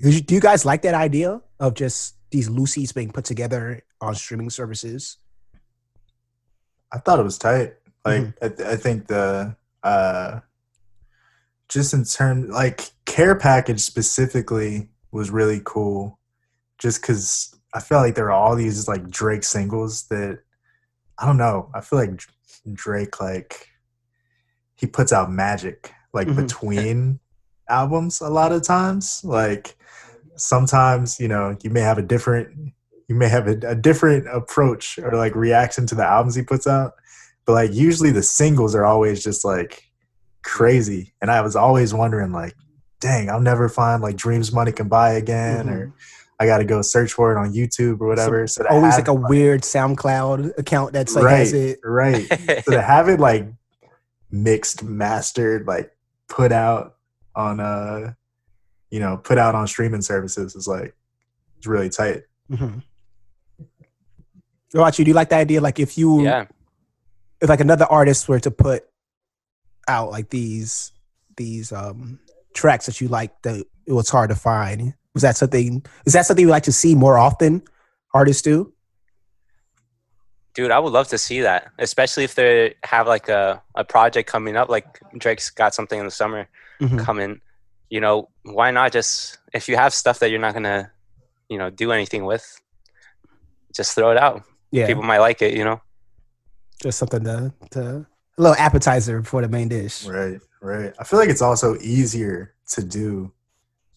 Do 0.00 0.10
you, 0.10 0.20
do 0.20 0.34
you 0.34 0.40
guys 0.40 0.64
like 0.64 0.82
that 0.82 0.94
idea 0.94 1.40
of 1.58 1.74
just 1.74 2.16
these 2.30 2.48
loosies 2.48 2.94
being 2.94 3.10
put 3.10 3.24
together 3.24 3.82
on 4.00 4.14
streaming 4.14 4.50
services? 4.50 5.16
I 6.92 6.98
thought 6.98 7.18
it 7.18 7.24
was 7.24 7.38
tight. 7.38 7.74
Like 8.04 8.22
Mm-hmm. 8.22 8.44
I, 8.44 8.48
th- 8.48 8.68
I 8.68 8.76
think 8.76 9.06
the 9.06 9.56
uh, 9.82 10.40
just 11.68 11.92
in 11.94 12.04
terms 12.04 12.50
like 12.50 12.90
care 13.04 13.34
package 13.34 13.80
specifically 13.80 14.88
was 15.12 15.30
really 15.30 15.60
cool. 15.64 16.18
Just 16.78 17.00
because 17.00 17.54
I 17.74 17.80
felt 17.80 18.04
like 18.04 18.14
there 18.14 18.26
are 18.26 18.32
all 18.32 18.54
these 18.56 18.86
like 18.88 19.08
Drake 19.10 19.44
singles 19.44 20.04
that 20.08 20.40
I 21.18 21.26
don't 21.26 21.38
know. 21.38 21.70
I 21.74 21.80
feel 21.80 21.98
like 21.98 22.20
Drake 22.72 23.20
like 23.20 23.68
he 24.74 24.86
puts 24.86 25.12
out 25.12 25.30
magic 25.30 25.92
like 26.12 26.28
Mhm. 26.28 26.36
between 26.36 27.20
albums 27.68 28.20
a 28.20 28.28
lot 28.28 28.52
of 28.52 28.62
times. 28.62 29.22
Like 29.24 29.76
sometimes 30.36 31.18
you 31.18 31.28
know 31.28 31.56
you 31.62 31.70
may 31.70 31.80
have 31.80 31.98
a 31.98 32.02
different 32.02 32.72
you 33.08 33.14
may 33.14 33.28
have 33.28 33.46
a, 33.48 33.56
a 33.66 33.74
different 33.74 34.26
approach 34.28 34.98
or 34.98 35.12
like 35.12 35.34
reaction 35.34 35.86
to 35.86 35.94
the 35.94 36.04
albums 36.04 36.34
he 36.34 36.42
puts 36.42 36.66
out 36.66 36.92
but 37.46 37.52
like 37.54 37.72
usually 37.72 38.10
the 38.10 38.22
singles 38.22 38.74
are 38.74 38.84
always 38.84 39.24
just 39.24 39.44
like 39.46 39.85
crazy 40.46 41.12
and 41.20 41.30
i 41.30 41.40
was 41.40 41.56
always 41.56 41.92
wondering 41.92 42.30
like 42.32 42.54
dang 43.00 43.28
i'll 43.28 43.40
never 43.40 43.68
find 43.68 44.00
like 44.02 44.16
dreams 44.16 44.52
money 44.52 44.70
can 44.72 44.88
buy 44.88 45.14
again 45.14 45.68
or 45.68 45.92
i 46.38 46.46
gotta 46.46 46.64
go 46.64 46.80
search 46.82 47.12
for 47.12 47.32
it 47.32 47.38
on 47.38 47.52
youtube 47.52 48.00
or 48.00 48.06
whatever 48.06 48.46
so, 48.46 48.62
to 48.62 48.70
Always 48.70 48.94
have- 48.94 49.00
like 49.00 49.08
a 49.08 49.14
weird 49.14 49.62
SoundCloud 49.62 50.56
account 50.58 50.92
that's 50.92 51.14
like 51.14 51.26
has 51.26 51.52
right 51.52 51.60
it. 51.62 51.78
right 51.84 52.26
so 52.64 52.70
to 52.72 52.80
have 52.80 53.08
it 53.08 53.18
like 53.20 53.46
mixed 54.30 54.82
mastered 54.84 55.66
like 55.66 55.90
put 56.28 56.52
out 56.52 56.96
on 57.34 57.58
uh 57.60 58.12
you 58.90 59.00
know 59.00 59.16
put 59.16 59.36
out 59.38 59.54
on 59.54 59.66
streaming 59.66 60.00
services 60.02 60.54
is 60.54 60.66
like 60.68 60.94
it's 61.58 61.66
really 61.66 61.88
tight 61.90 62.22
Mhm. 62.50 62.82
What 64.72 64.80
about 64.82 64.98
you? 64.98 65.04
Do 65.04 65.10
you 65.10 65.14
like 65.14 65.30
the 65.30 65.36
idea? 65.36 65.60
Like 65.60 65.78
if 65.80 65.96
you, 65.96 66.22
yeah, 66.22 66.46
if 67.40 67.48
like 67.48 67.60
another 67.60 67.86
artist 67.86 68.28
were 68.28 68.40
to 68.40 68.50
put 68.50 68.84
out 69.88 70.10
like 70.10 70.30
these 70.30 70.92
these 71.36 71.72
um 71.72 72.18
tracks 72.54 72.86
that 72.86 73.00
you 73.00 73.08
like 73.08 73.40
that 73.42 73.64
it 73.86 73.92
was 73.92 74.08
hard 74.08 74.30
to 74.30 74.36
find. 74.36 74.94
Was 75.14 75.22
that 75.22 75.36
something? 75.36 75.84
Is 76.04 76.12
that 76.12 76.26
something 76.26 76.44
you 76.44 76.50
like 76.50 76.64
to 76.64 76.72
see 76.72 76.94
more 76.94 77.16
often? 77.18 77.62
Artists 78.14 78.42
do. 78.42 78.72
dude, 80.54 80.70
I 80.70 80.78
would 80.78 80.92
love 80.92 81.08
to 81.08 81.18
see 81.18 81.42
that, 81.42 81.70
especially 81.78 82.24
if 82.24 82.34
they 82.34 82.74
have 82.82 83.06
like 83.06 83.28
a, 83.28 83.62
a 83.74 83.84
project 83.84 84.28
coming 84.28 84.56
up. 84.56 84.68
Like 84.70 85.00
Drake's 85.18 85.50
got 85.50 85.74
something 85.74 85.98
in 85.98 86.04
the 86.06 86.10
summer 86.10 86.48
Mhm. 86.80 87.04
coming. 87.04 87.40
You 87.90 88.00
know, 88.00 88.28
why 88.42 88.70
not 88.70 88.92
just 88.92 89.38
if 89.52 89.68
you 89.68 89.76
have 89.76 89.92
stuff 89.94 90.18
that 90.20 90.30
you're 90.30 90.40
not 90.40 90.54
gonna, 90.54 90.90
you 91.48 91.58
know, 91.58 91.70
do 91.70 91.92
anything 91.92 92.24
with, 92.24 92.44
just 93.74 93.94
throw 93.94 94.10
it 94.10 94.16
out. 94.16 94.42
Yeah, 94.70 94.86
People 94.86 95.02
might 95.02 95.18
like 95.20 95.42
it. 95.42 95.54
You 95.54 95.64
know. 95.64 95.80
just 96.82 96.98
something 96.98 97.22
to 97.24 97.52
to 97.72 98.06
a 98.38 98.42
little 98.42 98.56
appetizer 98.56 99.20
before 99.20 99.42
the 99.42 99.48
main 99.48 99.68
dish. 99.68 100.04
Right, 100.04 100.40
right. 100.60 100.92
I 100.98 101.04
feel 101.04 101.18
like 101.18 101.30
it's 101.30 101.42
also 101.42 101.76
easier 101.80 102.54
to 102.72 102.82
do 102.82 103.32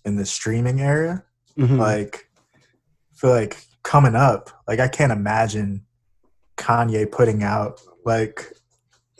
in 0.05 0.15
the 0.15 0.25
streaming 0.25 0.81
area. 0.81 1.23
Mhm. 1.57 1.77
Like, 1.77 2.29
I 2.55 3.15
feel 3.15 3.31
like 3.31 3.57
coming 3.83 4.15
up, 4.15 4.49
like 4.67 4.79
I 4.79 4.87
can't 4.87 5.11
imagine 5.11 5.85
Kanye 6.57 7.11
putting 7.11 7.43
out 7.43 7.81
like 8.05 8.53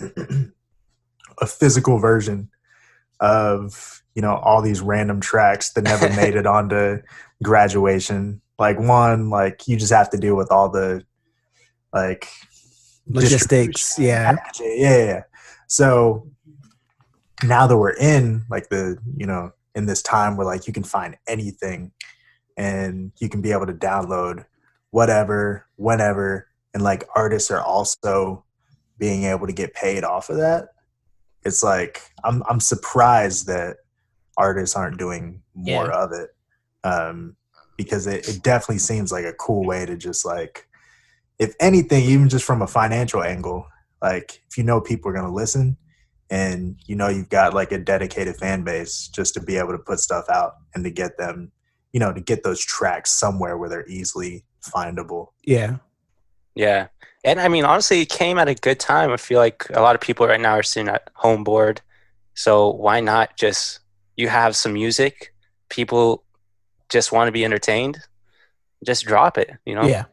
a 1.42 1.46
physical 1.48 2.00
version 2.00 2.50
of 3.20 4.02
you 4.16 4.22
know 4.22 4.36
all 4.36 4.62
these 4.62 4.82
random 4.82 5.20
tracks 5.20 5.74
that 5.74 5.84
never 5.84 6.10
made 6.16 6.36
it 6.36 6.46
onto 6.46 7.02
graduation. 7.44 8.42
Like 8.58 8.80
one, 8.80 9.30
like 9.30 9.68
you 9.68 9.78
just 9.78 9.94
have 9.94 10.10
to 10.12 10.18
deal 10.18 10.36
with 10.36 10.52
all 10.52 10.70
the 10.70 11.04
like 11.94 12.28
Logistics, 13.10 13.98
yeah. 14.00 14.34
packaging. 14.36 14.76
yeah, 14.78 14.98
yeah, 14.98 15.06
yeah. 15.06 15.22
So 15.68 16.28
now 17.44 17.68
that 17.68 17.78
we're 17.78 17.94
in 17.96 18.44
like 18.50 18.70
the 18.70 18.98
you 19.18 19.26
know 19.26 19.52
in 19.76 19.86
this 19.86 20.02
time 20.02 20.36
where 20.38 20.46
like 20.46 20.68
you 20.68 20.74
can 20.74 20.84
find 20.84 21.16
anything 21.28 21.92
and 22.58 23.12
you 23.20 23.30
can 23.30 23.42
be 23.42 23.52
able 23.52 23.66
to 23.66 23.74
download 23.74 24.46
whatever 24.92 25.66
whenever 25.78 26.48
and 26.74 26.84
like 26.84 27.06
artists 27.16 27.50
are 27.52 27.62
also 27.62 28.44
being 28.98 29.24
able 29.24 29.48
to 29.48 29.54
get 29.54 29.74
paid 29.74 30.04
off 30.04 30.30
of 30.30 30.38
that 30.38 30.70
it's 31.46 31.64
like 31.64 32.02
i'm 32.26 32.44
i'm 32.50 32.60
surprised 32.60 33.48
that 33.48 33.78
artists 34.38 34.76
aren't 34.76 34.98
doing 34.98 35.42
more 35.54 35.86
Yeah. 35.86 36.04
of 36.04 36.12
it 36.12 36.30
um 36.84 37.36
because 37.78 38.08
it, 38.08 38.28
it 38.28 38.44
definitely 38.44 38.80
seems 38.80 39.12
like 39.14 39.24
a 39.26 39.34
cool 39.34 39.64
way 39.64 39.86
to 39.86 39.96
just 39.96 40.26
like 40.26 40.68
if 41.40 41.56
anything 41.60 42.04
even 42.04 42.30
just 42.30 42.46
from 42.46 42.62
a 42.62 42.68
financial 42.68 43.24
angle 43.24 43.66
like 44.02 44.42
if 44.50 44.58
you 44.58 44.64
know 44.64 44.80
people 44.80 45.10
are 45.10 45.14
going 45.14 45.26
to 45.26 45.32
listen 45.32 45.78
and 46.30 46.78
you 46.86 46.96
know 46.96 47.08
you've 47.08 47.30
got 47.30 47.54
like 47.54 47.72
a 47.72 47.78
dedicated 47.78 48.36
fan 48.36 48.64
base 48.64 49.08
just 49.08 49.34
to 49.34 49.42
be 49.42 49.58
able 49.58 49.72
to 49.72 49.80
put 49.80 50.00
stuff 50.00 50.26
out 50.30 50.56
and 50.76 50.84
to 50.84 50.92
get 50.92 51.18
them 51.18 51.52
you 51.92 52.00
know 52.00 52.14
to 52.14 52.22
get 52.22 52.44
those 52.44 52.64
tracks 52.64 53.12
somewhere 53.12 53.58
where 53.58 53.70
they're 53.70 53.88
easily 53.88 54.46
findable. 54.62 55.30
Yeah. 55.44 55.78
Yeah. 56.56 56.88
And 57.24 57.40
I 57.40 57.48
mean, 57.48 57.66
honestly, 57.66 58.02
it 58.02 58.10
came 58.10 58.38
at 58.38 58.48
a 58.48 58.56
good 58.56 58.80
time. 58.80 59.12
I 59.12 59.18
feel 59.18 59.40
like 59.40 59.68
a 59.74 59.82
lot 59.82 59.96
of 59.96 60.02
people 60.02 60.28
right 60.28 60.40
now 60.40 60.54
are 60.54 60.64
sitting 60.64 60.90
at 60.90 61.10
home 61.14 61.44
bored. 61.44 61.82
So 62.34 62.70
why 62.70 63.02
not 63.02 63.38
just, 63.38 63.80
you 64.16 64.30
have 64.30 64.56
some 64.56 64.74
music, 64.74 65.34
people 65.70 66.24
just 66.90 67.12
want 67.12 67.28
to 67.28 67.32
be 67.32 67.44
entertained, 67.44 68.00
just 68.86 69.06
drop 69.06 69.38
it, 69.38 69.52
you 69.66 69.76
know? 69.76 69.84
Yeah. 69.84 70.06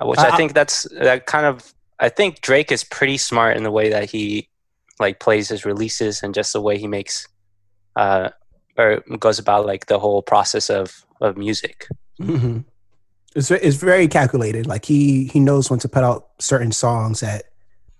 Uh, 0.00 0.06
Which 0.06 0.18
I- 0.18 0.30
I, 0.30 0.36
think 0.36 0.54
that's, 0.54 0.84
that 0.92 1.26
kind 1.26 1.46
of, 1.46 1.74
I 1.98 2.08
think 2.08 2.40
Drake 2.40 2.72
is 2.72 2.84
pretty 2.84 3.18
smart 3.18 3.56
in 3.56 3.62
the 3.62 3.70
way 3.70 3.90
that 3.90 4.10
he 4.10 4.48
like 4.98 5.20
plays 5.20 5.48
his 5.48 5.64
releases 5.64 6.22
and 6.22 6.34
just 6.34 6.52
the 6.52 6.60
way 6.60 6.78
he 6.78 6.86
makes, 6.86 7.28
uh, 7.96 8.30
or 8.78 9.00
goes 9.18 9.38
about 9.38 9.66
like 9.66 9.86
the 9.86 9.98
whole 9.98 10.22
process 10.22 10.70
of, 10.70 11.04
of 11.20 11.36
music. 11.36 11.86
hmm 12.18 12.60
It's 13.34 13.50
it's 13.50 13.76
very 13.76 14.08
calculated. 14.08 14.66
Like 14.66 14.84
he 14.84 15.26
he 15.26 15.38
knows 15.40 15.70
when 15.70 15.78
to 15.80 15.88
put 15.88 16.02
out 16.02 16.28
certain 16.38 16.72
songs 16.72 17.20
that 17.20 17.44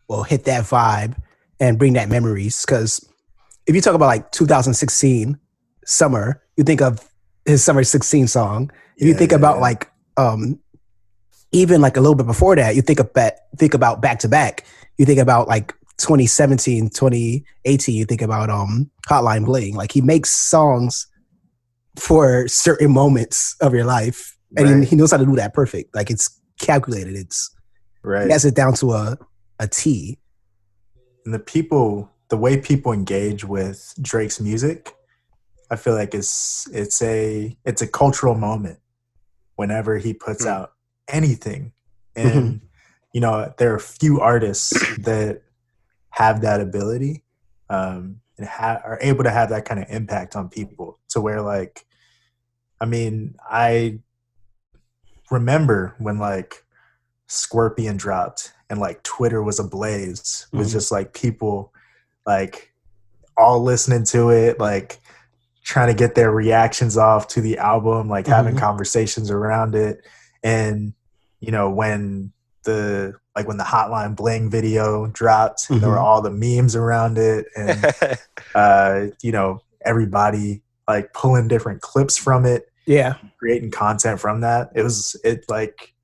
will 0.09 0.25
hit 0.25 0.45
that 0.45 0.65
vibe 0.65 1.17
and 1.61 1.79
bring 1.79 1.93
that 1.95 2.09
memories. 2.09 2.65
Because 2.65 3.07
if 3.67 3.75
you 3.75 3.81
talk 3.81 3.95
about 3.95 4.07
like 4.07 4.33
2016 4.33 5.39
summer, 5.85 6.43
you 6.57 6.65
think 6.65 6.81
of 6.81 7.09
his 7.45 7.63
summer 7.63 7.85
16 7.85 8.27
song. 8.27 8.71
If 8.97 9.07
you 9.07 9.15
think 9.15 9.31
yeah, 9.31 9.39
about 9.39 9.57
yeah. 9.57 9.63
like 9.63 9.91
um 10.17 10.59
even 11.53 11.81
like 11.81 11.97
a 11.97 12.01
little 12.01 12.15
bit 12.15 12.27
before 12.27 12.57
that, 12.57 12.75
you 12.77 12.83
think 12.83 13.01
ba- 13.13 13.33
think 13.57 13.75
about 13.75 14.01
back 14.01 14.19
to 14.21 14.29
back. 14.29 14.65
You 14.99 15.05
think 15.07 15.19
about 15.19 15.49
like 15.49 15.75
2017, 15.99 16.91
2018. 16.91 17.95
You 17.95 18.05
think 18.05 18.23
about 18.23 18.51
um 18.51 18.91
Hotline 19.09 19.45
Bling. 19.45 19.75
Like 19.75 19.93
he 19.93 20.01
makes 20.01 20.31
songs 20.31 21.07
for 21.99 22.47
certain 22.49 22.93
moments 22.93 23.57
of 23.61 23.75
your 23.75 23.85
life 23.85 24.37
and 24.57 24.67
Right. 24.69 24.79
he, 24.81 24.91
he 24.91 24.97
knows 24.97 25.11
how 25.11 25.17
to 25.17 25.25
do 25.27 25.37
that 25.37 25.55
perfect. 25.55 25.95
Like 25.95 26.11
it's 26.11 26.41
calculated. 26.61 27.15
It's 27.17 27.55
right. 28.03 28.27
he 28.27 28.33
has 28.33 28.45
it 28.45 28.55
down 28.55 28.75
to 28.75 28.93
a 28.93 29.19
a 29.59 29.67
T. 29.69 30.19
and 31.25 31.35
the 31.35 31.39
people 31.39 32.11
the 32.29 32.37
way 32.37 32.57
people 32.61 32.93
engage 32.93 33.45
with 33.45 33.93
Drake's 34.01 34.41
music, 34.41 34.95
I 35.71 35.77
feel 35.77 35.95
like 35.95 36.15
it's 36.15 36.69
it's 36.73 37.03
a 37.03 37.57
it's 37.65 37.83
a 37.83 37.87
cultural 37.89 38.35
moment 38.37 38.79
whenever 39.57 39.99
he 39.99 40.15
puts 40.15 40.45
Mm. 40.45 40.51
out 40.51 40.73
anything. 41.13 41.73
And 42.17 42.61
you 43.13 43.21
know, 43.21 43.53
there 43.59 43.75
are 43.75 43.79
few 43.79 44.21
artists 44.21 44.71
that 44.99 45.43
have 46.11 46.41
that 46.43 46.61
ability 46.61 47.23
um 47.69 48.21
and 48.37 48.47
ha- 48.49 48.81
are 48.85 48.99
able 49.01 49.23
to 49.25 49.31
have 49.31 49.51
that 49.51 49.65
kind 49.65 49.81
of 49.81 49.87
impact 49.91 50.35
on 50.37 50.49
people 50.49 50.99
to 51.11 51.21
where 51.21 51.41
like 51.41 51.87
I 52.81 52.87
mean, 52.87 53.37
I 53.49 54.01
remember 55.31 55.95
when 55.99 56.19
like 56.19 56.65
Scorpion 57.27 57.97
dropped 57.97 58.53
and 58.69 58.81
like 58.81 59.03
Twitter 59.03 59.43
was 59.43 59.59
ablaze 59.61 60.47
with 60.53 60.69
Mhm. 60.69 60.73
just 60.73 60.91
like 60.91 61.13
people 61.15 61.73
like 62.27 62.73
all 63.37 63.63
listening 63.63 64.05
to 64.05 64.31
it, 64.31 64.59
like 64.59 64.99
trying 65.63 65.89
to 65.89 65.95
get 65.95 66.15
their 66.15 66.31
reactions 66.33 66.97
off 66.97 67.29
to 67.29 67.41
the 67.41 67.59
album, 67.59 68.09
like 68.09 68.27
having 68.27 68.55
Mhm. 68.57 68.61
conversations 68.61 69.31
around 69.31 69.75
it. 69.75 70.05
And, 70.43 70.95
you 71.41 71.51
know, 71.51 71.71
when 71.71 72.33
the 72.65 73.15
like 73.35 73.49
when 73.49 73.57
the 73.57 73.65
hotline 73.65 74.15
bling 74.15 74.51
video 74.51 75.07
dropped, 75.09 75.69
there 75.69 75.89
were 75.89 75.97
Mhm. 75.97 76.03
all 76.03 76.21
the 76.23 76.31
memes 76.31 76.77
around 76.77 77.17
it 77.19 77.47
and 77.57 77.87
uh, 78.55 79.07
you 79.23 79.33
know, 79.33 79.61
everybody 79.85 80.63
like 80.89 81.13
pulling 81.15 81.49
different 81.49 81.81
clips 81.81 82.17
from 82.19 82.45
it 82.45 82.67
Yeah. 82.87 83.15
creating 83.39 83.71
content 83.71 84.21
from 84.21 84.41
that. 84.43 84.71
It 84.75 84.83
was 84.83 85.17
it 85.25 85.45
like 85.49 85.95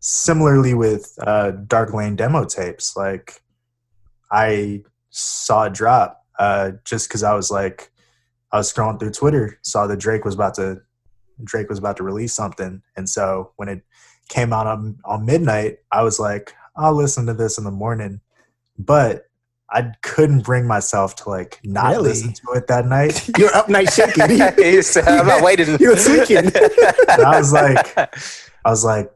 similarly 0.00 0.74
with 0.74 1.16
uh, 1.26 1.52
Dark 1.52 1.94
Lane 1.94 2.16
demo 2.16 2.44
tapes. 2.44 2.96
Like 2.96 3.40
I 4.30 4.82
saw 5.10 5.64
it 5.64 5.74
drop 5.74 6.24
uh, 6.38 6.72
just 6.84 7.08
because 7.08 7.22
I 7.22 7.34
was 7.34 7.50
like 7.50 7.90
I 8.50 8.58
was 8.58 8.72
scrolling 8.72 8.98
through 8.98 9.12
Twitter, 9.12 9.58
saw 9.62 9.86
that 9.86 9.98
Drake 9.98 10.24
was 10.24 10.34
about 10.34 10.54
to 10.54 10.82
Drake 11.44 11.68
was 11.70 11.78
about 11.78 11.96
to 11.96 12.02
release 12.02 12.34
something, 12.34 12.82
and 12.96 13.08
so 13.08 13.52
when 13.56 13.68
it 13.68 13.82
came 14.32 14.52
out 14.52 14.66
on 14.66 14.98
on 15.04 15.26
midnight, 15.26 15.78
I 15.92 16.02
was 16.02 16.18
like, 16.18 16.54
I'll 16.76 16.94
listen 16.94 17.26
to 17.26 17.34
this 17.34 17.58
in 17.58 17.64
the 17.64 17.70
morning, 17.70 18.20
but. 18.78 19.26
I 19.74 19.90
couldn't 20.02 20.40
bring 20.44 20.66
myself 20.66 21.16
to 21.16 21.30
like 21.30 21.58
not 21.64 21.92
Really? 21.92 22.10
listen 22.10 22.34
to 22.34 22.52
it 22.58 22.66
that 22.66 22.84
night. 22.84 23.26
You're 23.38 23.54
up 23.56 23.70
night 23.70 23.90
shaking. 23.90 24.28
He 24.28 24.82
I'm 25.06 25.26
not 25.26 25.42
waiting. 25.42 25.78
You 25.80 25.88
were 25.92 25.96
tweaking. 25.96 26.52
And 27.08 27.22
I 27.24 27.38
was 27.38 27.54
like, 27.54 27.96
I 27.96 28.06
was 28.70 28.84
like, 28.84 29.10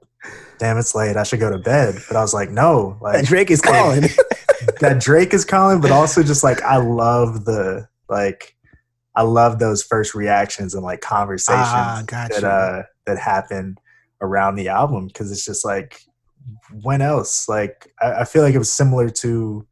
damn, 0.59 0.79
it's 0.79 0.95
late. 0.95 1.19
I 1.19 1.25
should 1.25 1.41
go 1.41 1.51
to 1.51 1.59
bed. 1.59 1.97
But 2.09 2.17
I 2.17 2.23
was 2.23 2.33
like, 2.33 2.49
no, 2.49 2.99
That 3.03 3.27
Drake 3.27 3.51
is 3.51 3.61
calling. 3.61 4.09
that 4.81 4.99
Drake 4.99 5.35
is 5.35 5.45
calling, 5.45 5.83
but 5.83 5.91
also 5.91 6.23
just 6.23 6.43
like 6.43 6.63
I 6.63 6.79
love 6.79 7.45
the 7.45 7.87
like 8.09 8.57
I 9.15 9.23
love 9.23 9.59
those 9.59 9.83
first 9.83 10.15
reactions 10.15 10.75
and 10.75 10.83
like 10.83 11.03
conversations 11.03 11.67
ah, 11.69 12.03
gotcha. 12.07 12.41
that 12.41 12.45
uh 12.45 12.83
that 13.05 13.19
happen 13.19 13.77
around 14.21 14.55
the 14.57 14.69
album 14.69 15.07
because 15.09 15.31
it's 15.33 15.45
just 15.45 15.65
like 15.65 16.01
when 16.83 17.03
else? 17.03 17.49
Like 17.49 17.89
I, 18.01 18.21
I 18.21 18.25
feel 18.25 18.43
like 18.43 18.55
it 18.55 18.59
was 18.59 18.73
similar 18.73 19.11
to 19.11 19.67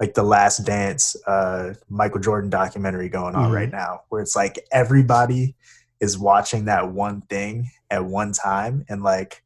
like 0.00 0.14
the 0.14 0.22
last 0.22 0.58
dance 0.64 1.16
uh 1.26 1.74
Michael 1.88 2.20
Jordan 2.20 2.50
documentary 2.50 3.08
going 3.08 3.34
on 3.34 3.50
Mhm. 3.50 3.54
right 3.54 3.70
now 3.70 4.00
where 4.08 4.20
it's 4.20 4.34
like 4.36 4.58
everybody 4.72 5.54
is 6.00 6.18
watching 6.18 6.64
that 6.66 6.92
one 6.92 7.22
thing 7.22 7.70
at 7.90 8.04
one 8.04 8.32
time 8.32 8.84
and 8.88 9.02
like 9.02 9.42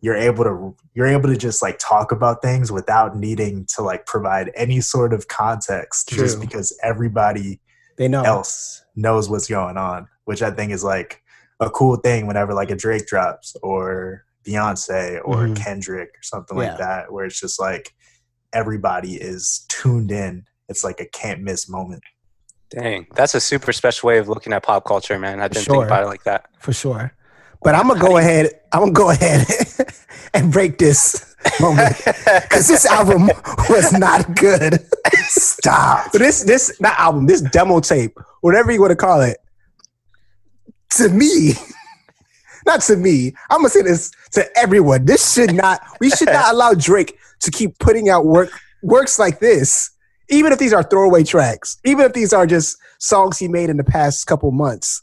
you're 0.00 0.16
able 0.16 0.42
to 0.42 0.76
you're 0.94 1.06
able 1.06 1.28
to 1.28 1.36
just 1.36 1.62
like 1.62 1.78
talk 1.78 2.10
about 2.10 2.42
things 2.42 2.72
without 2.72 3.16
needing 3.16 3.64
to 3.76 3.82
like 3.82 4.04
provide 4.04 4.50
any 4.56 4.80
sort 4.80 5.12
of 5.14 5.28
context 5.28 6.08
just 6.08 6.40
because 6.40 6.76
everybody 6.82 7.60
they 7.96 8.08
know. 8.08 8.22
else 8.24 8.84
knows 8.96 9.30
what's 9.30 9.48
going 9.48 9.76
on, 9.76 10.08
which 10.24 10.42
I 10.42 10.50
think 10.50 10.72
is 10.72 10.82
like 10.82 11.21
a 11.66 11.70
cool 11.70 11.96
thing 11.96 12.26
whenever 12.26 12.54
like 12.54 12.70
a 12.70 12.76
Drake 12.76 13.06
drops 13.06 13.56
or 13.62 14.24
Beyonce 14.46 15.20
or 15.24 15.46
Mhm. 15.46 15.56
Kendrick 15.56 16.08
or 16.10 16.22
something 16.22 16.58
Yeah. 16.58 16.68
like 16.70 16.78
that, 16.78 17.12
where 17.12 17.24
it's 17.24 17.38
just 17.38 17.60
like 17.60 17.94
everybody 18.52 19.14
is 19.14 19.64
tuned 19.68 20.10
in. 20.12 20.44
It's 20.68 20.84
like 20.84 21.00
a 21.00 21.06
can't 21.06 21.40
miss 21.42 21.68
moment. 21.68 22.02
Dang, 22.70 23.06
that's 23.14 23.34
a 23.34 23.40
super 23.40 23.72
special 23.72 24.06
way 24.08 24.18
of 24.18 24.28
looking 24.28 24.52
at 24.52 24.62
pop 24.62 24.84
culture, 24.84 25.18
man. 25.18 25.40
I 25.40 25.48
didn't 25.48 25.64
Sure. 25.64 25.74
think 25.76 25.86
about 25.86 26.02
it 26.04 26.06
like 26.06 26.24
that. 26.24 26.46
for 26.58 26.72
sure. 26.72 27.12
But 27.62 27.74
I'm 27.76 27.86
gonna 27.86 28.00
go 28.00 28.16
ahead. 28.16 28.50
I'm 28.72 28.80
gonna 28.80 28.92
go 28.92 29.10
ahead 29.10 29.46
and 30.34 30.50
break 30.52 30.78
this 30.78 31.34
moment 31.60 31.96
because 32.04 32.66
this 32.68 32.84
album 32.86 33.30
was 33.68 33.92
not 33.92 34.34
good. 34.36 34.84
Stop. 35.28 36.10
But 36.12 36.18
this 36.20 36.42
this 36.42 36.80
not 36.80 36.98
album, 36.98 37.26
this 37.26 37.40
demo 37.40 37.78
tape, 37.80 38.18
whatever 38.40 38.72
you 38.72 38.80
want 38.80 38.90
to 38.90 38.96
call 38.96 39.20
it, 39.20 39.38
to 40.96 41.08
me, 41.08 41.52
not 42.66 42.80
to 42.82 42.96
me. 42.96 43.34
I'm 43.50 43.58
gonna 43.58 43.68
say 43.68 43.82
this 43.82 44.10
to 44.32 44.46
everyone. 44.56 45.04
This 45.04 45.32
should 45.32 45.54
not. 45.54 45.80
We 46.00 46.10
should 46.10 46.28
not 46.28 46.52
allow 46.54 46.74
Drake 46.74 47.16
to 47.40 47.50
keep 47.50 47.78
putting 47.78 48.08
out 48.08 48.24
work 48.24 48.50
works 48.82 49.18
like 49.18 49.38
this, 49.38 49.90
even 50.28 50.52
if 50.52 50.58
these 50.58 50.72
are 50.72 50.82
throwaway 50.82 51.24
tracks, 51.24 51.78
even 51.84 52.04
if 52.04 52.12
these 52.12 52.32
are 52.32 52.46
just 52.46 52.76
songs 52.98 53.38
he 53.38 53.48
made 53.48 53.70
in 53.70 53.76
the 53.76 53.84
past 53.84 54.26
couple 54.26 54.50
months. 54.50 55.02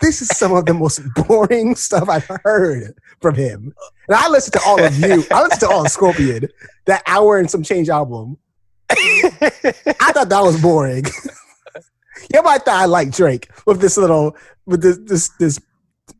This 0.00 0.22
is 0.22 0.28
some 0.28 0.52
of 0.52 0.64
the 0.64 0.74
most 0.74 1.02
boring 1.28 1.74
stuff 1.74 2.08
I've 2.08 2.28
heard 2.44 2.94
from 3.20 3.34
him. 3.34 3.74
And 4.08 4.16
I 4.16 4.28
listened 4.28 4.54
to 4.54 4.60
all 4.64 4.82
of 4.82 4.98
you. 4.98 5.24
I 5.30 5.42
listened 5.42 5.60
to 5.60 5.68
all 5.68 5.84
of 5.84 5.92
Scorpion, 5.92 6.48
that 6.86 7.02
hour 7.06 7.38
and 7.38 7.50
some 7.50 7.62
change 7.62 7.88
album. 7.90 8.38
I 8.90 10.12
thought 10.12 10.28
that 10.30 10.40
was 10.42 10.60
boring. 10.60 11.04
You 12.32 12.42
might 12.42 12.62
thought 12.62 12.80
I 12.80 12.86
liked 12.86 13.12
Drake 13.16 13.50
with 13.66 13.80
this 13.80 13.96
little 13.96 14.36
with 14.66 14.82
this 14.82 14.98
this 15.04 15.28
this 15.38 15.60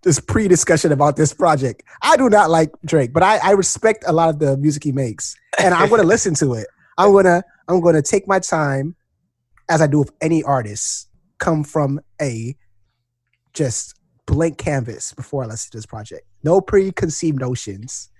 this 0.02 0.20
pre-discussion 0.20 0.92
about 0.92 1.16
this 1.16 1.32
project. 1.32 1.82
I 2.02 2.16
do 2.16 2.30
not 2.30 2.48
like 2.48 2.70
Drake, 2.84 3.12
but 3.12 3.22
I, 3.22 3.38
I 3.38 3.50
respect 3.52 4.04
a 4.06 4.12
lot 4.12 4.28
of 4.28 4.38
the 4.38 4.56
music 4.56 4.84
he 4.84 4.92
makes. 4.92 5.36
And 5.58 5.74
I'm 5.74 5.88
gonna 5.88 6.04
listen 6.04 6.34
to 6.36 6.54
it. 6.54 6.66
I'm 6.96 7.12
gonna 7.12 7.42
I'm 7.68 7.80
gonna 7.80 8.02
take 8.02 8.26
my 8.26 8.38
time 8.38 8.96
as 9.70 9.80
I 9.80 9.86
do 9.86 10.00
with 10.00 10.12
any 10.20 10.42
artist, 10.42 11.08
come 11.38 11.62
from 11.62 12.00
a 12.20 12.56
just 13.54 13.94
blank 14.26 14.58
canvas 14.58 15.12
before 15.12 15.44
I 15.44 15.46
listen 15.46 15.70
to 15.70 15.78
this 15.78 15.86
project. 15.86 16.22
No 16.42 16.60
preconceived 16.60 17.40
notions. 17.40 18.10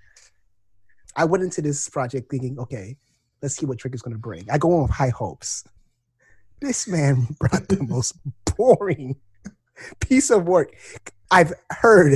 I 1.15 1.25
went 1.25 1.43
into 1.43 1.61
this 1.61 1.89
project 1.89 2.31
thinking, 2.31 2.57
okay, 2.57 2.95
let's 3.41 3.57
see 3.57 3.65
what 3.65 3.77
Drake 3.77 3.95
is 3.95 4.01
to 4.01 4.09
bring. 4.17 4.49
I 4.49 4.57
go 4.57 4.73
on 4.75 4.83
with 4.83 4.91
high 4.91 5.09
hopes. 5.09 5.65
This 6.61 6.87
man 6.87 7.27
brought 7.39 7.67
the 7.67 7.81
most 7.83 8.15
boring 8.55 9.15
piece 9.99 10.29
of 10.29 10.45
work 10.45 10.71
I've 11.31 11.53
heard 11.71 12.13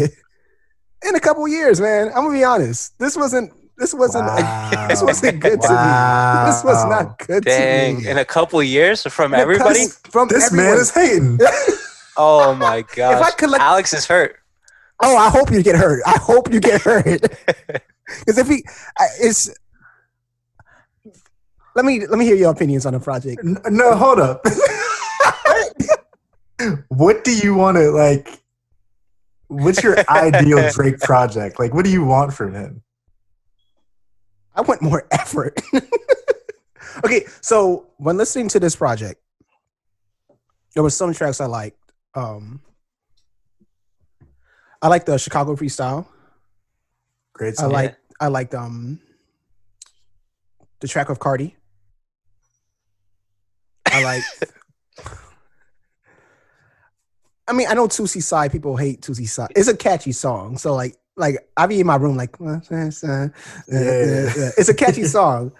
in 1.07 1.15
a 1.15 1.19
couple 1.19 1.47
years, 1.47 1.81
man. 1.81 2.07
I'm 2.09 2.25
gonna 2.25 2.33
be 2.33 2.43
honest. 2.43 2.97
This 2.99 3.15
wasn't. 3.17 3.51
This 3.77 3.93
wasn't. 3.93 4.25
Wow. 4.35 4.87
this 4.87 5.01
wasn't 5.01 5.39
good 5.41 5.61
to 5.61 5.69
me. 5.69 6.45
This 6.47 6.63
was 6.63 6.85
not 6.85 7.17
good 7.19 7.43
to 7.43 7.49
Dang, 7.49 7.97
me. 8.03 8.07
in 8.07 8.17
a 8.17 8.25
couple 8.25 8.61
years 8.63 9.03
from 9.03 9.31
Because 9.31 9.41
everybody. 9.41 9.85
From 10.09 10.27
This 10.27 10.45
everyone. 10.45 10.71
man 10.71 10.77
is 10.79 10.91
hating. 10.91 11.39
Oh 12.17 12.53
my 12.55 12.83
gosh, 12.95 13.33
collect- 13.35 13.61
Alex 13.61 13.93
is 13.93 14.05
hurt. 14.05 14.37
Oh, 15.01 15.17
I 15.17 15.29
hope 15.29 15.51
you 15.51 15.61
get 15.61 15.75
hurt. 15.75 16.01
I 16.05 16.17
hope 16.17 16.53
you 16.53 16.59
get 16.61 16.81
hurt. 16.81 17.21
Because 18.19 18.37
if 18.37 18.47
he, 18.47 18.63
I- 18.97 19.07
it's. 19.19 19.49
Let 21.75 21.83
me 21.83 22.07
let 22.07 22.17
me 22.17 22.25
hear 22.25 22.35
your 22.35 22.51
opinions 22.51 22.85
on 22.85 22.93
the 22.93 22.99
project. 23.01 23.43
No, 23.43 23.95
hold 23.95 24.19
up. 24.19 24.45
what 26.87 27.25
do 27.25 27.35
you 27.35 27.53
want 27.53 27.75
to 27.77 27.91
like? 27.91 28.41
What's 29.47 29.83
your 29.83 29.97
ideal 30.09 30.69
Drake 30.73 30.99
project? 30.99 31.59
Like, 31.59 31.73
what 31.73 31.83
do 31.83 31.91
you 31.91 32.05
want 32.05 32.33
from 32.33 32.53
him? 32.53 32.81
I 34.55 34.61
want 34.61 34.81
more 34.81 35.05
effort. 35.11 35.61
okay, 37.03 37.25
so 37.41 37.87
when 37.97 38.15
listening 38.15 38.47
to 38.49 38.59
this 38.59 38.75
project, 38.75 39.21
there 40.73 40.81
were 40.81 40.89
some 40.89 41.13
tracks 41.13 41.41
I 41.41 41.45
liked. 41.45 41.77
Um, 42.15 42.61
I 44.81 44.87
like 44.87 45.05
the 45.05 45.17
Chicago 45.17 45.57
freestyle. 45.57 46.07
Great 47.33 47.59
I 47.59 47.65
like 47.65 47.97
I 48.21 48.27
liked 48.27 48.55
um 48.55 49.01
the 50.79 50.87
track 50.87 51.09
of 51.09 51.19
Carti. 51.19 51.55
I 53.95 54.03
like. 54.03 54.23
I 57.47 57.53
mean, 57.53 57.67
I 57.69 57.73
know 57.75 57.87
Toosie 57.87 58.23
Slide 58.23 58.51
people 58.51 58.75
hate 58.75 59.01
Toosie 59.01 59.29
Slide. 59.29 59.51
It's 59.55 59.67
a 59.67 59.77
catchy 59.77 60.11
song, 60.11 60.57
so 60.57 60.73
like, 60.73 60.95
like 61.15 61.37
I 61.55 61.67
be 61.67 61.79
in 61.79 61.87
my 61.87 61.95
room 61.95 62.17
like, 62.17 62.35
it's 64.57 64.69
a 64.69 64.73
catchy 64.73 65.03
song. 65.17 65.51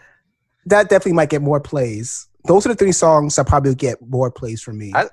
That 0.65 0.89
definitely 0.89 1.13
might 1.13 1.29
get 1.29 1.41
more 1.43 1.59
plays. 1.59 2.27
Those 2.45 2.65
are 2.65 2.69
the 2.69 2.75
three 2.75 2.91
songs 2.91 3.35
that 3.35 3.47
probably 3.47 3.75
get 3.75 4.01
more 4.01 4.31
plays 4.31 4.61
for 4.61 4.73
me. 4.73 4.91
I- 4.95 5.09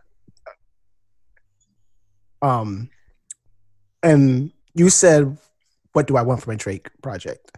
um, 2.40 2.90
and 4.02 4.50
you 4.74 4.90
said, 4.90 5.38
"What 5.92 6.08
do 6.08 6.16
I 6.16 6.22
want 6.22 6.42
from 6.42 6.54
a 6.54 6.56
Drake 6.56 6.88
project?" 7.02 7.56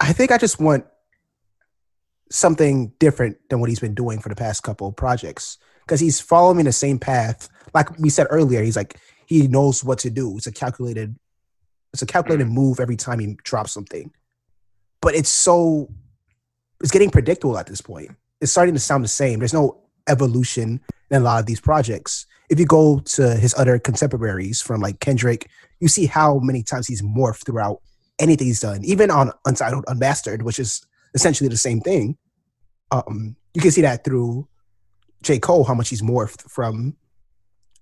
I 0.00 0.12
think 0.12 0.32
I 0.32 0.36
just 0.36 0.60
want 0.60 0.84
something 2.32 2.92
different 2.98 3.36
than 3.48 3.60
what 3.60 3.68
he's 3.68 3.80
been 3.80 3.94
doing 3.94 4.18
for 4.18 4.28
the 4.28 4.34
past 4.34 4.62
couple 4.62 4.88
of 4.88 4.96
projects 4.96 5.58
because 5.86 6.00
he's 6.00 6.20
following 6.20 6.64
the 6.64 6.72
same 6.72 6.98
path. 6.98 7.48
Like 7.74 7.98
we 7.98 8.08
said 8.08 8.26
earlier, 8.30 8.62
he's 8.62 8.76
like 8.76 8.96
he 9.26 9.48
knows 9.48 9.82
what 9.82 9.98
to 10.00 10.10
do. 10.10 10.36
It's 10.36 10.46
a 10.46 10.52
calculated, 10.52 11.16
it's 11.92 12.02
a 12.02 12.06
calculated 12.06 12.46
mm. 12.46 12.52
move 12.52 12.80
every 12.80 12.96
time 12.96 13.18
he 13.18 13.36
drops 13.44 13.72
something. 13.72 14.12
But 15.00 15.14
it's 15.14 15.30
so, 15.30 15.88
it's 16.80 16.90
getting 16.90 17.10
predictable 17.10 17.58
at 17.58 17.66
this 17.66 17.80
point. 17.80 18.10
It's 18.40 18.52
starting 18.52 18.74
to 18.74 18.80
sound 18.80 19.04
the 19.04 19.08
same. 19.08 19.38
There's 19.38 19.54
no 19.54 19.80
evolution 20.08 20.80
in 21.10 21.16
a 21.16 21.20
lot 21.20 21.40
of 21.40 21.46
these 21.46 21.60
projects. 21.60 22.26
If 22.50 22.58
you 22.58 22.66
go 22.66 23.00
to 23.00 23.36
his 23.36 23.54
other 23.56 23.78
contemporaries 23.78 24.60
from 24.60 24.80
like 24.80 25.00
Kendrick, 25.00 25.48
you 25.80 25.88
see 25.88 26.06
how 26.06 26.38
many 26.38 26.62
times 26.62 26.86
he's 26.86 27.02
morphed 27.02 27.46
throughout 27.46 27.80
anything 28.20 28.46
he's 28.46 28.60
done, 28.60 28.84
even 28.84 29.10
on 29.10 29.32
Untitled 29.46 29.84
Unmastered, 29.88 30.42
which 30.42 30.58
is 30.58 30.84
essentially 31.14 31.48
the 31.48 31.56
same 31.56 31.80
thing. 31.80 32.16
Um, 32.92 33.34
you 33.54 33.60
can 33.60 33.72
see 33.72 33.80
that 33.82 34.04
through 34.04 34.46
J. 35.22 35.38
Cole, 35.38 35.64
how 35.64 35.74
much 35.74 35.88
he's 35.88 36.02
morphed 36.02 36.48
from 36.48 36.96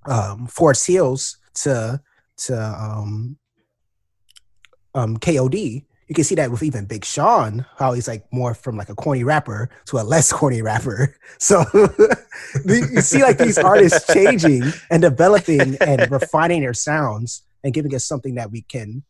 um, 0.07 0.47
Forest 0.47 0.87
Hills 0.87 1.37
to 1.63 2.01
to 2.45 2.57
um, 2.59 3.37
um, 4.95 5.17
KOD. 5.19 5.85
You 6.09 6.15
can 6.15 6.25
see 6.25 6.35
that 6.37 6.51
with 6.51 6.65
even 6.65 6.87
Big 6.87 7.05
Sean, 7.05 7.65
how 7.79 7.93
he's 7.93 8.09
like 8.09 8.25
more 8.33 8.53
from 8.53 8.77
like 8.77 8.89
a 8.89 8.97
corny 8.97 9.23
rapper 9.23 9.71
to 9.87 9.99
a 9.99 10.03
less 10.03 10.33
corny 10.39 10.63
rapper. 10.63 11.17
So 11.39 11.65
you 12.67 13.01
see 13.01 13.23
like 13.23 13.39
these 13.39 13.57
artists 13.57 14.13
changing 14.13 14.65
and 14.91 15.01
developing 15.01 15.77
and 15.81 16.11
refining 16.11 16.61
their 16.61 16.75
sounds 16.75 17.43
and 17.65 17.73
giving 17.73 17.95
us 17.95 18.05
something 18.05 18.35
that 18.35 18.51
we 18.51 18.63
can 18.63 19.05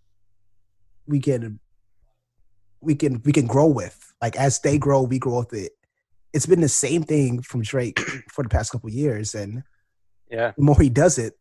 we 1.06 1.18
can 1.18 1.58
we 2.80 2.94
can 2.94 3.20
we 3.24 3.32
can 3.32 3.46
grow 3.46 3.66
with. 3.66 4.12
Like 4.20 4.36
as 4.36 4.60
they 4.60 4.78
grow, 4.78 5.02
we 5.02 5.18
grow 5.18 5.40
with 5.40 5.54
it. 5.54 5.72
It's 6.32 6.46
been 6.46 6.60
the 6.60 6.68
same 6.68 7.02
thing 7.02 7.42
from 7.42 7.62
Drake 7.62 7.98
for 8.32 8.42
the 8.42 8.48
past 8.48 8.72
couple 8.72 8.90
years, 8.90 9.34
and 9.34 9.62
Yeah. 10.30 10.52
the 10.56 10.62
more 10.62 10.78
he 10.80 10.88
does 10.90 11.18
it, 11.18 11.34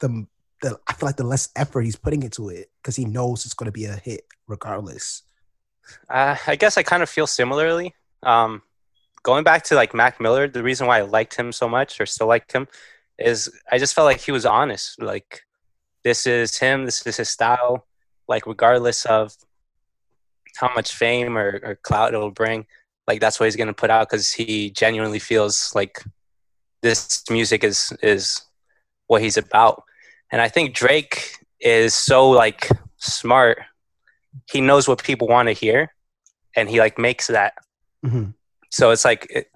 the 0.00 0.26
the 0.62 0.78
I 0.86 0.92
feel 0.92 1.06
like 1.08 1.16
the 1.16 1.24
less 1.24 1.48
effort 1.56 1.82
he's 1.82 1.96
putting 1.96 2.22
into 2.22 2.48
it 2.50 2.70
because 2.82 2.96
he 2.96 3.04
knows 3.04 3.44
it's 3.44 3.54
going 3.54 3.66
to 3.66 3.72
be 3.72 3.86
a 3.86 3.96
hit 3.96 4.24
regardless. 4.46 5.22
Uh, 6.08 6.36
I 6.46 6.56
guess 6.56 6.76
I 6.76 6.82
kind 6.82 7.02
of 7.02 7.08
feel 7.08 7.26
similarly. 7.26 7.94
Um, 8.22 8.62
going 9.22 9.42
back 9.44 9.64
to 9.64 9.74
like 9.74 9.94
Mac 9.94 10.20
Miller, 10.20 10.48
the 10.48 10.62
reason 10.62 10.86
why 10.86 10.98
I 10.98 11.02
liked 11.02 11.34
him 11.34 11.50
so 11.52 11.68
much 11.68 12.00
or 12.00 12.06
still 12.06 12.26
liked 12.26 12.52
him 12.52 12.68
is 13.18 13.50
I 13.72 13.78
just 13.78 13.94
felt 13.94 14.04
like 14.06 14.20
he 14.20 14.32
was 14.32 14.44
honest. 14.44 15.00
Like 15.00 15.42
this 16.04 16.26
is 16.26 16.58
him, 16.58 16.84
this 16.84 17.06
is 17.06 17.16
his 17.16 17.28
style. 17.28 17.86
Like 18.28 18.46
regardless 18.46 19.06
of 19.06 19.34
how 20.56 20.70
much 20.74 20.92
fame 20.94 21.38
or, 21.38 21.60
or 21.62 21.74
clout 21.76 22.12
it'll 22.12 22.30
bring, 22.30 22.66
like 23.10 23.20
that's 23.20 23.40
what 23.40 23.46
he's 23.46 23.56
gonna 23.56 23.80
put 23.82 23.90
out 23.90 24.08
because 24.08 24.30
he 24.30 24.70
genuinely 24.70 25.18
feels 25.18 25.74
like 25.74 26.04
this 26.80 27.24
music 27.28 27.64
is 27.64 27.92
is 28.02 28.42
what 29.08 29.20
he's 29.20 29.36
about. 29.36 29.82
And 30.30 30.40
I 30.40 30.48
think 30.48 30.74
Drake 30.74 31.16
is 31.58 31.92
so 31.92 32.30
like 32.30 32.68
smart. 32.98 33.58
He 34.52 34.60
knows 34.60 34.86
what 34.86 35.02
people 35.02 35.26
want 35.26 35.48
to 35.48 35.52
hear, 35.64 35.92
and 36.54 36.70
he 36.70 36.78
like 36.78 36.98
makes 36.98 37.26
that. 37.26 37.54
Mhm. 38.06 38.34
So 38.70 38.92
it's 38.92 39.04
like 39.04 39.26
it, 39.38 39.50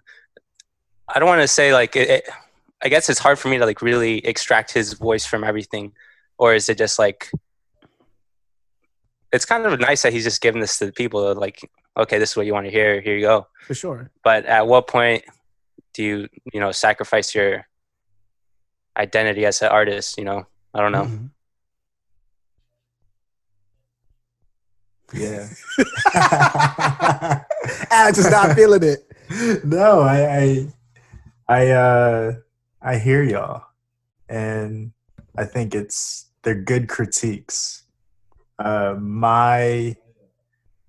I 1.09 1.21
don't 1.21 1.29
want 1.29 1.43
to 1.43 1.49
say 1.49 1.73
like 1.73 1.95
it, 1.95 2.09
it, 2.11 2.25
I 2.83 2.89
guess 2.89 3.09
it's 3.09 3.21
hard 3.21 3.39
for 3.39 3.49
me 3.49 3.59
to 3.59 3.67
like 3.71 3.81
really 3.83 4.19
extract 4.27 4.73
his 4.73 4.95
voice 4.95 5.25
from 5.25 5.45
everything, 5.45 5.93
or 6.39 6.55
is 6.59 6.69
it 6.69 6.77
just 6.77 6.99
like 6.99 7.31
it's 9.33 9.45
kind 9.45 9.65
of 9.65 9.79
nice 9.79 10.03
that 10.03 10.13
he's 10.13 10.25
just 10.25 10.41
giving 10.41 10.61
this 10.61 10.79
to 10.79 10.87
the 10.87 10.93
people 10.93 11.21
like 11.47 11.59
okay 11.97 12.19
this 12.19 12.31
is 12.31 12.37
what 12.37 12.47
you 12.47 12.53
want 12.53 12.67
to 12.67 12.71
hear 12.73 13.01
here 13.01 13.15
you 13.17 13.23
go 13.27 13.47
For 13.67 13.75
sure. 13.75 14.11
but 14.23 14.45
at 14.47 14.67
what 14.67 14.87
point 14.87 15.25
do 15.93 16.03
you 16.03 16.29
you 16.53 16.61
know 16.61 16.73
sacrifice 16.73 17.35
your 17.35 17.67
identity 18.97 19.45
as 19.47 19.63
an 19.63 19.69
artist 19.69 20.19
you 20.19 20.25
know 20.25 20.47
i 20.75 20.81
don't 20.81 20.93
know 20.93 21.05
Mhm. 21.07 21.31
Yeah. 25.13 25.47
Alex 27.91 28.19
is 28.19 28.31
not 28.31 28.57
feeling 28.57 28.83
it. 28.83 29.07
no, 29.65 30.01
I, 30.01 30.27
I, 30.39 30.67
I, 31.49 31.71
uh, 31.71 32.33
I 32.83 32.99
hear 32.99 33.23
y'all, 33.23 33.63
and 34.29 34.91
I 35.39 35.45
think 35.45 35.73
it's 35.75 36.27
they're 36.43 36.55
good 36.61 36.89
critiques. 36.89 37.85
Uh, 38.59 38.97
my, 38.99 39.95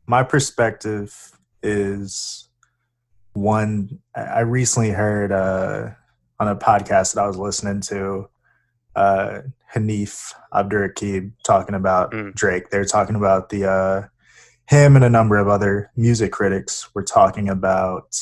my 0.08 0.24
perspective 0.24 1.32
is 1.64 2.48
one. 3.34 4.00
I 4.16 4.42
recently 4.42 4.92
heard 4.92 5.32
uh, 5.32 5.92
on 6.40 6.48
a 6.48 6.56
podcast 6.56 7.16
that 7.16 7.24
I 7.24 7.28
was 7.28 7.38
listening 7.38 7.82
to, 7.82 8.30
uh, 8.96 9.42
Hanif 9.74 10.34
Abdurraqib 10.54 11.32
talking 11.44 11.76
about 11.76 12.12
Mm. 12.12 12.34
Drake. 12.34 12.70
They're 12.70 12.86
talking 12.86 13.16
about 13.16 13.50
the 13.50 13.66
uh, 13.70 14.08
him 14.68 14.96
and 14.96 15.04
a 15.04 15.10
number 15.10 15.38
of 15.38 15.48
other 15.48 15.92
music 15.96 16.32
critics 16.32 16.94
were 16.96 17.04
talking 17.04 17.50
about 17.50 18.16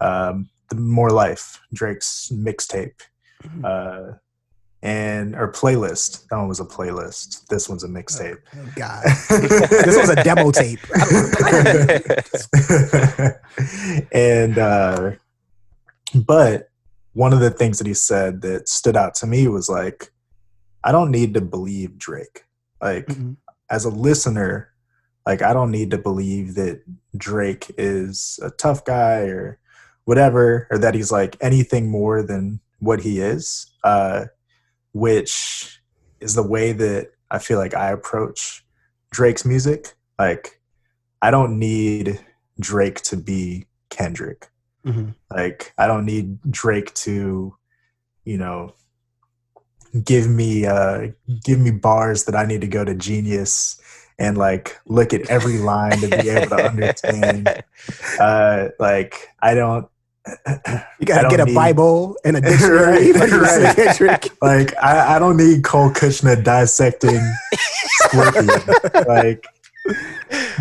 um, 0.00 0.48
the 0.68 0.76
More 0.76 1.10
Life, 1.10 1.60
Drake's 1.72 2.30
mixtape, 2.32 3.00
uh, 3.64 4.12
and 4.82 5.34
or 5.36 5.50
playlist. 5.52 6.26
That 6.28 6.38
one 6.38 6.48
was 6.48 6.60
a 6.60 6.64
playlist. 6.64 7.46
This 7.48 7.68
one's 7.68 7.84
a 7.84 7.88
mixtape. 7.88 8.38
Oh, 8.56 8.72
God, 8.76 9.04
this 9.84 9.96
was 9.96 10.08
a 10.10 10.22
demo 10.22 10.50
tape. 10.50 10.80
and 14.12 14.58
uh, 14.58 15.12
but 16.14 16.68
one 17.12 17.32
of 17.32 17.40
the 17.40 17.50
things 17.50 17.78
that 17.78 17.86
he 17.86 17.94
said 17.94 18.40
that 18.42 18.68
stood 18.68 18.96
out 18.96 19.14
to 19.16 19.26
me 19.26 19.48
was 19.48 19.68
like, 19.68 20.12
I 20.84 20.92
don't 20.92 21.10
need 21.10 21.34
to 21.34 21.40
believe 21.40 21.98
Drake. 21.98 22.44
Like 22.80 23.06
Mhm. 23.06 23.36
as 23.70 23.84
a 23.84 23.90
listener, 23.90 24.68
like 25.26 25.42
I 25.42 25.52
don't 25.52 25.70
need 25.70 25.90
to 25.90 25.98
believe 25.98 26.54
that 26.54 26.82
Drake 27.16 27.70
is 27.76 28.38
a 28.42 28.50
tough 28.50 28.84
guy 28.84 29.22
or 29.24 29.58
whatever, 30.04 30.66
or 30.70 30.78
that 30.78 30.94
he's 30.94 31.12
like 31.12 31.36
anything 31.40 31.90
more 31.90 32.22
than 32.22 32.60
what 32.78 33.00
he 33.02 33.20
is. 33.20 33.66
Uh, 33.84 34.26
which 34.92 35.80
is 36.20 36.34
the 36.34 36.46
way 36.46 36.72
that 36.72 37.10
I 37.30 37.38
feel 37.38 37.58
like 37.58 37.74
I 37.74 37.90
approach 37.90 38.64
Drake's 39.10 39.44
music. 39.44 39.94
Like 40.18 40.60
I 41.22 41.30
don't 41.30 41.58
need 41.58 42.20
Drake 42.58 43.00
to 43.02 43.16
be 43.16 43.66
Kendrick. 43.88 44.48
Mhm. 44.84 45.14
Like 45.30 45.72
I 45.78 45.86
don't 45.86 46.04
need 46.04 46.38
Drake 46.50 46.92
to, 46.94 47.56
you 48.24 48.38
know, 48.38 48.74
give 50.04 50.28
me 50.28 50.66
uh 50.66 51.08
give 51.44 51.58
me 51.58 51.70
bars 51.70 52.24
that 52.24 52.36
I 52.36 52.46
need 52.46 52.60
to 52.60 52.68
go 52.68 52.84
to 52.84 52.94
Genius 52.94 53.80
and 54.18 54.36
like 54.36 54.78
look 54.86 55.12
at 55.14 55.28
every 55.30 55.58
line 55.58 55.98
to 55.98 56.08
be 56.08 56.28
able 56.28 56.56
to 56.56 56.64
understand. 56.64 57.64
Uh 58.20 58.68
like 58.78 59.28
I 59.40 59.54
don't 59.54 59.89
You 60.98 61.06
gotta 61.06 61.28
get 61.28 61.40
a 61.40 61.44
need- 61.46 61.54
Bible 61.54 62.16
and 62.24 62.36
a 62.36 62.40
dictionary. 62.50 63.12
Right, 63.12 64.00
right. 64.00 64.28
Like 64.42 64.76
I, 64.82 65.16
I 65.16 65.18
don't 65.18 65.36
need 65.36 65.64
Cole 65.64 65.90
Cuchna 65.90 66.42
dissecting 66.44 67.20
Scorpion. 68.02 68.48
like 69.08 69.46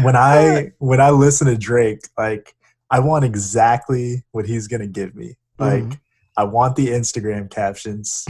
when 0.01 0.15
I 0.15 0.71
when 0.79 1.01
I 1.01 1.09
listen 1.11 1.47
to 1.47 1.57
Drake, 1.57 2.01
like 2.17 2.53
I 2.89 2.99
want 2.99 3.25
exactly 3.25 4.23
what 4.31 4.45
he's 4.45 4.67
gonna 4.67 4.87
give 4.87 5.15
me. 5.15 5.37
Like 5.57 5.83
Mhm. 5.83 5.99
I 6.37 6.45
want 6.45 6.77
the 6.77 6.87
Instagram 6.87 7.51
captions. 7.51 8.23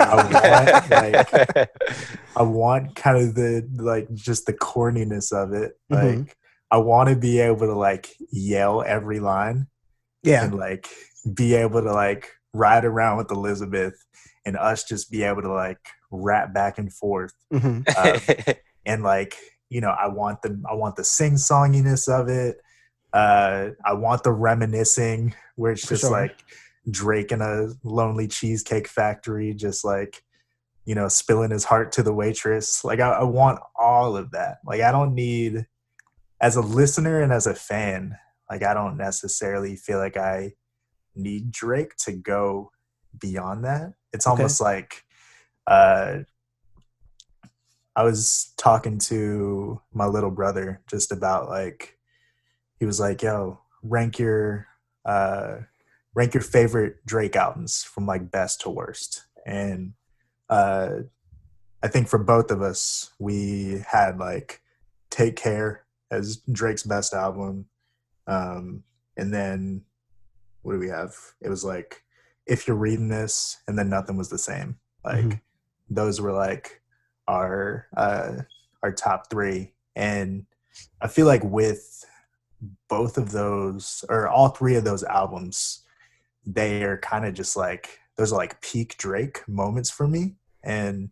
I 0.00 0.14
want, 0.16 0.90
like, 0.90 1.70
I 2.36 2.42
want 2.42 2.94
kind 2.96 3.18
of 3.18 3.34
the 3.34 3.68
like 3.76 4.12
just 4.14 4.46
the 4.46 4.54
corniness 4.54 5.30
of 5.30 5.52
it. 5.52 5.72
Like 5.90 6.18
Mhm. 6.20 6.28
I 6.70 6.78
want 6.78 7.10
to 7.10 7.16
be 7.16 7.38
able 7.40 7.66
to 7.66 7.74
like 7.74 8.14
yell 8.32 8.82
every 8.82 9.20
line 9.20 9.66
Yeah. 10.22 10.44
and 10.44 10.54
like 10.54 10.88
be 11.34 11.54
able 11.54 11.82
to 11.82 11.92
like 11.92 12.30
ride 12.54 12.84
around 12.84 13.18
with 13.18 13.30
Elizabeth 13.30 13.94
and 14.44 14.56
us 14.56 14.84
just 14.84 15.10
be 15.10 15.22
able 15.22 15.42
to 15.42 15.52
like 15.52 15.78
rap 16.10 16.52
back 16.52 16.78
and 16.78 16.92
forth 16.92 17.32
hmm 17.52 17.80
and 18.86 19.02
like 19.02 19.36
you 19.68 19.80
know 19.80 19.90
I 19.90 20.08
want 20.08 20.42
the 20.42 20.60
I 20.68 20.74
want 20.74 20.96
the 20.96 21.04
sing 21.04 21.34
songiness 21.34 22.08
of 22.08 22.28
it. 22.28 22.56
Uh, 23.12 23.70
I 23.84 23.92
want 23.94 24.22
the 24.22 24.32
reminiscing 24.32 25.34
where 25.56 25.72
it's 25.72 25.82
For 25.82 25.88
just 25.90 26.02
sure. 26.02 26.10
like 26.10 26.38
Drake 26.90 27.32
in 27.32 27.40
a 27.40 27.68
lonely 27.84 28.26
cheesecake 28.28 28.88
factory, 28.88 29.52
just 29.54 29.84
like 29.84 30.22
you 30.86 30.94
know 30.94 31.08
spilling 31.08 31.50
his 31.50 31.64
heart 31.64 31.92
to 31.92 32.02
the 32.02 32.12
waitress. 32.12 32.84
Like 32.84 33.00
I, 33.00 33.10
I 33.10 33.22
want 33.24 33.60
all 33.78 34.16
of 34.16 34.30
that. 34.32 34.58
Like 34.64 34.80
I 34.80 34.90
don't 34.92 35.14
need 35.14 35.66
as 36.40 36.56
a 36.56 36.60
listener 36.62 37.20
and 37.20 37.32
as 37.32 37.46
a 37.46 37.54
fan. 37.54 38.16
Like 38.50 38.62
I 38.62 38.74
don't 38.74 38.96
necessarily 38.96 39.76
feel 39.76 39.98
like 39.98 40.16
I 40.16 40.54
need 41.14 41.50
Drake 41.50 41.96
to 41.98 42.12
go 42.12 42.72
beyond 43.18 43.64
that. 43.64 43.94
It's 44.12 44.26
Okay. 44.26 44.32
almost 44.32 44.60
like 44.60 45.04
uh 45.66 46.18
I 47.96 48.02
was 48.02 48.52
talking 48.56 48.98
to 48.98 49.80
my 49.92 50.06
little 50.06 50.30
brother 50.30 50.80
just 50.88 51.12
about 51.12 51.48
like 51.48 51.98
he 52.78 52.86
was 52.86 52.98
like, 52.98 53.22
"Yo, 53.22 53.60
rank 53.82 54.18
your 54.18 54.66
uh 55.04 55.58
rank 56.14 56.34
your 56.34 56.42
favorite 56.42 57.04
Drake 57.06 57.36
albums 57.36 57.84
from 57.84 58.06
like 58.06 58.30
best 58.30 58.60
to 58.62 58.70
worst." 58.70 59.26
And 59.46 59.94
uh 60.48 60.90
I 61.82 61.88
think 61.88 62.08
for 62.08 62.18
both 62.18 62.50
of 62.50 62.60
us, 62.62 63.12
we 63.18 63.82
had 63.86 64.18
like 64.18 64.60
Take 65.10 65.36
Care 65.36 65.84
as 66.10 66.36
Drake's 66.52 66.82
best 66.82 67.14
album. 67.14 67.66
Um 68.30 68.84
and 69.16 69.32
then 69.34 69.82
what 70.62 70.72
do 70.74 70.78
we 70.78 70.88
have? 70.88 71.14
It 71.40 71.48
was 71.48 71.64
like 71.64 72.02
If 72.46 72.66
You're 72.66 72.76
Reading 72.76 73.08
This 73.08 73.58
and 73.66 73.78
then 73.78 73.90
Nothing 73.90 74.16
Was 74.16 74.28
the 74.30 74.38
Same. 74.38 74.78
Like 75.04 75.24
Mhm. 75.24 75.40
those 75.88 76.20
were 76.20 76.32
like 76.32 76.80
our 77.28 77.86
uh 77.96 78.32
our 78.82 78.92
top 78.92 79.30
three 79.30 79.72
and 79.94 80.46
i 81.00 81.06
feel 81.08 81.26
like 81.26 81.44
with 81.44 82.04
both 82.88 83.16
of 83.18 83.30
those 83.32 84.04
or 84.08 84.28
all 84.28 84.48
three 84.48 84.74
of 84.76 84.84
those 84.84 85.04
albums 85.04 85.84
they 86.46 86.82
are 86.82 86.98
kind 86.98 87.24
of 87.26 87.34
just 87.34 87.56
like 87.56 88.00
those 88.16 88.32
are 88.32 88.36
like 88.36 88.60
peak 88.62 88.96
drake 88.98 89.46
moments 89.48 89.90
for 89.90 90.08
me 90.08 90.34
and 90.64 91.10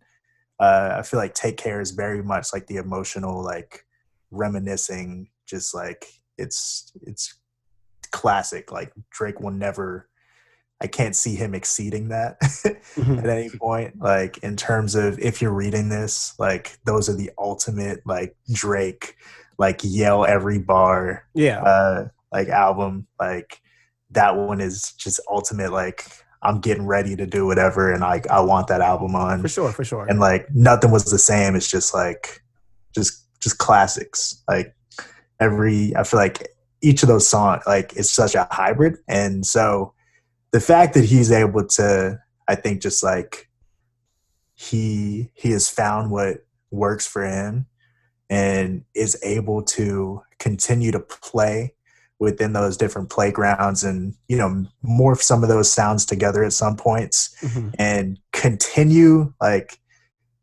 uh 0.61 0.95
i 0.99 1.03
feel 1.03 1.21
like 1.21 1.35
take 1.35 1.57
care 1.57 1.81
is 1.81 1.91
very 1.93 2.23
much 2.23 2.53
like 2.53 2.66
the 2.66 2.77
emotional 2.77 3.43
like 3.43 3.85
reminiscing 4.31 5.29
just 5.47 5.75
like 5.75 6.18
it's 6.39 6.93
it's 7.03 7.39
classic 8.11 8.72
like 8.72 8.93
drake 9.11 9.41
will 9.41 9.51
never 9.51 10.09
i 10.80 10.86
can't 10.86 11.14
see 11.14 11.34
him 11.34 11.55
exceeding 11.55 12.09
that 12.09 12.39
Mhm. 12.41 13.18
at 13.22 13.26
any 13.28 13.51
point 13.51 14.01
like 14.01 14.39
in 14.39 14.57
terms 14.57 14.95
of 14.95 15.18
if 15.18 15.43
you're 15.43 15.53
reading 15.53 15.89
this 15.89 16.34
like 16.39 16.78
those 16.86 17.09
are 17.09 17.14
the 17.16 17.30
ultimate 17.39 18.01
like 18.07 18.34
drake 18.53 19.16
like 19.59 19.80
yell 19.82 20.24
every 20.24 20.59
bar 20.59 21.24
Yeah. 21.34 21.61
uh 21.62 22.09
like 22.32 22.49
album 22.49 23.07
like 23.20 23.61
that 24.12 24.36
one 24.36 24.61
is 24.61 24.93
just 24.93 25.20
ultimate 25.30 25.70
like 25.72 26.05
i'm 26.43 26.61
getting 26.61 26.86
ready 26.86 27.14
to 27.16 27.26
do 27.26 27.45
whatever 27.45 27.93
and 27.93 28.01
like 28.01 28.26
i 28.30 28.41
want 28.41 28.68
that 28.68 28.80
album 28.80 29.14
on 29.14 29.43
For 29.43 29.49
sure. 29.49 29.72
For 29.72 29.84
sure. 29.84 30.07
and 30.09 30.18
like 30.20 30.47
nothing 30.55 30.91
was 30.93 31.05
the 31.05 31.18
same 31.18 31.57
it's 31.57 31.68
just 31.70 31.93
like 31.93 32.43
just 32.95 33.26
just 33.41 33.59
classics 33.59 34.43
like 34.49 34.74
every 35.41 35.95
i 35.97 36.03
feel 36.05 36.18
like 36.20 36.49
each 36.80 37.03
of 37.03 37.09
those 37.09 37.26
songs 37.28 37.62
like 37.66 37.93
it's 37.97 38.11
such 38.11 38.34
a 38.34 38.47
hybrid 38.51 38.97
and 39.09 39.45
so 39.47 39.93
the 40.53 40.61
fact 40.61 40.95
that 40.95 41.05
he's 41.05 41.30
able 41.30 41.64
to 41.66 42.18
i 42.49 42.55
think 42.55 42.80
just 42.80 43.03
like 43.03 43.49
he 44.55 45.30
he 45.34 45.51
has 45.51 45.68
found 45.68 46.11
what 46.11 46.39
works 46.70 47.07
for 47.07 47.24
him 47.24 47.66
and 48.30 48.84
is 48.95 49.16
able 49.22 49.62
to 49.62 50.20
continue 50.39 50.91
to 50.93 51.01
play 51.01 51.72
within 52.20 52.53
those 52.53 52.76
different 52.76 53.09
playgrounds 53.11 53.84
and 53.84 54.14
you 54.26 54.36
know 54.36 54.64
morph 54.84 55.22
some 55.22 55.43
of 55.43 55.49
those 55.49 55.72
sounds 55.72 56.05
together 56.05 56.43
at 56.45 56.53
some 56.53 56.76
points 56.76 57.34
Mhm. 57.43 57.74
and 57.78 58.18
continue 58.32 59.32
like 59.41 59.78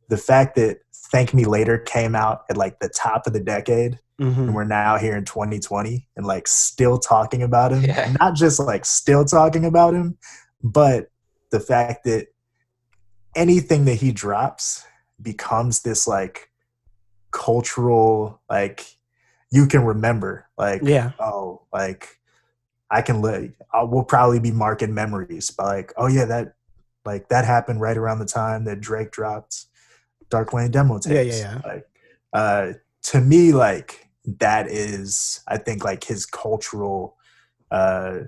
the 0.07 0.17
fact 0.17 0.55
that 0.55 0.77
thank 1.11 1.33
me 1.33 1.45
later 1.45 1.77
came 1.77 2.15
out 2.15 2.43
at 2.49 2.57
like 2.57 2.79
the 2.79 2.89
top 2.89 3.27
of 3.27 3.33
the 3.33 3.39
decade 3.41 3.99
Mhm. 4.19 4.37
and 4.37 4.55
we're 4.55 4.63
now 4.63 4.97
here 4.97 5.15
in 5.17 5.25
2020 5.25 6.07
and 6.15 6.25
like 6.25 6.47
still 6.47 6.97
talking 6.97 7.43
about 7.43 7.71
him 7.73 7.83
Yeah. 7.83 8.13
not 8.19 8.35
just 8.35 8.59
like 8.59 8.85
still 8.85 9.25
talking 9.25 9.65
about 9.65 9.93
him 9.93 10.17
but 10.63 11.09
the 11.51 11.59
fact 11.59 12.05
that 12.05 12.27
anything 13.35 13.85
that 13.85 13.95
he 13.95 14.11
drops 14.13 14.85
becomes 15.21 15.81
this 15.81 16.07
like 16.07 16.49
cultural 17.31 18.39
like 18.49 18.85
you 19.51 19.67
can 19.67 19.83
remember 19.83 20.47
like 20.57 20.81
Yeah. 20.83 21.11
oh 21.19 21.63
like 21.73 22.17
i 22.89 23.01
can 23.01 23.21
live 23.21 23.53
we'll 23.73 24.03
probably 24.05 24.39
be 24.39 24.51
marking 24.51 24.93
memories 24.93 25.51
by 25.51 25.65
like 25.65 25.93
oh 25.97 26.07
yeah 26.07 26.25
that 26.25 26.53
like 27.03 27.27
that 27.29 27.43
happened 27.45 27.81
right 27.81 27.97
around 27.97 28.19
the 28.19 28.25
time 28.25 28.63
that 28.65 28.79
drake 28.79 29.11
dropped 29.11 29.65
dark 30.29 30.53
lane 30.53 30.71
demo 30.71 30.99
tapes 30.99 31.39
Yeah, 31.39 31.43
yeah, 31.43 31.59
yeah. 31.65 31.69
like 31.73 31.85
uh 32.33 32.73
to 33.03 33.19
me 33.21 33.51
like 33.51 34.04
that 34.27 34.67
is 34.69 35.41
i 35.47 35.57
think 35.57 35.83
like 35.83 36.03
his 36.03 36.25
cultural 36.25 37.17
uh 37.71 38.19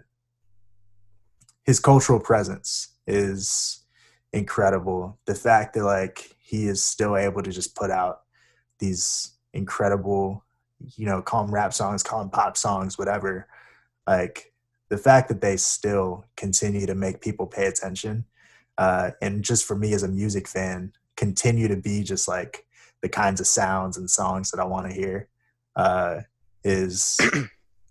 his 1.67 1.81
cultural 1.81 2.19
presence 2.19 2.95
is 3.05 3.83
incredible. 4.31 5.19
The 5.25 5.35
fact 5.35 5.73
that 5.73 5.83
like 5.83 6.35
he 6.39 6.67
is 6.67 6.83
still 6.83 7.17
able 7.17 7.43
to 7.43 7.51
just 7.51 7.75
put 7.75 7.91
out 7.91 8.21
these 8.79 9.33
incredible 9.53 10.43
you 10.95 11.05
know 11.05 11.21
call 11.21 11.43
them 11.43 11.53
rap 11.53 11.73
songs 11.73 12.03
call 12.03 12.19
them 12.19 12.29
pop 12.29 12.55
songs 12.55 12.99
whatever 12.99 13.47
like 14.05 14.53
the 14.89 14.97
fact 14.97 15.27
that 15.27 15.41
they 15.41 15.57
still 15.57 16.23
continue 16.35 16.85
to 16.85 16.93
make 16.93 17.19
people 17.19 17.47
pay 17.47 17.65
attention 17.65 18.23
uh, 18.77 19.09
and 19.19 19.43
just 19.43 19.65
for 19.65 19.75
me 19.75 19.93
as 19.93 20.03
a 20.03 20.07
music 20.07 20.47
fan 20.47 20.93
continue 21.15 21.67
to 21.67 21.75
be 21.75 22.03
just 22.03 22.27
like 22.27 22.67
the 23.01 23.09
kinds 23.09 23.41
of 23.41 23.47
sounds 23.47 23.97
and 23.97 24.11
songs 24.11 24.51
that 24.51 24.59
i 24.59 24.63
want 24.63 24.87
to 24.87 24.93
hear 24.93 25.27
uh, 25.77 26.19
is 26.65 27.17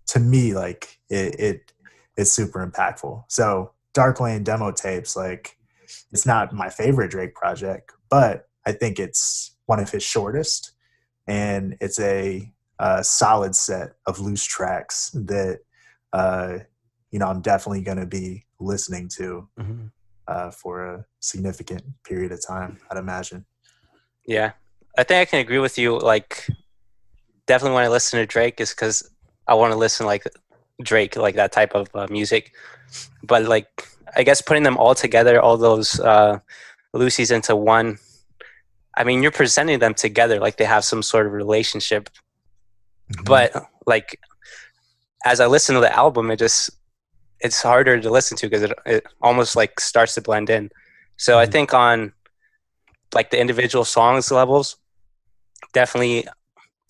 to 0.09 0.21
me 0.21 0.53
like 0.55 0.99
it, 1.09 1.41
it 1.41 1.73
it's 2.19 2.31
super 2.33 2.67
impactful 2.67 3.25
so 3.29 3.71
dark 3.95 4.21
lane 4.21 4.43
demo 4.45 4.71
tapes 4.71 5.17
like 5.17 5.57
it's 6.13 6.27
not 6.27 6.53
my 6.53 6.69
favorite 6.69 7.11
drake 7.11 7.35
project 7.35 7.93
but 8.11 8.49
i 8.67 8.73
think 8.73 8.99
it's 8.99 9.57
one 9.67 9.81
of 9.81 9.91
his 9.91 10.03
shortest 10.03 10.73
and 11.27 11.77
it's 11.81 11.99
a, 12.01 12.53
uh 12.79 13.03
solid 13.03 13.55
set 13.57 13.93
of 14.07 14.21
loose 14.21 14.45
tracks 14.45 15.11
that 15.15 15.61
uh, 16.13 16.59
you 17.11 17.19
know 17.19 17.27
I'm 17.27 17.41
definitely 17.41 17.83
going 17.83 17.99
to 17.99 18.07
be 18.07 18.45
listening 18.61 19.09
to 19.17 19.49
Mhm. 19.59 19.91
uh, 20.29 20.51
for 20.51 20.85
a 20.95 21.05
significant 21.21 21.83
period 22.05 22.33
of 22.33 22.41
time. 22.47 22.79
I'd 22.91 22.99
imagine. 22.99 23.47
Yeah, 24.27 24.53
I 24.99 25.05
think 25.05 25.21
I 25.29 25.31
can 25.31 25.41
agree 25.41 25.59
with 25.59 25.79
you. 25.79 25.99
Like, 25.99 26.47
definitely 27.47 27.75
when 27.75 27.85
I 27.85 27.89
listen 27.89 28.19
to 28.19 28.27
Drake 28.27 28.61
is 28.61 28.71
because 28.71 29.09
I 29.47 29.55
want 29.55 29.73
to 29.73 29.79
listen 29.79 30.07
like 30.07 30.25
Drake, 30.83 31.17
like 31.17 31.37
that 31.37 31.53
type 31.53 31.75
of 31.75 31.89
uh, 31.95 32.07
music. 32.11 32.53
But 33.23 33.45
like, 33.45 33.69
I 34.17 34.23
guess 34.23 34.41
putting 34.41 34.63
them 34.63 34.77
all 34.77 34.95
together, 34.95 35.41
all 35.41 35.57
those 35.57 35.99
uh, 36.01 36.39
loosies 36.95 37.35
into 37.35 37.57
one. 37.57 37.99
I 38.97 39.05
mean, 39.05 39.23
you're 39.23 39.33
presenting 39.33 39.79
them 39.79 39.95
together 39.95 40.39
like 40.41 40.57
they 40.57 40.65
have 40.65 40.85
some 40.85 41.03
sort 41.03 41.27
of 41.27 41.33
relationship. 41.33 42.09
But 43.25 43.53
like, 43.87 44.19
as 45.25 45.41
I 45.41 45.47
listen 45.47 45.75
to 45.75 45.81
the 45.81 45.95
album, 45.95 46.31
it 46.31 46.39
just 46.39 46.71
it's 47.41 47.63
harder 47.63 48.01
to 48.01 48.11
listen 48.11 48.37
to 48.39 48.47
because 48.47 48.63
it, 48.63 48.73
it 48.87 49.05
almost 49.21 49.57
like 49.57 49.81
starts 49.81 50.15
to 50.15 50.23
blend 50.23 50.49
in. 50.51 50.71
So 51.17 51.39
I 51.39 51.47
Mhm. 51.47 51.53
think 51.53 51.75
on 51.75 52.13
like 53.15 53.31
the 53.31 53.41
individual 53.41 53.85
songs 53.85 54.31
levels, 54.31 54.77
definitely 55.73 56.27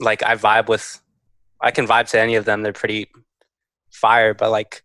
like 0.00 0.22
I 0.22 0.36
vibe 0.36 0.68
with 0.68 1.00
I 1.60 1.70
can 1.70 1.86
vibe 1.86 2.08
to 2.10 2.20
any 2.20 2.34
of 2.36 2.44
them. 2.44 2.62
They're 2.62 2.72
pretty 2.72 3.08
fire, 3.90 4.34
but 4.34 4.50
like 4.50 4.82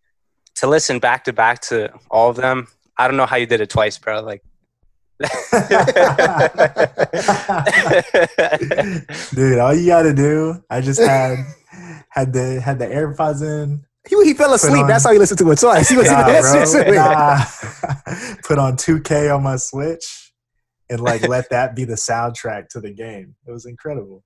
to 0.56 0.68
listen 0.68 1.00
back 1.00 1.24
to 1.26 1.34
back 1.34 1.62
to 1.64 1.92
all 2.10 2.30
of 2.30 2.36
them. 2.38 2.68
I 2.98 3.08
don't 3.08 3.18
know 3.18 3.26
how 3.26 3.36
you 3.38 3.46
did 3.46 3.62
it 3.62 3.70
twice, 3.70 3.98
bro. 3.98 4.22
Like, 4.22 4.44
Dude, 9.34 9.60
all 9.60 9.74
you 9.74 9.86
gotta 9.88 10.14
do, 10.14 10.64
I 10.70 10.82
just 10.82 11.00
had 11.02 11.38
had 12.10 12.34
the 12.34 12.60
had 12.62 12.80
the 12.80 12.86
AirPods 12.88 13.42
in. 13.42 13.84
He, 14.10 14.16
he 14.24 14.34
fell 14.34 14.54
asleep. 14.54 14.82
on- 14.84 14.88
That's 14.88 15.04
how 15.04 15.12
he 15.14 15.20
listened 15.20 15.38
to 15.40 15.52
it 15.52 15.60
twice. 15.60 15.88
He 15.90 15.96
was 15.98 16.08
Nah, 16.10 16.22
even 16.28 16.42
bro, 16.42 16.54
listening 16.54 16.86
to 16.86 16.92
it. 16.92 16.96
nah. 16.96 17.44
Put 18.48 18.58
on 18.58 18.76
2K 18.76 19.36
on 19.36 19.44
my 19.44 19.58
Switch 19.58 20.34
and 20.90 21.00
like 21.00 21.28
let 21.28 21.50
that 21.52 21.76
be 21.76 21.84
the 21.86 21.94
soundtrack 21.94 22.68
to 22.70 22.80
the 22.80 22.92
game. 22.92 23.36
It 23.48 23.52
was 23.52 23.66
incredible. 23.66 24.24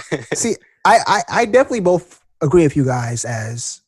See, 0.34 0.56
I, 0.84 0.98
I 1.06 1.22
I 1.28 1.44
definitely 1.44 1.80
both 1.80 2.22
agree 2.40 2.62
with 2.62 2.76
you 2.76 2.84
guys. 2.84 3.24
As 3.24 3.80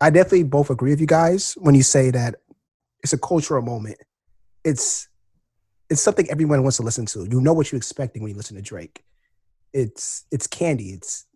I 0.00 0.10
definitely 0.10 0.44
both 0.44 0.70
agree 0.70 0.90
with 0.90 1.00
you 1.00 1.06
guys 1.06 1.54
when 1.58 1.74
you 1.74 1.82
say 1.82 2.10
that 2.10 2.36
it's 3.02 3.12
a 3.12 3.18
cultural 3.18 3.62
moment. 3.62 3.98
It's 4.64 5.08
it's 5.88 6.00
something 6.00 6.30
everyone 6.30 6.62
wants 6.62 6.76
to 6.76 6.82
listen 6.82 7.06
to. 7.06 7.26
You 7.30 7.40
know 7.40 7.52
what 7.52 7.72
you're 7.72 7.76
expecting 7.78 8.22
when 8.22 8.30
you 8.30 8.36
listen 8.36 8.56
to 8.56 8.62
Drake. 8.62 9.04
It's 9.72 10.24
it's 10.30 10.46
candy. 10.46 10.90
It's 10.90 11.26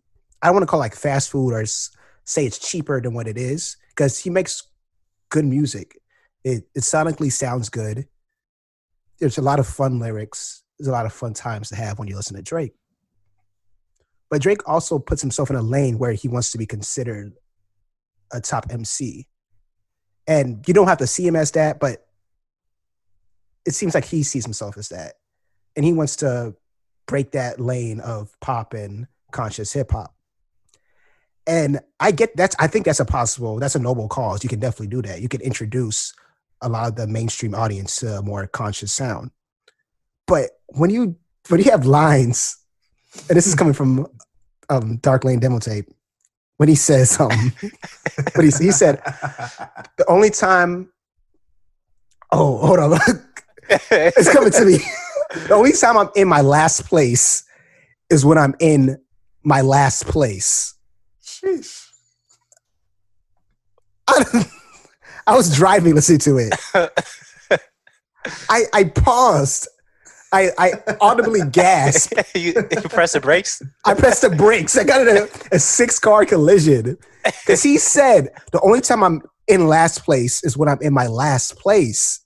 I 0.41 0.47
don't 0.47 0.55
want 0.55 0.63
to 0.63 0.67
call 0.67 0.79
it 0.79 0.85
like 0.85 0.95
fast 0.95 1.29
food 1.29 1.53
or 1.53 1.65
say 1.65 2.45
it's 2.45 2.59
cheaper 2.59 3.01
than 3.01 3.13
what 3.13 3.27
it 3.27 3.37
is 3.37 3.77
because 3.89 4.19
he 4.19 4.29
makes 4.29 4.63
good 5.29 5.45
music. 5.45 5.99
It 6.43 6.67
it 6.75 6.81
sonically 6.81 7.31
sounds 7.31 7.69
good. 7.69 8.07
There's 9.19 9.37
a 9.37 9.41
lot 9.41 9.59
of 9.59 9.67
fun 9.67 9.99
lyrics. 9.99 10.63
There's 10.77 10.87
a 10.87 10.91
lot 10.91 11.05
of 11.05 11.13
fun 11.13 11.33
times 11.33 11.69
to 11.69 11.75
have 11.75 11.99
when 11.99 12.07
you 12.07 12.15
listen 12.15 12.35
to 12.35 12.41
Drake. 12.41 12.73
But 14.29 14.41
Drake 14.41 14.67
also 14.67 14.99
puts 14.99 15.21
himself 15.21 15.49
in 15.49 15.55
a 15.55 15.61
lane 15.61 15.97
where 15.97 16.13
he 16.13 16.27
wants 16.27 16.51
to 16.51 16.57
be 16.57 16.65
considered 16.65 17.33
a 18.31 18.41
top 18.41 18.67
MC. 18.69 19.27
And 20.27 20.67
you 20.67 20.73
don't 20.73 20.87
have 20.87 20.97
to 20.99 21.07
see 21.07 21.25
him 21.25 21.35
as 21.35 21.51
that, 21.51 21.79
but 21.79 22.05
it 23.65 23.73
seems 23.73 23.93
like 23.93 24.05
he 24.05 24.23
sees 24.23 24.43
himself 24.43 24.77
as 24.77 24.89
that. 24.89 25.13
And 25.75 25.85
he 25.85 25.93
wants 25.93 26.17
to 26.17 26.55
break 27.07 27.31
that 27.31 27.59
lane 27.59 27.99
of 27.99 28.35
pop 28.41 28.73
and 28.73 29.07
conscious 29.31 29.73
hip 29.73 29.91
hop. 29.91 30.15
And 31.47 31.79
I 31.99 32.11
get 32.11 32.35
that's 32.35 32.55
I 32.57 32.67
think 32.67 32.85
that's 32.85 32.99
a 32.99 33.05
possible, 33.05 33.59
that's 33.59 33.75
a 33.75 33.79
noble 33.79 34.07
cause. 34.07 34.43
You 34.43 34.49
can 34.49 34.59
definitely 34.59 34.87
do 34.87 35.03
that. 35.03 35.21
You 35.21 35.29
can 35.29 35.41
introduce 35.41 36.13
a 36.61 36.69
lot 36.69 36.87
of 36.87 36.95
the 36.95 37.05
mainstream 37.05 37.53
audience 37.53 37.97
to 37.97 38.17
a 38.17 38.21
more 38.23 38.47
conscious 38.47 38.91
sound. 38.91 39.29
But 40.25 40.51
when 40.69 40.89
you 40.89 41.17
when 41.49 41.61
you 41.61 41.69
have 41.69 41.85
lines 41.85 42.57
and 43.29 43.37
this 43.37 43.47
is 43.47 43.55
coming 43.55 43.73
from 43.73 44.07
um, 44.69 44.97
Dark 44.97 45.23
Lane 45.23 45.39
demo 45.39 45.59
tape. 45.59 45.87
When 46.57 46.69
he 46.69 46.75
says 46.75 47.19
um 47.19 47.51
what 48.33 48.45
he, 48.45 48.51
he 48.63 48.71
said 48.71 49.01
the 49.97 50.05
only 50.07 50.29
time 50.29 50.89
oh 52.31 52.57
hold 52.65 52.79
on 52.79 52.99
it's 53.69 54.31
coming 54.31 54.51
to 54.51 54.65
me. 54.65 54.77
The 55.47 55.53
only 55.53 55.73
time 55.73 55.97
I'm 55.97 56.09
in 56.15 56.27
my 56.27 56.41
last 56.41 56.85
place 56.85 57.43
is 58.09 58.25
when 58.25 58.37
I'm 58.37 58.55
in 58.59 58.97
my 59.43 59.61
last 59.61 60.05
place. 60.05 60.75
Sheesh. 61.23 61.89
I, 64.07 64.45
I 65.27 65.35
was 65.35 65.55
driving 65.55 65.95
listening 65.95 66.19
to 66.19 66.37
it. 66.37 66.53
I 68.49 68.63
I 68.73 68.83
paused 68.85 69.67
I 70.31 70.51
I 70.57 70.71
audibly 71.01 71.41
gasped 71.51 72.13
you, 72.35 72.53
you 72.55 72.81
press 72.89 73.13
the 73.13 73.21
brakes. 73.21 73.61
I 73.85 73.93
pressed 73.93 74.21
the 74.21 74.29
brakes. 74.29 74.77
I 74.77 74.83
got 74.83 75.07
in 75.07 75.17
a, 75.17 75.27
a 75.51 75.59
six 75.59 75.99
car 75.99 76.25
collision. 76.25 76.97
Because 77.43 77.63
he 77.63 77.79
said 77.79 78.29
the 78.51 78.61
only 78.61 78.81
time 78.81 79.03
I'm 79.03 79.23
in 79.47 79.67
last 79.67 80.05
place 80.05 80.43
is 80.43 80.55
when 80.55 80.69
I'm 80.69 80.79
in 80.79 80.93
my 80.93 81.07
last 81.07 81.57
place. 81.57 82.23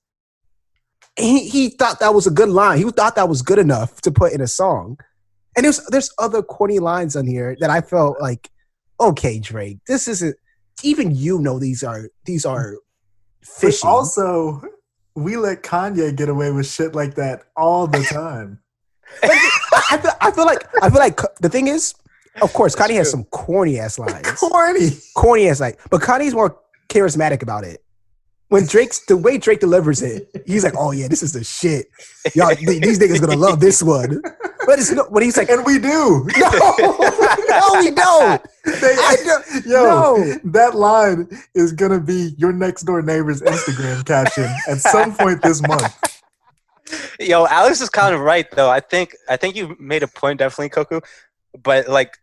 And 1.18 1.26
He, 1.26 1.48
he 1.48 1.70
thought 1.70 2.02
that 2.02 2.14
was 2.14 2.28
a 2.28 2.32
good 2.32 2.50
line. 2.50 2.80
He 2.80 2.84
thought 2.84 3.16
that 3.16 3.30
was 3.30 3.42
good 3.42 3.60
enough 3.60 4.02
to 4.02 4.12
put 4.12 4.34
in 4.34 4.42
a 4.42 4.48
song. 4.48 4.98
And 5.56 5.64
there's 5.64 5.80
there's 5.88 6.12
other 6.20 6.44
corny 6.44 6.80
lines 6.80 7.16
on 7.16 7.28
here 7.28 7.56
that 7.62 7.70
I 7.70 7.80
felt 7.80 8.20
like, 8.20 8.50
okay, 9.00 9.40
Drake, 9.40 9.78
this 9.88 10.10
isn't 10.10 10.36
even 10.84 11.16
you 11.16 11.40
know 11.40 11.60
these 11.60 11.84
are 11.84 12.10
these 12.26 12.46
are 12.46 12.76
But 13.62 13.80
also, 13.84 14.62
we 15.16 15.38
let 15.38 15.64
Kanye 15.64 16.16
get 16.16 16.30
away 16.30 16.52
with 16.52 16.68
shit 16.68 16.96
like 16.96 17.16
that 17.16 17.44
all 17.56 17.88
the 17.88 18.04
time. 18.12 18.60
I 19.24 19.98
feel, 20.02 20.12
I 20.22 20.32
feel 20.32 20.46
like 20.46 20.68
I 20.84 20.90
feel 20.90 21.00
like 21.00 21.20
the 21.42 21.50
thing 21.50 21.68
is, 21.68 21.96
of 22.42 22.54
course, 22.54 22.76
That's 22.76 22.92
Kanye 22.92 22.96
has 22.96 23.10
some 23.10 23.24
corny 23.26 23.80
ass 23.80 23.98
lines. 24.00 24.28
Corny. 24.40 24.92
corny 25.16 25.48
ass 25.50 25.60
like, 25.60 25.80
but 25.90 26.02
Kanye's 26.02 26.34
more 26.34 26.58
charismatic 26.90 27.42
about 27.42 27.64
it. 27.64 27.84
When 28.50 28.66
Drake's 28.66 29.06
the 29.06 29.16
way 29.16 29.38
Drake 29.38 29.60
delivers 29.60 30.02
it, 30.02 30.28
he's 30.48 30.64
like, 30.64 30.74
"Oh 30.76 30.92
yeah, 30.92 31.08
this 31.08 31.22
is 31.22 31.34
the 31.34 31.44
shit. 31.44 31.88
Y'all, 32.34 32.50
these 32.56 32.98
niggas 33.00 33.22
gonna 33.22 33.36
love 33.38 33.60
this 33.60 33.84
one." 33.84 34.22
But 34.70 34.78
it's 34.78 34.92
no, 34.92 35.04
when 35.10 35.24
he's 35.24 35.36
like, 35.36 35.50
And 35.50 35.66
we 35.66 35.80
do. 35.80 36.28
"No, 36.38 36.50
no, 37.50 37.80
we 37.80 37.90
don't." 37.90 38.40
They- 38.66 38.96
I 39.00 39.16
don't- 39.26 39.66
Yo, 39.66 39.84
no. 39.84 40.40
that 40.52 40.76
line 40.76 41.28
is 41.56 41.74
gonna 41.74 42.00
be 42.00 42.36
your 42.38 42.54
next 42.54 42.84
door 42.84 43.02
neighbor's 43.02 43.42
Instagram 43.42 44.06
caption 44.06 44.48
at 44.68 44.78
some 44.78 45.16
point 45.16 45.42
this 45.42 45.60
month. 45.68 46.22
Yo, 47.20 47.48
Alex 47.48 47.82
is 47.82 47.90
kind 47.90 48.14
of 48.14 48.22
right 48.22 48.46
though. 48.52 48.70
I 48.70 48.80
think 48.80 49.16
I 49.28 49.38
think 49.38 49.56
you 49.56 49.76
made 49.80 50.04
a 50.04 50.08
point 50.08 50.38
definitely, 50.38 50.70
Koku. 50.70 51.02
But 51.64 51.88
like 51.88 52.20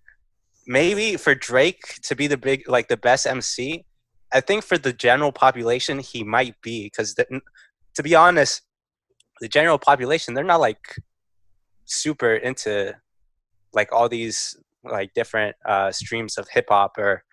maybe 0.68 1.16
for 1.16 1.34
Drake 1.34 2.00
to 2.04 2.14
be 2.14 2.28
the 2.28 2.36
big 2.36 2.68
like 2.68 2.86
the 2.86 2.96
best 2.96 3.26
MC, 3.26 3.84
I 4.32 4.40
think 4.40 4.62
for 4.62 4.78
the 4.78 4.92
general 4.92 5.32
population 5.32 5.98
he 5.98 6.22
might 6.22 6.54
be 6.62 6.84
because 6.84 7.12
to 7.16 8.02
be 8.04 8.14
honest, 8.14 8.62
the 9.40 9.48
general 9.48 9.80
population 9.80 10.34
they're 10.34 10.44
not 10.44 10.60
like 10.60 10.94
super 11.86 12.34
into 12.34 12.94
like 13.72 13.92
all 13.92 14.08
these 14.08 14.56
like 14.84 15.12
different 15.14 15.56
uh 15.64 15.90
streams 15.90 16.38
of 16.38 16.46
hip 16.48 16.66
hop 16.68 16.98
or 16.98 17.24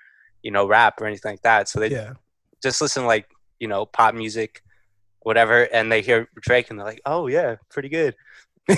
you 0.42 0.52
know 0.52 0.68
rap 0.68 1.00
or 1.02 1.06
anything 1.06 1.34
like 1.34 1.42
that. 1.42 1.68
So 1.70 1.80
they 1.80 1.90
Yeah, 1.90 2.14
just 2.64 2.82
listen 2.82 3.06
like 3.06 3.28
you 3.60 3.68
know 3.68 3.86
pop 3.86 4.16
music 4.16 4.62
whatever 5.22 5.64
and 5.74 5.92
they 5.92 6.02
hear 6.02 6.28
drake 6.42 6.70
and 6.70 6.80
they're 6.80 6.86
like 6.86 7.02
oh 7.06 7.28
yeah 7.28 7.56
pretty 7.70 7.88
good 7.90 8.14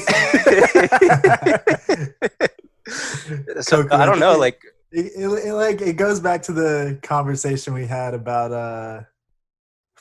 so 3.61 3.83
Koku, 3.83 3.95
i 3.95 4.05
don't 4.05 4.19
know 4.19 4.37
like 4.37 4.59
It, 4.91 5.11
it, 5.15 5.25
it, 5.47 5.53
like 5.53 5.81
it 5.81 5.97
goes 5.97 6.19
back 6.19 6.43
to 6.43 6.53
the 6.53 6.99
conversation 7.01 7.73
we 7.73 7.87
had 7.87 8.13
about 8.13 8.51
uh 8.51 9.01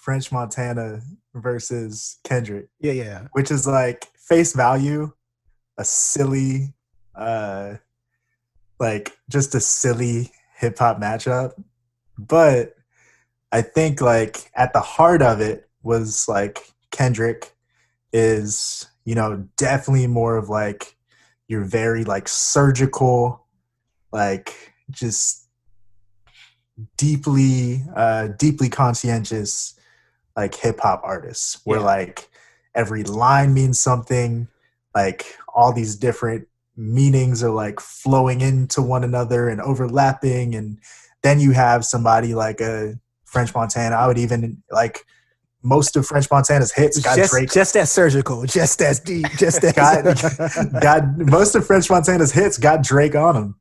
French 0.04 0.30
Montana 0.30 1.00
versus 1.34 2.18
Kendrick, 2.24 2.68
yeah, 2.78 2.92
yeah. 2.92 3.26
which 3.32 3.50
is 3.50 3.66
like 3.66 4.06
face 4.18 4.52
value, 4.52 5.10
a 5.78 5.84
silly, 5.84 6.74
uh, 7.14 7.74
like 8.78 9.16
just 9.28 9.54
a 9.54 9.60
silly 9.60 10.32
hip 10.56 10.78
hop 10.78 11.00
matchup. 11.00 11.52
But 12.18 12.74
I 13.52 13.62
think 13.62 14.00
like 14.00 14.50
at 14.54 14.72
the 14.72 14.80
heart 14.80 15.22
of 15.22 15.40
it 15.40 15.68
was 15.82 16.28
like 16.28 16.72
Kendrick 16.90 17.54
is, 18.12 18.86
you 19.04 19.14
know, 19.14 19.48
definitely 19.56 20.06
more 20.06 20.36
of 20.36 20.48
like 20.48 20.96
your 21.48 21.62
very 21.64 22.04
like 22.04 22.28
surgical, 22.28 23.46
like 24.12 24.72
just 24.90 25.48
deeply, 26.96 27.82
uh, 27.94 28.28
deeply 28.38 28.68
conscientious, 28.68 29.78
like 30.36 30.54
hip 30.54 30.80
hop 30.80 31.00
artists 31.04 31.60
where 31.64 31.78
Yeah. 31.78 31.86
like 31.86 32.28
every 32.74 33.04
line 33.04 33.54
means 33.54 33.78
something, 33.78 34.48
like 34.94 35.36
all 35.54 35.72
these 35.72 35.96
different 35.96 36.46
meanings 36.76 37.42
are 37.42 37.50
like 37.50 37.80
flowing 37.80 38.40
into 38.40 38.82
one 38.82 39.04
another 39.04 39.48
and 39.48 39.60
overlapping 39.60 40.54
and 40.54 40.78
then 41.22 41.40
you 41.40 41.52
have 41.52 41.84
somebody 41.84 42.34
like 42.34 42.60
a 42.60 42.98
French 43.24 43.54
Montana. 43.54 43.96
I 43.96 44.06
would 44.06 44.18
even 44.18 44.62
like 44.70 45.04
most 45.62 45.96
of 45.96 46.06
French 46.06 46.30
Montana's 46.30 46.72
hits 46.72 47.00
got 47.00 47.16
just, 47.16 47.32
Drake. 47.32 47.50
just 47.50 47.74
as 47.76 47.90
surgical, 47.90 48.44
just 48.44 48.82
as 48.82 49.00
deep, 49.00 49.26
just 49.38 49.64
as 49.64 49.72
Got- 49.72 50.82
got 50.82 51.18
most 51.18 51.54
of 51.54 51.66
French 51.66 51.88
Montana's 51.88 52.32
hits 52.32 52.58
got 52.58 52.82
Drake 52.82 53.14
on 53.14 53.34
them. 53.34 53.56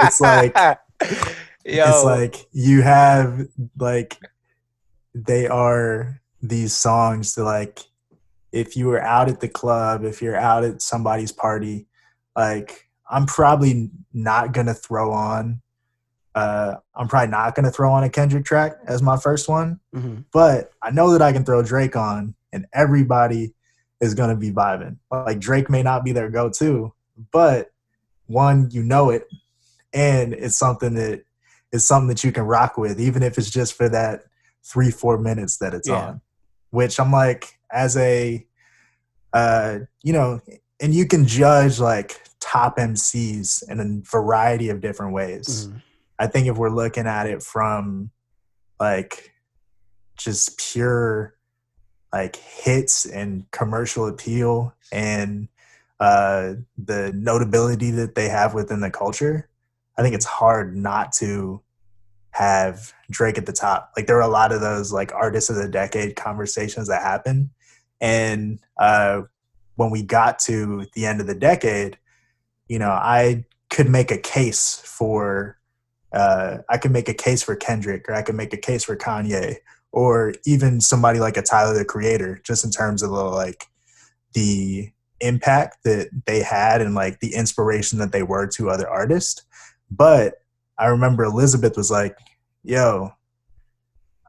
It's 0.00 0.20
like 0.20 0.56
yo 1.64 1.84
it's 1.88 2.04
like 2.04 2.46
you 2.52 2.82
have 2.82 3.46
like 3.78 4.18
they 5.14 5.46
are 5.46 6.20
these 6.42 6.76
songs 6.76 7.34
that 7.36 7.44
like 7.44 7.80
if 8.52 8.76
you 8.76 8.86
were 8.86 9.02
out 9.02 9.28
at 9.28 9.40
the 9.40 9.48
club, 9.48 10.04
if 10.04 10.20
you're 10.22 10.36
out 10.36 10.62
at 10.64 10.82
somebody's 10.82 11.32
party, 11.32 11.86
like 12.36 12.88
I'm 13.10 13.26
probably 13.26 13.90
not 14.12 14.52
gonna 14.52 14.74
throw 14.74 15.12
on 15.12 15.62
uh 16.34 16.76
I'm 16.94 17.08
probably 17.08 17.30
not 17.30 17.54
gonna 17.54 17.70
throw 17.70 17.92
on 17.92 18.04
a 18.04 18.10
Kendrick 18.10 18.44
track 18.44 18.72
as 18.86 19.02
my 19.02 19.16
first 19.18 19.48
one, 19.48 19.80
Mhm. 19.94 20.24
but 20.32 20.70
I 20.80 20.90
know 20.90 21.12
that 21.12 21.20
I 21.22 21.32
can 21.32 21.44
throw 21.44 21.62
Drake 21.62 21.96
on 21.96 22.34
and 22.52 22.66
everybody 22.72 23.54
is 24.00 24.14
gonna 24.14 24.36
be 24.36 24.50
vibing. 24.50 24.96
Like 25.10 25.38
Drake 25.40 25.68
may 25.68 25.82
not 25.82 26.04
be 26.04 26.12
their 26.12 26.30
go-to, 26.30 26.92
but 27.32 27.70
one, 28.26 28.70
you 28.70 28.82
know 28.82 29.10
it, 29.10 29.28
and 29.92 30.32
it's 30.32 30.56
something 30.56 30.94
that 30.94 31.24
is 31.70 31.86
something 31.86 32.08
that 32.08 32.24
you 32.24 32.32
can 32.32 32.44
rock 32.44 32.76
with, 32.78 32.98
even 33.00 33.22
if 33.22 33.36
it's 33.38 33.50
just 33.50 33.74
for 33.74 33.88
that 33.90 34.24
three, 34.64 34.90
four 34.90 35.18
minutes 35.18 35.58
that 35.58 35.74
it's 35.74 35.88
Yeah. 35.88 35.96
on. 36.06 36.20
Which 36.70 36.98
I'm 36.98 37.12
like, 37.12 37.58
as 37.72 37.96
a, 37.96 38.46
uh, 39.32 39.78
you 40.02 40.12
know, 40.12 40.40
and 40.80 40.94
you 40.94 41.06
can 41.06 41.26
judge 41.26 41.80
like 41.80 42.20
top 42.40 42.76
MCs 42.76 43.68
in 43.68 43.80
a 43.80 44.08
variety 44.08 44.68
of 44.68 44.80
different 44.80 45.12
ways. 45.12 45.68
Mhm. 45.68 45.82
I 46.18 46.26
think 46.26 46.46
if 46.46 46.56
we're 46.56 46.70
looking 46.70 47.06
at 47.06 47.26
it 47.26 47.42
from 47.42 48.10
like 48.78 49.32
just 50.16 50.58
pure 50.58 51.34
like 52.12 52.36
hits 52.36 53.06
and 53.06 53.50
commercial 53.50 54.06
appeal 54.06 54.74
and 54.92 55.48
uh, 55.98 56.54
the 56.76 57.12
notability 57.14 57.90
that 57.92 58.14
they 58.14 58.28
have 58.28 58.54
within 58.54 58.80
the 58.80 58.90
culture, 58.90 59.48
I 59.96 60.02
think 60.02 60.14
it's 60.14 60.26
hard 60.26 60.76
not 60.76 61.12
to 61.14 61.62
have 62.32 62.92
Drake 63.10 63.38
at 63.38 63.46
the 63.46 63.52
top. 63.52 63.92
Like 63.96 64.06
there 64.06 64.16
were 64.16 64.22
a 64.22 64.28
lot 64.28 64.52
of 64.52 64.60
those 64.60 64.92
like 64.92 65.12
artists 65.12 65.48
of 65.48 65.56
the 65.56 65.68
decade 65.68 66.16
conversations 66.16 66.88
that 66.88 67.02
happen, 67.02 67.50
and 68.02 68.58
uh, 68.78 69.22
when 69.76 69.90
we 69.90 70.02
got 70.02 70.40
to 70.40 70.86
the 70.94 71.06
end 71.06 71.20
of 71.20 71.28
the 71.28 71.34
decade, 71.34 71.96
you 72.66 72.78
know, 72.78 72.90
I 72.90 73.44
could 73.70 73.88
make 73.88 74.10
a 74.10 74.18
case 74.18 74.82
for 74.84 75.56
uh, 76.12 76.58
I 76.68 76.76
could 76.76 76.90
make 76.90 77.08
a 77.08 77.14
case 77.14 77.42
for 77.42 77.56
Kendrick, 77.56 78.06
or 78.06 78.14
I 78.14 78.20
could 78.20 78.34
make 78.34 78.52
a 78.52 78.58
case 78.58 78.84
for 78.84 78.96
Kanye, 78.96 79.56
or 79.92 80.34
even 80.44 80.80
somebody 80.80 81.20
like 81.20 81.38
a 81.38 81.42
Tyler 81.42 81.72
the 81.72 81.86
Creator, 81.86 82.42
just 82.44 82.66
in 82.66 82.70
terms 82.70 83.02
of 83.02 83.10
the, 83.10 83.16
like 83.16 83.64
the 84.34 84.90
impact 85.20 85.84
that 85.84 86.10
they 86.26 86.42
had 86.42 86.82
and 86.82 86.94
like 86.94 87.20
the 87.20 87.34
inspiration 87.34 87.98
that 88.00 88.12
they 88.12 88.22
were 88.22 88.46
to 88.48 88.68
other 88.68 88.88
artists. 88.88 89.42
But 89.90 90.34
I 90.76 90.86
remember 90.86 91.24
Elizabeth 91.24 91.76
was 91.78 91.90
like, 91.90 92.18
"Yo, 92.62 93.12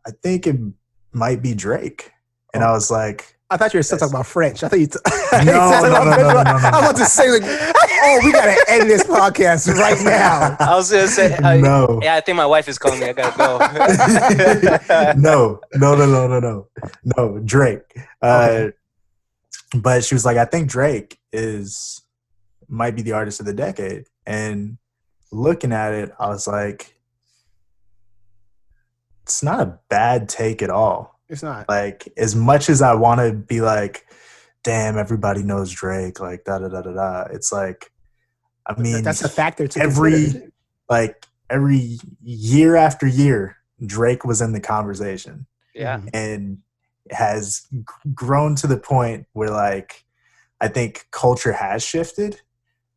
I 0.06 0.12
think 0.12 0.48
it 0.48 0.58
might 1.12 1.42
be 1.42 1.54
Drake," 1.54 2.12
and 2.54 2.64
I 2.64 2.72
was 2.72 2.90
like, 2.90 3.33
I 3.54 3.58
thought 3.58 3.74
you 3.74 3.78
were 3.78 3.84
still 3.84 4.00
talking 4.00 4.14
about 4.16 4.26
French. 4.26 4.64
I 4.64 4.68
thought 4.68 4.80
you. 4.80 4.88
T- 4.88 4.98
No, 5.34 5.40
you 5.40 5.46
sounded 5.46 5.90
no, 5.90 6.04
no, 6.04 6.12
no, 6.12 6.18
no, 6.18 6.34
no, 6.34 6.44
no. 6.44 6.50
I 6.52 6.82
want 6.86 6.98
to 6.98 7.06
say 7.06 7.30
like, 7.32 7.42
oh, 7.44 8.20
we 8.24 8.32
gotta 8.32 8.56
end 8.70 8.90
this 8.90 9.04
podcast 9.04 9.68
right 9.74 10.00
now. 10.04 10.56
I 10.60 10.76
was 10.76 10.92
gonna 10.92 11.08
say, 11.08 11.36
"No." 11.60 12.00
yeah, 12.04 12.16
I 12.16 12.22
think 12.22 12.36
my 12.36 12.46
wife 12.46 12.68
is 12.68 12.78
calling 12.78 13.00
me. 13.00 13.10
I 13.10 13.14
gotta 13.14 13.38
go. 13.38 13.58
no, 15.20 15.60
no, 15.74 15.96
no, 15.96 16.06
no, 16.06 16.28
no, 16.28 16.40
no, 16.40 16.68
no, 17.18 17.40
Drake. 17.40 17.82
Uh, 18.22 18.68
but 19.76 20.04
she 20.04 20.14
was 20.14 20.24
like, 20.26 20.38
I 20.38 20.46
think 20.46 20.70
Drake 20.70 21.20
is 21.32 22.02
might 22.68 22.96
be 22.96 23.02
the 23.02 23.14
artist 23.14 23.40
of 23.40 23.46
the 23.46 23.54
decade. 23.54 24.06
And 24.26 24.78
looking 25.32 25.72
at 25.72 25.94
it, 25.94 26.12
I 26.20 26.28
was 26.30 26.48
like, 26.48 26.96
it's 29.24 29.42
not 29.44 29.60
a 29.62 29.80
bad 29.90 30.30
take 30.30 30.62
at 30.62 30.70
all. 30.70 31.13
It's 31.30 31.44
not. 31.44 31.68
Like, 31.70 32.12
as 32.18 32.36
much 32.36 32.70
as 32.70 32.82
I 32.82 32.94
want 32.96 33.22
to 33.22 33.34
be 33.34 33.62
like, 33.62 34.06
damn, 34.64 34.98
everybody 34.98 35.44
knows 35.44 35.72
Drake, 35.72 36.20
like 36.20 36.44
da 36.46 36.60
da 36.60 36.70
da 36.70 36.82
da 36.82 36.92
da. 36.92 37.22
It's 37.32 37.52
like, 37.52 37.92
I 38.66 38.80
mean, 38.80 39.04
That's 39.04 39.24
a 39.24 39.30
factor 39.30 39.68
to 39.68 39.80
every 39.80 40.12
consider. 40.12 40.52
like 40.90 41.26
every 41.50 42.00
year 42.22 42.76
after 42.76 43.06
year, 43.06 43.58
Drake 43.86 44.24
was 44.24 44.42
in 44.42 44.54
the 44.54 44.62
conversation 44.62 45.46
yeah, 45.74 45.98
mm-hmm. 45.98 46.08
and 46.14 46.58
has 47.12 47.68
grown 48.14 48.56
to 48.56 48.68
the 48.68 48.78
point 48.78 49.26
where 49.34 49.50
like 49.50 50.06
I 50.62 50.68
think 50.68 51.08
culture 51.12 51.52
has 51.52 51.84
shifted 51.84 52.42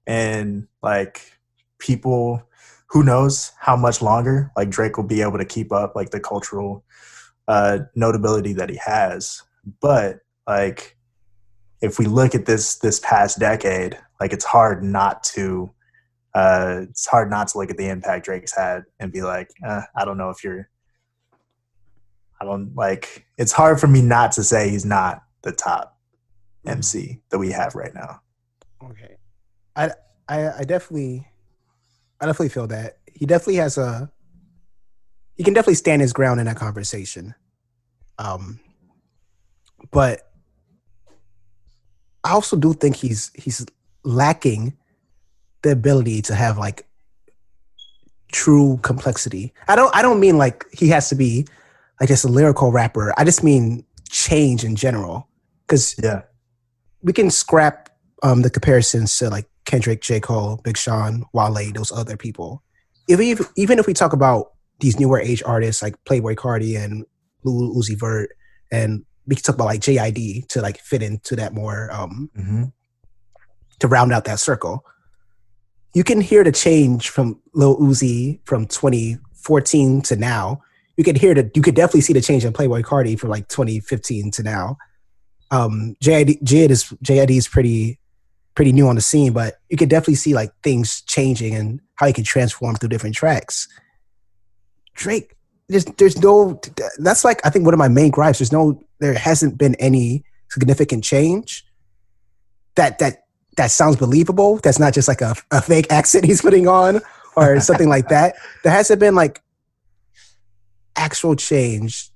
and 0.07 0.68
like 0.83 1.39
people 1.79 2.43
who 2.89 3.03
knows 3.03 3.53
how 3.59 3.77
much 3.77 4.01
longer 4.01 4.53
like 4.57 4.70
Drake 4.70 4.97
will 4.97 5.05
be 5.05 5.22
able 5.22 5.39
to 5.39 5.45
keep 5.45 5.72
up 5.72 5.97
like 5.97 6.11
the 6.11 6.20
cultural 6.20 6.85
uh 7.49 7.78
notability 7.94 8.53
that 8.53 8.70
he 8.70 8.76
has 8.76 9.42
but 9.80 10.20
like 10.47 10.97
if 11.80 11.99
we 11.99 12.07
look 12.07 12.34
at 12.34 12.47
this 12.47 12.76
this 12.76 13.01
past 13.01 13.38
decade 13.38 13.99
like 14.20 14.32
it's 14.32 14.44
hard 14.44 14.82
not 14.82 15.22
to 15.22 15.70
uh 16.34 16.80
it's 16.82 17.07
hard 17.07 17.30
not 17.30 17.49
to 17.49 17.59
look 17.59 17.70
at 17.70 17.76
the 17.76 17.88
impact 17.88 18.24
Drake's 18.24 18.55
had 18.55 18.84
and 19.01 19.12
be 19.12 19.22
like 19.22 19.51
uh, 19.66 19.82
I 19.97 20.05
don't 20.05 20.18
know 20.18 20.30
if 20.30 20.42
you're 20.42 20.68
I 22.40 22.44
don't 22.44 22.74
like 22.74 23.26
it's 23.38 23.53
hard 23.53 23.80
for 23.80 23.86
me 23.86 24.03
not 24.03 24.32
to 24.32 24.44
say 24.44 24.68
he's 24.68 24.84
not 24.84 25.22
the 25.42 25.53
top 25.53 25.97
MC 26.66 27.20
that 27.30 27.38
we 27.38 27.53
have 27.53 27.74
right 27.74 27.94
now. 27.94 28.20
Okay. 28.82 29.16
I, 29.74 29.90
I 30.28 30.59
I 30.59 30.64
definitely 30.64 31.26
I 32.20 32.26
definitely 32.26 32.51
feel 32.51 32.66
that. 32.68 32.99
He 33.12 33.26
definitely 33.26 33.57
has 33.57 33.78
a 33.78 34.11
he 35.37 35.45
can 35.45 35.55
definitely 35.55 35.74
stand 35.74 36.03
his 36.03 36.12
ground 36.12 36.41
in 36.41 36.47
that 36.47 36.57
conversation. 36.57 37.34
Um 38.18 38.61
but 39.91 40.22
I 42.24 42.32
also 42.32 42.57
do 42.57 42.72
think 42.72 42.97
he's 42.97 43.30
he's 43.34 43.64
lacking 44.03 44.76
the 45.62 45.72
ability 45.72 46.22
to 46.22 46.34
have 46.34 46.59
like 46.59 46.87
true 48.32 48.78
complexity. 48.82 49.53
I 49.68 49.76
don't 49.76 49.95
I 49.95 50.03
don't 50.03 50.20
mean 50.20 50.39
like 50.39 50.64
he 50.72 50.89
has 50.89 51.09
to 51.11 51.14
be 51.14 51.47
like 52.01 52.09
just 52.09 52.24
a 52.24 52.28
lyrical 52.28 52.72
rapper. 52.72 53.12
I 53.16 53.24
just 53.24 53.43
mean 53.45 53.84
change 54.09 54.64
in 54.64 54.76
general. 54.76 55.28
Cause 55.68 55.95
Yeah. 56.03 56.22
we 57.03 57.12
can 57.12 57.30
scrap 57.30 57.91
um, 58.22 58.43
the 58.43 58.51
comparisons 58.51 59.16
to 59.18 59.30
like 59.30 59.47
Kendrick, 59.64 60.01
J. 60.01 60.20
Cole, 60.20 60.61
Big 60.62 60.76
Sean, 60.76 61.24
Wale, 61.32 61.72
those 61.72 61.91
other 61.93 62.16
people. 62.16 62.62
Even 63.09 63.26
if, 63.26 63.41
even 63.57 63.78
if 63.78 63.87
we 63.87 63.93
talk 63.95 64.12
about 64.12 64.53
these 64.81 64.99
newer 65.01 65.20
age 65.20 65.43
artists 65.47 65.83
like 65.83 65.97
Playboi 66.05 66.35
Carti 66.37 66.77
and 66.83 67.05
Lil 67.45 67.74
Uzi 67.74 67.99
Vert, 67.99 68.31
and 68.70 69.05
we 69.27 69.35
can 69.37 69.43
talk 69.43 69.55
about 69.57 69.64
like 69.66 69.81
JID 69.81 70.49
to 70.49 70.61
like 70.62 70.79
fit 70.79 71.03
into 71.03 71.37
that 71.37 71.53
more 71.55 71.91
um, 71.93 72.31
Mm-hmm. 72.37 72.64
to 73.81 73.89
round 73.89 74.12
out 74.12 74.24
that 74.24 74.39
circle. 74.41 74.85
You 75.95 76.05
can 76.05 76.20
hear 76.20 76.45
the 76.45 76.53
change 76.53 77.09
from 77.09 77.41
Lil 77.55 77.79
Uzi 77.79 78.41
from 78.45 78.66
2014 78.66 80.03
to 80.03 80.16
now. 80.16 80.61
You 80.97 81.05
could 81.05 81.16
hear 81.16 81.35
that. 81.35 81.57
You 81.57 81.62
could 81.62 81.74
definitely 81.74 82.03
see 82.03 82.12
the 82.12 82.20
change 82.20 82.45
in 82.45 82.53
Playboi 82.53 82.83
Carti 82.83 83.18
from 83.18 83.31
like 83.31 83.49
2015 83.49 84.31
to 84.33 84.43
now. 84.43 84.77
Um, 85.51 85.95
JID, 86.03 86.43
JID 86.43 86.70
is 86.70 86.85
JID 87.03 87.31
is 87.31 87.49
pretty 87.49 87.99
pretty 88.55 88.72
new 88.72 88.89
on 88.89 88.95
the 88.95 89.01
scene, 89.03 89.33
but 89.33 89.55
you 89.68 89.77
could 89.77 89.91
definitely 89.91 90.14
see 90.14 90.35
like 90.35 90.51
things 90.62 91.03
changing 91.03 91.55
and 91.55 91.81
how 91.97 92.07
he 92.07 92.12
can 92.12 92.24
transform 92.24 92.74
through 92.77 92.89
different 92.89 93.14
tracks. 93.14 93.68
Drake, 94.97 95.36
there's 95.68 95.84
there's 95.84 96.20
no. 96.20 96.61
That's 96.99 97.24
like 97.24 97.44
I 97.44 97.51
think 97.51 97.64
one 97.64 97.74
of 97.74 97.78
my 97.78 97.88
main 97.88 98.11
gripes. 98.11 98.38
There's 98.38 98.53
no. 98.53 98.82
There 98.99 99.14
hasn't 99.14 99.59
been 99.59 99.74
any 99.76 100.24
significant 100.51 101.05
change 101.05 101.64
that 102.76 102.99
that 102.99 103.24
that 103.57 103.70
sounds 103.70 103.97
believable. 103.97 104.59
That's 104.59 104.78
not 104.78 104.94
just 104.94 105.09
like 105.09 105.20
a, 105.20 105.34
a 105.51 105.61
fake 105.61 105.90
accent 105.90 106.24
he's 106.26 106.42
putting 106.42 106.68
on 106.68 107.01
or 107.36 107.61
something 107.61 107.88
like 107.88 108.09
that. 108.09 108.36
There 108.62 108.72
hasn't 108.72 109.01
been 109.01 109.14
like 109.14 109.42
actual 110.97 111.36
change 111.36 112.11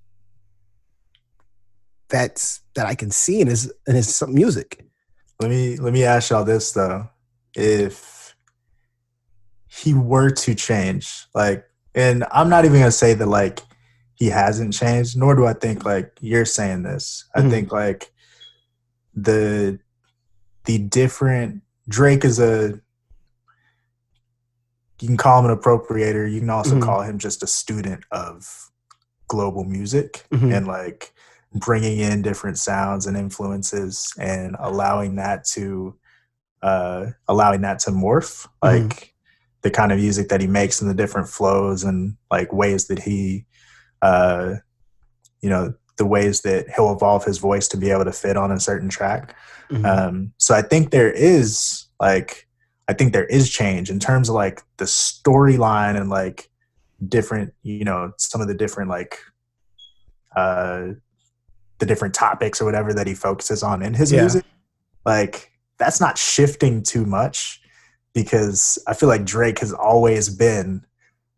that's 2.08 2.60
that 2.74 2.86
I 2.86 2.94
can 2.94 3.10
see 3.10 3.40
in 3.40 3.46
his 3.46 3.72
in 3.86 3.94
his 3.94 4.22
music. 4.28 4.84
Let 5.40 5.50
me 5.50 5.76
let 5.76 5.92
me 5.92 6.04
ask 6.04 6.30
y'all 6.30 6.44
this 6.44 6.72
though. 6.72 7.08
If 7.54 8.36
he 9.68 9.94
were 9.94 10.30
to 10.30 10.54
change, 10.54 11.26
like 11.34 11.64
and 11.94 12.24
I'm 12.30 12.48
not 12.48 12.64
even 12.64 12.78
gonna 12.78 12.90
say 12.92 13.14
that 13.14 13.26
like 13.26 13.62
he 14.14 14.26
hasn't 14.26 14.74
changed, 14.74 15.16
nor 15.16 15.34
do 15.34 15.46
I 15.46 15.54
think 15.54 15.84
like 15.84 16.12
you're 16.20 16.44
saying 16.44 16.82
this. 16.82 17.24
I 17.34 17.40
Mhm. 17.40 17.50
think 17.50 17.72
like 17.72 18.12
the 19.14 19.78
the 20.66 20.78
different 20.78 21.62
Drake 21.88 22.24
is 22.24 22.38
a 22.38 22.80
you 25.00 25.08
can 25.08 25.16
call 25.16 25.42
him 25.42 25.50
an 25.50 25.56
appropriator, 25.56 26.30
you 26.30 26.40
can 26.40 26.50
also 26.50 26.76
Mhm. 26.76 26.82
call 26.82 27.00
him 27.02 27.18
just 27.18 27.42
a 27.42 27.46
student 27.46 28.04
of 28.10 28.70
global 29.28 29.64
music 29.64 30.26
Mhm. 30.30 30.54
and 30.54 30.66
like 30.66 31.12
bringing 31.54 31.98
in 31.98 32.20
different 32.22 32.58
sounds 32.58 33.06
and 33.06 33.16
influences 33.16 34.12
and 34.18 34.56
allowing 34.58 35.16
that 35.16 35.44
to 35.44 35.96
uh 36.62 37.06
allowing 37.26 37.62
that 37.62 37.78
to 37.78 37.90
morph 37.90 38.46
Mhm. 38.46 38.50
like 38.62 39.14
the 39.62 39.70
kind 39.70 39.92
of 39.92 39.98
music 39.98 40.28
that 40.28 40.40
he 40.40 40.46
makes 40.46 40.80
and 40.80 40.90
the 40.90 40.94
different 40.94 41.28
flows 41.28 41.84
and 41.84 42.16
like 42.30 42.52
ways 42.52 42.86
that 42.88 42.98
he 43.00 43.44
uh 44.02 44.54
you 45.42 45.50
know 45.50 45.74
the 45.98 46.06
ways 46.06 46.40
that 46.42 46.66
he'll 46.74 46.92
evolve 46.92 47.24
his 47.24 47.38
voice 47.38 47.68
to 47.68 47.76
be 47.76 47.90
able 47.90 48.04
to 48.04 48.12
fit 48.12 48.36
on 48.36 48.50
a 48.50 48.58
certain 48.60 48.88
track 48.88 49.34
Mhm. 49.70 49.84
um, 49.86 50.32
so 50.38 50.52
I 50.54 50.62
think 50.62 50.90
there 50.90 51.12
is 51.12 51.86
like 52.00 52.48
I 52.88 52.92
think 52.92 53.12
there 53.12 53.26
is 53.26 53.48
change 53.48 53.88
in 53.88 54.00
terms 54.00 54.28
of 54.28 54.34
like 54.34 54.62
the 54.78 54.84
storyline 54.84 55.96
and 55.96 56.10
like 56.10 56.50
different, 57.06 57.54
you 57.62 57.84
know, 57.84 58.12
some 58.18 58.40
of 58.40 58.48
the 58.48 58.54
different 58.54 58.90
like 58.90 59.16
uh 60.34 60.88
the 61.78 61.86
different 61.86 62.14
topics 62.14 62.60
or 62.60 62.64
whatever 62.64 62.92
that 62.92 63.06
he 63.06 63.14
focuses 63.14 63.62
on 63.62 63.80
in 63.82 63.94
his 63.94 64.12
Yeah. 64.12 64.22
music. 64.22 64.44
Like 65.06 65.52
that's 65.78 66.00
not 66.00 66.18
shifting 66.18 66.82
too 66.82 67.06
much 67.06 67.59
because 68.14 68.78
I 68.86 68.94
feel 68.94 69.08
like 69.08 69.24
Drake 69.24 69.60
has 69.60 69.72
always 69.72 70.28
been 70.28 70.84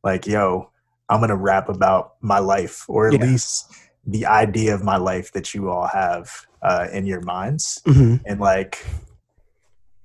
like, 0.03 0.27
yo, 0.27 0.71
I'm 1.09 1.21
gonna 1.21 1.37
rap 1.37 1.69
about 1.69 2.15
my 2.21 2.39
life, 2.39 2.85
or 2.89 3.09
at 3.09 3.15
Yeah. 3.15 3.23
least 3.23 3.75
the 4.07 4.27
idea 4.27 4.75
of 4.75 4.83
my 4.83 4.97
life 4.97 5.33
that 5.33 5.55
you 5.55 5.71
all 5.71 5.87
have 5.87 6.31
uh, 6.63 6.89
in 6.93 7.07
your 7.07 7.21
minds. 7.21 7.83
hmm 7.85 8.17
And 8.27 8.41
like, 8.41 8.85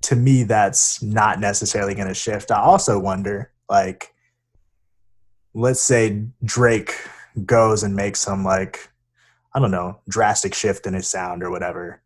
to 0.04 0.16
me, 0.16 0.44
that's 0.44 1.02
not 1.02 1.40
necessarily 1.40 1.96
going 1.96 2.08
to 2.08 2.14
shift. 2.14 2.52
I 2.52 2.62
also 2.62 3.00
wonder, 3.00 3.52
like, 3.70 4.14
let's 5.54 5.82
say 5.82 6.28
Drake 6.44 6.96
goes 7.46 7.84
and 7.84 7.96
makes 7.96 8.20
some 8.20 8.44
like, 8.44 8.90
I 9.54 9.60
don't 9.60 9.72
know, 9.72 10.00
drastic 10.08 10.54
shift 10.54 10.86
in 10.86 10.94
his 10.94 11.08
sound 11.08 11.44
or 11.44 11.50
whatever. 11.50 12.02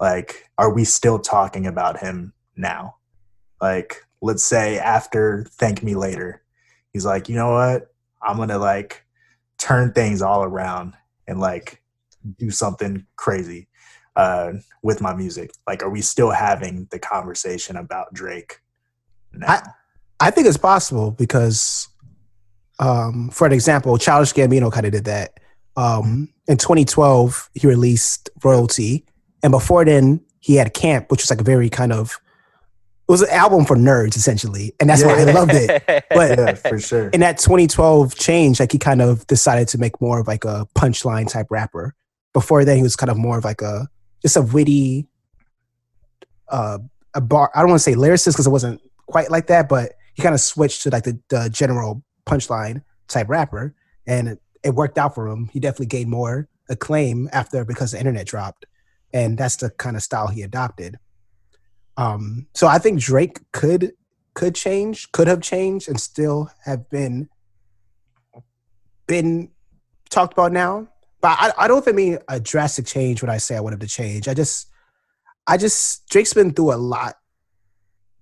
Like, 0.00 0.48
are 0.56 0.72
we 0.72 0.84
still 0.84 1.18
talking 1.18 1.66
about 1.66 1.98
him 1.98 2.32
now? 2.56 2.96
Like, 3.62 4.04
let's 4.20 4.42
say 4.44 4.78
after 4.78 5.44
Thank 5.52 5.82
Me 5.84 5.94
Later, 5.94 6.42
he's 6.92 7.06
like, 7.06 7.28
you 7.28 7.36
know 7.36 7.52
what? 7.52 7.86
I'm 8.20 8.36
gonna 8.36 8.58
like 8.58 9.06
turn 9.56 9.92
things 9.92 10.20
all 10.20 10.42
around 10.42 10.94
and 11.28 11.38
like 11.40 11.80
do 12.38 12.50
something 12.50 13.06
crazy 13.16 13.68
uh, 14.16 14.54
with 14.82 15.00
my 15.00 15.14
music. 15.14 15.52
Like, 15.66 15.82
are 15.84 15.90
we 15.90 16.02
still 16.02 16.30
having 16.32 16.88
the 16.90 16.98
conversation 16.98 17.76
about 17.76 18.12
Drake 18.12 18.60
now? 19.32 19.46
I- 19.48 19.68
I 20.20 20.30
think 20.30 20.46
it's 20.46 20.56
possible 20.56 21.10
because, 21.10 21.88
um, 22.78 23.28
for 23.32 23.44
an 23.44 23.52
example, 23.52 23.98
Childish 23.98 24.32
Gambino 24.32 24.70
kind 24.72 24.86
of 24.86 24.92
did 24.92 25.06
that. 25.06 25.40
Um, 25.76 26.28
in 26.46 26.58
2012, 26.58 27.50
he 27.54 27.66
released 27.66 28.30
Royalty, 28.44 29.04
and 29.42 29.50
before 29.50 29.84
then, 29.84 30.20
he 30.38 30.54
had 30.54 30.74
Camp, 30.74 31.10
which 31.10 31.22
was 31.22 31.30
like 31.30 31.40
a 31.40 31.44
very 31.44 31.68
kind 31.68 31.92
of 31.92 32.20
it 33.08 33.10
was 33.10 33.22
an 33.22 33.30
album 33.30 33.64
for 33.64 33.76
nerds 33.76 34.16
essentially, 34.16 34.74
and 34.78 34.88
that's 34.88 35.04
why 35.04 35.20
I 35.20 35.24
loved 35.24 35.52
it. 35.54 35.82
But 36.10 36.38
yeah, 36.38 36.54
for 36.54 36.78
sure. 36.78 37.08
in 37.08 37.20
that 37.20 37.38
2012 37.38 38.14
change, 38.14 38.60
like 38.60 38.72
he 38.72 38.78
kind 38.78 39.02
of 39.02 39.26
decided 39.26 39.68
to 39.68 39.78
make 39.78 40.00
more 40.00 40.20
of 40.20 40.28
like 40.28 40.44
a 40.44 40.66
punchline 40.76 41.30
type 41.30 41.46
rapper. 41.50 41.94
Before 42.32 42.64
then, 42.64 42.76
he 42.76 42.82
was 42.82 42.96
kind 42.96 43.10
of 43.10 43.16
more 43.16 43.38
of 43.38 43.44
like 43.44 43.60
a 43.62 43.88
just 44.20 44.36
a 44.36 44.42
witty, 44.42 45.08
uh, 46.48 46.78
a 47.14 47.20
bar. 47.20 47.50
I 47.54 47.60
don't 47.60 47.70
want 47.70 47.80
to 47.80 47.82
say 47.82 47.94
lyricist 47.94 48.34
because 48.34 48.46
it 48.46 48.50
wasn't 48.50 48.80
quite 49.06 49.30
like 49.30 49.48
that, 49.48 49.68
but 49.68 49.92
he 50.14 50.22
kind 50.22 50.34
of 50.34 50.40
switched 50.40 50.82
to 50.82 50.90
like 50.90 51.04
the, 51.04 51.18
the 51.28 51.48
general 51.50 52.02
punchline 52.26 52.82
type 53.08 53.28
rapper, 53.28 53.74
and 54.06 54.28
it, 54.28 54.42
it 54.62 54.74
worked 54.74 54.98
out 54.98 55.14
for 55.14 55.28
him. 55.28 55.48
He 55.52 55.60
definitely 55.60 55.86
gained 55.86 56.10
more 56.10 56.48
acclaim 56.68 57.28
after 57.32 57.64
because 57.64 57.92
the 57.92 57.98
internet 57.98 58.26
dropped, 58.26 58.66
and 59.12 59.36
that's 59.36 59.56
the 59.56 59.70
kind 59.70 59.96
of 59.96 60.02
style 60.02 60.28
he 60.28 60.42
adopted. 60.42 60.98
Um, 61.96 62.46
so 62.54 62.66
I 62.66 62.78
think 62.78 63.00
Drake 63.00 63.38
could 63.52 63.92
could 64.34 64.54
change, 64.54 65.12
could 65.12 65.28
have 65.28 65.42
changed, 65.42 65.88
and 65.88 66.00
still 66.00 66.50
have 66.64 66.88
been 66.88 67.28
been 69.06 69.50
talked 70.08 70.32
about 70.32 70.52
now. 70.52 70.88
But 71.20 71.36
I, 71.38 71.52
I 71.58 71.68
don't 71.68 71.84
think 71.84 71.96
mean 71.96 72.18
a 72.28 72.40
drastic 72.40 72.86
change 72.86 73.22
when 73.22 73.30
I 73.30 73.38
say 73.38 73.56
I 73.56 73.60
want 73.60 73.74
him 73.74 73.80
to 73.80 73.86
change. 73.86 74.28
I 74.28 74.34
just 74.34 74.68
I 75.46 75.56
just 75.56 76.08
Drake's 76.08 76.32
been 76.32 76.52
through 76.52 76.72
a 76.72 76.76
lot 76.76 77.16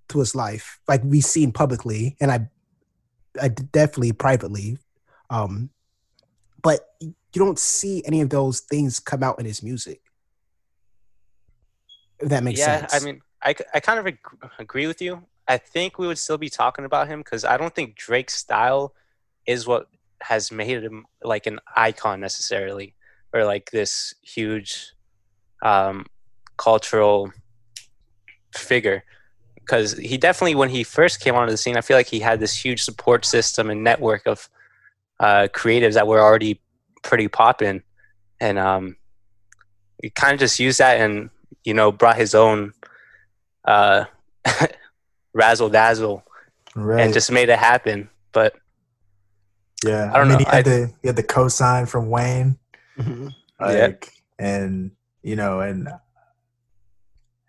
to 0.09 0.19
his 0.19 0.35
life, 0.35 0.79
like 0.87 1.01
we've 1.03 1.23
seen 1.23 1.51
publicly, 1.51 2.17
and 2.19 2.31
I 2.31 2.47
I 3.41 3.47
definitely 3.47 4.11
privately. 4.11 4.77
Um, 5.29 5.69
but 6.61 6.81
you 6.99 7.15
don't 7.33 7.57
see 7.57 8.03
any 8.05 8.21
of 8.21 8.29
those 8.29 8.59
things 8.59 8.99
come 8.99 9.23
out 9.23 9.39
in 9.39 9.45
his 9.45 9.63
music. 9.63 10.01
If 12.19 12.29
that 12.29 12.43
makes 12.43 12.59
yeah, 12.59 12.85
sense. 12.85 13.01
I 13.01 13.05
mean, 13.05 13.21
I, 13.43 13.55
I 13.73 13.79
kind 13.79 13.99
of 13.99 14.07
ag- 14.07 14.19
agree 14.59 14.87
with 14.87 15.01
you. 15.01 15.23
I 15.47 15.57
think 15.57 15.97
we 15.97 16.07
would 16.07 16.17
still 16.17 16.37
be 16.37 16.49
talking 16.49 16.85
about 16.85 17.07
him 17.07 17.19
because 17.19 17.43
I 17.43 17.57
don't 17.57 17.73
think 17.73 17.95
Drake's 17.95 18.35
style 18.35 18.93
is 19.45 19.67
what 19.67 19.87
has 20.21 20.51
made 20.51 20.83
him 20.83 21.05
like 21.23 21.47
an 21.47 21.59
icon 21.75 22.19
necessarily, 22.19 22.95
or 23.33 23.43
like 23.43 23.71
this 23.71 24.13
huge 24.21 24.93
um, 25.63 26.05
cultural 26.57 27.31
figure. 28.55 29.03
Because 29.55 29.97
he 29.97 30.17
definitely, 30.17 30.55
when 30.55 30.69
he 30.69 30.83
first 30.83 31.19
came 31.19 31.35
onto 31.35 31.51
the 31.51 31.57
scene, 31.57 31.77
I 31.77 31.81
feel 31.81 31.97
like 31.97 32.07
he 32.07 32.19
had 32.19 32.39
this 32.39 32.55
huge 32.55 32.83
support 32.83 33.25
system 33.25 33.69
and 33.69 33.83
network 33.83 34.25
of 34.27 34.49
uh, 35.19 35.47
creatives 35.53 35.93
that 35.93 36.07
were 36.07 36.19
already 36.19 36.59
pretty 37.03 37.27
popping, 37.27 37.83
and 38.39 38.57
um, 38.57 38.97
he 40.01 40.09
kind 40.09 40.33
of 40.33 40.39
just 40.39 40.59
used 40.59 40.79
that 40.79 40.99
and 40.99 41.29
you 41.63 41.73
know 41.73 41.91
brought 41.91 42.17
his 42.17 42.33
own 42.33 42.73
uh, 43.65 44.05
razzle 45.33 45.69
dazzle 45.69 46.23
right. 46.75 47.01
and 47.03 47.13
just 47.13 47.31
made 47.31 47.49
it 47.49 47.59
happen. 47.59 48.09
But 48.31 48.55
yeah, 49.85 50.11
I 50.13 50.17
don't 50.17 50.27
mean, 50.29 50.37
know, 50.37 50.37
He 50.39 50.45
had, 50.45 50.67
I- 50.67 50.69
the, 50.69 50.93
he 51.01 51.07
had 51.07 51.15
the 51.15 51.23
cosign 51.23 51.87
from 51.87 52.09
Wayne. 52.09 52.57
Mhm. 52.97 53.33
Yeah. 53.59 53.91
and 54.39 54.91
you 55.21 55.35
know 55.35 55.59
and 55.61 55.87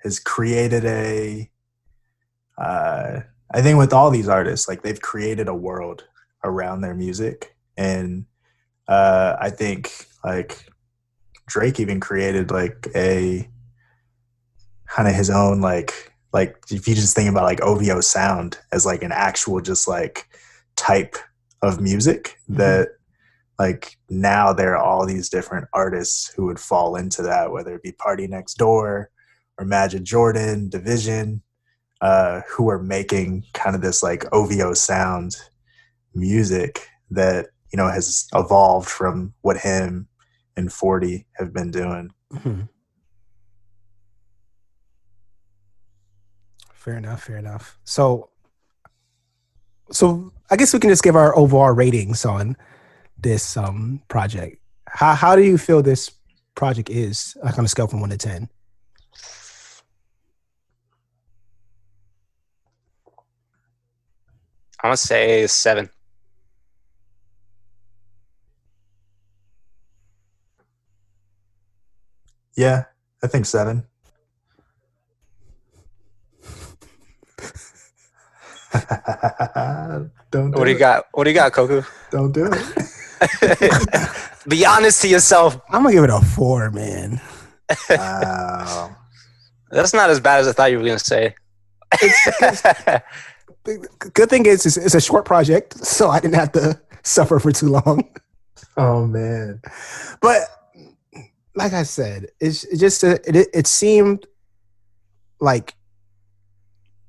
has 0.02 0.18
created 0.20 0.84
a 0.84 1.50
uh 2.58 3.20
i 3.54 3.62
think 3.62 3.78
with 3.78 3.92
all 3.94 4.10
these 4.10 4.28
artists 4.28 4.68
like 4.68 4.82
they've 4.82 5.00
created 5.00 5.48
a 5.48 5.54
world 5.54 6.04
around 6.44 6.82
their 6.82 6.94
music 6.94 7.56
and 7.78 8.26
uh 8.88 9.36
i 9.40 9.48
think 9.48 10.06
like 10.22 10.66
drake 11.46 11.80
even 11.80 11.98
created 11.98 12.50
like 12.50 12.88
a 12.94 13.48
kind 14.95 15.09
of 15.09 15.14
his 15.14 15.30
own 15.30 15.61
like 15.61 16.12
like 16.32 16.57
if 16.70 16.86
you 16.86 16.95
just 16.95 17.14
think 17.16 17.28
about 17.30 17.45
like 17.45 17.61
ovo 17.62 18.01
sound 18.01 18.59
as 18.72 18.84
like 18.86 19.03
an 19.03 19.12
actual 19.12 19.61
just 19.61 19.88
like 19.88 20.26
type 20.76 21.16
of 21.62 21.80
music 21.80 22.36
Mhm. 22.51 22.57
that 22.59 22.88
like 23.59 23.97
now 24.11 24.53
there 24.53 24.76
are 24.76 24.82
all 24.84 25.07
these 25.07 25.28
different 25.28 25.66
artists 25.72 26.32
who 26.34 26.47
would 26.47 26.59
fall 26.59 26.97
into 26.97 27.22
that, 27.22 27.53
whether 27.53 27.74
it 27.76 27.82
be 27.82 27.93
PARTYNEXTDOOR 27.93 29.07
or 29.59 29.64
Majid 29.64 30.05
Jordan, 30.05 30.68
dvsn, 30.70 31.40
uh, 32.01 32.40
who 32.51 32.68
are 32.68 32.82
making 32.82 33.45
kind 33.55 33.76
of 33.76 33.82
this 33.82 34.03
like 34.03 34.24
OVO 34.32 34.74
sound 34.74 35.36
music 36.14 36.88
that 37.11 37.47
you 37.72 37.76
know 37.76 37.88
has 37.88 38.26
evolved 38.34 38.88
from 38.88 39.32
what 39.43 39.59
him 39.59 40.09
and 40.57 40.72
40 40.72 41.26
have 41.38 41.53
been 41.53 41.70
doing. 41.70 42.11
Mhm. 42.32 42.68
Fair 46.83 46.97
enough. 46.97 47.22
Fair 47.22 47.37
enough. 47.37 47.78
So, 47.85 48.30
so 49.93 50.33
I 50.51 50.57
guess 50.57 50.74
we 50.74 50.80
can 50.80 50.91
just 50.91 51.05
give 51.05 51.14
our 51.14 51.37
overall 51.39 51.70
ratings 51.70 52.24
on 52.24 52.57
this 53.16 53.57
um 53.57 54.03
project. 54.09 54.59
How 54.89 55.14
how 55.14 55.37
do 55.37 55.43
you 55.43 55.59
feel 55.59 55.80
this 55.80 56.11
project 56.57 56.91
is 56.91 57.37
like 57.45 57.57
on 57.57 57.64
a 57.64 57.68
scale 57.68 57.87
from 57.87 58.01
one 58.01 58.11
to 58.11 58.18
ten? 58.18 58.49
I'm 64.83 64.89
gonna 64.89 64.97
say 64.97 65.47
seven. 65.47 65.88
Yeah, 72.57 72.87
I 73.22 73.29
think 73.29 73.46
seven. 73.46 73.84
Don't 80.30 80.50
do 80.50 80.58
What 80.58 80.64
do 80.64 80.70
you 80.70 80.78
got? 80.78 81.07
What 81.12 81.24
do 81.24 81.30
you 81.30 81.34
got, 81.34 81.53
Koku? 81.53 81.82
Don't 82.11 82.32
do 82.32 82.50
it. 82.50 84.18
Be 84.49 84.64
honest 84.64 85.03
to 85.03 85.08
yourself. 85.08 85.61
I'm 85.70 85.82
gonna 85.82 85.94
give 85.94 86.04
it 86.04 86.11
a 86.11 86.20
four, 86.20 86.70
man. 86.70 87.20
Wow. 87.90 88.96
That's 89.70 89.94
not 89.94 90.11
as 90.11 90.20
bad 90.20 90.40
as 90.40 90.49
I 90.49 90.53
thought 90.53 90.70
you 90.70 90.78
were 90.78 90.84
gonna 90.84 90.99
say. 90.99 91.34
The 93.64 93.86
Good 94.14 94.28
thing 94.28 94.46
is, 94.46 94.66
it's, 94.66 94.76
it's 94.76 94.94
a 94.94 95.00
short 95.00 95.24
project, 95.24 95.74
so 95.84 96.11
I 96.11 96.18
didn't 96.18 96.34
have 96.34 96.53
to 96.53 96.80
suffer 97.04 97.38
for 97.38 97.53
too 97.53 97.68
long. 97.68 98.08
Oh 98.76 99.07
man. 99.07 99.61
but 100.20 100.42
like 101.54 101.72
I 101.72 101.82
said, 101.82 102.28
it's 102.40 102.64
it 102.64 102.78
just 102.78 103.04
uh, 103.04 103.18
it 103.26 103.49
it 103.53 103.66
seemed 103.66 104.26
like, 105.40 105.74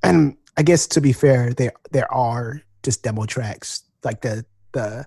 and 0.03 0.35
I 0.55 0.63
guess 0.63 0.87
to 0.87 1.01
be 1.01 1.13
fair, 1.13 1.53
there 1.53 1.73
there 1.91 2.11
are 2.13 2.61
just 2.83 3.03
demo 3.03 3.25
tracks 3.25 3.83
like 4.03 4.21
the 4.21 4.45
the 4.73 5.05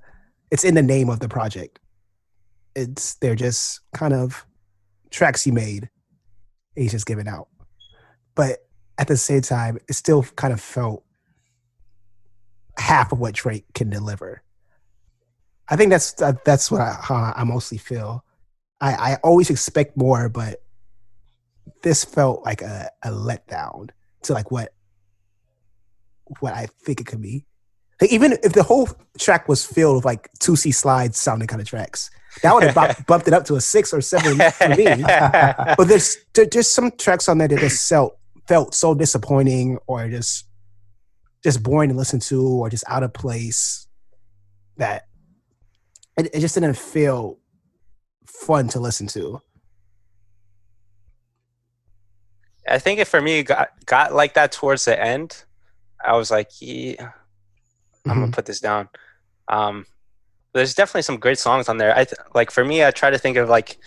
it's 0.51 0.65
in 0.65 0.75
the 0.75 0.83
name 0.83 1.09
of 1.09 1.21
the 1.21 1.29
project. 1.29 1.79
It's 2.75 3.15
they're 3.15 3.37
just 3.37 3.81
kind 3.95 4.15
of 4.15 4.47
tracks 5.11 5.45
he 5.45 5.51
made. 5.51 5.89
He's 6.75 6.93
just 6.93 7.07
giving 7.07 7.29
out, 7.29 7.49
but 8.35 8.67
at 8.99 9.09
the 9.09 9.17
same 9.17 9.43
time, 9.43 9.79
it 9.89 9.95
still 9.95 10.23
kind 10.23 10.53
of 10.53 10.61
felt 10.61 11.05
half 12.79 13.13
of 13.13 13.19
what 13.19 13.35
Drake 13.35 13.65
can 13.75 13.91
deliver. 13.91 14.43
I 15.69 15.77
think 15.77 15.91
that's 15.91 16.13
that's 16.45 16.71
what 16.71 16.81
I, 16.81 16.97
how 17.01 17.33
I 17.37 17.45
mostly 17.45 17.79
feel. 17.79 18.25
I, 18.81 18.93
I 18.93 19.15
always 19.23 19.51
expect 19.51 19.97
more, 19.97 20.29
but 20.29 20.63
this 21.83 22.05
felt 22.05 22.45
like 22.45 22.63
a, 22.63 22.91
a 23.03 23.11
letdown 23.11 23.91
to 24.23 24.33
like 24.33 24.51
what 24.51 24.73
what 26.41 26.55
I 26.55 26.69
think 26.85 27.01
it 27.01 27.07
could 27.07 27.23
be. 27.23 27.45
Like, 28.01 28.13
even 28.13 28.33
if 28.43 28.53
the 28.53 28.63
whole 28.63 28.89
track 29.19 29.49
was 29.49 29.65
filled 29.65 29.97
with 29.97 30.05
like 30.05 30.29
Toosie 30.39 30.75
Slides 30.75 31.19
sounding 31.19 31.49
kind 31.49 31.63
of 31.63 31.69
tracks, 31.69 32.11
that 32.43 32.53
would 32.53 32.65
have 32.65 32.75
bu- 32.75 33.03
bumped 33.07 33.27
it 33.27 33.35
up 33.35 33.45
to 33.47 33.55
a 33.55 33.61
six 33.61 33.93
or 33.93 34.01
seven 34.01 34.39
for 34.51 34.69
me. 34.69 34.87
But 35.77 35.89
there's 35.89 36.19
there, 36.35 36.47
there's 36.47 36.69
some 36.69 36.91
tracks 36.93 37.29
on 37.29 37.39
there 37.39 37.49
that 37.49 37.59
just 37.59 37.89
felt 37.89 38.19
felt 38.47 38.75
so 38.75 38.95
disappointing 38.95 39.79
or 39.87 40.09
just 40.09 40.45
just 41.43 41.63
boring 41.63 41.91
to 41.91 41.97
listen 41.97 42.21
to 42.21 42.43
or 42.43 42.69
just 42.69 42.85
out 42.87 43.03
of 43.03 43.13
place 43.13 43.87
that 44.77 45.05
it, 46.19 46.35
it 46.35 46.41
just 46.41 46.55
didn't 46.55 46.77
feel 46.77 47.39
fun 48.27 48.69
to 48.69 48.81
listen 48.81 49.07
to. 49.07 49.41
I 52.69 52.79
think 52.79 52.99
it 52.99 53.07
for 53.07 53.21
me 53.21 53.43
got 53.43 53.71
got 53.87 54.13
like 54.13 54.35
that 54.35 54.53
towards 54.53 54.85
the 54.85 55.01
end. 55.01 55.45
I 56.07 56.17
was 56.17 56.31
like, 56.31 56.51
yeah, 56.61 57.11
I'm 58.07 58.15
gonna 58.21 58.27
Mhm. 58.29 58.33
put 58.33 58.47
this 58.47 58.61
down. 58.61 58.89
Um, 59.49 59.87
there's 60.55 60.75
definitely 60.75 61.03
some 61.03 61.19
great 61.19 61.39
songs 61.39 61.69
on 61.69 61.77
there. 61.79 61.93
I 61.97 62.05
th- 62.05 62.19
like 62.35 62.51
for 62.51 62.65
me, 62.65 62.85
I 62.85 62.91
try 62.91 63.11
to 63.11 63.19
think 63.19 63.37
of 63.37 63.49
like 63.49 63.79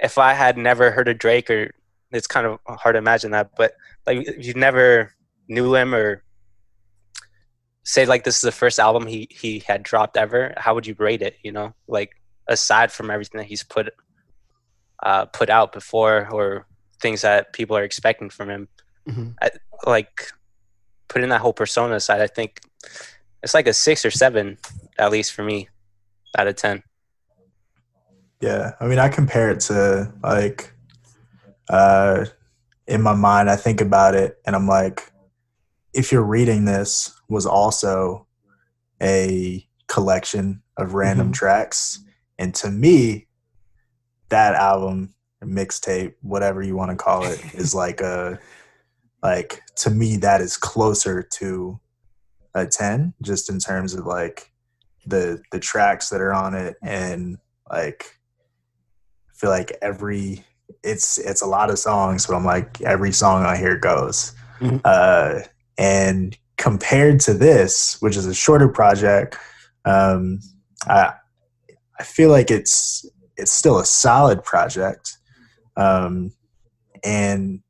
if 0.00 0.18
I 0.18 0.32
had 0.34 0.56
never 0.58 0.90
heard 0.90 1.08
of 1.08 1.18
Drake, 1.18 1.50
or 1.50 1.72
it's 2.10 2.26
kind 2.26 2.46
of 2.46 2.58
hard 2.66 2.94
to 2.94 2.98
imagine 2.98 3.30
that, 3.32 3.50
but 3.56 3.74
like 4.06 4.26
if 4.26 4.44
you 4.46 4.54
never 4.54 5.12
knew 5.48 5.74
him 5.74 5.94
or 5.94 6.22
say 7.84 8.04
like 8.06 8.24
this 8.24 8.36
is 8.36 8.40
the 8.42 8.52
first 8.52 8.78
album 8.80 9.06
he 9.06 9.28
he 9.30 9.60
had 9.60 9.82
dropped 9.82 10.16
ever, 10.16 10.52
how 10.56 10.74
would 10.74 10.86
you 10.86 10.94
rate 10.98 11.22
it? 11.22 11.36
You 11.42 11.52
know, 11.52 11.74
like 11.86 12.10
aside 12.48 12.90
from 12.92 13.10
everything 13.10 13.38
that 13.38 13.46
he's 13.46 13.62
put 13.62 13.90
uh, 15.02 15.26
put 15.26 15.50
out 15.50 15.72
before 15.72 16.28
or 16.32 16.66
things 17.00 17.20
that 17.22 17.52
people 17.52 17.76
are 17.76 17.84
expecting 17.84 18.30
from 18.30 18.48
him 18.48 18.68
Mhm. 19.06 19.34
like 19.86 20.32
putting 21.08 21.28
that 21.30 21.40
whole 21.40 21.52
persona 21.52 21.94
aside, 21.96 22.20
I 22.20 22.26
think 22.26 22.60
it's 23.42 23.54
like 23.54 23.66
a 23.66 23.72
six 23.72 24.04
or 24.04 24.10
seven 24.10 24.58
at 24.98 25.10
least 25.10 25.32
for 25.32 25.42
me 25.42 25.68
out 26.36 26.48
of 26.48 26.56
ten. 26.56 26.82
Yeah, 28.40 28.72
I 28.80 28.86
mean, 28.86 28.98
I 28.98 29.08
compare 29.08 29.50
it 29.50 29.60
to 29.60 30.12
like, 30.22 30.72
uh, 31.68 32.26
in 32.86 33.02
my 33.02 33.14
mind, 33.14 33.48
I 33.50 33.56
think 33.56 33.80
about 33.80 34.14
it 34.14 34.38
and 34.46 34.54
I'm 34.54 34.66
like, 34.68 35.12
if 35.94 36.12
you're 36.12 36.22
reading 36.22 36.64
this 36.66 37.18
was 37.28 37.46
also 37.46 38.26
a 39.02 39.66
collection 39.88 40.62
of 40.76 40.94
random 40.94 41.30
Mhm. 41.30 41.34
tracks, 41.34 42.00
and 42.38 42.54
to 42.56 42.70
me, 42.70 43.26
that 44.28 44.54
album, 44.54 45.14
mixtape, 45.42 46.14
whatever 46.22 46.62
you 46.62 46.76
want 46.76 46.90
to 46.90 46.96
call 46.96 47.24
it, 47.26 47.40
is 47.54 47.74
like 47.74 48.00
a, 48.00 48.38
like 49.26 49.62
to 49.76 49.90
me 49.90 50.16
that 50.18 50.40
is 50.40 50.56
closer 50.56 51.22
to 51.22 51.80
a 52.54 52.66
ten, 52.66 53.12
just 53.22 53.50
in 53.50 53.58
terms 53.58 53.92
of 53.94 54.06
like 54.06 54.52
the 55.06 55.42
the 55.52 55.58
tracks 55.58 56.08
that 56.10 56.20
are 56.20 56.32
on 56.32 56.54
it 56.54 56.76
and 56.82 57.38
like 57.70 58.18
I 59.30 59.32
feel 59.34 59.50
like 59.50 59.72
every 59.82 60.44
it's 60.82 61.18
it's 61.18 61.42
a 61.42 61.46
lot 61.46 61.70
of 61.70 61.78
songs, 61.78 62.26
but 62.26 62.36
I'm 62.36 62.44
like 62.44 62.80
every 62.82 63.12
song 63.12 63.44
I 63.44 63.56
hear 63.56 63.76
goes. 63.76 64.32
Mhm. 64.60 64.80
Uh, 64.84 65.40
and 65.76 66.36
compared 66.56 67.20
to 67.20 67.34
this, 67.34 68.00
which 68.00 68.16
is 68.16 68.26
a 68.26 68.34
shorter 68.34 68.68
project, 68.68 69.36
um, 69.84 70.40
I 70.86 71.12
I 71.98 72.04
feel 72.04 72.30
like 72.30 72.50
it's 72.50 73.04
it's 73.36 73.52
still 73.52 73.78
a 73.78 73.84
solid 73.84 74.42
project, 74.42 75.18
um, 75.76 76.32
and 77.04 77.60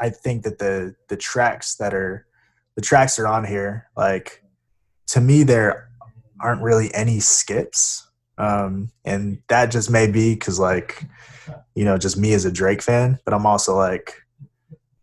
I- 0.00 0.10
think 0.10 0.44
that 0.44 0.58
the 0.58 0.94
the 1.08 1.16
tracks 1.16 1.76
that 1.76 1.94
are 1.94 2.26
the 2.74 2.82
tracks 2.82 3.16
that 3.16 3.22
are 3.22 3.28
on 3.28 3.44
here, 3.44 3.88
like 3.96 4.42
to 5.08 5.20
me, 5.20 5.42
there 5.42 5.88
aren't 6.40 6.62
really 6.62 6.92
any 6.94 7.20
skips. 7.20 8.04
Um, 8.38 8.92
and 9.04 9.42
that 9.48 9.72
just 9.72 9.90
may 9.90 10.08
be 10.08 10.34
because 10.34 10.60
like 10.60 11.04
you 11.74 11.84
know 11.84 11.96
just 11.96 12.16
me 12.16 12.32
as 12.32 12.44
a 12.44 12.52
drake 12.52 12.82
fan 12.82 13.18
but 13.24 13.32
i'm 13.32 13.46
also 13.46 13.76
like 13.76 14.22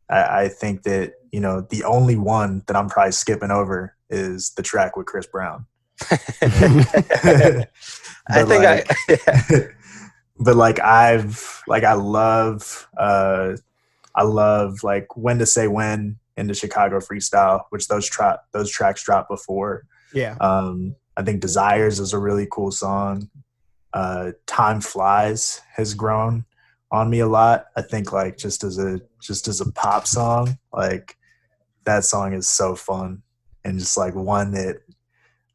I, 0.09 0.43
I 0.43 0.47
think 0.49 0.83
that 0.83 1.13
you 1.31 1.39
know 1.39 1.61
the 1.61 1.83
only 1.83 2.15
one 2.15 2.63
that 2.67 2.75
i'm 2.75 2.89
probably 2.89 3.11
skipping 3.11 3.51
over 3.51 3.95
is 4.09 4.51
the 4.51 4.61
track 4.61 4.95
with 4.95 5.07
chris 5.07 5.25
brown. 5.25 5.65
I 6.11 7.67
think 8.43 8.49
like, 8.49 8.91
I 9.09 9.67
but 10.39 10.55
like 10.55 10.79
i've 10.81 11.63
like 11.67 11.83
i 11.83 11.93
love 11.93 12.87
uh 12.97 13.55
i 14.15 14.23
love 14.23 14.83
like 14.83 15.15
when 15.15 15.37
to 15.39 15.45
say 15.45 15.67
when 15.67 16.17
in 16.37 16.47
the 16.47 16.53
chicago 16.53 16.99
freestyle 16.99 17.63
which 17.69 17.87
those 17.87 18.07
tra- 18.07 18.41
those 18.53 18.69
tracks 18.71 19.03
dropped 19.03 19.29
before 19.29 19.85
Yeah. 20.13 20.35
um, 20.39 20.95
I 21.17 21.23
think 21.23 21.39
Desires 21.39 22.01
is 22.01 22.11
a 22.11 22.19
really 22.19 22.45
cool 22.51 22.71
song. 22.71 23.29
Uh, 23.93 24.33
Time 24.47 24.81
Flies 24.81 25.61
has 25.73 25.93
grown 25.93 26.43
on 26.91 27.09
me 27.09 27.19
a 27.19 27.27
lot. 27.27 27.67
I 27.77 27.83
think 27.83 28.11
like 28.11 28.37
just 28.37 28.65
as 28.65 28.77
a 28.77 28.99
just 29.21 29.47
as 29.47 29.61
a 29.61 29.71
pop 29.71 30.07
song, 30.07 30.57
like 30.73 31.17
that 31.85 32.03
song 32.03 32.33
is 32.33 32.49
so 32.49 32.75
fun 32.75 33.21
and 33.63 33.79
just 33.79 33.95
like 33.95 34.13
one 34.13 34.51
that 34.51 34.81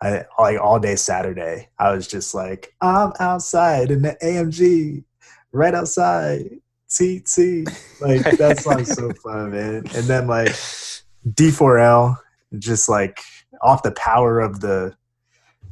I 0.00 0.24
like 0.38 0.58
all 0.58 0.80
day 0.80 0.96
Saturday. 0.96 1.68
I 1.78 1.92
was 1.92 2.06
just 2.08 2.34
like, 2.34 2.72
I'm 2.80 3.12
outside 3.20 3.90
in 3.90 4.00
the 4.00 4.16
AMG, 4.22 5.04
right 5.52 5.74
outside. 5.74 6.48
TT. 6.90 7.68
Like 8.00 8.22
that 8.38 8.58
song's 8.60 8.94
so 8.94 9.10
fun, 9.22 9.52
man. 9.52 9.76
And 9.94 10.04
then 10.04 10.26
like 10.26 10.52
D4L, 11.28 12.16
just 12.58 12.88
like 12.88 13.20
off 13.62 13.82
the 13.82 13.92
power 13.92 14.40
of 14.40 14.60
the 14.60 14.94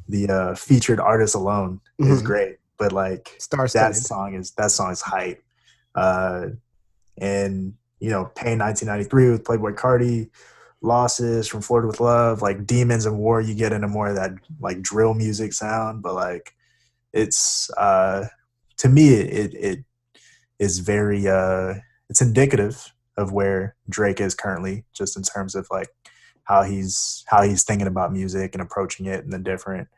the 0.08 0.28
uh, 0.30 0.54
featured 0.54 1.00
artist 1.00 1.34
alone 1.34 1.80
is 1.98 2.22
Mhm. 2.22 2.24
great. 2.24 2.56
But 2.78 2.92
like 2.92 3.34
Star 3.38 3.66
that 3.68 3.96
song 3.96 4.34
is 4.34 4.52
that 4.52 4.70
song 4.70 4.92
is 4.92 5.00
hype. 5.02 5.42
Uh, 5.94 6.46
and 7.18 7.74
you 8.00 8.10
know, 8.10 8.26
Pain 8.36 8.58
1993 8.58 9.30
with 9.30 9.44
Playboi 9.44 9.74
Carti, 9.74 10.30
Losses 10.80 11.48
from 11.48 11.60
Florida 11.60 11.88
with 11.88 11.98
Love, 11.98 12.40
like 12.40 12.64
Demons 12.64 13.04
and 13.04 13.18
War, 13.18 13.40
you 13.40 13.54
get 13.56 13.72
into 13.72 13.88
more 13.88 14.06
of 14.08 14.14
that 14.14 14.32
like 14.60 14.80
drill 14.80 15.14
music 15.14 15.52
sound. 15.52 16.02
But 16.02 16.14
like, 16.14 16.54
it's 17.12 17.68
uh, 17.76 18.26
to 18.76 18.88
me, 18.88 19.08
it 19.14 19.54
it 19.54 19.84
is 20.58 20.80
very 20.80 21.28
uh, 21.28 21.74
it's 22.08 22.20
indicative 22.22 22.92
of 23.16 23.32
where 23.32 23.74
Drake 23.88 24.20
is 24.20 24.34
currently, 24.34 24.84
just 24.92 25.16
in 25.16 25.22
terms 25.22 25.54
of 25.54 25.66
like 25.70 25.88
how 26.44 26.62
he's 26.62 27.24
how 27.28 27.42
he's 27.42 27.64
thinking 27.64 27.86
about 27.86 28.12
music 28.12 28.54
and 28.54 28.62
approaching 28.62 29.06
it, 29.06 29.24
and 29.24 29.32
the 29.32 29.38
different 29.38 29.88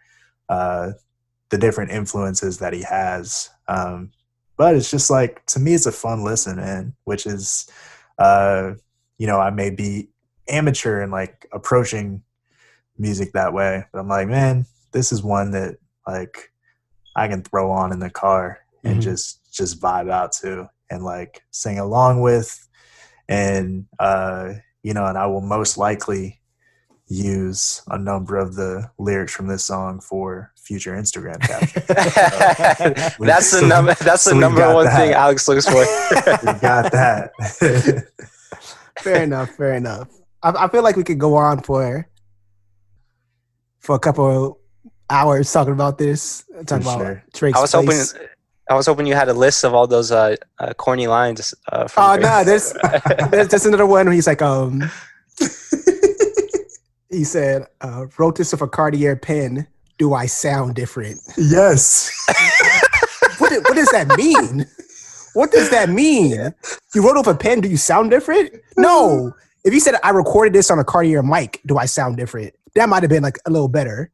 uh, 0.48 0.92
the 1.50 1.58
different 1.58 1.90
influences 1.90 2.58
that 2.58 2.72
he 2.72 2.82
has. 2.82 3.50
Um, 3.68 4.12
but 4.56 4.74
it's 4.74 4.90
just 4.90 5.10
like 5.10 5.44
to 5.46 5.60
me, 5.60 5.74
it's 5.74 5.86
a 5.86 5.92
fun 5.92 6.24
listen, 6.24 6.56
man. 6.56 6.94
Which 7.04 7.26
is, 7.26 7.68
uh, 8.18 8.72
you 9.18 9.26
know, 9.26 9.38
I 9.40 9.50
may 9.50 9.70
be 9.70 10.08
amateur 10.48 11.00
and 11.00 11.12
like 11.12 11.46
approaching 11.52 12.22
music 12.98 13.32
that 13.32 13.52
way, 13.52 13.84
but 13.92 13.98
I'm 14.00 14.08
like, 14.08 14.28
man, 14.28 14.66
this 14.92 15.12
is 15.12 15.22
one 15.22 15.52
that 15.52 15.76
like 16.06 16.52
I 17.16 17.28
can 17.28 17.42
throw 17.42 17.70
on 17.70 17.92
in 17.92 18.00
the 18.00 18.10
car 18.10 18.60
and 18.84 18.98
Mhm. 18.98 19.02
just 19.02 19.39
just 19.50 19.80
vibe 19.80 20.10
out 20.10 20.32
to 20.32 20.68
and 20.90 21.04
like 21.04 21.42
sing 21.50 21.78
along 21.78 22.20
with, 22.20 22.68
and 23.28 23.86
uh, 23.98 24.52
you 24.82 24.94
know, 24.94 25.06
and 25.06 25.18
I 25.18 25.26
will 25.26 25.40
most 25.40 25.76
likely 25.76 26.40
use 27.10 27.82
a 27.88 27.98
number 27.98 28.36
of 28.36 28.54
the 28.54 28.88
lyrics 28.98 29.34
from 29.34 29.48
this 29.48 29.64
song 29.64 30.00
for 30.00 30.52
future 30.56 30.92
Instagram 30.92 31.40
captions. 31.40 31.86
that's 33.18 33.50
the 33.50 33.66
number. 33.66 33.94
That's 33.94 34.22
so 34.22 34.30
the 34.30 34.36
number 34.40 34.72
one 34.72 34.84
that. 34.84 34.96
thing 34.96 35.12
Alex 35.12 35.48
looks 35.48 35.66
for. 35.66 35.74
we 36.46 36.58
got 36.60 36.92
that. 36.92 37.32
fair 39.00 39.24
enough. 39.24 39.50
Fair 39.50 39.74
enough. 39.74 40.08
I, 40.42 40.50
I 40.50 40.68
feel 40.68 40.82
like 40.82 40.96
we 40.96 41.02
could 41.02 41.18
go 41.18 41.34
on 41.34 41.60
for 41.62 42.08
for 43.80 43.96
a 43.96 43.98
couple 43.98 44.60
hours 45.10 45.52
talking 45.52 45.72
about 45.72 45.98
this. 45.98 46.44
Talking 46.66 46.84
For 46.84 46.90
about 46.94 46.98
sure. 46.98 47.24
Drake's 47.34 47.58
I 47.58 47.60
was 47.60 47.72
hoping. 47.72 48.30
Place. 48.70 48.74
I 48.74 48.76
was 48.76 48.86
hoping 48.86 49.06
you 49.06 49.14
had 49.14 49.28
a 49.28 49.34
list 49.34 49.64
of 49.64 49.74
all 49.74 49.86
those 49.86 50.10
uh, 50.12 50.36
uh, 50.58 50.72
corny 50.74 51.06
lines. 51.06 51.54
Uh, 51.72 51.86
from 51.88 52.02
Oh 52.04 52.14
Drake. 52.16 52.26
no, 52.26 52.44
there's 52.44 52.72
there's, 53.30 53.48
there's 53.48 53.66
another 53.66 53.86
one 53.86 54.06
where 54.06 54.14
he's 54.14 54.26
like, 54.26 54.42
um, 54.42 54.90
he 57.10 57.24
said, 57.24 57.66
uh, 57.80 58.06
"Wrote 58.18 58.36
this 58.36 58.52
with 58.52 58.62
a 58.62 58.68
Cartier 58.68 59.16
pen. 59.16 59.66
Do 59.98 60.14
I 60.14 60.26
sound 60.26 60.74
different? 60.76 61.20
yes. 61.36 62.10
What, 63.38 63.52
what 63.68 63.74
does 63.74 63.88
that 63.90 64.08
mean? 64.16 64.66
What 65.34 65.50
does 65.52 65.70
that 65.70 65.88
mean? 65.90 66.54
You 66.94 67.02
wrote 67.06 67.16
off 67.18 67.26
a 67.26 67.34
pen. 67.34 67.60
Do 67.60 67.68
you 67.68 67.76
sound 67.76 68.10
different? 68.10 68.50
No. 68.76 69.32
If 69.64 69.74
you 69.74 69.80
said 69.80 69.94
I 70.02 70.10
recorded 70.10 70.52
this 70.54 70.70
on 70.70 70.78
a 70.78 70.84
Cartier 70.84 71.22
mic, 71.22 71.60
do 71.66 71.76
I 71.78 71.84
sound 71.86 72.16
different? 72.16 72.54
That 72.74 72.88
might 72.88 73.02
have 73.02 73.10
been 73.10 73.22
like 73.22 73.38
a 73.46 73.50
little 73.50 73.68
better. 73.68 74.10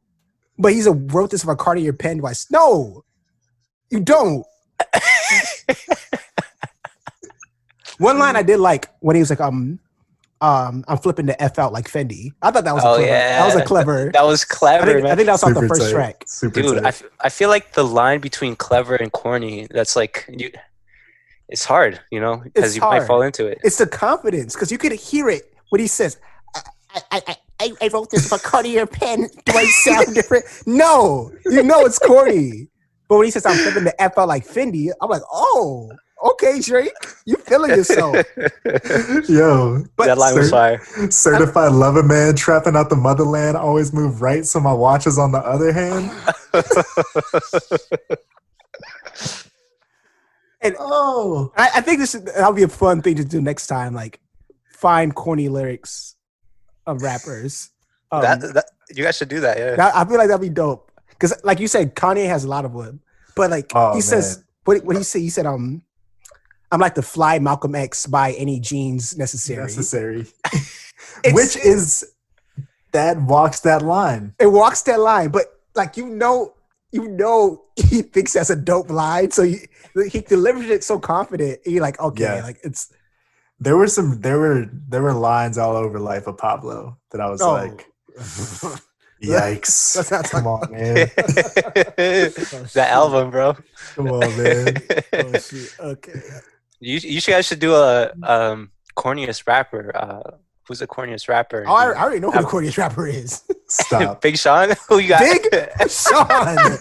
But 0.59 0.73
he's 0.73 0.87
a 0.87 0.91
wrote 0.91 1.31
this 1.31 1.45
with 1.45 1.53
a 1.53 1.57
Cartier 1.57 1.93
pen. 1.93 2.17
Do 2.17 2.25
I? 2.25 2.31
s- 2.31 2.47
No, 2.51 3.03
you 3.89 3.99
don't. 3.99 4.45
One 7.99 8.19
line 8.19 8.35
I 8.35 8.43
did 8.43 8.59
like 8.59 8.89
when 8.99 9.15
he 9.15 9.21
was 9.21 9.29
like, 9.31 9.39
um, 9.41 9.79
um, 10.39 10.85
I'm 10.87 10.99
flipping 10.99 11.25
the 11.25 11.41
F 11.41 11.57
out 11.57 11.73
like 11.73 11.89
Fendi. 11.89 12.31
I 12.43 12.51
thought 12.51 12.63
that 12.65 12.75
was 12.75 12.83
a 12.83 12.87
Oh, 12.87 12.95
clever. 12.97 13.07
That 13.09 13.45
was 13.45 13.55
a 13.55 13.63
clever. 13.65 14.11
That 14.13 14.23
was 14.25 14.43
I 14.43 14.53
clever, 14.53 14.85
think, 14.85 15.03
man. 15.03 15.11
I 15.11 15.15
think 15.15 15.25
that 15.25 15.31
was 15.31 15.43
off 15.43 15.53
the 15.55 15.67
first 15.67 15.81
tight. 15.81 15.91
track. 15.91 16.23
Super 16.27 16.61
Dude, 16.61 16.77
I, 16.85 16.91
tight. 16.91 17.31
feel 17.31 17.49
like 17.49 17.73
the 17.73 17.83
line 17.83 18.19
between 18.21 18.55
clever 18.55 18.95
and 18.95 19.11
corny, 19.11 19.67
that's 19.71 19.95
like, 19.95 20.25
you, 20.29 20.51
it's 21.49 21.65
hard, 21.65 21.99
you 22.11 22.19
know, 22.19 22.37
because 22.37 22.75
you 22.75 22.81
might 22.83 23.07
fall 23.07 23.23
into 23.23 23.47
it. 23.47 23.57
It's 23.63 23.79
the 23.79 23.87
confidence 23.87 24.53
because 24.53 24.71
you 24.71 24.77
could 24.77 24.91
hear 24.91 25.27
it 25.27 25.51
when 25.69 25.81
he 25.81 25.87
says, 25.87 26.19
I, 26.55 26.61
I, 26.93 27.21
I, 27.29 27.35
I, 27.59 27.71
I 27.81 27.87
wrote 27.87 28.11
this 28.11 28.29
for 28.29 28.35
a 28.35 28.39
Cartier 28.39 28.85
pen. 28.85 29.27
Do 29.45 29.53
I 29.57 29.65
sound 29.65 30.13
different? 30.13 30.45
No, 30.67 31.31
you 31.45 31.63
know 31.63 31.83
it's 31.85 31.97
corny. 31.97 32.67
But 33.07 33.17
when 33.17 33.25
he 33.25 33.31
says, 33.31 33.45
I'm 33.45 33.55
flipping 33.57 33.83
the 33.85 34.01
F 34.01 34.17
out 34.17 34.27
like 34.27 34.45
Fendi, 34.45 34.89
I'm 35.01 35.09
like, 35.09 35.21
oh, 35.31 35.89
okay, 36.31 36.59
Drake, 36.59 36.91
you 37.25 37.35
feeling 37.37 37.71
yourself. 37.71 38.15
Yo, 39.29 39.83
But 39.95 40.07
that 40.07 40.17
line 40.17 40.35
was 40.35 40.49
fire. 40.49 40.81
certified 41.09 41.71
lover 41.71 42.03
man 42.03 42.35
trapping 42.35 42.75
out 42.75 42.89
the 42.89 42.95
motherland. 42.97 43.55
Always 43.55 43.93
move 43.93 44.21
right, 44.21 44.45
so 44.45 44.59
my 44.59 44.73
watch 44.73 45.07
is 45.07 45.17
on 45.17 45.31
the 45.31 45.39
other 45.39 45.71
hand. 45.71 46.11
And 50.59 50.75
Oh, 50.79 51.51
I, 51.55 51.69
I 51.75 51.81
think 51.81 51.99
this 51.99 52.11
should, 52.11 52.25
that'll 52.25 52.51
be 52.51 52.63
a 52.63 52.67
fun 52.67 53.01
thing 53.03 53.15
to 53.17 53.23
do 53.23 53.39
next 53.41 53.67
time. 53.67 53.93
Like, 53.93 54.19
find 54.73 55.13
corny 55.13 55.49
lyrics 55.49 56.15
of 56.87 57.03
rappers. 57.03 57.69
Um, 58.11 58.23
that, 58.23 58.41
that, 58.55 58.65
you 58.93 59.03
guys 59.03 59.17
should 59.17 59.29
do 59.29 59.39
that, 59.41 59.57
yeah. 59.57 59.75
that- 59.75 59.95
I 59.95 60.03
feel 60.05 60.17
like 60.17 60.27
that'd 60.29 60.41
be 60.41 60.49
dope. 60.49 60.86
Because, 61.19 61.33
like 61.43 61.59
you 61.59 61.67
said, 61.67 61.95
Kanye 61.95 62.27
has 62.27 62.43
a 62.43 62.47
lot 62.47 62.65
of 62.65 62.73
them. 62.73 63.01
But 63.35 63.51
like 63.51 63.71
Oh, 63.75 63.93
he 63.95 64.01
says, 64.01 64.43
what 64.65 64.83
what 64.83 64.97
he 64.97 65.03
said? 65.03 65.21
He 65.21 65.29
said, 65.29 65.45
um, 65.45 65.81
I'm 66.71 66.79
like 66.79 66.95
the 66.95 67.01
fly 67.01 67.39
Malcolm 67.39 67.75
X 67.75 68.05
by 68.05 68.33
any 68.33 68.59
jeans 68.59 69.17
necessary. 69.17 69.63
necessary. 69.63 70.27
Which 71.31 71.55
is 71.57 72.05
that 72.91 73.21
walks 73.21 73.61
that 73.61 73.81
line. 73.81 74.33
it 74.39 74.47
walks 74.47 74.81
that 74.83 74.99
line, 74.99 75.29
but 75.29 75.45
like 75.75 75.97
you 75.97 76.07
know, 76.07 76.53
you 76.91 77.07
know, 77.09 77.63
he 77.75 78.01
thinks 78.01 78.33
that's 78.33 78.49
a 78.49 78.55
dope 78.55 78.89
line, 78.89 79.31
so 79.31 79.43
he 79.43 79.67
he 80.11 80.21
delivers 80.21 80.69
it 80.69 80.83
so 80.83 80.99
confident. 80.99 81.59
And 81.65 81.73
you're 81.73 81.81
like, 81.83 81.99
okay, 81.99 82.23
Yeah. 82.23 82.43
like 82.43 82.59
it's 82.63 82.91
There 83.59 83.77
were 83.77 83.87
some. 83.87 84.21
There 84.21 84.37
were 84.39 84.65
there 84.89 85.01
were 85.01 85.13
lines 85.13 85.57
all 85.57 85.75
over 85.75 85.99
Life 85.99 86.27
of 86.27 86.37
Pablo 86.37 86.97
that 87.11 87.21
I 87.21 87.29
was 87.29 87.41
oh. 87.41 87.53
like, 87.53 87.87
yikes! 89.21 89.95
Let's 89.95 90.11
not 90.11 90.25
talk 90.25 90.31
Come 90.43 90.47
on, 90.47 90.71
man. 90.71 91.09
that 92.73 92.87
album, 92.91 93.31
bro. 93.31 93.55
Come 93.95 94.07
on, 94.07 94.37
man. 94.37 94.77
oh 95.13 95.39
shit. 95.39 95.75
Okay. 95.79 96.21
You 96.79 96.99
you 96.99 97.21
guys 97.21 97.45
should 97.47 97.59
do 97.59 97.73
a 97.75 98.11
um 98.23 98.71
corniest 98.95 99.47
rapper. 99.47 99.91
Uh, 99.95 100.37
who's 100.67 100.79
the 100.79 100.87
corniest 100.87 101.27
rapper? 101.27 101.63
Oh, 101.67 101.73
I, 101.73 101.91
I 101.91 102.01
already 102.01 102.19
know 102.19 102.31
who 102.31 102.41
the 102.41 102.47
corniest 102.47 102.77
rapper 102.77 103.07
is. 103.07 103.43
Stop. 103.67 104.21
Big 104.21 104.37
Sean. 104.37 104.69
Who 104.89 104.99
you 104.99 105.09
got? 105.09 105.19
Big 105.21 105.89
Sean. 105.89 106.77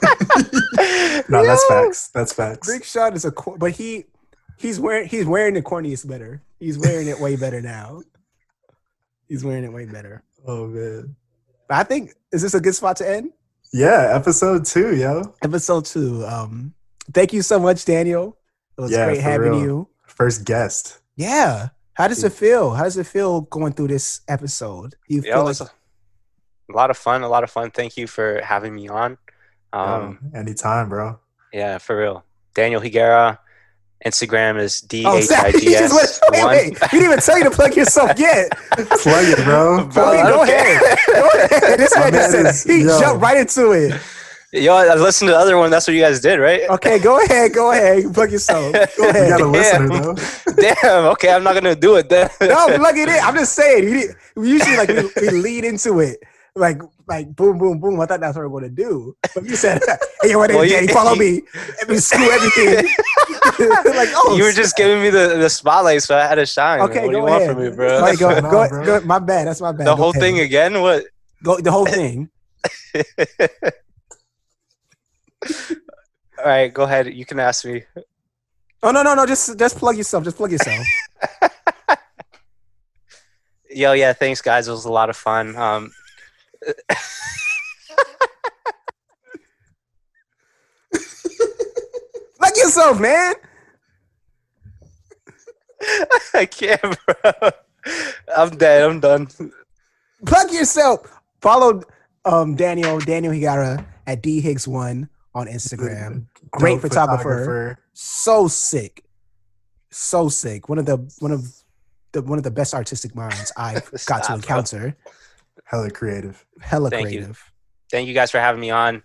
No, 1.28 1.44
that's 1.44 1.64
Yo. 1.68 1.84
facts. 1.84 2.08
That's 2.08 2.32
facts. 2.32 2.68
Big 2.68 2.84
Sean 2.84 3.14
is 3.14 3.24
a, 3.24 3.30
cor- 3.30 3.58
but 3.58 3.72
he 3.72 4.04
he's 4.58 4.78
wearing 4.78 5.08
he's 5.08 5.24
wearing 5.26 5.54
the 5.54 5.62
corniest 5.62 6.06
better. 6.08 6.42
He's 6.60 6.78
wearing 6.78 7.08
it 7.08 7.18
way 7.20 7.36
better 7.36 7.60
now. 7.60 8.02
He's 9.28 9.44
wearing 9.44 9.64
it 9.64 9.72
way 9.72 9.86
better. 9.86 10.22
Oh 10.46 10.66
man. 10.66 11.16
But 11.68 11.76
I 11.78 11.82
think 11.84 12.12
is 12.32 12.42
this 12.42 12.54
a 12.54 12.60
good 12.60 12.74
spot 12.74 12.96
to 12.98 13.08
end? 13.08 13.32
Yeah, 13.72 14.10
episode 14.14 14.64
two, 14.64 14.94
yo. 14.96 15.34
Episode 15.42 15.84
two. 15.84 16.24
Um, 16.26 16.74
thank 17.12 17.32
you 17.32 17.42
so 17.42 17.58
much, 17.58 17.84
Daniel. 17.84 18.36
It 18.78 18.80
was 18.80 18.90
Yeah, 18.92 19.06
great 19.06 19.16
for 19.16 19.22
having 19.22 19.50
real. 19.52 19.60
you. 19.62 19.88
First 20.06 20.44
guest. 20.44 21.00
Yeah. 21.16 21.68
How 21.94 22.08
does 22.08 22.22
it 22.24 22.32
feel? 22.32 22.72
How 22.74 22.84
does 22.84 22.96
it 22.96 23.06
feel 23.06 23.42
going 23.42 23.72
through 23.72 23.88
this 23.88 24.20
episode? 24.28 24.94
You 25.08 25.22
Yeah, 25.24 25.34
feel 25.36 25.48
it 25.48 25.60
like 25.60 25.68
a 26.72 26.76
lot 26.76 26.90
of 26.90 26.96
fun. 26.96 27.22
A 27.22 27.28
lot 27.28 27.42
of 27.44 27.50
fun. 27.50 27.70
Thank 27.70 27.96
you 27.96 28.06
for 28.06 28.40
having 28.42 28.74
me 28.74 28.88
on. 28.88 29.18
Um, 29.72 29.88
Um, 29.90 30.18
anytime, 30.34 30.88
bro. 30.88 31.18
yeah, 31.52 31.78
for 31.78 31.96
real. 31.98 32.24
Daniel 32.54 32.80
Higuera. 32.80 33.38
Instagram 34.04 34.60
is 34.60 34.80
D 34.82 35.04
oh, 35.06 35.16
H 35.16 35.24
I 35.24 35.24
G 35.24 35.28
S. 35.28 35.32
Oh, 35.32 35.42
H 35.42 35.42
snap. 35.42 35.44
I 35.44 35.48
You 35.48 35.60
G 35.60 35.66
just 35.70 35.94
went- 36.30 36.42
one. 36.44 36.50
wait, 36.50 36.72
wait. 36.72 36.82
We 36.92 36.98
didn't 36.98 37.04
even 37.12 37.18
tell 37.20 37.38
you 37.38 37.44
to 37.44 37.50
plug 37.50 37.74
yourself 37.76 38.18
yet. 38.18 38.50
Plug 38.70 39.24
it, 39.26 39.44
bro. 39.44 39.84
Bro, 39.92 40.08
Okay, 40.10 40.20
I 40.20 40.30
go 40.30 40.42
ahead. 40.42 40.98
Go 41.06 41.28
ahead. 41.34 41.78
This 41.78 41.94
My 41.96 42.02
man 42.02 42.12
just 42.12 42.32
man 42.42 42.52
said 42.54 42.70
he 42.72 42.82
yo. 42.82 43.00
jumped 43.00 43.22
right 43.22 43.36
into 43.38 43.72
it. 43.72 44.00
Yo, 44.52 44.74
I 44.74 44.94
listened 44.94 45.28
to 45.28 45.32
the 45.32 45.38
other 45.38 45.56
one. 45.58 45.70
That's 45.70 45.86
what 45.88 45.94
you 45.94 46.00
guys 46.02 46.20
did, 46.20 46.38
right? 46.38 46.62
Okay, 46.70 46.98
go 46.98 47.22
ahead. 47.22 47.52
Go 47.52 47.72
ahead. 47.72 48.14
Plug 48.14 48.30
yourself. 48.30 48.72
Go 48.96 49.08
ahead. 49.08 49.28
You 49.28 49.38
got 49.38 49.40
a 49.40 49.46
listener, 49.46 49.88
Damn. 49.88 50.02
though. 50.02 50.14
Damn. 50.56 51.04
Okay, 51.12 51.32
I'm 51.32 51.42
not 51.42 51.54
gonna 51.54 51.74
do 51.74 51.96
it 51.96 52.08
then. 52.08 52.30
no, 52.40 52.66
plug 52.78 52.96
it 52.96 53.08
in. 53.08 53.18
I'm 53.22 53.34
just 53.34 53.54
saying. 53.54 54.12
We, 54.36 54.50
usually 54.50 54.76
like 54.76 54.88
we, 54.88 55.10
we 55.20 55.30
lead 55.30 55.64
into 55.64 55.98
it, 56.00 56.20
like 56.54 56.80
like 57.08 57.34
boom, 57.36 57.56
boom, 57.58 57.78
boom. 57.78 58.00
I 58.00 58.06
thought 58.06 58.20
that's 58.20 58.36
what 58.36 58.42
we 58.42 58.46
are 58.46 58.60
gonna 58.60 58.68
do, 58.68 59.16
but 59.34 59.44
you 59.44 59.54
said, 59.56 59.80
"Hey, 60.22 60.34
what 60.36 60.50
Well, 60.50 60.62
is 60.62 60.70
you- 60.70 60.76
Danny? 60.76 60.88
Follow 60.88 61.14
me. 61.14 61.42
And 61.80 61.88
we 61.88 61.98
screw 61.98 62.28
everything." 62.30 62.74
like, 63.94 64.08
oh, 64.14 64.34
you 64.36 64.42
were 64.44 64.52
just 64.52 64.76
giving 64.76 65.00
me 65.02 65.10
the, 65.10 65.36
the 65.38 65.48
spotlight, 65.48 66.02
so 66.02 66.16
I 66.16 66.26
had 66.26 66.34
to 66.36 66.46
shine. 66.46 66.80
Okay, 66.80 67.06
what 67.06 67.12
do 67.12 67.12
go 67.12 67.18
you 67.18 67.26
ahead. 67.26 67.46
want 67.46 67.58
from 67.58 67.62
me, 67.70 67.76
bro? 67.76 67.98
Like, 68.00 68.18
go, 68.18 68.30
Shine 68.34 68.44
on, 68.44 68.50
go, 68.50 68.84
go, 68.84 69.00
my 69.06 69.18
bad. 69.20 69.46
That's 69.46 69.60
my 69.60 69.72
bad. 69.72 69.86
the 69.86 69.94
Go 69.94 69.96
whole 69.96 70.10
ahead. 70.10 70.20
thing 70.22 70.40
again? 70.40 70.80
What? 70.82 71.04
Go 71.42 71.58
the 71.60 71.70
whole 71.70 71.86
thing. 71.86 72.28
All 76.38 76.44
right, 76.44 76.72
go 76.72 76.82
ahead. 76.84 77.06
You 77.12 77.24
can 77.24 77.40
ask 77.40 77.64
me. 77.64 77.84
Oh 78.82 78.90
no, 78.90 79.02
no, 79.02 79.14
no. 79.14 79.26
Just 79.26 79.58
just 79.58 79.78
plug 79.78 79.96
yourself. 79.96 80.24
Just 80.24 80.36
plug 80.36 80.52
yourself. 80.52 80.84
Yo, 83.70 83.92
yeah, 83.92 84.12
thanks, 84.12 84.40
guys. 84.40 84.68
It 84.68 84.70
was 84.70 84.84
a 84.84 84.92
lot 84.92 85.10
of 85.10 85.16
fun. 85.16 85.56
Um, 85.56 85.90
plug 92.38 92.56
yourself, 92.56 93.00
man. 93.00 93.34
I 96.34 96.46
can't, 96.46 96.80
bro. 96.82 97.50
I'm 98.36 98.50
dead. 98.56 98.82
I'm 98.82 99.00
done. 99.00 99.28
Plug 100.24 100.52
yourself. 100.52 101.00
Follow 101.40 101.82
um 102.24 102.56
Daniel 102.56 102.98
Daniel 102.98 103.32
Higuera 103.32 103.84
at 104.06 104.22
D 104.22 104.40
Higgs 104.40 104.66
one 104.66 105.08
on 105.34 105.46
Instagram. 105.46 106.26
Great 106.52 106.74
Dope 106.74 106.82
photographer. 106.82 107.78
So 107.92 108.48
sick, 108.48 109.04
so 109.90 110.28
sick. 110.28 110.68
One 110.68 110.78
of 110.78 110.86
the 110.86 110.96
one 111.20 111.32
of 111.32 111.44
the 112.12 112.22
one 112.22 112.38
of 112.38 112.44
the 112.44 112.50
best 112.50 112.74
artistic 112.74 113.14
minds 113.14 113.52
I've 113.56 113.90
got 114.06 114.24
to 114.24 114.34
encounter. 114.34 114.96
bro. 115.04 115.12
Encounter. 115.66 115.76
Hella 115.84 115.90
creative. 115.90 116.46
Hella 116.60 116.90
Thank 116.90 117.10
you. 117.10 117.18
creative. 117.18 117.52
Thank 117.90 118.08
you 118.08 118.14
guys 118.14 118.30
for 118.30 118.38
having 118.38 118.60
me 118.60 118.70
on. 118.70 119.02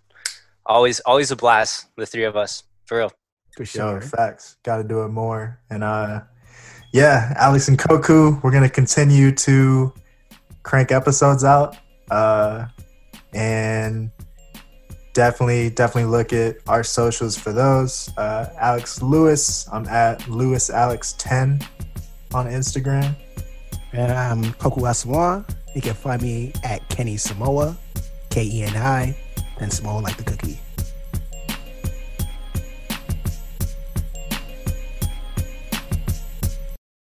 Always, 0.65 0.99
always 1.01 1.31
a 1.31 1.35
blast. 1.35 1.87
The 1.97 2.05
three 2.05 2.23
of 2.25 2.35
us, 2.35 2.63
for 2.85 2.97
real. 2.97 3.11
For 3.55 3.63
Yo, 3.63 3.65
sure. 3.65 4.01
facts. 4.01 4.57
Got 4.63 4.77
to 4.77 4.83
do 4.83 5.03
it 5.03 5.09
more. 5.09 5.59
And 5.69 5.83
uh, 5.83 6.21
yeah, 6.93 7.33
Alex 7.37 7.67
and 7.67 7.77
Koku, 7.77 8.39
we're 8.41 8.51
gonna 8.51 8.69
continue 8.69 9.31
to 9.35 9.93
crank 10.63 10.91
episodes 10.91 11.43
out. 11.43 11.77
Uh, 12.09 12.67
and 13.33 14.11
definitely, 15.13 15.69
definitely 15.69 16.09
look 16.09 16.31
at 16.33 16.57
our 16.67 16.83
socials 16.83 17.37
for 17.37 17.51
those. 17.51 18.09
Uh, 18.17 18.49
Alex 18.59 19.01
Lewis, 19.01 19.67
I'm 19.71 19.87
at 19.87 20.27
Lewis 20.29 20.69
Alex 20.69 21.13
ten 21.17 21.59
on 22.33 22.45
Instagram. 22.47 23.15
And 23.93 24.11
I'm 24.11 24.53
Koku 24.53 24.81
Asawan. 24.81 25.45
You 25.73 25.81
can 25.81 25.93
find 25.93 26.21
me 26.21 26.51
at 26.63 26.87
Kenny 26.89 27.17
Samoa, 27.17 27.77
K 28.29 28.43
E 28.43 28.63
N 28.63 28.75
I, 28.75 29.15
and 29.59 29.71
Samoa 29.71 29.99
like 29.99 30.17
the 30.17 30.23
cookie. 30.23 30.59